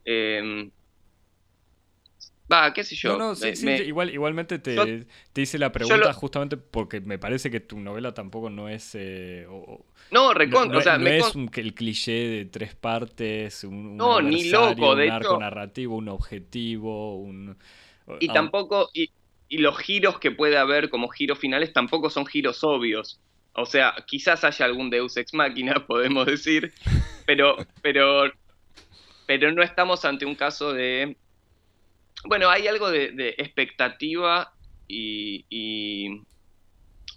Eh, 0.06 0.70
Va, 2.52 2.72
qué 2.74 2.84
sé 2.84 2.96
yo. 2.96 3.18
No, 3.18 3.30
no, 3.30 3.36
sí, 3.36 3.54
igual, 3.86 4.12
igualmente 4.14 4.60
te, 4.60 5.06
hice 5.36 5.58
la 5.58 5.72
pregunta 5.72 6.14
justamente 6.14 6.58
porque 6.58 7.02
me 7.02 7.18
parece 7.18 7.50
que 7.50 7.60
tu 7.60 7.80
novela 7.80 8.14
tampoco 8.14 8.50
no 8.50 8.70
es. 8.70 8.94
Eh, 8.94 9.48
no, 10.12 10.34
recontra. 10.34 10.78
o 10.78 10.82
sea, 10.82 10.98
no 10.98 11.08
es 11.08 11.34
el 11.54 11.74
cliché 11.74 12.12
de 12.12 12.46
tres 12.46 12.76
partes, 12.76 13.64
un, 13.64 13.98
no, 13.98 14.22
ni 14.22 14.50
loco, 14.50 14.92
un 14.92 14.98
de 15.00 15.10
arco 15.10 15.40
narrativo, 15.40 15.96
un 15.96 16.10
objetivo, 16.10 17.16
un. 17.18 17.58
Y 18.20 18.28
tampoco. 18.28 18.90
Y, 18.94 19.10
y 19.50 19.58
los 19.60 19.78
giros 19.78 20.20
que 20.20 20.32
puede 20.32 20.58
haber 20.58 20.90
como 20.90 21.08
giros 21.08 21.40
finales 21.40 21.74
tampoco 21.74 22.10
son 22.12 22.28
giros 22.28 22.64
obvios. 22.64 23.20
O 23.54 23.66
sea, 23.66 23.96
quizás 24.06 24.44
haya 24.44 24.66
algún 24.66 24.90
Deus 24.90 25.18
ex 25.18 25.34
máquina, 25.34 25.74
podemos 25.88 26.26
decir, 26.26 26.74
pero, 27.26 27.56
pero, 27.82 28.32
pero 29.26 29.52
no 29.52 29.64
estamos 29.64 30.04
ante 30.06 30.26
un 30.26 30.36
caso 30.36 30.74
de 30.74 31.18
bueno, 32.26 32.50
hay 32.50 32.68
algo 32.68 32.90
de, 32.92 33.36
expectativa 33.38 34.54
y, 34.88 36.22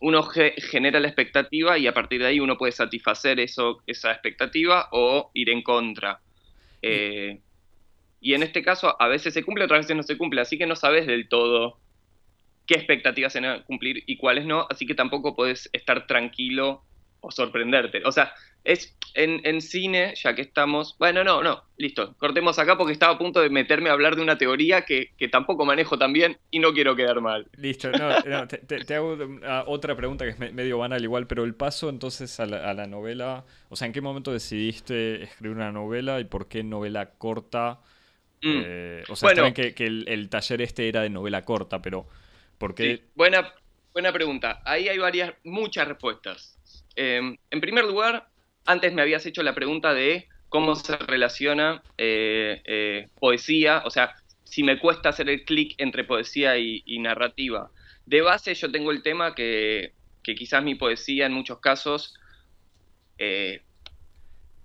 uno 0.00 0.22
genera 0.22 1.00
la 1.00 1.08
expectativa 1.08 1.76
y 1.76 1.88
a 1.88 1.92
partir 1.92 2.20
de 2.20 2.28
ahí 2.28 2.38
uno 2.38 2.56
puede 2.56 2.70
satisfacer 2.70 3.40
eso, 3.40 3.82
esa 3.84 4.12
expectativa 4.12 4.88
o 4.92 5.32
ir 5.34 5.50
en 5.50 5.62
contra. 5.62 6.20
Eh, 6.82 7.40
y 8.20 8.34
en 8.34 8.44
este 8.44 8.62
caso 8.62 8.94
a 9.00 9.08
veces 9.08 9.34
se 9.34 9.42
cumple, 9.42 9.64
otras 9.64 9.80
veces 9.80 9.96
no 9.96 10.04
se 10.04 10.16
cumple, 10.16 10.40
así 10.40 10.56
que 10.56 10.66
no 10.66 10.76
sabes 10.76 11.06
del 11.08 11.28
todo 11.28 11.80
qué 12.68 12.74
expectativas 12.74 13.32
se 13.32 13.40
van 13.40 13.50
a 13.50 13.64
cumplir 13.64 14.04
y 14.06 14.18
cuáles 14.18 14.44
no, 14.44 14.66
así 14.70 14.86
que 14.86 14.94
tampoco 14.94 15.34
puedes 15.34 15.68
estar 15.72 16.06
tranquilo 16.06 16.84
o 17.20 17.30
sorprenderte. 17.30 18.02
O 18.04 18.12
sea, 18.12 18.32
es 18.64 18.94
en, 19.14 19.60
cine, 19.62 20.14
ya 20.14 20.34
que 20.34 20.42
estamos. 20.42 20.96
Bueno, 20.98 21.24
no, 21.24 21.42
no, 21.42 21.62
listo. 21.76 22.14
Cortemos 22.18 22.58
acá 22.58 22.76
porque 22.76 22.92
estaba 22.92 23.14
a 23.14 23.18
punto 23.18 23.40
de 23.40 23.50
meterme 23.50 23.88
a 23.88 23.92
hablar 23.92 24.14
de 24.14 24.22
una 24.22 24.38
teoría 24.38 24.82
que, 24.82 25.10
tampoco 25.30 25.64
manejo 25.64 25.98
tan 25.98 26.12
bien 26.12 26.38
y 26.50 26.58
no 26.58 26.72
quiero 26.72 26.94
quedar 26.94 27.20
mal. 27.20 27.46
Listo, 27.56 27.90
no, 27.90 28.46
te, 28.46 28.94
hago 28.94 29.16
otra 29.66 29.96
pregunta 29.96 30.24
que 30.24 30.30
es 30.30 30.52
medio 30.52 30.78
banal 30.78 31.02
igual, 31.02 31.26
pero 31.26 31.44
el 31.44 31.54
paso 31.54 31.88
entonces 31.88 32.38
a 32.40 32.46
la, 32.46 32.86
novela. 32.86 33.44
O 33.70 33.76
sea, 33.76 33.86
¿en 33.86 33.92
qué 33.92 34.00
momento 34.00 34.32
decidiste 34.32 35.22
escribir 35.22 35.56
una 35.56 35.72
novela 35.72 36.20
y 36.20 36.24
por 36.24 36.46
qué 36.48 36.62
novela 36.62 37.10
corta? 37.18 37.80
Mm. 38.42 38.62
Eh, 38.64 39.04
o 39.08 39.16
sea, 39.16 39.32
bueno, 39.32 39.52
que, 39.52 39.74
que 39.74 39.86
el, 39.86 40.28
taller 40.28 40.62
este 40.62 40.88
era 40.88 41.02
de 41.02 41.10
novela 41.10 41.44
corta, 41.44 41.82
pero 41.82 42.06
¿por 42.58 42.74
qué? 42.74 43.02
buena, 43.14 43.52
buena 43.92 44.12
pregunta. 44.12 44.62
Ahí 44.64 44.88
hay 44.88 44.98
varias, 44.98 45.34
muchas 45.42 45.88
respuestas. 45.88 46.57
Em, 47.00 47.38
en 47.52 47.60
primer 47.60 47.84
lugar, 47.84 48.26
antes 48.66 48.92
me 48.92 49.02
habías 49.02 49.24
hecho 49.24 49.44
la 49.44 49.54
pregunta 49.54 49.94
de 49.94 50.26
cómo 50.48 50.74
se 50.74 50.96
relaciona 50.96 51.80
eh, 51.96 52.60
eh, 52.64 53.08
poesía, 53.20 53.84
o 53.84 53.90
sea, 53.90 54.16
si 54.42 54.64
me 54.64 54.80
cuesta 54.80 55.10
hacer 55.10 55.28
el 55.28 55.44
clic 55.44 55.76
entre 55.78 56.02
poesía 56.02 56.58
y, 56.58 56.98
narrativa. 56.98 57.70
De 58.04 58.20
base 58.20 58.52
yo 58.54 58.72
tengo 58.72 58.90
el 58.90 59.04
tema 59.04 59.36
que, 59.36 59.92
quizás 60.24 60.64
mi 60.64 60.74
poesía 60.74 61.26
en 61.26 61.34
muchos 61.34 61.60
casos, 61.60 62.14
eh, 63.18 63.62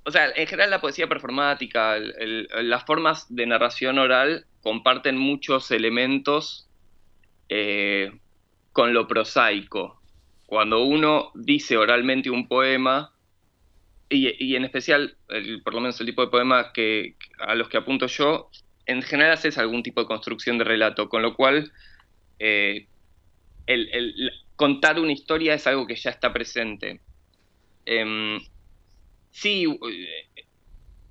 o 0.03 0.09
sea, 0.09 0.31
en 0.35 0.47
general 0.47 0.71
la 0.71 0.81
poesía 0.81 1.07
performática, 1.07 1.99
las 1.99 2.83
formas 2.83 3.27
de 3.29 3.45
narración 3.45 3.99
oral 3.99 4.47
comparten 4.63 5.19
muchos 5.19 5.69
elementos 5.69 6.67
con 8.71 8.93
lo 8.95 9.07
prosaico 9.07 10.02
cuando 10.45 10.83
uno 10.83 11.31
dice 11.35 11.77
oralmente 11.77 12.29
un 12.29 12.47
poema, 12.47 13.11
y, 14.09 14.55
en 14.55 14.63
especial, 14.63 15.17
por 15.63 15.73
lo 15.73 15.81
menos 15.81 15.99
el 15.99 16.05
tipo 16.05 16.21
de 16.21 16.27
poema 16.27 16.71
que, 16.71 17.15
a 17.39 17.55
los 17.55 17.67
que 17.67 17.77
apunto 17.77 18.05
yo, 18.05 18.49
en 18.85 19.01
general 19.01 19.33
haces 19.33 19.57
algún 19.57 19.81
tipo 19.81 20.01
de 20.01 20.07
construcción 20.07 20.57
de 20.57 20.65
relato, 20.65 21.09
con 21.09 21.21
lo 21.23 21.35
cual 21.35 21.71
eh, 22.37 22.85
el, 23.65 24.31
contar 24.55 24.99
una 24.99 25.13
historia 25.13 25.55
es 25.55 25.65
algo 25.65 25.87
que 25.87 25.95
ya 25.95 26.11
está 26.11 26.31
presente. 26.31 26.99
Em, 27.85 28.39
sí, 29.31 29.65
eh, 29.65 30.43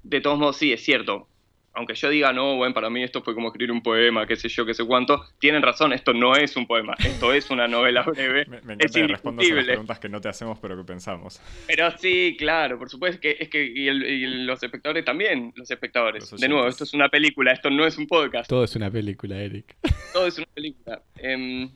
de 0.05 0.21
todos 0.21 0.39
modos, 0.39 0.57
sí, 0.57 0.73
es 0.73 0.85
cierto 0.85 1.29
aunque 1.74 1.94
yo 1.94 2.11
diga, 2.11 2.32
no, 2.32 2.57
bueno, 2.57 2.74
para 2.74 2.90
mí 2.90 3.03
esto 3.03 3.23
fue 3.23 3.35
como 3.35 3.49
escribir 3.49 3.73
un 3.73 3.82
poema, 3.82 4.27
qué 4.27 4.36
sé 4.36 4.49
yo, 4.49 4.66
qué 4.66 4.74
sé 4.74 4.85
cuánto, 4.85 5.24
tienen 5.39 5.62
razón, 5.62 5.93
esto 5.93 6.12
no 6.12 6.36
es 6.36 6.55
un 6.57 6.66
poema, 6.66 6.94
esto 6.99 7.32
es 7.32 7.51
una 7.51 7.66
novela 7.66 8.03
breve. 8.07 8.44
me, 8.47 8.61
me 8.61 8.74
encanta 8.74 9.01
que 9.01 9.07
respondas 9.07 9.51
a 9.51 9.55
las 9.55 9.65
preguntas 9.65 9.99
que 9.99 10.09
no 10.09 10.20
te 10.20 10.28
hacemos, 10.28 10.59
pero 10.59 10.77
que 10.77 10.85
pensamos. 10.85 11.40
Pero 11.66 11.90
sí, 11.99 12.36
claro, 12.39 12.78
por 12.78 12.90
supuesto, 12.90 13.20
que, 13.20 13.36
es 13.40 13.49
que 13.49 13.62
y, 13.65 14.44
los 14.44 14.62
espectadores 14.62 15.05
también, 15.05 15.53
los 15.57 15.70
espectadores. 15.70 16.31
de 16.31 16.49
nuevo, 16.49 16.69
esto 16.69 16.85
es 16.85 16.93
una 16.93 17.09
película, 17.09 17.53
esto 17.53 17.70
no 17.70 17.86
es 17.86 17.97
un 17.97 18.07
podcast. 18.07 18.49
Todo 18.49 18.65
es 18.65 18.77
una 18.77 18.90
película, 18.90 19.40
Eric. 19.40 19.74
Todo 20.12 20.27
es 20.27 20.36
una 20.36 20.49
película. 20.55 21.03
Em, 21.16 21.70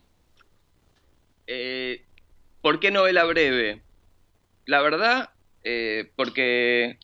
eh, 1.47 2.03
¿Por 2.61 2.81
qué 2.81 2.91
novela 2.91 3.25
breve? 3.25 3.81
La 4.67 4.83
verdad, 4.83 5.31
eh, 5.65 6.11
porque 6.17 6.99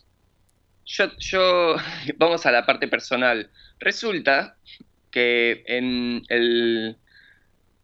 yo, 0.85 1.77
vamos 2.19 2.47
a 2.47 2.53
la 2.53 2.67
parte 2.67 2.89
personal. 2.89 3.51
Resulta 3.79 4.57
que 5.11 5.63
en 5.67 6.23
el, 6.29 7.02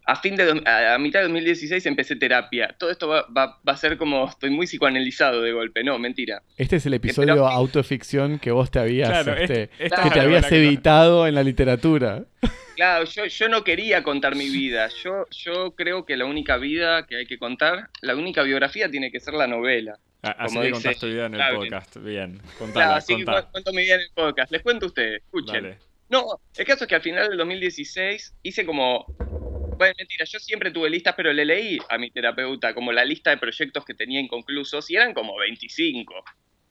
a 0.09 0.17
fin 0.17 0.37
de 0.37 0.63
a, 0.65 0.97
mitad 0.99 1.21
de 1.21 1.25
2016 1.25 1.85
empecé 1.85 2.17
terapia. 2.17 2.75
Todo 2.79 2.91
esto 2.91 3.09
va, 3.09 3.61
a 3.67 3.77
ser 3.77 3.99
como 3.99 4.27
estoy 4.27 4.49
muy 4.49 4.67
psicoanalizado 4.67 5.43
de 5.43 5.53
golpe, 5.53 5.85
no, 5.85 5.99
mentira. 5.99 6.43
Este 6.57 6.77
es 6.77 6.87
el 6.87 6.95
episodio 6.95 7.47
autoficción 7.47 8.39
que 8.39 8.51
vos 8.51 8.71
te 8.71 8.79
habías 8.79 9.27
este, 9.27 9.69
que 9.79 10.11
te 10.11 10.21
habías 10.21 10.51
evitado 10.51 11.27
en 11.27 11.35
la 11.35 11.43
literatura. 11.43 12.25
Claro, 12.75 13.05
yo, 13.05 13.27
yo 13.27 13.49
no 13.51 13.65
quería 13.65 14.03
contar 14.03 14.35
mi 14.35 14.49
vida. 14.49 14.89
Yo, 15.05 15.27
yo 15.31 15.73
creo 15.73 16.07
que 16.07 16.17
la 16.17 16.25
única 16.25 16.57
vida 16.57 17.07
que 17.07 17.17
hay 17.17 17.27
que 17.27 17.39
contar, 17.39 17.91
la 18.01 18.17
única 18.17 18.43
biografía 18.45 18.91
tiene 18.91 19.11
que 19.11 19.21
ser 19.21 19.35
la 19.35 19.47
novela. 19.47 19.99
Ah, 20.23 20.37
así 20.39 20.59
que 20.59 20.71
contaste 20.71 21.01
tu 21.01 21.07
vida 21.09 21.27
en 21.27 21.35
el 21.35 21.55
podcast. 21.55 21.97
Bien, 21.99 22.41
contala, 22.59 22.87
claro, 22.87 22.97
así 22.97 23.15
que 23.15 23.25
cuento 23.25 23.73
mi 23.73 23.83
vida 23.83 23.97
en 23.97 24.01
el 24.01 24.11
podcast. 24.15 24.53
Les 24.53 24.63
cuento 24.63 24.87
a 24.87 24.89
ustedes, 24.89 25.23
escuchen. 25.23 25.77
No, 26.09 26.41
el 26.57 26.65
caso 26.65 26.85
es 26.85 26.89
que 26.89 26.95
al 26.95 27.03
final 27.03 27.29
del 27.29 27.37
2016 27.37 28.37
hice 28.43 28.65
como. 28.65 29.05
Bueno, 29.79 29.95
mentira, 29.97 30.25
yo 30.25 30.39
siempre 30.39 30.71
tuve 30.71 30.91
listas, 30.91 31.15
pero 31.17 31.33
le 31.33 31.45
leí 31.45 31.79
a 31.89 31.97
mi 31.99 32.11
terapeuta 32.11 32.75
como 32.75 32.93
la 32.93 33.05
lista 33.05 33.31
de 33.31 33.39
proyectos 33.39 33.85
que 33.85 33.95
tenía 33.95 34.21
inconclusos 34.21 34.91
y 34.91 34.97
eran 34.97 35.15
como 35.15 35.39
25. 35.39 36.13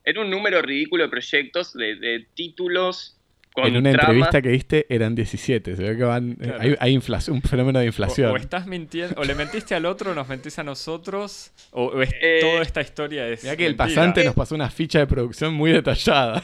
Era 0.03 0.21
un 0.21 0.29
número 0.29 0.61
ridículo 0.61 1.03
de 1.03 1.09
proyectos, 1.09 1.73
de 1.73 2.27
títulos 2.35 3.17
en 3.65 3.77
una 3.77 3.91
entrevista 3.91 4.41
que 4.41 4.49
viste 4.49 4.85
eran 4.89 5.15
17. 5.15 5.75
Se 5.75 5.84
ve 5.84 5.97
que 5.97 6.03
van, 6.03 6.38
hay, 6.79 6.93
inflación, 6.93 7.38
un 7.38 7.41
fenómeno 7.41 7.79
de 7.79 7.85
inflación. 7.85 8.31
O, 8.31 8.38
estás 8.38 8.67
mintiendo, 8.67 9.19
o 9.19 9.23
le 9.23 9.35
mentiste 9.35 9.75
al 9.75 9.85
otro, 9.85 10.11
o 10.11 10.13
nos 10.13 10.27
mentís 10.27 10.59
a 10.59 10.63
nosotros, 10.63 11.51
o, 11.71 12.01
es, 12.01 12.13
eh, 12.21 12.39
toda 12.41 12.61
esta 12.61 12.81
historia 12.81 13.27
es. 13.27 13.43
Mira 13.43 13.55
que 13.55 13.65
el 13.65 13.75
pasante 13.75 14.23
nos 14.23 14.35
pasó 14.35 14.55
una 14.55 14.69
ficha 14.69 14.99
de 14.99 15.07
producción 15.07 15.53
muy 15.53 15.71
detallada. 15.71 16.43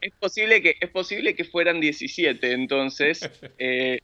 Es 0.00 0.12
posible 0.18 0.62
que, 0.62 0.76
es 0.80 0.90
posible 0.90 1.34
que 1.34 1.44
fueran 1.44 1.80
17, 1.80 2.52
entonces. 2.52 3.28
Eh, 3.58 4.00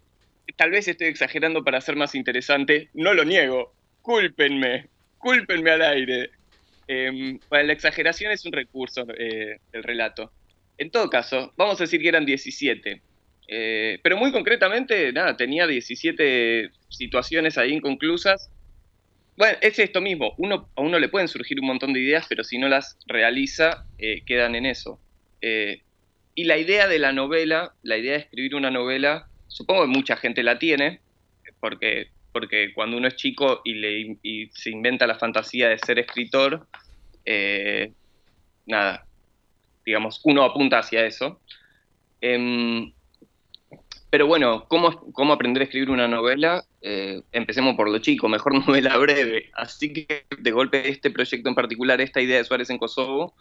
tal 0.57 0.71
vez 0.71 0.89
estoy 0.89 1.09
exagerando 1.09 1.65
para 1.65 1.81
ser 1.81 1.97
más 1.97 2.15
interesante. 2.15 2.91
No 2.95 3.15
lo 3.15 3.25
niego. 3.25 3.75
Cúlpenme. 4.03 4.89
Cúlpenme 5.19 5.71
al 5.71 5.83
aire. 5.83 6.31
Eh, 6.89 7.39
la 7.51 7.73
exageración 7.73 8.33
es 8.33 8.45
un 8.45 8.53
recurso 8.53 9.07
eh, 9.17 9.59
del 9.73 9.83
relato. 9.83 10.33
En 10.79 10.91
todo 10.91 11.09
caso, 11.09 11.53
vamos 11.57 11.81
a 11.81 11.85
decir 11.85 12.01
que 12.01 12.09
eran 12.09 12.27
17. 12.27 13.03
Eh, 13.49 13.99
pero 14.03 14.17
muy 14.17 14.33
concretamente, 14.33 15.13
nada, 15.13 15.37
tenía 15.37 15.67
17 15.67 16.71
situaciones 16.89 17.59
ahí 17.59 17.73
inconclusas. 17.73 18.51
Bueno, 19.37 19.59
es 19.61 19.79
esto 19.79 20.01
mismo. 20.01 20.35
Uno, 20.39 20.69
a 20.75 20.81
uno 20.81 20.99
le 20.99 21.09
pueden 21.09 21.29
surgir 21.29 21.61
un 21.61 21.67
montón 21.67 21.93
de 21.93 22.01
ideas, 22.01 22.27
pero 22.29 22.45
si 22.45 22.59
no 22.59 22.69
las 22.69 22.99
realiza, 23.07 23.85
eh, 23.99 24.23
quedan 24.25 24.55
en 24.55 24.67
eso. 24.67 24.99
Eh, 25.41 25.83
y 26.35 26.45
la 26.45 26.59
idea 26.59 26.89
de 26.89 26.99
la 26.99 27.13
novela, 27.13 27.75
la 27.83 27.99
idea 27.99 28.13
de 28.13 28.19
escribir 28.21 28.55
una 28.55 28.71
novela, 28.71 29.29
supongo 29.53 29.83
que 29.83 29.89
mucha 29.89 30.17
gente 30.17 30.43
la 30.43 30.59
tiene, 30.59 31.01
porque, 31.61 32.09
porque 32.33 32.73
cuando 32.75 32.97
uno 32.97 33.09
es 33.09 33.17
chico 33.17 33.61
y, 33.65 33.75
le, 33.75 34.51
se 34.53 34.71
inventa 34.71 35.07
la 35.07 35.19
fantasía 35.19 35.69
de 35.69 35.79
ser 35.79 35.99
escritor, 35.99 36.67
nada, 38.67 39.07
digamos, 39.85 40.21
uno 40.25 40.45
apunta 40.45 40.79
hacia 40.79 41.07
eso. 41.07 41.41
Em, 42.21 42.93
pero 44.11 44.27
bueno, 44.27 44.67
¿cómo, 44.69 45.11
¿cómo, 45.13 45.33
aprender 45.33 45.63
a 45.63 45.65
escribir 45.65 45.91
una 45.91 46.07
novela? 46.07 46.65
Eh, 46.83 47.23
empecemos 47.33 47.77
por 47.77 47.89
lo 47.91 47.99
chico, 47.99 48.29
mejor 48.29 48.55
novela 48.67 48.97
breve. 48.99 49.51
Así 49.55 49.93
que 49.93 50.27
de 50.39 50.51
golpe 50.51 50.89
este 50.89 51.11
proyecto 51.11 51.49
en 51.49 51.55
particular, 51.55 52.01
esta 52.01 52.21
idea 52.21 52.39
de 52.39 52.45
Suárez 52.45 52.71
en 52.71 52.79
Kosovo, 52.79 53.35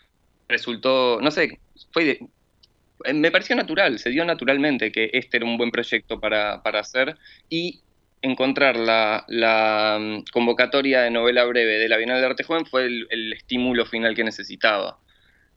resultó, 0.47 1.19
no 1.21 1.31
sé, 1.31 1.59
fue 1.91 2.09
eh, 2.09 2.19
me 3.13 3.31
pareció 3.31 3.55
natural, 3.55 3.99
se 3.99 4.09
dio 4.09 4.25
naturalmente 4.25 4.91
que 4.91 5.09
este 5.13 5.37
era 5.37 5.45
un 5.45 5.57
buen 5.57 5.71
proyecto 5.71 6.19
para, 6.19 6.61
hacer 6.63 7.17
y 7.49 7.81
encontrar 8.21 8.77
la, 8.77 9.25
la, 9.27 9.97
mm, 9.99 10.23
convocatoria 10.31 11.01
de 11.01 11.11
novela 11.11 11.43
breve 11.45 11.79
de 11.79 11.89
la 11.89 11.97
Bienal 11.97 12.19
de 12.19 12.27
Arte 12.27 12.43
Joven 12.43 12.65
fue 12.65 12.85
el 12.85 13.33
estímulo 13.33 13.85
final 13.85 14.15
que 14.15 14.23
necesitaba 14.23 14.99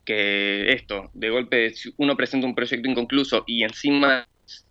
que 0.05 0.71
esto, 0.71 1.09
de 1.13 1.29
golpe 1.29 1.73
uno 1.97 2.15
presenta 2.15 2.47
un 2.47 2.55
proyecto 2.55 2.89
inconcluso 2.89 3.43
y 3.47 3.63
encima 3.63 4.27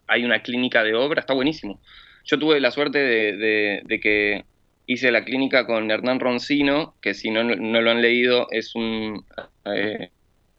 hay 0.06 0.24
una 0.24 0.40
clínica 0.42 0.82
de 0.82 0.94
obra, 0.94 1.20
está 1.20 1.34
buenísimo. 1.34 1.80
Yo 2.24 2.38
tuve 2.38 2.60
la 2.60 2.70
suerte 2.70 2.98
de, 2.98 4.00
que 4.00 4.44
hice 4.86 5.10
la 5.10 5.24
clínica 5.24 5.66
con 5.66 5.90
Hernán 5.90 6.20
Roncino, 6.20 6.94
que 7.02 7.12
si 7.12 7.30
no, 7.30 7.42
no 7.42 7.80
lo 7.82 7.90
han 7.90 8.00
leído 8.00 8.46
es 8.50 8.74
un... 8.74 9.24
Eh, 9.66 10.10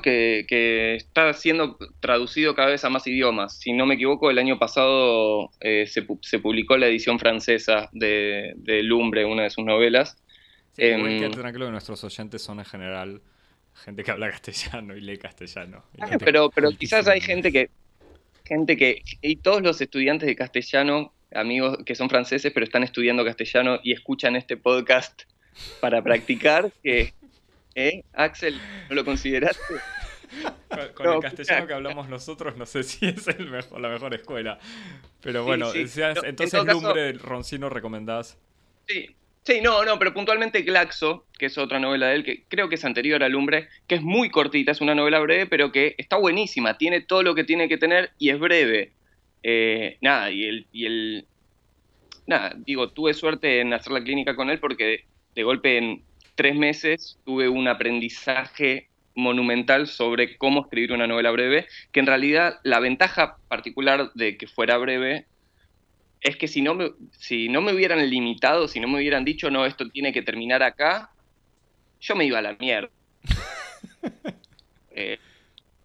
que, 0.02 0.96
está 0.96 1.34
siendo 1.34 1.78
traducido 2.00 2.56
cada 2.56 2.70
vez 2.70 2.84
a 2.86 2.90
más 2.90 3.08
idiomas. 3.08 3.58
Si 3.58 3.74
no 3.74 3.86
me 3.86 3.96
equivoco, 3.96 4.30
el 4.30 4.38
año 4.38 4.60
pasado 4.60 5.52
eh, 5.62 5.88
se, 5.88 6.04
publicó 6.40 6.78
la 6.78 6.88
edición 6.88 7.20
francesa 7.20 7.90
de, 7.92 8.54
de 8.58 8.84
Lumbre, 8.84 9.26
una 9.26 9.44
de 9.44 9.50
sus 9.50 9.66
novelas. 9.66 10.18
Sí, 10.74 10.84
eh, 10.84 11.30
que 11.32 11.52
que 11.54 11.60
nuestros 11.60 12.04
oyentes 12.04 12.42
son 12.42 12.60
en 12.60 12.66
general 12.66 13.22
gente 13.84 14.04
que 14.04 14.12
habla 14.12 14.30
castellano 14.32 14.96
y 14.96 15.02
lee 15.02 15.18
castellano. 15.18 15.84
pero, 16.20 16.50
pero 16.50 16.72
quizás 16.72 17.08
hay 17.08 17.22
gente 17.22 17.52
que 17.52 17.70
gente 18.46 18.78
que, 18.78 19.02
y 19.22 19.38
todos 19.38 19.62
los 19.62 19.82
estudiantes 19.82 20.28
de 20.28 20.36
castellano, 20.36 21.14
amigos 21.34 21.80
que 21.86 21.96
son 21.96 22.10
franceses 22.10 22.52
pero 22.54 22.64
están 22.64 22.84
estudiando 22.84 23.26
castellano 23.26 23.80
y 23.84 23.92
escuchan 23.92 24.36
este 24.36 24.56
podcast 24.56 25.24
para 25.82 26.02
practicar, 26.02 26.72
que, 26.84 27.14
¿eh? 27.76 28.04
Axel, 28.14 28.60
¿no 28.90 28.96
lo 28.96 29.06
consideraste? 29.06 29.62
Con, 30.96 31.08
el 31.08 31.20
castellano 31.22 31.68
que 31.68 31.74
hablamos 31.74 32.10
nosotros, 32.10 32.58
no 32.58 32.66
sé 32.66 32.84
si 32.84 33.06
es 33.06 33.28
el 33.28 33.50
mejor, 33.50 33.80
la 33.80 33.90
mejor 33.90 34.14
escuela. 34.14 34.58
Pero 35.22 35.44
bueno, 35.44 35.72
entonces 35.74 36.66
Lumbre, 36.66 37.14
Roncino, 37.14 37.70
recomendás. 37.70 38.38
Sí, 38.88 39.16
Sí, 39.46 39.62
no, 39.62 39.86
no, 39.86 40.00
pero 40.00 40.12
puntualmente 40.12 40.64
Glaxo, 40.64 41.28
que 41.38 41.46
es 41.46 41.58
otra 41.60 41.80
novela 41.80 42.08
de 42.08 42.16
él, 42.16 42.24
que 42.24 42.46
creo 42.48 42.68
que 42.68 42.76
es 42.76 42.84
anterior 42.84 43.22
a 43.24 43.30
Lumbre, 43.30 43.70
que 43.86 43.94
es 43.94 44.02
muy 44.02 44.32
cortita, 44.32 44.72
es 44.72 44.82
una 44.82 44.96
novela 44.96 45.20
breve, 45.20 45.46
pero 45.46 45.72
que 45.72 45.94
está 46.00 46.18
buenísima, 46.18 46.80
tiene 46.80 47.02
todo 47.02 47.22
lo 47.22 47.36
que 47.36 47.44
tiene 47.44 47.70
que 47.70 47.78
tener 47.78 48.10
y 48.18 48.32
es 48.32 48.40
breve. 48.40 48.94
Eh, 49.44 50.00
nada, 50.02 50.32
y 50.32 50.46
el, 50.46 50.66
y 50.72 50.86
el... 50.88 51.28
Nada, 52.26 52.56
digo, 52.58 52.90
tuve 52.90 53.14
suerte 53.14 53.62
en 53.62 53.72
hacer 53.72 53.94
la 53.94 54.04
clínica 54.04 54.36
con 54.36 54.50
él 54.50 54.60
porque 54.60 55.06
de 55.36 55.44
golpe 55.44 55.78
en 55.78 56.04
tres 56.36 56.56
meses 56.56 57.18
tuve 57.26 57.50
un 57.50 57.68
aprendizaje 57.68 58.90
monumental 59.16 59.88
sobre 59.88 60.38
cómo 60.38 60.62
escribir 60.62 60.92
una 60.92 61.08
novela 61.08 61.32
breve, 61.32 61.68
que 61.92 62.02
en 62.02 62.06
realidad 62.06 62.60
la 62.64 62.80
ventaja 62.80 63.38
particular 63.48 64.12
de 64.14 64.38
que 64.38 64.48
fuera 64.48 64.78
breve 64.78 65.26
es 66.22 66.38
que 66.38 66.48
si 66.48 66.62
no, 66.62 66.74
me, 66.74 66.92
si 67.12 67.50
no 67.50 67.62
me 67.62 67.74
hubieran 67.74 68.10
limitado, 68.10 68.68
si 68.68 68.80
no 68.80 68.88
me 68.88 68.98
hubieran 68.98 69.24
dicho, 69.24 69.50
no, 69.52 69.66
esto 69.66 69.90
tiene 69.90 70.12
que 70.12 70.24
terminar 70.24 70.64
acá, 70.64 71.12
yo 72.02 72.16
me 72.16 72.26
iba 72.26 72.40
a 72.40 72.44
la 72.44 72.56
mierda. 72.60 72.90
Eh, 74.98 75.20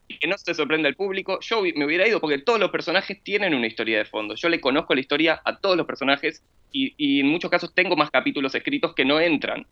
y 0.06 0.18
que 0.18 0.28
no 0.28 0.38
se 0.38 0.54
sorprenda 0.54 0.88
el 0.88 0.94
público, 0.94 1.40
yo 1.40 1.62
me 1.62 1.84
hubiera 1.84 2.06
ido 2.06 2.20
porque 2.20 2.38
todos 2.38 2.60
los 2.60 2.70
personajes 2.70 3.20
tienen 3.24 3.54
una 3.54 3.66
historia 3.66 3.98
de 3.98 4.04
fondo. 4.04 4.36
Yo 4.36 4.48
le 4.48 4.60
conozco 4.60 4.94
la 4.94 5.00
historia 5.00 5.42
a 5.44 5.58
todos 5.58 5.76
los 5.76 5.84
personajes 5.84 6.44
y, 6.70 7.18
en 7.18 7.26
muchos 7.26 7.50
casos 7.50 7.74
tengo 7.74 7.96
más 7.96 8.10
capítulos 8.12 8.54
escritos 8.54 8.94
que 8.94 9.04
no 9.04 9.18
entran. 9.18 9.66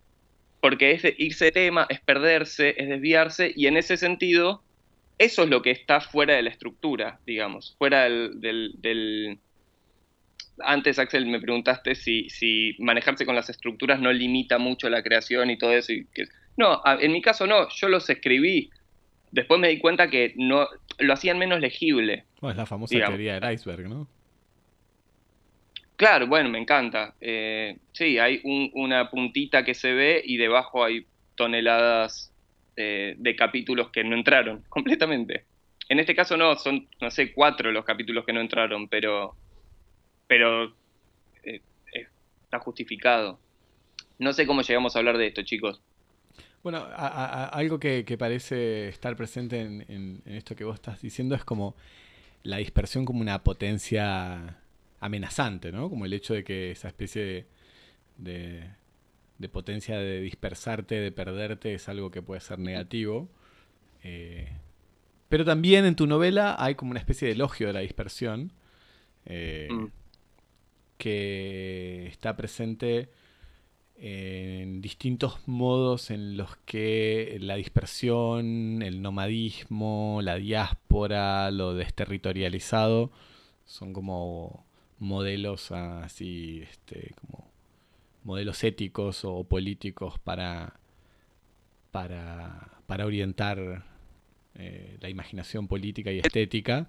Porque 0.61 0.93
es 0.93 1.05
irse 1.19 1.47
de 1.47 1.53
tema, 1.53 1.87
es 1.89 2.01
perderse, 2.01 2.75
es 2.77 2.89
desviarse 2.89 3.53
y 3.55 3.67
en 3.67 3.77
ese 3.77 3.97
sentido, 3.97 4.63
eso 5.19 5.45
es 5.45 5.49
lo 5.49 5.63
que 5.63 5.71
está 5.71 6.01
fuera 6.01 6.35
de 6.35 6.43
la 6.43 6.51
estructura, 6.51 7.21
digamos, 7.27 7.77
fuera 7.79 8.05
del 8.05 9.39
antes, 10.65 10.99
Axel, 10.99 11.27
me 11.27 11.41
preguntaste 11.41 11.95
si, 11.95 12.29
si, 12.29 12.75
manejarse 12.79 13.25
con 13.27 13.35
las 13.35 13.49
estructuras 13.49 14.01
no 14.01 14.13
limita 14.13 14.59
mucho 14.59 14.89
la 14.89 15.03
creación 15.03 15.51
y 15.51 15.59
todo 15.59 15.73
eso. 15.73 15.93
Y 15.93 16.07
que, 16.07 16.25
no, 16.57 16.81
en 16.85 17.13
mi 17.13 17.23
caso 17.23 17.47
no, 17.47 17.69
yo 17.69 17.89
los 17.89 18.09
escribí. 18.11 18.71
Después 19.31 19.61
me 19.61 19.69
di 19.69 19.79
cuenta 19.79 20.09
que 20.09 20.33
no 20.37 20.67
lo 20.99 21.13
hacían 21.13 21.39
menos 21.39 21.61
legible. 21.61 22.25
es 22.43 22.57
la 22.57 22.67
famosa 22.67 22.97
teoría 22.97 23.39
del 23.39 23.53
iceberg, 23.53 23.89
¿no? 23.89 24.09
Claro, 25.99 26.29
bueno, 26.29 26.49
me 26.49 26.61
encanta. 26.61 27.17
Eh, 27.21 27.77
sí, 27.91 28.21
hay 28.21 28.41
una 28.45 29.11
puntita 29.11 29.65
que 29.65 29.75
se 29.75 29.93
ve 29.93 30.23
y 30.25 30.37
debajo 30.37 30.85
hay 30.85 31.05
toneladas 31.35 32.33
eh, 32.77 33.17
de 33.19 33.35
capítulos 33.35 33.91
que 33.91 34.05
no 34.05 34.15
entraron 34.15 34.63
completamente. 34.69 35.45
En 35.89 35.99
este 35.99 36.15
caso 36.15 36.37
no, 36.37 36.55
son, 36.55 36.87
no 37.01 37.11
sé, 37.11 37.33
cuatro 37.33 37.73
los 37.73 37.85
capítulos 37.85 38.25
que 38.25 38.33
no 38.33 38.41
entraron, 38.41 38.87
pero 38.87 39.35
pero 40.29 40.73
eh, 41.43 41.61
está 42.45 42.61
justificado. 42.61 43.41
No 44.21 44.33
sé 44.33 44.47
cómo 44.47 44.63
llegamos 44.63 44.95
a 44.95 45.01
hablar 45.01 45.19
de 45.19 45.27
esto, 45.27 45.43
chicos. 45.43 45.81
Bueno, 46.63 46.87
algo 46.95 47.81
que, 47.81 48.05
parece 48.17 48.89
estar 48.89 49.17
presente 49.17 49.61
en, 49.63 50.23
esto 50.27 50.55
que 50.55 50.63
vos 50.63 50.77
estás 50.77 51.03
diciendo 51.03 51.35
es 51.35 51.45
como 51.45 51.75
la 52.45 52.59
dispersión 52.59 53.05
como 53.05 53.21
una 53.21 53.43
potencia 53.43 54.59
amenazante, 55.01 55.73
¿no? 55.73 55.89
Como 55.91 56.05
el 56.05 56.13
hecho 56.13 56.35
de 56.35 56.45
que 56.45 56.71
esa 56.71 56.89
especie 56.89 57.47
de, 58.17 58.71
de, 59.39 59.49
potencia 59.49 59.99
de 59.99 60.21
dispersarte, 60.21 60.97
de 60.97 61.13
perderte, 61.13 61.75
es 61.75 61.89
algo 61.89 62.11
que 62.11 62.23
puede 62.23 62.41
ser 62.41 62.59
negativo. 62.59 63.29
Eh, 64.03 64.49
pero 65.29 65.45
también 65.45 65.85
en 65.85 65.97
tu 65.97 66.07
novela 66.07 66.57
hay 66.59 66.75
como 66.75 66.91
una 66.91 67.01
especie 67.01 67.29
de 67.29 67.35
elogio 67.35 67.67
de 67.69 67.73
la 67.73 67.81
dispersión. 67.81 68.53
Mm 69.25 69.87
que 70.99 72.07
está 72.09 72.37
presente 72.37 73.09
en 73.97 74.81
distintos 74.81 75.41
modos 75.47 76.11
en 76.11 76.37
los 76.37 76.57
que 76.67 77.39
la 77.41 77.57
dispersión, 77.57 78.83
el 78.83 79.01
nomadismo, 79.01 80.21
la 80.23 80.37
diáspora, 80.37 81.51
lo 81.51 81.75
desterritorializado 81.75 83.11
son 83.65 83.93
como 83.93 84.67
modelos 84.99 85.73
así, 85.73 86.63
este, 86.63 87.15
como 87.21 87.49
modelos 88.25 88.63
éticos 88.65 89.25
o 89.25 89.45
políticos 89.45 90.19
para, 90.19 90.81
para, 91.91 92.81
para 92.87 93.07
orientar 93.07 93.85
eh, 94.55 94.97
la 95.01 95.09
imaginación 95.09 95.69
política 95.69 96.11
y 96.13 96.19
estética 96.19 96.89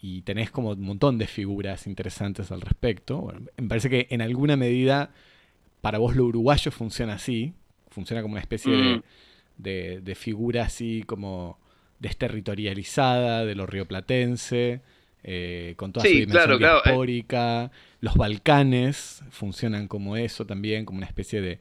y 0.00 0.22
tenés 0.22 0.50
como 0.50 0.70
un 0.70 0.82
montón 0.82 1.18
de 1.18 1.26
figuras 1.26 1.86
interesantes 1.86 2.50
al 2.50 2.60
respecto. 2.60 3.32
me 3.56 3.68
parece 3.68 3.90
que 3.90 4.06
en 4.10 4.22
alguna 4.22 4.56
medida 4.56 5.10
para 5.80 5.98
vos 5.98 6.16
lo 6.16 6.24
uruguayo 6.24 6.70
funciona 6.70 7.14
así, 7.14 7.52
funciona 7.88 8.22
como 8.22 8.32
una 8.32 8.40
especie 8.40 8.72
mm. 8.72 9.02
de, 9.58 10.14
figura 10.14 10.64
así 10.64 11.02
como 11.06 11.58
desterritorializada 11.98 13.44
de 13.44 13.54
lo 13.54 13.66
rioplatense, 13.66 14.80
eh, 15.22 15.74
con 15.76 15.92
toda 15.92 16.04
su 16.04 16.10
dimensión 16.10 16.62
eh. 16.62 17.68
Los 18.00 18.14
Balcanes 18.14 19.22
funcionan 19.30 19.88
como 19.88 20.16
eso 20.16 20.46
también, 20.46 20.84
como 20.84 20.98
una 20.98 21.06
especie 21.06 21.60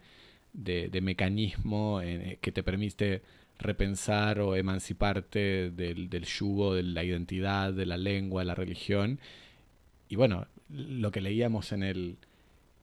de, 0.53 1.01
mecanismo 1.01 2.01
eh, 2.01 2.37
que 2.41 2.51
te 2.51 2.63
permite 2.63 3.21
repensar 3.57 4.39
o 4.39 4.55
emanciparte 4.55 5.69
del, 5.71 6.09
yugo 6.25 6.75
de 6.75 6.83
la 6.83 7.03
identidad, 7.03 7.73
de 7.73 7.85
la 7.85 7.97
lengua, 7.97 8.41
de 8.41 8.45
la 8.45 8.55
religión. 8.55 9.19
Y 10.07 10.15
bueno, 10.15 10.47
lo 10.69 11.11
que 11.11 11.19
leíamos 11.19 11.73
en 11.73 11.83
el, 11.83 12.17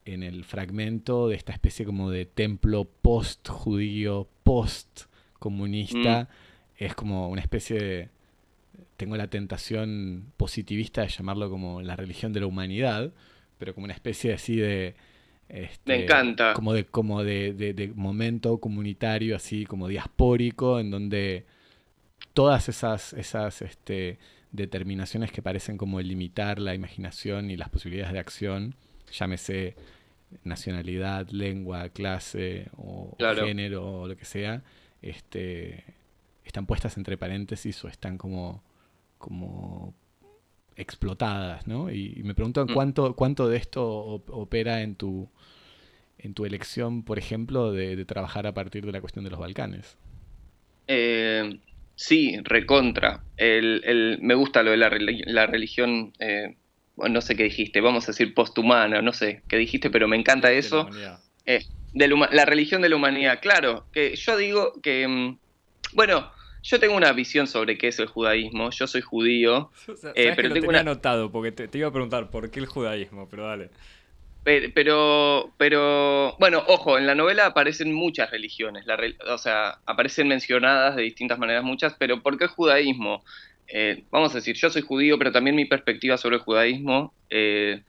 en 0.05 0.21
el 0.21 0.43
fragmento 0.43 1.27
de 1.27 1.35
esta 1.35 1.51
especie 1.51 1.83
como 1.85 2.11
de 2.11 2.25
templo 2.25 2.87
post-judío, 3.01 4.27
post-comunista, 4.43 6.23
mm. 6.23 6.83
es 6.83 6.95
como 6.95 7.29
una 7.29 7.41
especie 7.41 7.79
de... 7.79 8.16
Tengo 8.97 9.15
la 9.15 9.27
tentación 9.27 10.33
positivista 10.37 11.01
de 11.01 11.09
llamarlo 11.09 11.49
como 11.49 11.81
la 11.81 11.95
religión 11.95 12.33
de 12.33 12.41
la 12.41 12.47
humanidad, 12.47 13.13
pero 13.57 13.73
como 13.73 13.85
una 13.85 13.93
especie 13.93 14.33
así 14.33 14.55
de 14.57 14.95
este, 15.49 15.97
Me 15.97 16.03
encanta. 16.03 16.53
Como 16.53 16.73
de, 16.73 16.85
como 16.85 17.23
de, 17.23 17.91
momento 17.95 18.59
comunitario, 18.59 19.35
así 19.35 19.65
como 19.65 19.87
diaspórico, 19.87 20.79
en 20.79 20.91
donde 20.91 21.45
todas 22.33 22.69
esas, 22.69 23.13
esas 23.13 23.61
este, 23.61 24.19
determinaciones 24.51 25.31
que 25.31 25.41
parecen 25.41 25.77
como 25.77 26.01
limitar 26.01 26.59
la 26.59 26.73
imaginación 26.73 27.49
y 27.49 27.57
las 27.57 27.69
posibilidades 27.69 28.13
de 28.13 28.19
acción, 28.19 28.75
llámese 29.11 29.75
nacionalidad, 30.43 31.29
lengua, 31.29 31.89
clase 31.89 32.69
o 32.75 33.15
género 33.17 34.01
o 34.01 34.07
lo 34.07 34.17
que 34.17 34.25
sea, 34.25 34.63
este, 35.01 35.85
están 36.43 36.65
puestas 36.65 36.97
entre 36.97 37.17
paréntesis 37.17 37.81
o 37.85 37.87
están 37.87 38.17
como, 38.17 38.63
como 39.17 39.93
explotadas, 40.77 41.67
¿no? 41.67 41.91
Y, 41.91 42.21
me 42.23 42.35
pregunto 42.35 42.65
mm. 42.65 42.73
cuánto, 42.73 43.15
cuánto 43.15 43.49
de 43.49 43.57
esto 43.57 43.83
opera 43.85 44.81
en 44.81 44.95
tu, 44.95 45.29
en 46.19 46.33
tu 46.33 46.45
elección, 46.45 47.03
por 47.03 47.17
ejemplo, 47.17 47.71
de, 47.71 48.05
trabajar 48.05 48.47
a 48.47 48.53
partir 48.53 48.85
de 48.85 48.91
la 48.91 49.01
cuestión 49.01 49.25
de 49.25 49.31
los 49.31 49.39
Balcanes. 49.39 49.97
Eh, 50.87 51.59
sí, 51.95 52.37
recontra. 52.43 53.23
El, 53.35 54.19
me 54.21 54.35
gusta 54.35 54.63
lo 54.63 54.71
de 54.71 54.77
la, 54.77 54.89
religión, 55.47 56.13
eh, 56.19 56.55
no 56.95 57.21
sé 57.21 57.35
qué 57.35 57.43
dijiste, 57.43 57.81
vamos 57.81 58.05
a 58.05 58.11
decir 58.11 58.33
posthumana, 58.33 59.01
no 59.01 59.13
sé 59.13 59.41
qué 59.47 59.57
dijiste, 59.57 59.89
pero 59.89 60.07
me 60.07 60.17
encanta 60.17 60.51
eso. 60.51 60.87
Eh, 61.45 61.65
de 61.93 62.07
la, 62.07 62.45
religión 62.45 62.81
de 62.81 62.89
la 62.89 62.95
humanidad, 62.95 63.39
claro, 63.41 63.85
que 63.91 64.15
yo 64.15 64.37
digo 64.37 64.73
que, 64.81 65.07
mm, 65.07 65.37
bueno, 65.93 66.31
yo 66.67 66.79
tengo 66.81 66.95
una 66.97 67.13
visión 67.13 67.47
sobre 67.47 67.77
qué 67.77 67.87
es 67.87 67.99
el 67.99 68.07
judaísmo. 68.07 68.69
Yo 68.71 68.87
soy 68.87 69.01
judío. 69.01 69.71
Eh, 70.15 70.33
pero 70.35 70.53
tengo 70.53 70.69
una... 70.69 70.79
anotado 70.79 71.31
porque 71.31 71.51
te, 71.51 71.77
iba 71.77 71.87
a 71.87 71.91
preguntar 71.91 72.29
por 72.29 72.49
qué 72.49 72.59
el 72.59 72.65
judaísmo, 72.65 73.27
pero 73.29 73.47
dale. 73.47 73.69
Pero, 74.43 75.53
pero, 75.57 76.37
bueno, 76.39 76.63
ojo, 76.67 76.97
en 76.97 77.05
la 77.05 77.15
novela 77.15 77.47
aparecen 77.47 77.93
muchas 77.93 78.31
religiones, 78.31 78.85
o 79.27 79.37
sea, 79.37 79.79
aparecen 79.85 80.29
mencionadas 80.29 80.95
de 80.95 81.01
distintas 81.01 81.37
maneras 81.37 81.65
muchas, 81.65 81.95
pero 81.99 82.21
¿por 82.23 82.37
qué 82.37 82.45
el 82.45 82.49
judaísmo? 82.51 83.25
Eh, 83.67 84.05
vamos 84.09 84.31
a 84.31 84.35
decir, 84.35 84.55
yo 84.55 84.69
soy 84.69 84.83
judío, 84.83 85.17
pero 85.17 85.33
también 85.33 85.57
mi 85.57 85.65
perspectiva 85.65 86.15
sobre 86.17 86.37
el 86.37 86.43
judaísmo 86.43 87.13
eh, 87.29 87.83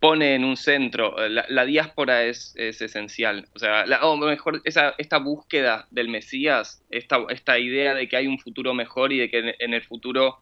pone 0.00 0.34
en 0.34 0.44
un 0.44 0.56
centro, 0.56 1.22
eh, 1.22 1.28
la, 1.28 1.64
diáspora 1.66 2.24
es, 2.24 2.54
esencial, 2.56 3.46
o 3.54 3.58
sea, 3.58 3.84
o 4.02 4.16
mejor, 4.16 4.62
esta 4.64 5.18
búsqueda 5.18 5.86
del 5.90 6.08
Mesías, 6.08 6.82
esta, 6.90 7.18
esta 7.28 7.58
idea 7.58 7.94
de 7.94 8.08
que 8.08 8.16
hay 8.16 8.26
un 8.26 8.38
futuro 8.38 8.72
mejor 8.72 9.12
y 9.12 9.18
de 9.18 9.30
que 9.30 9.54
en, 9.58 9.74
el 9.74 9.82
futuro 9.82 10.40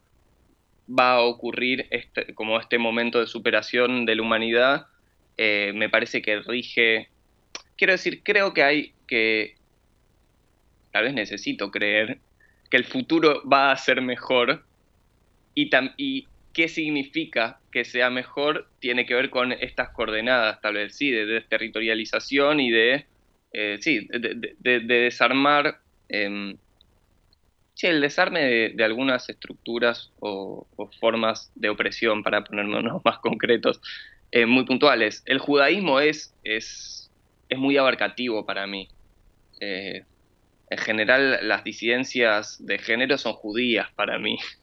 va 0.88 1.14
a 1.14 1.20
ocurrir 1.20 1.86
este, 1.90 2.32
como 2.34 2.58
este 2.58 2.78
momento 2.78 3.18
de 3.18 3.26
superación 3.26 4.06
de 4.06 4.14
la 4.14 4.22
humanidad, 4.22 4.86
eh, 5.36 5.72
me 5.74 5.88
parece 5.88 6.22
que 6.22 6.40
rige, 6.40 7.08
quiero 7.76 7.92
decir, 7.92 8.22
creo 8.22 8.54
que 8.54 8.62
hay 8.62 8.92
que, 9.08 9.56
tal 10.92 11.04
vez 11.04 11.14
necesito 11.14 11.72
creer, 11.72 12.20
que 12.70 12.76
el 12.76 12.84
futuro 12.84 13.42
va 13.50 13.72
a 13.72 13.76
ser 13.76 14.02
mejor 14.02 14.64
y, 15.54 15.68
y 15.96 16.28
qué 16.58 16.66
significa 16.66 17.60
que 17.70 17.84
sea 17.84 18.10
mejor 18.10 18.66
tiene 18.80 19.06
que 19.06 19.14
ver 19.14 19.30
con 19.30 19.52
estas 19.52 19.90
coordenadas, 19.90 20.60
tal 20.60 20.74
vez, 20.74 20.96
sí, 20.96 21.08
de 21.08 21.24
desterritorialización 21.24 22.58
y 22.58 22.72
de, 22.72 23.06
eh, 23.52 23.78
sí, 23.80 24.08
de, 24.10 24.80
desarmar, 24.80 25.78
em, 26.08 26.56
sí, 27.74 27.86
el 27.86 28.00
desarme 28.00 28.72
de, 28.74 28.84
algunas 28.84 29.28
estructuras 29.28 30.10
o, 30.18 30.66
formas 30.98 31.52
de 31.54 31.68
opresión, 31.68 32.24
para 32.24 32.42
ponernos 32.42 33.02
más 33.04 33.18
concretos, 33.20 33.80
eh, 34.32 34.44
muy 34.44 34.64
puntuales. 34.64 35.22
El 35.26 35.38
judaísmo 35.38 36.00
es, 36.00 36.34
es, 36.42 37.08
es 37.48 37.56
muy 37.56 37.76
abarcativo 37.76 38.44
para 38.44 38.66
mí. 38.66 38.88
Eh, 39.60 40.02
en 40.70 40.78
general, 40.78 41.38
las 41.42 41.62
disidencias 41.62 42.56
de 42.66 42.78
género 42.78 43.16
son 43.16 43.34
judías 43.34 43.92
para 43.94 44.18
mí. 44.18 44.38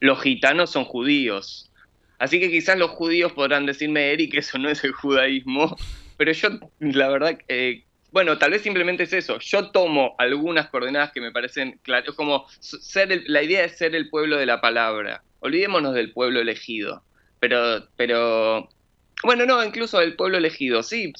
los 0.00 0.22
gitanos 0.22 0.70
son 0.70 0.84
judíos. 0.84 1.70
Así 2.18 2.38
que 2.38 2.50
quizás 2.50 2.78
los 2.78 2.90
judíos 2.90 3.32
podrán 3.32 3.66
decirme, 3.66 4.12
Eric, 4.12 4.34
eso 4.34 4.58
no 4.58 4.68
es 4.68 4.84
el 4.84 4.92
judaísmo. 4.92 5.76
Pero 6.16 6.32
yo, 6.32 6.48
la 6.78 7.08
verdad, 7.08 7.38
eh, 7.48 7.84
bueno, 8.12 8.38
tal 8.38 8.52
vez 8.52 8.62
simplemente 8.62 9.04
es 9.04 9.12
eso. 9.12 9.38
Yo 9.40 9.70
tomo 9.70 10.14
algunas 10.18 10.68
coordenadas 10.68 11.12
que 11.12 11.20
me 11.20 11.32
parecen 11.32 11.80
claras, 11.82 12.14
como 12.14 12.46
ser 12.60 13.24
la 13.26 13.42
idea 13.42 13.62
de 13.62 13.68
ser 13.70 13.94
el 13.94 14.08
pueblo 14.10 14.36
de 14.36 14.46
la 14.46 14.60
palabra. 14.60 15.22
Olvidémonos 15.40 15.94
del 15.94 16.12
pueblo 16.12 16.40
elegido. 16.40 17.02
Pero, 17.40 17.88
pero, 17.96 18.68
bueno, 19.24 19.46
no, 19.46 19.64
incluso 19.64 19.98
del 19.98 20.14
pueblo 20.14 20.38
elegido. 20.38 20.82
Sí, 20.82 21.12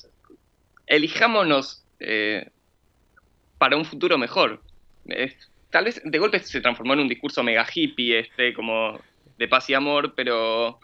elijámonos 0.86 1.84
eh, 1.98 2.50
para 3.58 3.76
un 3.76 3.84
futuro 3.84 4.18
mejor 4.18 4.62
tal 5.72 5.86
vez 5.86 6.00
de 6.04 6.18
golpe 6.18 6.38
se 6.38 6.60
transformó 6.60 6.92
en 6.92 7.00
un 7.00 7.08
discurso 7.08 7.42
mega 7.42 7.66
hippie, 7.74 8.20
este, 8.20 8.52
como 8.54 9.00
de 9.38 9.48
paz 9.48 9.68
y 9.70 9.74
amor, 9.74 10.14
pero... 10.14 10.78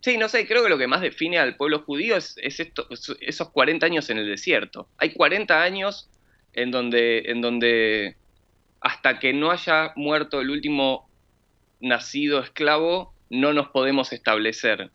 Sí, 0.00 0.16
no 0.16 0.28
sé, 0.28 0.46
creo 0.46 0.62
que 0.62 0.68
lo 0.68 0.78
que 0.78 0.86
más 0.86 1.00
define 1.00 1.38
al 1.38 1.56
pueblo 1.56 1.80
judío 1.80 2.16
es, 2.16 2.36
esto, 2.38 2.86
esos 3.20 3.50
40 3.50 3.84
años 3.84 4.08
en 4.08 4.18
el 4.18 4.28
desierto. 4.28 4.88
Hay 4.98 5.12
40 5.12 5.60
años 5.60 6.08
en 6.52 6.70
donde, 6.70 7.24
en 7.26 7.40
donde 7.40 8.16
hasta 8.80 9.18
que 9.18 9.32
no 9.32 9.50
haya 9.50 9.92
muerto 9.96 10.40
el 10.40 10.50
último 10.50 11.10
nacido 11.80 12.38
esclavo, 12.38 13.14
no 13.30 13.52
nos 13.52 13.68
podemos 13.70 14.12
establecer. 14.12 14.92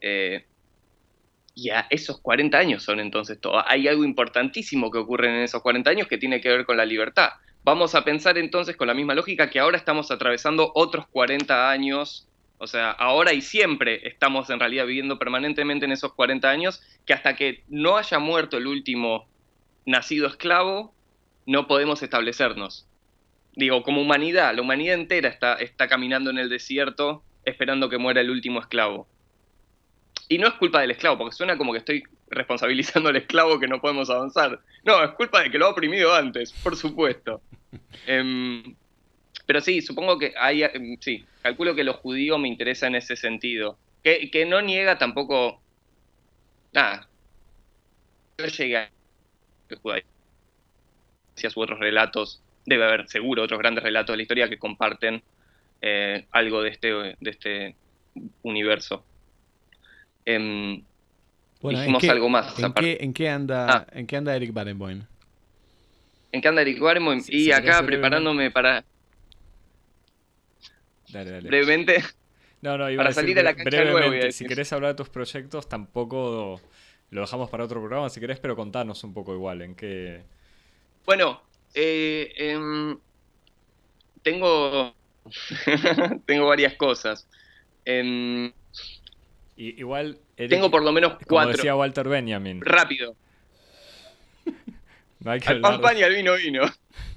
Eh, 0.00 0.46
y 1.54 1.68
a 1.68 1.86
esos 1.90 2.20
40 2.20 2.56
años 2.56 2.82
son 2.82 3.00
entonces 3.00 3.38
todo. 3.38 3.62
Hay 3.68 3.86
algo 3.86 4.02
importantísimo 4.04 4.90
que 4.90 4.98
ocurre 4.98 5.28
en 5.28 5.42
esos 5.42 5.60
40 5.60 5.90
años 5.90 6.08
que 6.08 6.16
tiene 6.16 6.40
que 6.40 6.48
ver 6.48 6.64
con 6.64 6.78
la 6.78 6.86
libertad. 6.86 7.30
Vamos 7.66 7.96
a 7.96 8.04
pensar 8.04 8.38
entonces 8.38 8.76
con 8.76 8.86
la 8.86 8.94
misma 8.94 9.16
lógica 9.16 9.50
que 9.50 9.58
ahora 9.58 9.76
estamos 9.76 10.12
atravesando 10.12 10.70
otros 10.76 11.08
40 11.08 11.68
años, 11.68 12.28
o 12.58 12.68
sea, 12.68 12.92
ahora 12.92 13.32
y 13.32 13.42
siempre 13.42 14.06
estamos 14.06 14.48
en 14.50 14.60
realidad 14.60 14.86
viviendo 14.86 15.18
permanentemente 15.18 15.84
en 15.84 15.90
esos 15.90 16.12
40 16.12 16.48
años, 16.48 16.80
que 17.04 17.12
hasta 17.12 17.34
que 17.34 17.64
no 17.66 17.96
haya 17.96 18.20
muerto 18.20 18.56
el 18.56 18.68
último 18.68 19.26
nacido 19.84 20.28
esclavo, 20.28 20.94
no 21.44 21.66
podemos 21.66 22.04
establecernos. 22.04 22.86
Digo, 23.56 23.82
como 23.82 24.00
humanidad, 24.00 24.54
la 24.54 24.62
humanidad 24.62 24.94
entera 24.94 25.28
está, 25.28 25.54
está 25.54 25.88
caminando 25.88 26.30
en 26.30 26.38
el 26.38 26.48
desierto 26.48 27.24
esperando 27.44 27.88
que 27.88 27.98
muera 27.98 28.20
el 28.20 28.30
último 28.30 28.60
esclavo. 28.60 29.08
Y 30.28 30.38
no 30.38 30.46
es 30.46 30.54
culpa 30.54 30.82
del 30.82 30.92
esclavo, 30.92 31.18
porque 31.18 31.34
suena 31.34 31.58
como 31.58 31.72
que 31.72 31.78
estoy 31.80 32.04
responsabilizando 32.28 33.08
al 33.08 33.16
esclavo 33.16 33.58
que 33.58 33.66
no 33.66 33.80
podemos 33.80 34.08
avanzar. 34.08 34.60
No, 34.84 35.02
es 35.02 35.10
culpa 35.12 35.42
de 35.42 35.50
que 35.50 35.58
lo 35.58 35.66
ha 35.66 35.70
oprimido 35.70 36.14
antes, 36.14 36.52
por 36.52 36.76
supuesto. 36.76 37.42
Em, 38.06 38.74
pero 39.46 39.60
sí, 39.60 39.80
supongo 39.80 40.18
que 40.18 40.34
hay, 40.38 40.62
em, 40.62 40.96
sí, 41.00 41.24
calculo 41.42 41.74
que 41.74 41.84
lo 41.84 41.94
judío 41.94 42.38
me 42.38 42.48
interesa 42.48 42.86
en 42.86 42.96
ese 42.96 43.16
sentido. 43.16 43.78
Que, 44.02 44.46
no 44.46 44.62
niega 44.62 44.98
tampoco, 44.98 45.60
nada, 46.72 47.08
no 48.38 48.46
llega 48.46 48.84
a 48.84 48.90
otros 51.56 51.78
relatos, 51.80 52.42
debe 52.64 52.84
haber 52.84 53.08
seguro 53.08 53.42
otros 53.42 53.58
grandes 53.58 53.82
relatos 53.82 54.12
de 54.12 54.16
la 54.16 54.22
historia 54.22 54.48
que 54.48 54.58
comparten 54.58 55.22
eh, 55.82 56.26
algo 56.30 56.62
de 56.62 56.70
este, 56.70 56.88
de 56.88 57.30
este 57.30 57.76
universo. 58.42 59.04
Em, 60.24 60.82
dijimos 61.62 62.04
algo 62.08 62.28
más. 62.28 62.54
¿en 62.58 63.12
qué, 63.12 63.28
anda, 63.28 63.66
ah. 63.68 63.86
¿En 63.92 64.06
qué 64.06 64.16
anda 64.16 64.34
Eric 64.36 64.52
Barenboim? 64.52 65.02
¿En 66.32 66.46
anda 66.46 66.62
Eric 66.62 66.80
Barenboim? 66.80 67.22
y 67.28 67.50
acá 67.52 67.84
preparándome 67.84 68.50
para... 68.50 68.84
Dale, 71.08 71.30
dale. 71.30 71.48
Brevemente... 71.48 72.04
No, 72.62 72.76
no, 72.76 72.90
iba 72.90 73.00
para 73.00 73.10
a 73.10 73.12
salir 73.12 73.36
de 73.36 73.42
la 73.42 73.54
cancha 73.54 73.82
brevemente, 73.82 74.32
si 74.32 74.46
querés 74.46 74.72
hablar 74.72 74.92
de 74.92 74.96
tus 74.96 75.08
proyectos, 75.08 75.68
tampoco 75.68 76.60
lo 77.10 77.20
dejamos 77.20 77.48
para 77.50 77.64
otro 77.64 77.80
programa, 77.80 78.08
si 78.08 78.18
querés, 78.18 78.40
pero 78.40 78.56
contanos 78.56 79.04
un 79.04 79.14
poco 79.14 79.34
igual, 79.34 79.62
en 79.62 79.74
qué... 79.74 80.22
Bueno, 81.04 81.42
eh, 81.74 82.32
em, 82.36 82.98
tengo, 84.22 84.94
tengo 86.26 86.46
varias 86.46 86.74
cosas. 86.74 87.28
Eh, 87.84 88.50
igual. 89.56 90.18
Tengo 90.34 90.70
por 90.70 90.82
lo 90.82 90.92
menos 90.92 91.12
cuatro. 91.12 91.26
Como 91.28 91.46
decía 91.48 91.76
Walter 91.76 92.08
Benjamin. 92.08 92.60
Rápido. 92.60 93.14
No 95.26 95.32
hay 95.32 95.40
que 95.40 95.48
al 95.48 95.60
pan 95.60 95.80
pan 95.80 95.98
y 95.98 96.02
al 96.02 96.14
vino 96.14 96.34
vino. 96.36 96.62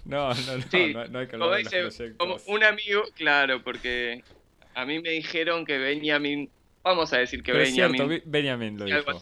No, 0.05 0.33
no, 0.33 0.57
no, 0.57 1.07
no, 1.07 1.19
hay 1.19 1.27
que 1.27 1.35
hablar 1.35 1.63
de 1.63 1.83
los 1.83 2.01
Como 2.17 2.37
un 2.47 2.63
amigo, 2.63 3.03
claro, 3.15 3.61
porque 3.61 4.23
a 4.73 4.83
mí 4.83 4.99
me 4.99 5.11
dijeron 5.11 5.65
que 5.65 5.77
Benjamin. 5.77 6.49
Vamos 6.81 7.13
a 7.13 7.19
decir 7.19 7.43
que 7.43 7.51
Benjamin. 7.51 8.07
cierto, 8.07 8.27
Benjamin 8.27 8.79
lo 8.79 8.85
dijo. 8.85 9.19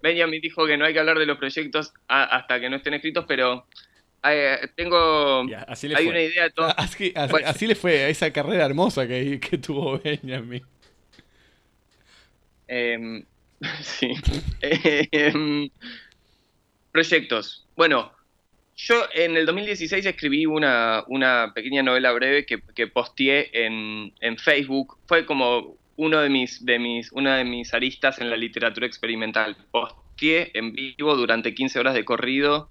Benjamin 0.00 0.40
dijo 0.40 0.66
que 0.66 0.78
no 0.78 0.86
hay 0.86 0.94
que 0.94 1.00
hablar 1.00 1.18
de 1.18 1.26
los 1.26 1.36
proyectos 1.36 1.92
hasta 2.08 2.58
que 2.58 2.70
no 2.70 2.76
estén 2.76 2.94
escritos, 2.94 3.26
pero 3.28 3.66
eh, 4.24 4.66
tengo. 4.76 5.44
así 5.68 5.88
le 5.88 5.96
hay 5.96 6.04
fue. 6.04 6.12
una 6.12 6.22
idea 6.22 6.44
de 6.44 6.50
todo. 6.50 6.68
Así, 6.78 7.12
así, 7.14 7.66
le 7.66 7.74
fue 7.74 8.04
a 8.04 8.08
esa 8.08 8.32
carrera 8.32 8.64
hermosa 8.64 9.06
que, 9.06 9.38
que 9.40 9.58
tuvo 9.58 9.98
Benjamin. 9.98 10.64
Em, 12.66 13.26
sí. 13.82 14.14
Em, 14.62 15.68
proyectos. 16.92 17.66
Bueno, 17.76 18.12
yo 18.76 19.06
en 19.14 19.36
el 19.36 19.46
2016 19.46 20.06
escribí 20.06 20.46
una, 20.46 21.04
pequeña 21.54 21.82
novela 21.82 22.12
breve 22.12 22.46
que, 22.46 22.62
que 22.74 22.86
posteé 22.86 23.50
en, 23.52 24.38
Facebook. 24.38 24.98
Fue 25.06 25.26
como 25.26 25.76
uno 25.96 26.20
de 26.20 26.28
mis, 26.28 26.64
de 26.64 26.78
mis, 26.78 27.10
una 27.12 27.36
de 27.36 27.44
mis 27.44 27.74
aristas 27.74 28.20
en 28.20 28.30
la 28.30 28.36
literatura 28.36 28.86
experimental. 28.86 29.56
Posteé 29.70 30.50
en 30.54 30.72
vivo 30.72 31.16
durante 31.16 31.54
15 31.54 31.78
horas 31.80 31.94
de 31.94 32.04
corrido 32.04 32.68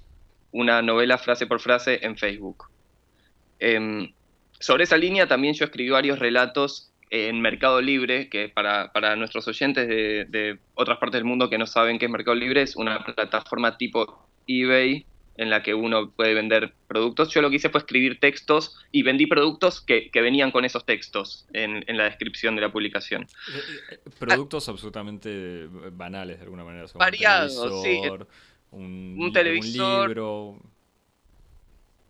una 0.52 0.82
novela 0.82 1.18
frase 1.18 1.48
por 1.48 1.60
frase 1.60 2.00
en 2.04 2.18
Facebook. 2.18 2.66
Em, 3.60 4.12
sobre 4.60 4.84
esa 4.84 4.98
línea 4.98 5.28
también 5.28 5.54
yo 5.54 5.66
escribí 5.66 5.90
varios 5.90 6.20
relatos 6.20 6.91
en 7.12 7.42
Mercado 7.42 7.82
Libre, 7.82 8.30
que 8.30 8.48
para, 8.48 9.16
nuestros 9.18 9.46
oyentes 9.48 9.88
de, 9.88 10.60
otras 10.76 10.98
partes 10.98 11.20
del 11.20 11.26
mundo 11.26 11.50
que 11.50 11.58
no 11.58 11.68
saben 11.68 12.00
qué 12.00 12.06
es 12.06 12.12
Mercado 12.12 12.36
Libre, 12.36 12.62
es 12.62 12.78
una 12.78 13.04
plataforma 13.04 13.78
tipo 13.78 14.28
eBay 14.48 15.06
en 15.36 15.50
la 15.50 15.62
que 15.62 15.74
uno 15.74 16.12
puede 16.12 16.34
vender 16.34 16.74
productos. 16.88 17.34
Yo 17.34 17.42
lo 17.42 17.50
que 17.50 17.58
hice 17.58 17.70
fue 17.70 17.80
escribir 17.80 18.20
textos 18.20 18.78
y 18.92 19.04
vendí 19.04 19.28
productos 19.28 19.82
que, 19.82 20.10
venían 20.14 20.52
con 20.52 20.64
esos 20.64 20.86
textos 20.86 21.48
en, 21.52 21.84
la 21.98 22.06
descripción 22.06 22.56
de 22.56 22.62
la 22.62 22.72
publicación. 22.72 23.24
Eh, 23.24 23.96
eh, 23.96 24.00
productos 24.18 24.70
absolutamente 24.70 25.68
banales 25.92 26.38
de 26.38 26.44
alguna 26.44 26.64
manera. 26.64 26.86
Variados, 26.96 27.84
sí. 27.84 28.02
Un, 28.72 29.32
televisor. 29.34 30.02
Un 30.02 30.08
libro. 30.08 30.60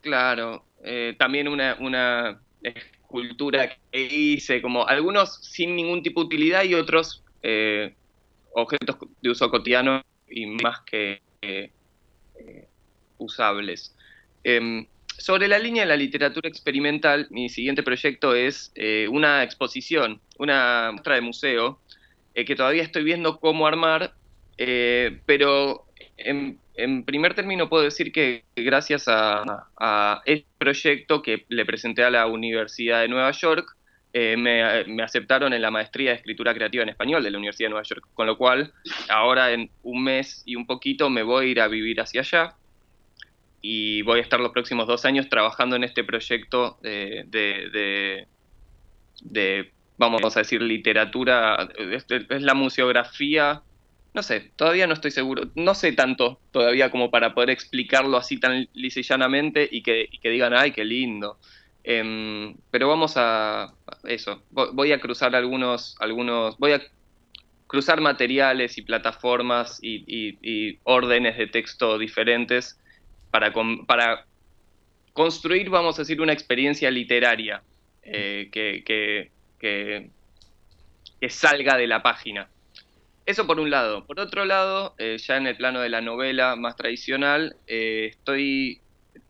Claro. 0.00 0.64
Eh, 0.84 1.16
también 1.18 1.48
una, 1.48 1.76
una 1.80 2.40
cultura 3.12 3.68
que 3.68 4.02
hice, 4.02 4.60
como 4.62 4.88
algunos 4.88 5.36
sin 5.42 5.76
ningún 5.76 6.02
tipo 6.02 6.20
de 6.20 6.26
utilidad 6.26 6.64
y 6.64 6.74
otros 6.74 7.22
eh, 7.42 7.94
objetos 8.54 8.96
de 9.20 9.30
uso 9.30 9.50
cotidiano 9.50 10.02
y 10.28 10.46
más 10.46 10.80
que 10.80 11.20
eh, 11.42 11.70
usables. 13.18 13.94
Em, 14.42 14.86
sobre 15.18 15.46
la 15.46 15.58
línea 15.58 15.82
de 15.82 15.88
la 15.88 15.96
literatura 15.96 16.48
experimental, 16.48 17.28
mi 17.30 17.48
siguiente 17.50 17.82
proyecto 17.82 18.34
es 18.34 18.72
eh, 18.74 19.06
una 19.10 19.44
exposición, 19.44 20.20
una 20.38 20.90
muestra 20.90 21.14
de 21.14 21.20
museo, 21.20 21.78
que 22.34 22.56
todavía 22.56 22.82
estoy 22.82 23.04
viendo 23.04 23.38
cómo 23.38 23.66
armar, 23.66 24.14
pero 25.26 25.84
en, 26.16 26.58
primer 27.04 27.34
término 27.34 27.68
puedo 27.68 27.84
decir 27.84 28.12
que 28.12 28.44
gracias 28.56 29.04
a, 29.06 30.22
este 30.24 30.46
proyecto 30.58 31.22
que 31.22 31.44
le 31.48 31.64
presenté 31.64 32.04
a 32.04 32.10
la 32.10 32.26
Universidad 32.26 33.02
de 33.02 33.08
Nueva 33.08 33.30
York, 33.32 33.76
eh, 34.14 34.36
me, 34.36 34.62
aceptaron 35.02 35.52
en 35.52 35.62
la 35.62 35.70
maestría 35.70 36.10
de 36.10 36.16
escritura 36.16 36.52
creativa 36.54 36.82
en 36.82 36.90
español 36.90 37.22
de 37.22 37.30
la 37.30 37.38
Universidad 37.38 37.66
de 37.66 37.70
Nueva 37.70 37.84
York, 37.84 38.06
con 38.14 38.26
lo 38.26 38.36
cual 38.36 38.72
ahora 39.08 39.52
en 39.52 39.70
un 39.82 40.04
mes 40.04 40.42
y 40.44 40.56
un 40.56 40.66
poquito 40.66 41.08
me 41.08 41.22
voy 41.22 41.46
a 41.46 41.48
ir 41.48 41.60
a 41.60 41.68
vivir 41.68 42.00
hacia 42.00 42.20
allá 42.20 42.54
y 43.62 44.02
voy 44.02 44.18
a 44.18 44.22
estar 44.22 44.40
los 44.40 44.52
próximos 44.52 44.86
dos 44.86 45.04
años 45.04 45.28
trabajando 45.28 45.76
en 45.76 45.84
este 45.84 46.04
proyecto 46.04 46.78
de, 46.82 47.24
de, 49.22 49.72
vamos 49.96 50.36
a 50.36 50.40
decir, 50.40 50.60
literatura, 50.60 51.68
es 51.78 52.42
la 52.42 52.54
museografía 52.54 53.62
no 54.14 54.22
sé, 54.22 54.52
todavía 54.56 54.86
no 54.86 54.92
estoy 54.92 55.10
seguro, 55.10 55.44
no 55.54 55.74
sé 55.74 55.92
tanto 55.92 56.38
todavía 56.50 56.90
como 56.90 57.10
para 57.10 57.34
poder 57.34 57.50
explicarlo 57.50 58.18
así 58.18 58.38
tan 58.38 58.68
lisa 58.74 59.00
y 59.00 59.02
y 59.70 59.82
que, 59.82 60.30
digan, 60.30 60.52
ay, 60.54 60.72
qué 60.72 60.84
lindo. 60.84 61.38
Em, 61.84 62.54
pero 62.70 62.88
vamos 62.88 63.14
a 63.16 63.74
eso, 64.04 64.42
voy 64.50 64.92
a 64.92 65.00
cruzar 65.00 65.34
algunos, 65.34 65.96
algunos, 65.98 66.56
voy 66.58 66.72
a 66.72 66.82
cruzar 67.66 68.00
materiales 68.02 68.76
y 68.76 68.82
plataformas 68.82 69.78
y, 69.82 70.78
órdenes 70.84 71.38
de 71.38 71.46
texto 71.46 71.98
diferentes 71.98 72.78
para, 73.30 73.52
para 73.86 74.26
construir, 75.14 75.70
vamos 75.70 75.98
a 75.98 76.02
decir, 76.02 76.20
una 76.20 76.34
experiencia 76.34 76.90
literaria 76.90 77.62
eh, 78.02 78.50
que, 78.52 78.84
que, 78.84 80.10
que 81.18 81.30
salga 81.30 81.78
de 81.78 81.86
la 81.86 82.02
página. 82.02 82.48
Eso 83.24 83.46
por 83.46 83.60
un 83.60 83.70
lado. 83.70 84.04
Por 84.04 84.18
otro 84.18 84.44
lado, 84.44 84.94
eh, 84.98 85.16
ya 85.18 85.36
en 85.36 85.46
el 85.46 85.56
plano 85.56 85.80
de 85.80 85.88
la 85.88 86.00
novela 86.00 86.56
más 86.56 86.76
tradicional, 86.76 87.56
eh, 87.66 88.08
estoy 88.10 88.80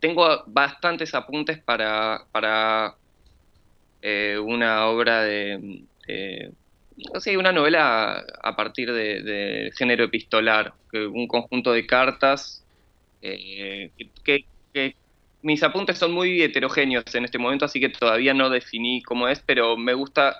tengo 0.01 0.45
bastantes 0.47 1.15
apuntes 1.15 1.59
para, 1.59 2.25
para 2.33 2.97
eh, 4.01 4.39
una 4.39 4.87
obra 4.87 5.23
de... 5.23 5.85
no 7.15 7.21
sé, 7.21 7.37
una 7.37 7.53
novela 7.53 8.25
a 8.43 8.57
partir 8.57 8.93
del 8.93 9.25
de 9.25 9.73
género 9.77 10.05
epistolar, 10.05 10.75
un 10.93 11.27
conjunto 11.29 11.73
de 11.73 11.87
cartas 11.87 12.65
que, 13.21 14.97
mis 15.43 15.63
apuntes 15.63 15.99
son 15.99 16.13
muy 16.13 16.43
heterogéneos 16.43 17.15
en 17.15 17.25
este 17.25 17.39
momento, 17.39 17.65
así 17.65 17.81
que 17.81 17.89
todavía 17.89 18.35
no 18.35 18.51
definí 18.51 19.03
cómo 19.03 19.29
es, 19.29 19.41
pero 19.41 19.77
me 19.77 19.95
gusta 19.95 20.37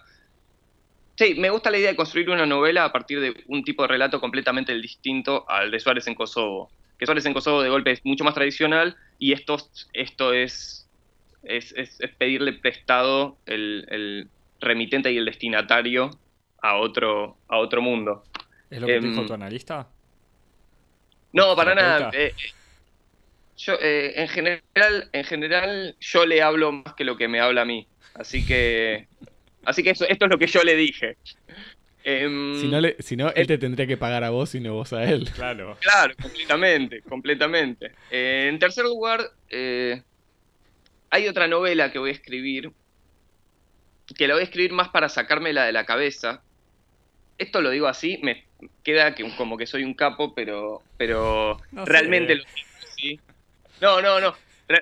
Sí, 1.17 1.35
me 1.35 1.51
gusta 1.51 1.71
la 1.71 1.79
idea 1.79 1.91
de 1.91 1.97
construir 1.97 2.31
una 2.31 2.47
novela 2.47 2.85
a 2.85 2.93
partir 2.93 3.21
de 3.21 3.45
un 3.47 3.65
tipo 3.65 3.83
de 3.83 3.89
relato 3.89 4.21
completamente 4.21 4.75
distinto 4.75 5.45
al 5.49 5.71
de 5.71 5.79
Suárez 5.79 6.07
en 6.07 6.15
Kosovo. 6.15 6.71
Que 6.99 7.07
Suárez 7.07 7.27
en 7.27 7.35
Kosovo 7.35 7.63
de 7.63 7.69
golpe 7.69 7.93
es 7.93 8.05
mucho 8.05 8.25
más 8.25 8.35
tradicional 8.35 8.97
y 9.19 9.33
esto, 9.33 9.57
esto 9.93 10.33
es, 10.33 10.89
es, 11.43 11.75
pedirle 12.19 12.55
prestado 12.55 13.37
el, 13.47 14.29
remitente 14.61 15.13
y 15.13 15.19
el 15.19 15.25
destinatario 15.25 16.11
a 16.63 16.77
otro, 16.77 17.37
a 17.49 17.59
otro 17.59 17.83
mundo. 17.83 18.25
¿Es 18.71 18.81
lo 18.81 18.87
que 18.87 19.01
dijo 19.01 19.21
em, 19.21 19.27
tu 19.27 19.35
analista? 19.35 19.89
No, 21.33 21.55
para 21.57 21.75
nada. 21.75 22.11
Eh, 22.13 22.33
yo, 23.57 23.75
eh, 23.81 24.15
en, 24.17 24.29
general, 24.29 25.11
en 25.13 25.25
general, 25.25 25.97
yo 26.01 26.25
le 26.25 26.43
hablo 26.43 26.73
más 26.73 26.95
que 26.95 27.05
lo 27.05 27.17
que 27.17 27.29
me 27.29 27.41
habla 27.41 27.63
a 27.63 27.65
mí. 27.65 27.87
Así 28.15 28.47
que 28.47 29.09
Así 29.65 29.83
que 29.83 29.91
eso, 29.91 30.07
esto 30.09 30.25
es 30.25 30.31
lo 30.31 30.39
que 30.39 30.47
yo 30.47 30.63
le 30.63 30.77
dije. 30.77 31.17
Em, 32.05 32.61
si, 32.61 32.69
no 32.69 32.81
si 32.99 33.17
no, 33.17 33.31
él 33.31 33.47
te 33.47 33.59
tendría 33.59 33.87
que 33.87 33.97
pagar 33.97 34.25
a 34.25 34.31
vos 34.31 34.55
y 34.55 34.61
no 34.61 34.75
vos 34.75 34.93
a 34.93 35.05
él. 35.05 35.31
Claro. 35.35 35.77
Claro, 35.81 36.15
completamente, 36.21 37.03
completamente. 37.03 37.93
Eh, 38.11 38.49
en 38.49 38.59
tercer 38.59 38.85
lugar, 38.85 39.31
eh, 39.51 40.03
hay 41.11 41.29
otra 41.29 41.47
novela 41.47 41.93
que 41.93 41.99
voy 41.99 42.11
a 42.11 42.15
escribir, 42.15 42.73
que 44.17 44.27
la 44.27 44.35
voy 44.35 44.41
a 44.41 44.45
escribir 44.45 44.73
más 44.73 44.89
para 44.89 45.09
sacármela 45.09 45.65
de 45.65 45.73
la 45.73 45.87
cabeza. 45.87 46.43
Esto 47.39 47.61
lo 47.61 47.71
digo 47.71 47.87
así, 47.87 48.19
me 48.23 48.45
queda 48.83 49.15
que, 49.15 49.29
como 49.37 49.57
que 49.57 49.67
soy 49.67 49.85
un 49.85 49.95
capo, 49.95 50.35
pero, 50.35 50.83
pero 50.97 51.61
realmente 51.73 52.37
lo 52.37 52.43
siento 52.45 52.87
así. 52.91 53.21
No, 53.81 54.03
no, 54.03 54.21
no. 54.21 54.35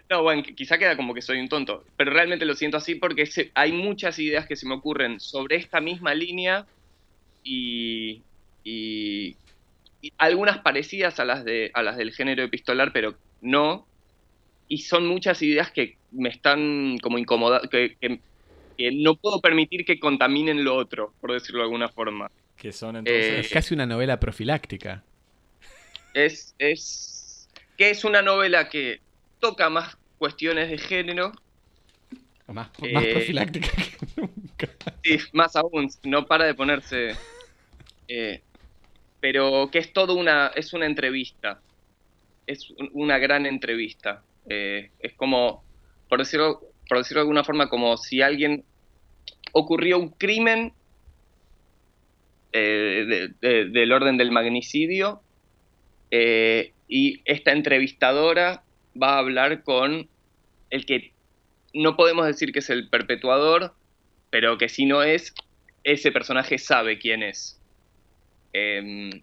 No, 0.08 0.22
bueno, 0.22 0.42
quizá 0.42 0.78
queda 0.78 0.96
como 0.96 1.14
que 1.14 1.22
soy 1.22 1.40
un 1.40 1.48
tonto, 1.48 1.84
pero 1.96 2.12
realmente 2.12 2.44
lo 2.44 2.54
siento 2.54 2.76
así 2.76 2.94
porque 2.94 3.28
hay 3.54 3.72
muchas 3.72 4.18
ideas 4.18 4.46
que 4.46 4.56
se 4.56 4.66
me 4.66 4.74
ocurren 4.74 5.20
sobre 5.20 5.56
esta 5.56 5.80
misma 5.80 6.14
línea 6.14 6.66
y, 7.42 8.22
algunas 10.18 10.58
parecidas 10.58 11.18
a 11.18 11.24
las, 11.24 11.44
de, 11.44 11.70
a 11.74 11.82
las 11.82 11.96
del 11.96 12.12
género 12.12 12.42
epistolar, 12.42 12.92
pero 12.92 13.16
no. 13.40 13.86
Y 14.68 14.78
son 14.78 15.06
muchas 15.06 15.42
ideas 15.42 15.70
que 15.72 15.96
me 16.12 16.28
están 16.28 16.98
como 16.98 17.18
incomodando, 17.18 17.68
que, 17.68 18.20
no 18.92 19.16
puedo 19.16 19.40
permitir 19.40 19.84
que 19.84 19.98
contaminen 19.98 20.64
lo 20.64 20.74
otro, 20.74 21.12
por 21.20 21.32
decirlo 21.32 21.58
de 21.58 21.64
alguna 21.64 21.88
forma. 21.88 22.30
Que 22.56 22.72
son 22.72 22.96
entonces... 22.96 23.24
Eh, 23.24 23.40
es 23.40 23.48
casi 23.50 23.74
una 23.74 23.84
novela 23.84 24.18
profiláctica. 24.20 25.02
Es, 26.14 26.54
es, 26.58 27.48
que 27.76 27.90
es 27.90 28.04
una 28.04 28.22
novela 28.22 28.68
que 28.68 29.00
toca 29.40 29.68
más 29.68 29.96
cuestiones 30.18 30.70
de 30.70 30.78
género. 30.78 31.32
Más, 32.46 32.68
más 32.92 33.04
eh, 33.04 33.12
profiláctica 33.12 33.68
que 33.70 34.06
nunca. 34.20 34.68
Sí, 35.02 35.18
más 35.32 35.56
aún, 35.56 35.88
no 36.04 36.26
para 36.26 36.44
de 36.44 36.54
ponerse. 36.54 37.16
Eh, 38.06 38.42
pero 39.20 39.70
que 39.72 39.78
es 39.78 39.92
todo 39.92 40.14
una. 40.14 40.48
es 40.48 40.72
una 40.72 40.86
entrevista. 40.86 41.60
Es 42.46 42.72
una 42.92 43.18
gran 43.18 43.46
entrevista. 43.46 44.22
Eh, 44.48 44.90
es 44.98 45.14
como, 45.14 45.62
por 46.08 46.18
decirlo, 46.18 46.60
por 46.88 46.98
decirlo 46.98 47.20
de 47.20 47.24
alguna 47.24 47.44
forma, 47.44 47.68
como 47.68 47.96
si 47.96 48.20
alguien 48.20 48.64
ocurrió 49.52 49.98
un 49.98 50.10
crimen 50.10 50.72
del 52.52 53.92
orden 53.92 54.16
del 54.16 54.32
magnicidio 54.32 55.22
y 56.10 57.20
esta 57.24 57.52
entrevistadora 57.52 58.64
va 59.00 59.14
a 59.14 59.18
hablar 59.18 59.62
con 59.62 60.08
el 60.70 60.86
que 60.86 61.12
no 61.74 61.96
podemos 61.96 62.26
decir 62.26 62.52
que 62.52 62.60
es 62.60 62.70
el 62.70 62.88
perpetuador, 62.88 63.74
pero 64.30 64.58
que 64.58 64.68
si 64.68 64.86
no 64.86 65.02
es, 65.02 65.34
ese 65.84 66.12
personaje 66.12 66.58
sabe 66.58 66.98
quién 66.98 67.22
es. 67.22 67.60
Em, 68.52 69.22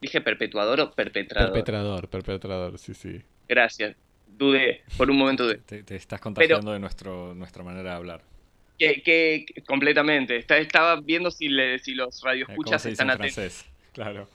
¿Dije 0.00 0.20
perpetuador 0.20 0.80
o 0.80 0.92
perpetrador? 0.92 1.52
Perpetrador, 1.52 2.08
perpetrador, 2.08 2.78
sí, 2.78 2.94
sí. 2.94 3.22
Gracias. 3.48 3.96
Dudé, 4.26 4.82
por 4.96 5.10
un 5.10 5.18
momento 5.18 5.44
dudé. 5.44 5.58
Te, 5.58 5.94
estás 5.94 6.20
contagiando 6.20 6.72
de 6.72 6.80
nuestro, 6.80 7.34
nuestra 7.34 7.62
manera 7.62 7.90
de 7.90 7.96
hablar. 7.96 8.22
Que, 8.78 9.44
completamente. 9.66 10.38
estaba 10.38 11.00
viendo 11.00 11.30
si, 11.30 11.48
le, 11.48 11.78
si 11.78 11.94
los 11.94 12.20
radioescuchas 12.22 12.84
están 12.86 13.10
atentos. 13.10 13.64
Claro. 13.92 14.28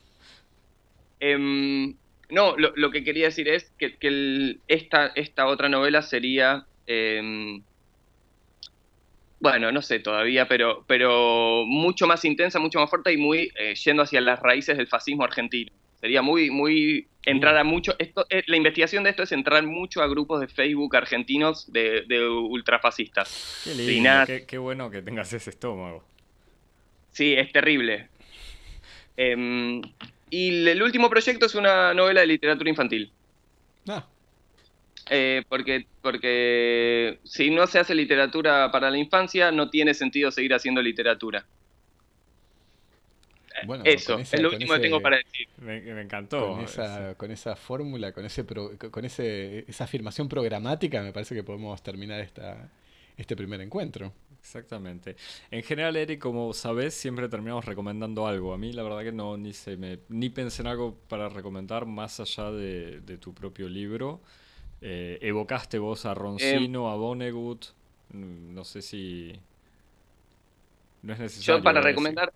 Em, 1.20 1.96
no, 2.30 2.56
lo, 2.58 2.92
que 2.92 3.04
quería 3.04 3.26
decir 3.26 3.48
es 3.48 3.72
que, 3.78 4.60
esta, 4.68 5.08
esta, 5.16 5.48
otra 5.48 5.70
novela 5.70 6.02
sería. 6.02 6.66
Em, 6.86 7.62
bueno, 9.40 9.72
no 9.72 9.82
sé 9.82 10.00
todavía, 10.00 10.48
pero, 10.48 10.84
pero 10.88 11.64
mucho 11.66 12.08
más 12.08 12.26
intensa, 12.26 12.60
mucho 12.60 12.80
más 12.80 12.90
fuerte 12.90 13.14
y 13.14 13.18
muy 13.18 13.52
eh, 13.56 13.76
yendo 13.76 14.04
hacia 14.04 14.20
las 14.20 14.40
raíces 14.40 14.78
del 14.78 14.88
fascismo 14.88 15.24
argentino. 15.24 15.72
Sería 16.02 16.22
muy, 16.22 16.50
muy 16.50 17.08
entrar 17.24 17.56
a 17.58 17.64
mucho. 17.64 17.96
Esto, 18.00 18.26
eh, 18.30 18.44
la 18.48 18.58
investigación 18.58 19.04
de 19.04 19.12
esto 19.12 19.24
es 19.24 19.32
entrar 19.32 19.64
mucho 19.66 20.02
a 20.02 20.08
grupos 20.08 20.42
de 20.42 20.48
Facebook 20.48 20.96
argentinos 20.96 21.72
de, 21.72 22.28
ultrafascistas. 22.28 23.62
Qué 23.64 23.76
lindo, 23.76 24.10
qué, 24.48 24.58
bueno 24.58 24.90
que 24.90 25.02
tengas 25.02 25.32
ese 25.34 25.50
estómago. 25.50 26.04
Sí, 27.12 27.34
es 27.34 27.52
terrible. 27.52 28.10
Em, 29.16 29.82
y 30.30 30.68
el 30.68 30.82
último 30.82 31.10
proyecto 31.10 31.46
es 31.46 31.56
una 31.56 31.94
novela 31.94 32.22
de 32.22 32.28
literatura 32.28 32.70
infantil. 32.70 33.12
Ah. 33.88 34.06
Eh, 35.10 35.44
porque, 35.48 35.86
porque 36.02 37.20
si 37.24 37.50
no 37.50 37.66
se 37.68 37.80
hace 37.80 37.96
literatura 37.96 38.72
para 38.72 38.92
la 38.92 38.98
infancia, 38.98 39.52
no 39.52 39.70
tiene 39.70 39.94
sentido 39.94 40.32
seguir 40.32 40.54
haciendo 40.54 40.82
literatura. 40.82 41.46
Bueno, 43.66 43.84
Eso, 43.86 44.20
es 44.20 44.40
lo 44.40 44.50
último 44.50 44.74
que 44.74 44.80
tengo 44.80 45.02
para 45.02 45.18
decir. 45.18 45.48
Me, 45.58 46.02
encantó. 46.02 46.54
Con 46.54 46.62
esa, 46.62 47.16
con 47.16 47.32
esa 47.32 47.56
fórmula, 47.56 48.12
con, 48.12 48.26
ese 48.26 48.46
con 48.46 49.06
ese, 49.06 49.66
esa 49.68 49.86
afirmación 49.86 50.30
programática, 50.30 51.02
me 51.02 51.12
parece 51.12 51.34
que 51.34 51.44
podemos 51.44 51.82
terminar 51.82 52.20
esta, 52.20 52.70
este 53.18 53.36
primer 53.36 53.62
encuentro. 53.62 54.14
Exactamente. 54.48 55.18
En 55.52 55.62
general, 55.62 55.98
Eric, 55.98 56.22
como 56.22 56.54
sabes, 56.54 56.94
siempre 56.94 57.28
terminamos 57.28 57.66
recomendando 57.66 58.28
algo. 58.28 58.54
A 58.54 58.58
mí 58.58 58.72
la 58.72 58.82
verdad 58.82 59.04
que 59.04 59.12
no 59.12 59.36
ni 59.36 59.52
se 59.52 59.76
me 59.76 60.00
ni 60.08 60.30
pensé 60.30 60.62
en 60.62 60.70
algo 60.70 60.96
para 61.10 61.28
recomendar 61.28 61.86
más 61.86 62.22
allá 62.22 62.50
de, 62.52 63.18
tu 63.20 63.34
propio 63.34 63.68
libro. 63.68 64.22
Eh, 64.80 65.18
evocaste 65.22 65.80
vos 65.80 66.06
a 66.06 66.14
Roncino, 66.14 66.90
a 66.90 66.96
Vonnegut. 66.96 67.66
Mm, 68.14 68.54
no 68.54 68.64
sé 68.64 68.82
si 68.82 69.38
no 71.02 71.12
es 71.12 71.20
necesario. 71.20 71.58
Yo 71.58 71.64
para 71.64 71.82
recomendar, 71.82 72.32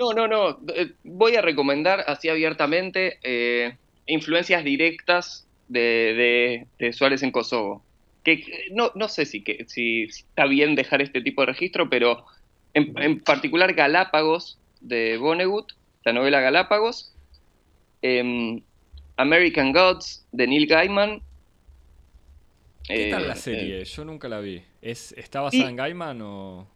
no, 0.00 0.12
no, 0.12 0.26
no. 0.26 0.58
Eh, 0.74 0.94
voy 1.04 1.36
a 1.36 1.42
recomendar 1.42 2.02
así 2.08 2.28
abiertamente. 2.28 3.20
Eh, 3.22 3.76
influencias 4.06 4.64
directas 4.64 5.46
de, 5.68 6.66
Suárez 6.92 7.22
en 7.22 7.30
Kosovo. 7.30 7.84
Que, 8.24 8.68
no, 8.70 8.92
no 8.94 9.08
sé 9.08 9.26
si, 9.26 9.42
que, 9.42 9.64
si 9.68 10.04
está 10.04 10.46
bien 10.46 10.74
dejar 10.74 11.02
este 11.02 11.20
tipo 11.20 11.42
de 11.42 11.46
registro, 11.46 11.90
pero 11.90 12.24
en, 12.74 13.20
particular 13.20 13.74
Galápagos 13.74 14.58
de 14.80 15.16
Vonnegut, 15.18 15.72
la 16.04 16.12
novela 16.12 16.40
Galápagos, 16.40 17.14
em, 18.02 18.62
American 19.16 19.72
Gods 19.72 20.26
de 20.32 20.46
Neil 20.46 20.66
Gaiman. 20.66 21.22
¿Qué 22.84 23.10
tal 23.10 23.28
la 23.28 23.34
eh, 23.34 23.36
serie? 23.36 23.80
Eh, 23.82 23.84
Yo 23.84 24.04
nunca 24.04 24.28
la 24.28 24.40
vi. 24.40 24.62
¿Es, 24.80 25.12
¿Está 25.12 25.40
basada 25.40 25.68
en 25.68 25.76
Gaiman 25.76 26.20
o...? 26.22 26.66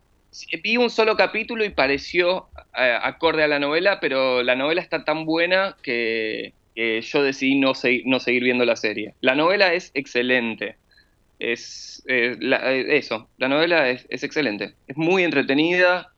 Vi 0.63 0.77
un 0.77 0.91
solo 0.91 1.17
capítulo 1.17 1.65
y 1.65 1.71
pareció 1.71 2.49
eh, 2.77 2.99
acorde 3.03 3.43
a 3.43 3.49
la 3.49 3.59
novela, 3.59 4.01
pero 4.01 4.43
la 4.43 4.55
novela 4.55 4.83
está 4.83 5.03
tan 5.05 5.25
buena 5.25 5.77
que, 5.83 6.53
yo 6.75 7.23
decidí 7.23 7.55
no, 7.55 7.73
no, 8.05 8.21
seguir 8.21 8.45
viendo 8.45 8.67
la 8.67 8.77
serie. 8.77 9.15
La 9.23 9.35
novela 9.35 9.73
es 9.73 9.91
excelente. 9.95 10.77
Es 11.39 12.03
eso, 12.07 13.29
la 13.37 13.49
novela 13.49 13.91
es, 13.91 14.07
excelente. 14.09 14.75
Es 14.87 14.97
muy 14.97 15.23
entretenida. 15.23 16.13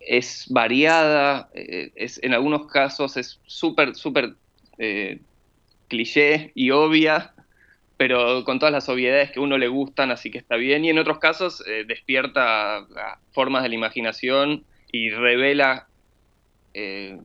es 0.00 0.46
variada. 0.48 1.48
es, 1.54 2.20
en 2.22 2.34
algunos 2.34 2.66
casos 2.66 3.16
es 3.16 3.40
súper, 3.46 3.94
súper 3.94 4.34
cliché 5.92 6.52
y 6.54 6.70
obvia, 6.70 7.34
pero 7.98 8.44
con 8.44 8.58
todas 8.58 8.72
las 8.72 8.88
obviedades 8.88 9.30
que 9.30 9.38
a 9.38 9.42
uno 9.42 9.58
le 9.58 9.68
gustan, 9.68 10.10
así 10.10 10.30
que 10.30 10.38
está 10.38 10.56
bien. 10.56 10.84
Y 10.84 10.90
en 10.90 10.98
otros 10.98 11.18
casos 11.18 11.62
eh, 11.68 11.84
despierta 11.86 12.86
formas 13.30 13.62
de 13.62 13.68
la 13.68 13.74
imaginación 13.74 14.64
y 14.90 15.10
revela, 15.10 15.86
eh, 16.74 17.18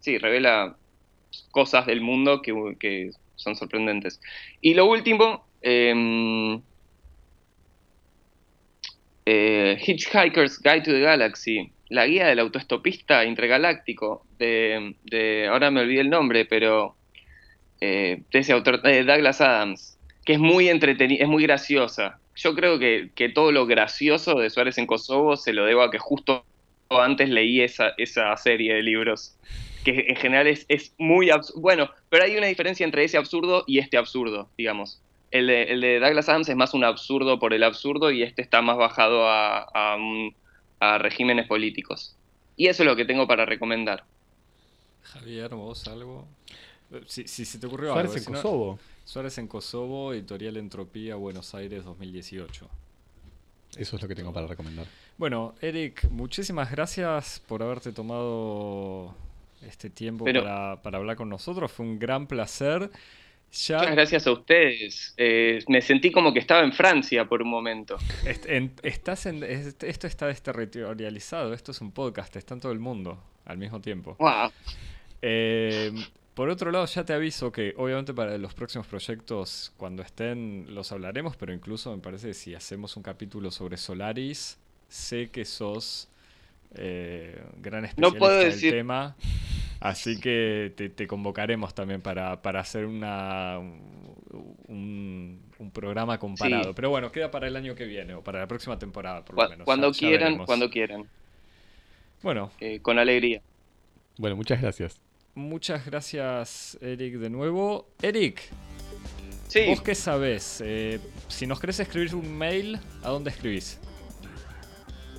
sí, 0.00 0.18
revela 0.18 0.76
cosas 1.50 1.86
del 1.86 2.00
mundo 2.00 2.42
que, 2.42 3.10
son 3.36 3.56
sorprendentes. 3.56 4.20
Y 4.60 4.74
lo 4.74 4.86
último, 4.86 5.46
em, 5.62 6.60
eh, 9.26 9.78
Hitchhiker's 9.80 10.60
Guide 10.60 10.82
to 10.82 10.90
the 10.92 11.00
Galaxy, 11.00 11.70
la 11.88 12.06
guía 12.06 12.26
del 12.26 12.38
autoestopista 12.40 13.24
intergaláctico, 13.24 14.26
de, 14.38 14.94
de, 15.04 15.46
ahora 15.48 15.70
me 15.70 15.80
olvidé 15.80 16.00
el 16.00 16.10
nombre, 16.10 16.44
pero 16.44 16.96
de 17.80 18.24
ese 18.32 18.54
autor, 18.54 18.80
Douglas 18.80 19.42
Adams 19.42 19.94
que 20.24 20.34
es 20.34 20.38
muy 20.38 20.68
entretenida, 20.68 21.22
es 21.22 21.28
muy 21.28 21.42
graciosa. 21.42 22.18
Yo 22.36 22.54
creo 22.54 22.78
que, 22.78 23.10
todo 23.34 23.52
lo 23.52 23.66
gracioso 23.66 24.34
de 24.36 24.50
Suárez 24.50 24.78
en 24.78 24.86
Kosovo 24.86 25.36
se 25.36 25.52
lo 25.52 25.64
debo 25.66 25.82
a 25.82 25.90
que 25.90 25.98
justo 25.98 26.44
antes 26.88 27.28
leí 27.28 27.60
esa, 27.60 27.92
esa 27.96 28.36
serie 28.36 28.74
de 28.74 28.82
libros, 28.82 29.36
que 29.84 30.06
en 30.08 30.16
general 30.16 30.46
es, 30.46 30.64
es 30.68 30.92
muy 30.98 31.30
absurdo. 31.30 31.60
Bueno, 31.60 31.90
pero 32.08 32.24
hay 32.24 32.36
una 32.36 32.46
diferencia 32.46 32.84
entre 32.84 33.04
ese 33.04 33.16
absurdo 33.16 33.64
y 33.66 33.78
este 33.78 33.96
absurdo, 33.96 34.48
digamos. 34.56 35.00
El 35.30 35.48
de, 35.48 35.62
el 35.64 35.80
de, 35.80 36.00
Douglas 36.00 36.28
Adams 36.28 36.48
es 36.48 36.56
más 36.56 36.74
un 36.74 36.84
absurdo 36.84 37.38
por 37.38 37.52
el 37.52 37.62
absurdo 37.62 38.10
y 38.10 38.22
este 38.22 38.42
está 38.42 38.62
más 38.62 38.76
bajado 38.76 39.28
a, 39.28 39.68
a, 40.80 40.98
regímenes 40.98 41.46
políticos. 41.46 42.16
Y 42.56 42.68
eso 42.68 42.82
es 42.82 42.88
lo 42.88 42.96
que 42.96 43.04
tengo 43.04 43.26
para 43.26 43.44
recomendar. 43.44 44.04
Javier, 45.02 45.54
vos 45.54 45.86
algo. 45.88 46.26
Si, 47.06 47.26
si 47.26 47.44
se 47.44 47.58
te 47.58 47.66
ocurrió 47.66 47.92
Suárez 47.92 48.16
algo. 48.16 48.26
en 48.26 48.34
Kosovo. 48.34 48.78
Suárez 49.04 49.38
en 49.38 49.48
Kosovo, 49.48 50.14
Editorial 50.14 50.56
Entropía, 50.56 51.16
Buenos 51.16 51.54
Aires 51.54 51.84
2018. 51.84 52.68
Eso 53.76 53.96
es 53.96 54.02
lo 54.02 54.08
que 54.08 54.14
tengo 54.14 54.32
para 54.32 54.46
recomendar. 54.46 54.86
Bueno, 55.18 55.54
Eric, 55.60 56.08
muchísimas 56.10 56.70
gracias 56.70 57.42
por 57.46 57.62
haberte 57.62 57.92
tomado 57.92 59.14
este 59.66 59.90
tiempo 59.90 60.24
para, 60.24 60.72
hablar 60.82 61.16
con 61.16 61.28
nosotros. 61.28 61.70
Fue 61.72 61.86
un 61.86 61.98
gran 61.98 62.26
placer. 62.26 62.90
Muchas 63.48 63.90
gracias 63.92 64.26
a 64.26 64.32
ustedes. 64.32 65.14
Eh, 65.16 65.60
me 65.68 65.80
sentí 65.80 66.10
como 66.10 66.32
que 66.32 66.40
estaba 66.40 66.62
en 66.62 66.72
Francia 66.72 67.26
por 67.26 67.42
un 67.42 67.48
momento. 67.48 67.96
estás 68.82 69.26
en, 69.26 69.42
esto 69.44 70.06
está 70.06 70.26
desterritorializado. 70.26 71.54
Esto 71.54 71.70
es 71.70 71.80
un 71.80 71.92
podcast. 71.92 72.34
Está 72.36 72.54
en 72.54 72.60
todo 72.60 72.72
el 72.72 72.80
mundo 72.80 73.22
al 73.44 73.58
mismo 73.58 73.80
tiempo. 73.80 74.16
Wow. 74.18 74.50
Eh, 75.22 75.92
por 76.34 76.48
otro 76.48 76.72
lado, 76.72 76.84
ya 76.86 77.04
te 77.04 77.12
aviso 77.12 77.52
que 77.52 77.74
obviamente 77.76 78.12
para 78.12 78.36
los 78.38 78.54
próximos 78.54 78.88
proyectos, 78.88 79.72
cuando 79.76 80.02
estén, 80.02 80.66
los 80.74 80.90
hablaremos, 80.90 81.36
pero 81.36 81.52
incluso 81.52 81.94
me 81.94 82.02
parece 82.02 82.28
que 82.28 82.34
si 82.34 82.54
hacemos 82.56 82.96
un 82.96 83.04
capítulo 83.04 83.52
sobre 83.52 83.76
Solaris, 83.76 84.58
sé 84.88 85.30
que 85.30 85.44
sos 85.44 86.08
eh, 86.74 87.40
gran 87.58 87.84
especialista 87.84 88.38
del 88.38 88.60
tema. 88.60 89.16
Así 89.84 90.18
que 90.18 90.72
te, 90.96 91.06
convocaremos 91.06 91.74
también 91.74 92.00
para, 92.00 92.32
hacer 92.32 92.86
una, 92.86 93.58
un, 94.66 95.42
programa 95.74 96.18
comparado. 96.18 96.74
Pero 96.74 96.88
bueno, 96.88 97.12
queda 97.12 97.30
para 97.30 97.48
el 97.48 97.54
año 97.54 97.74
que 97.74 97.84
viene 97.84 98.14
o 98.14 98.22
para 98.22 98.38
la 98.38 98.48
próxima 98.48 98.78
temporada, 98.78 99.22
por 99.22 99.36
lo 99.36 99.46
menos. 99.50 99.66
Cuando 99.66 99.92
quieran, 99.92 100.38
cuando 100.46 100.70
quieran. 100.70 101.06
Bueno. 102.22 102.50
Eh, 102.60 102.80
con 102.80 102.98
alegría. 102.98 103.42
Bueno, 104.16 104.36
muchas 104.36 104.62
gracias. 104.62 104.98
Muchas 105.34 105.84
gracias, 105.84 106.78
Eric, 106.80 107.16
de 107.16 107.28
nuevo. 107.28 107.86
Eric, 108.00 108.40
sí. 109.48 109.66
¿vos 109.66 109.82
qué 109.82 109.94
sabés? 109.94 110.62
Eh, 110.64 110.98
si 111.28 111.46
nos 111.46 111.60
querés 111.60 111.78
escribir 111.80 112.14
un 112.14 112.38
mail, 112.38 112.78
¿a 113.02 113.10
dónde 113.10 113.28
escribís? 113.28 113.78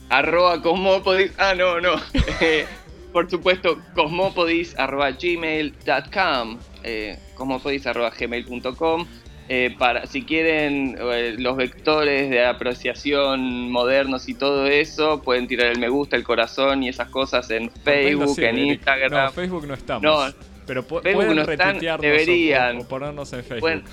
Arroba 0.10 0.60
cosmopodis. 0.60 1.34
Ah, 1.38 1.54
no, 1.54 1.80
no. 1.80 1.92
Por 3.16 3.30
supuesto, 3.30 3.80
cosmopodis 3.94 4.78
arroba 4.78 5.12
gmail.com. 5.12 6.58
Eh, 6.84 7.18
cosmopodis 7.36 7.88
arroba 7.88 8.10
gmail.com. 8.10 9.06
Eh, 9.48 9.74
para, 9.80 10.06
si 10.06 10.24
quieren 10.24 10.98
eh, 11.00 11.36
los 11.38 11.56
vectores 11.56 12.30
de 12.30 12.46
apreciación 12.46 13.72
modernos 13.72 14.28
y 14.28 14.34
todo 14.34 14.68
eso, 14.68 15.22
pueden 15.22 15.48
tirar 15.48 15.68
el 15.68 15.80
me 15.80 15.88
gusta, 15.88 16.18
el 16.18 16.26
corazón 16.26 16.84
y 16.84 16.90
esas 16.90 17.08
cosas 17.08 17.50
en 17.52 17.72
Facebook, 17.72 18.38
en 18.38 18.58
Instagram. 18.58 19.28
No, 19.28 19.32
Facebook 19.32 19.66
no 19.66 19.76
estamos. 19.76 20.36
pero 20.68 20.86
pueden 20.86 21.38
no 21.38 21.46
deberían. 21.46 22.80
O, 22.80 22.84
ponernos 22.86 23.32
en 23.32 23.46
Facebook. 23.46 23.84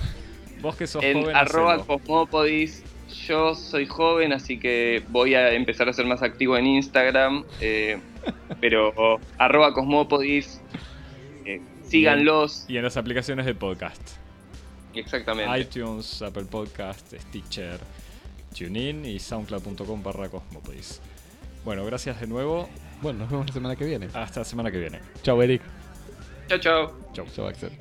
Vos 0.61 0.75
que 0.75 0.89
sos 0.89 1.05
en 1.05 1.31
arroba 1.33 1.79
cosmopodis. 1.87 2.83
Yo 3.27 3.55
soy 3.55 3.87
joven, 3.87 4.33
así 4.33 4.59
que 4.59 5.03
voy 5.09 5.35
a 5.35 5.53
empezar 5.53 5.89
a 5.89 5.93
ser 5.93 6.07
más 6.07 6.23
activo 6.23 6.57
en 6.57 6.67
Instagram. 6.67 7.45
Eh, 7.61 7.99
pero 8.61 9.21
arroba 9.39 9.73
cosmopodis. 9.73 10.61
síganlos. 11.85 12.65
Y 12.69 12.77
en 12.77 12.85
las 12.85 12.97
aplicaciones 12.97 13.47
de 13.47 13.55
podcast. 13.55 14.01
Exactamente. 14.95 15.59
iTunes, 15.61 16.23
Apple 16.23 16.45
Podcast, 16.45 17.13
Stitcher, 17.15 17.79
TuneIn 18.57 19.05
y 19.07 19.19
SoundCloud.com 19.19 20.03
barra 20.03 20.29
Cosmopodis. 20.29 21.01
Bueno, 21.65 21.85
gracias 21.85 22.21
de 22.21 22.27
nuevo. 22.27 22.69
Bueno, 23.01 23.21
nos 23.21 23.31
vemos 23.31 23.47
la 23.47 23.53
semana 23.53 23.77
que 23.77 23.85
viene. 23.85 24.09
Hasta 24.15 24.41
la 24.41 24.45
semana 24.45 24.71
que 24.71 24.79
viene. 24.79 25.01
Chao, 25.23 25.43
Eric. 25.43 25.63
Chao, 26.49 26.59
chao. 26.59 26.93
Chao. 27.13 27.27
Chao, 27.35 27.47
Axel. 27.47 27.73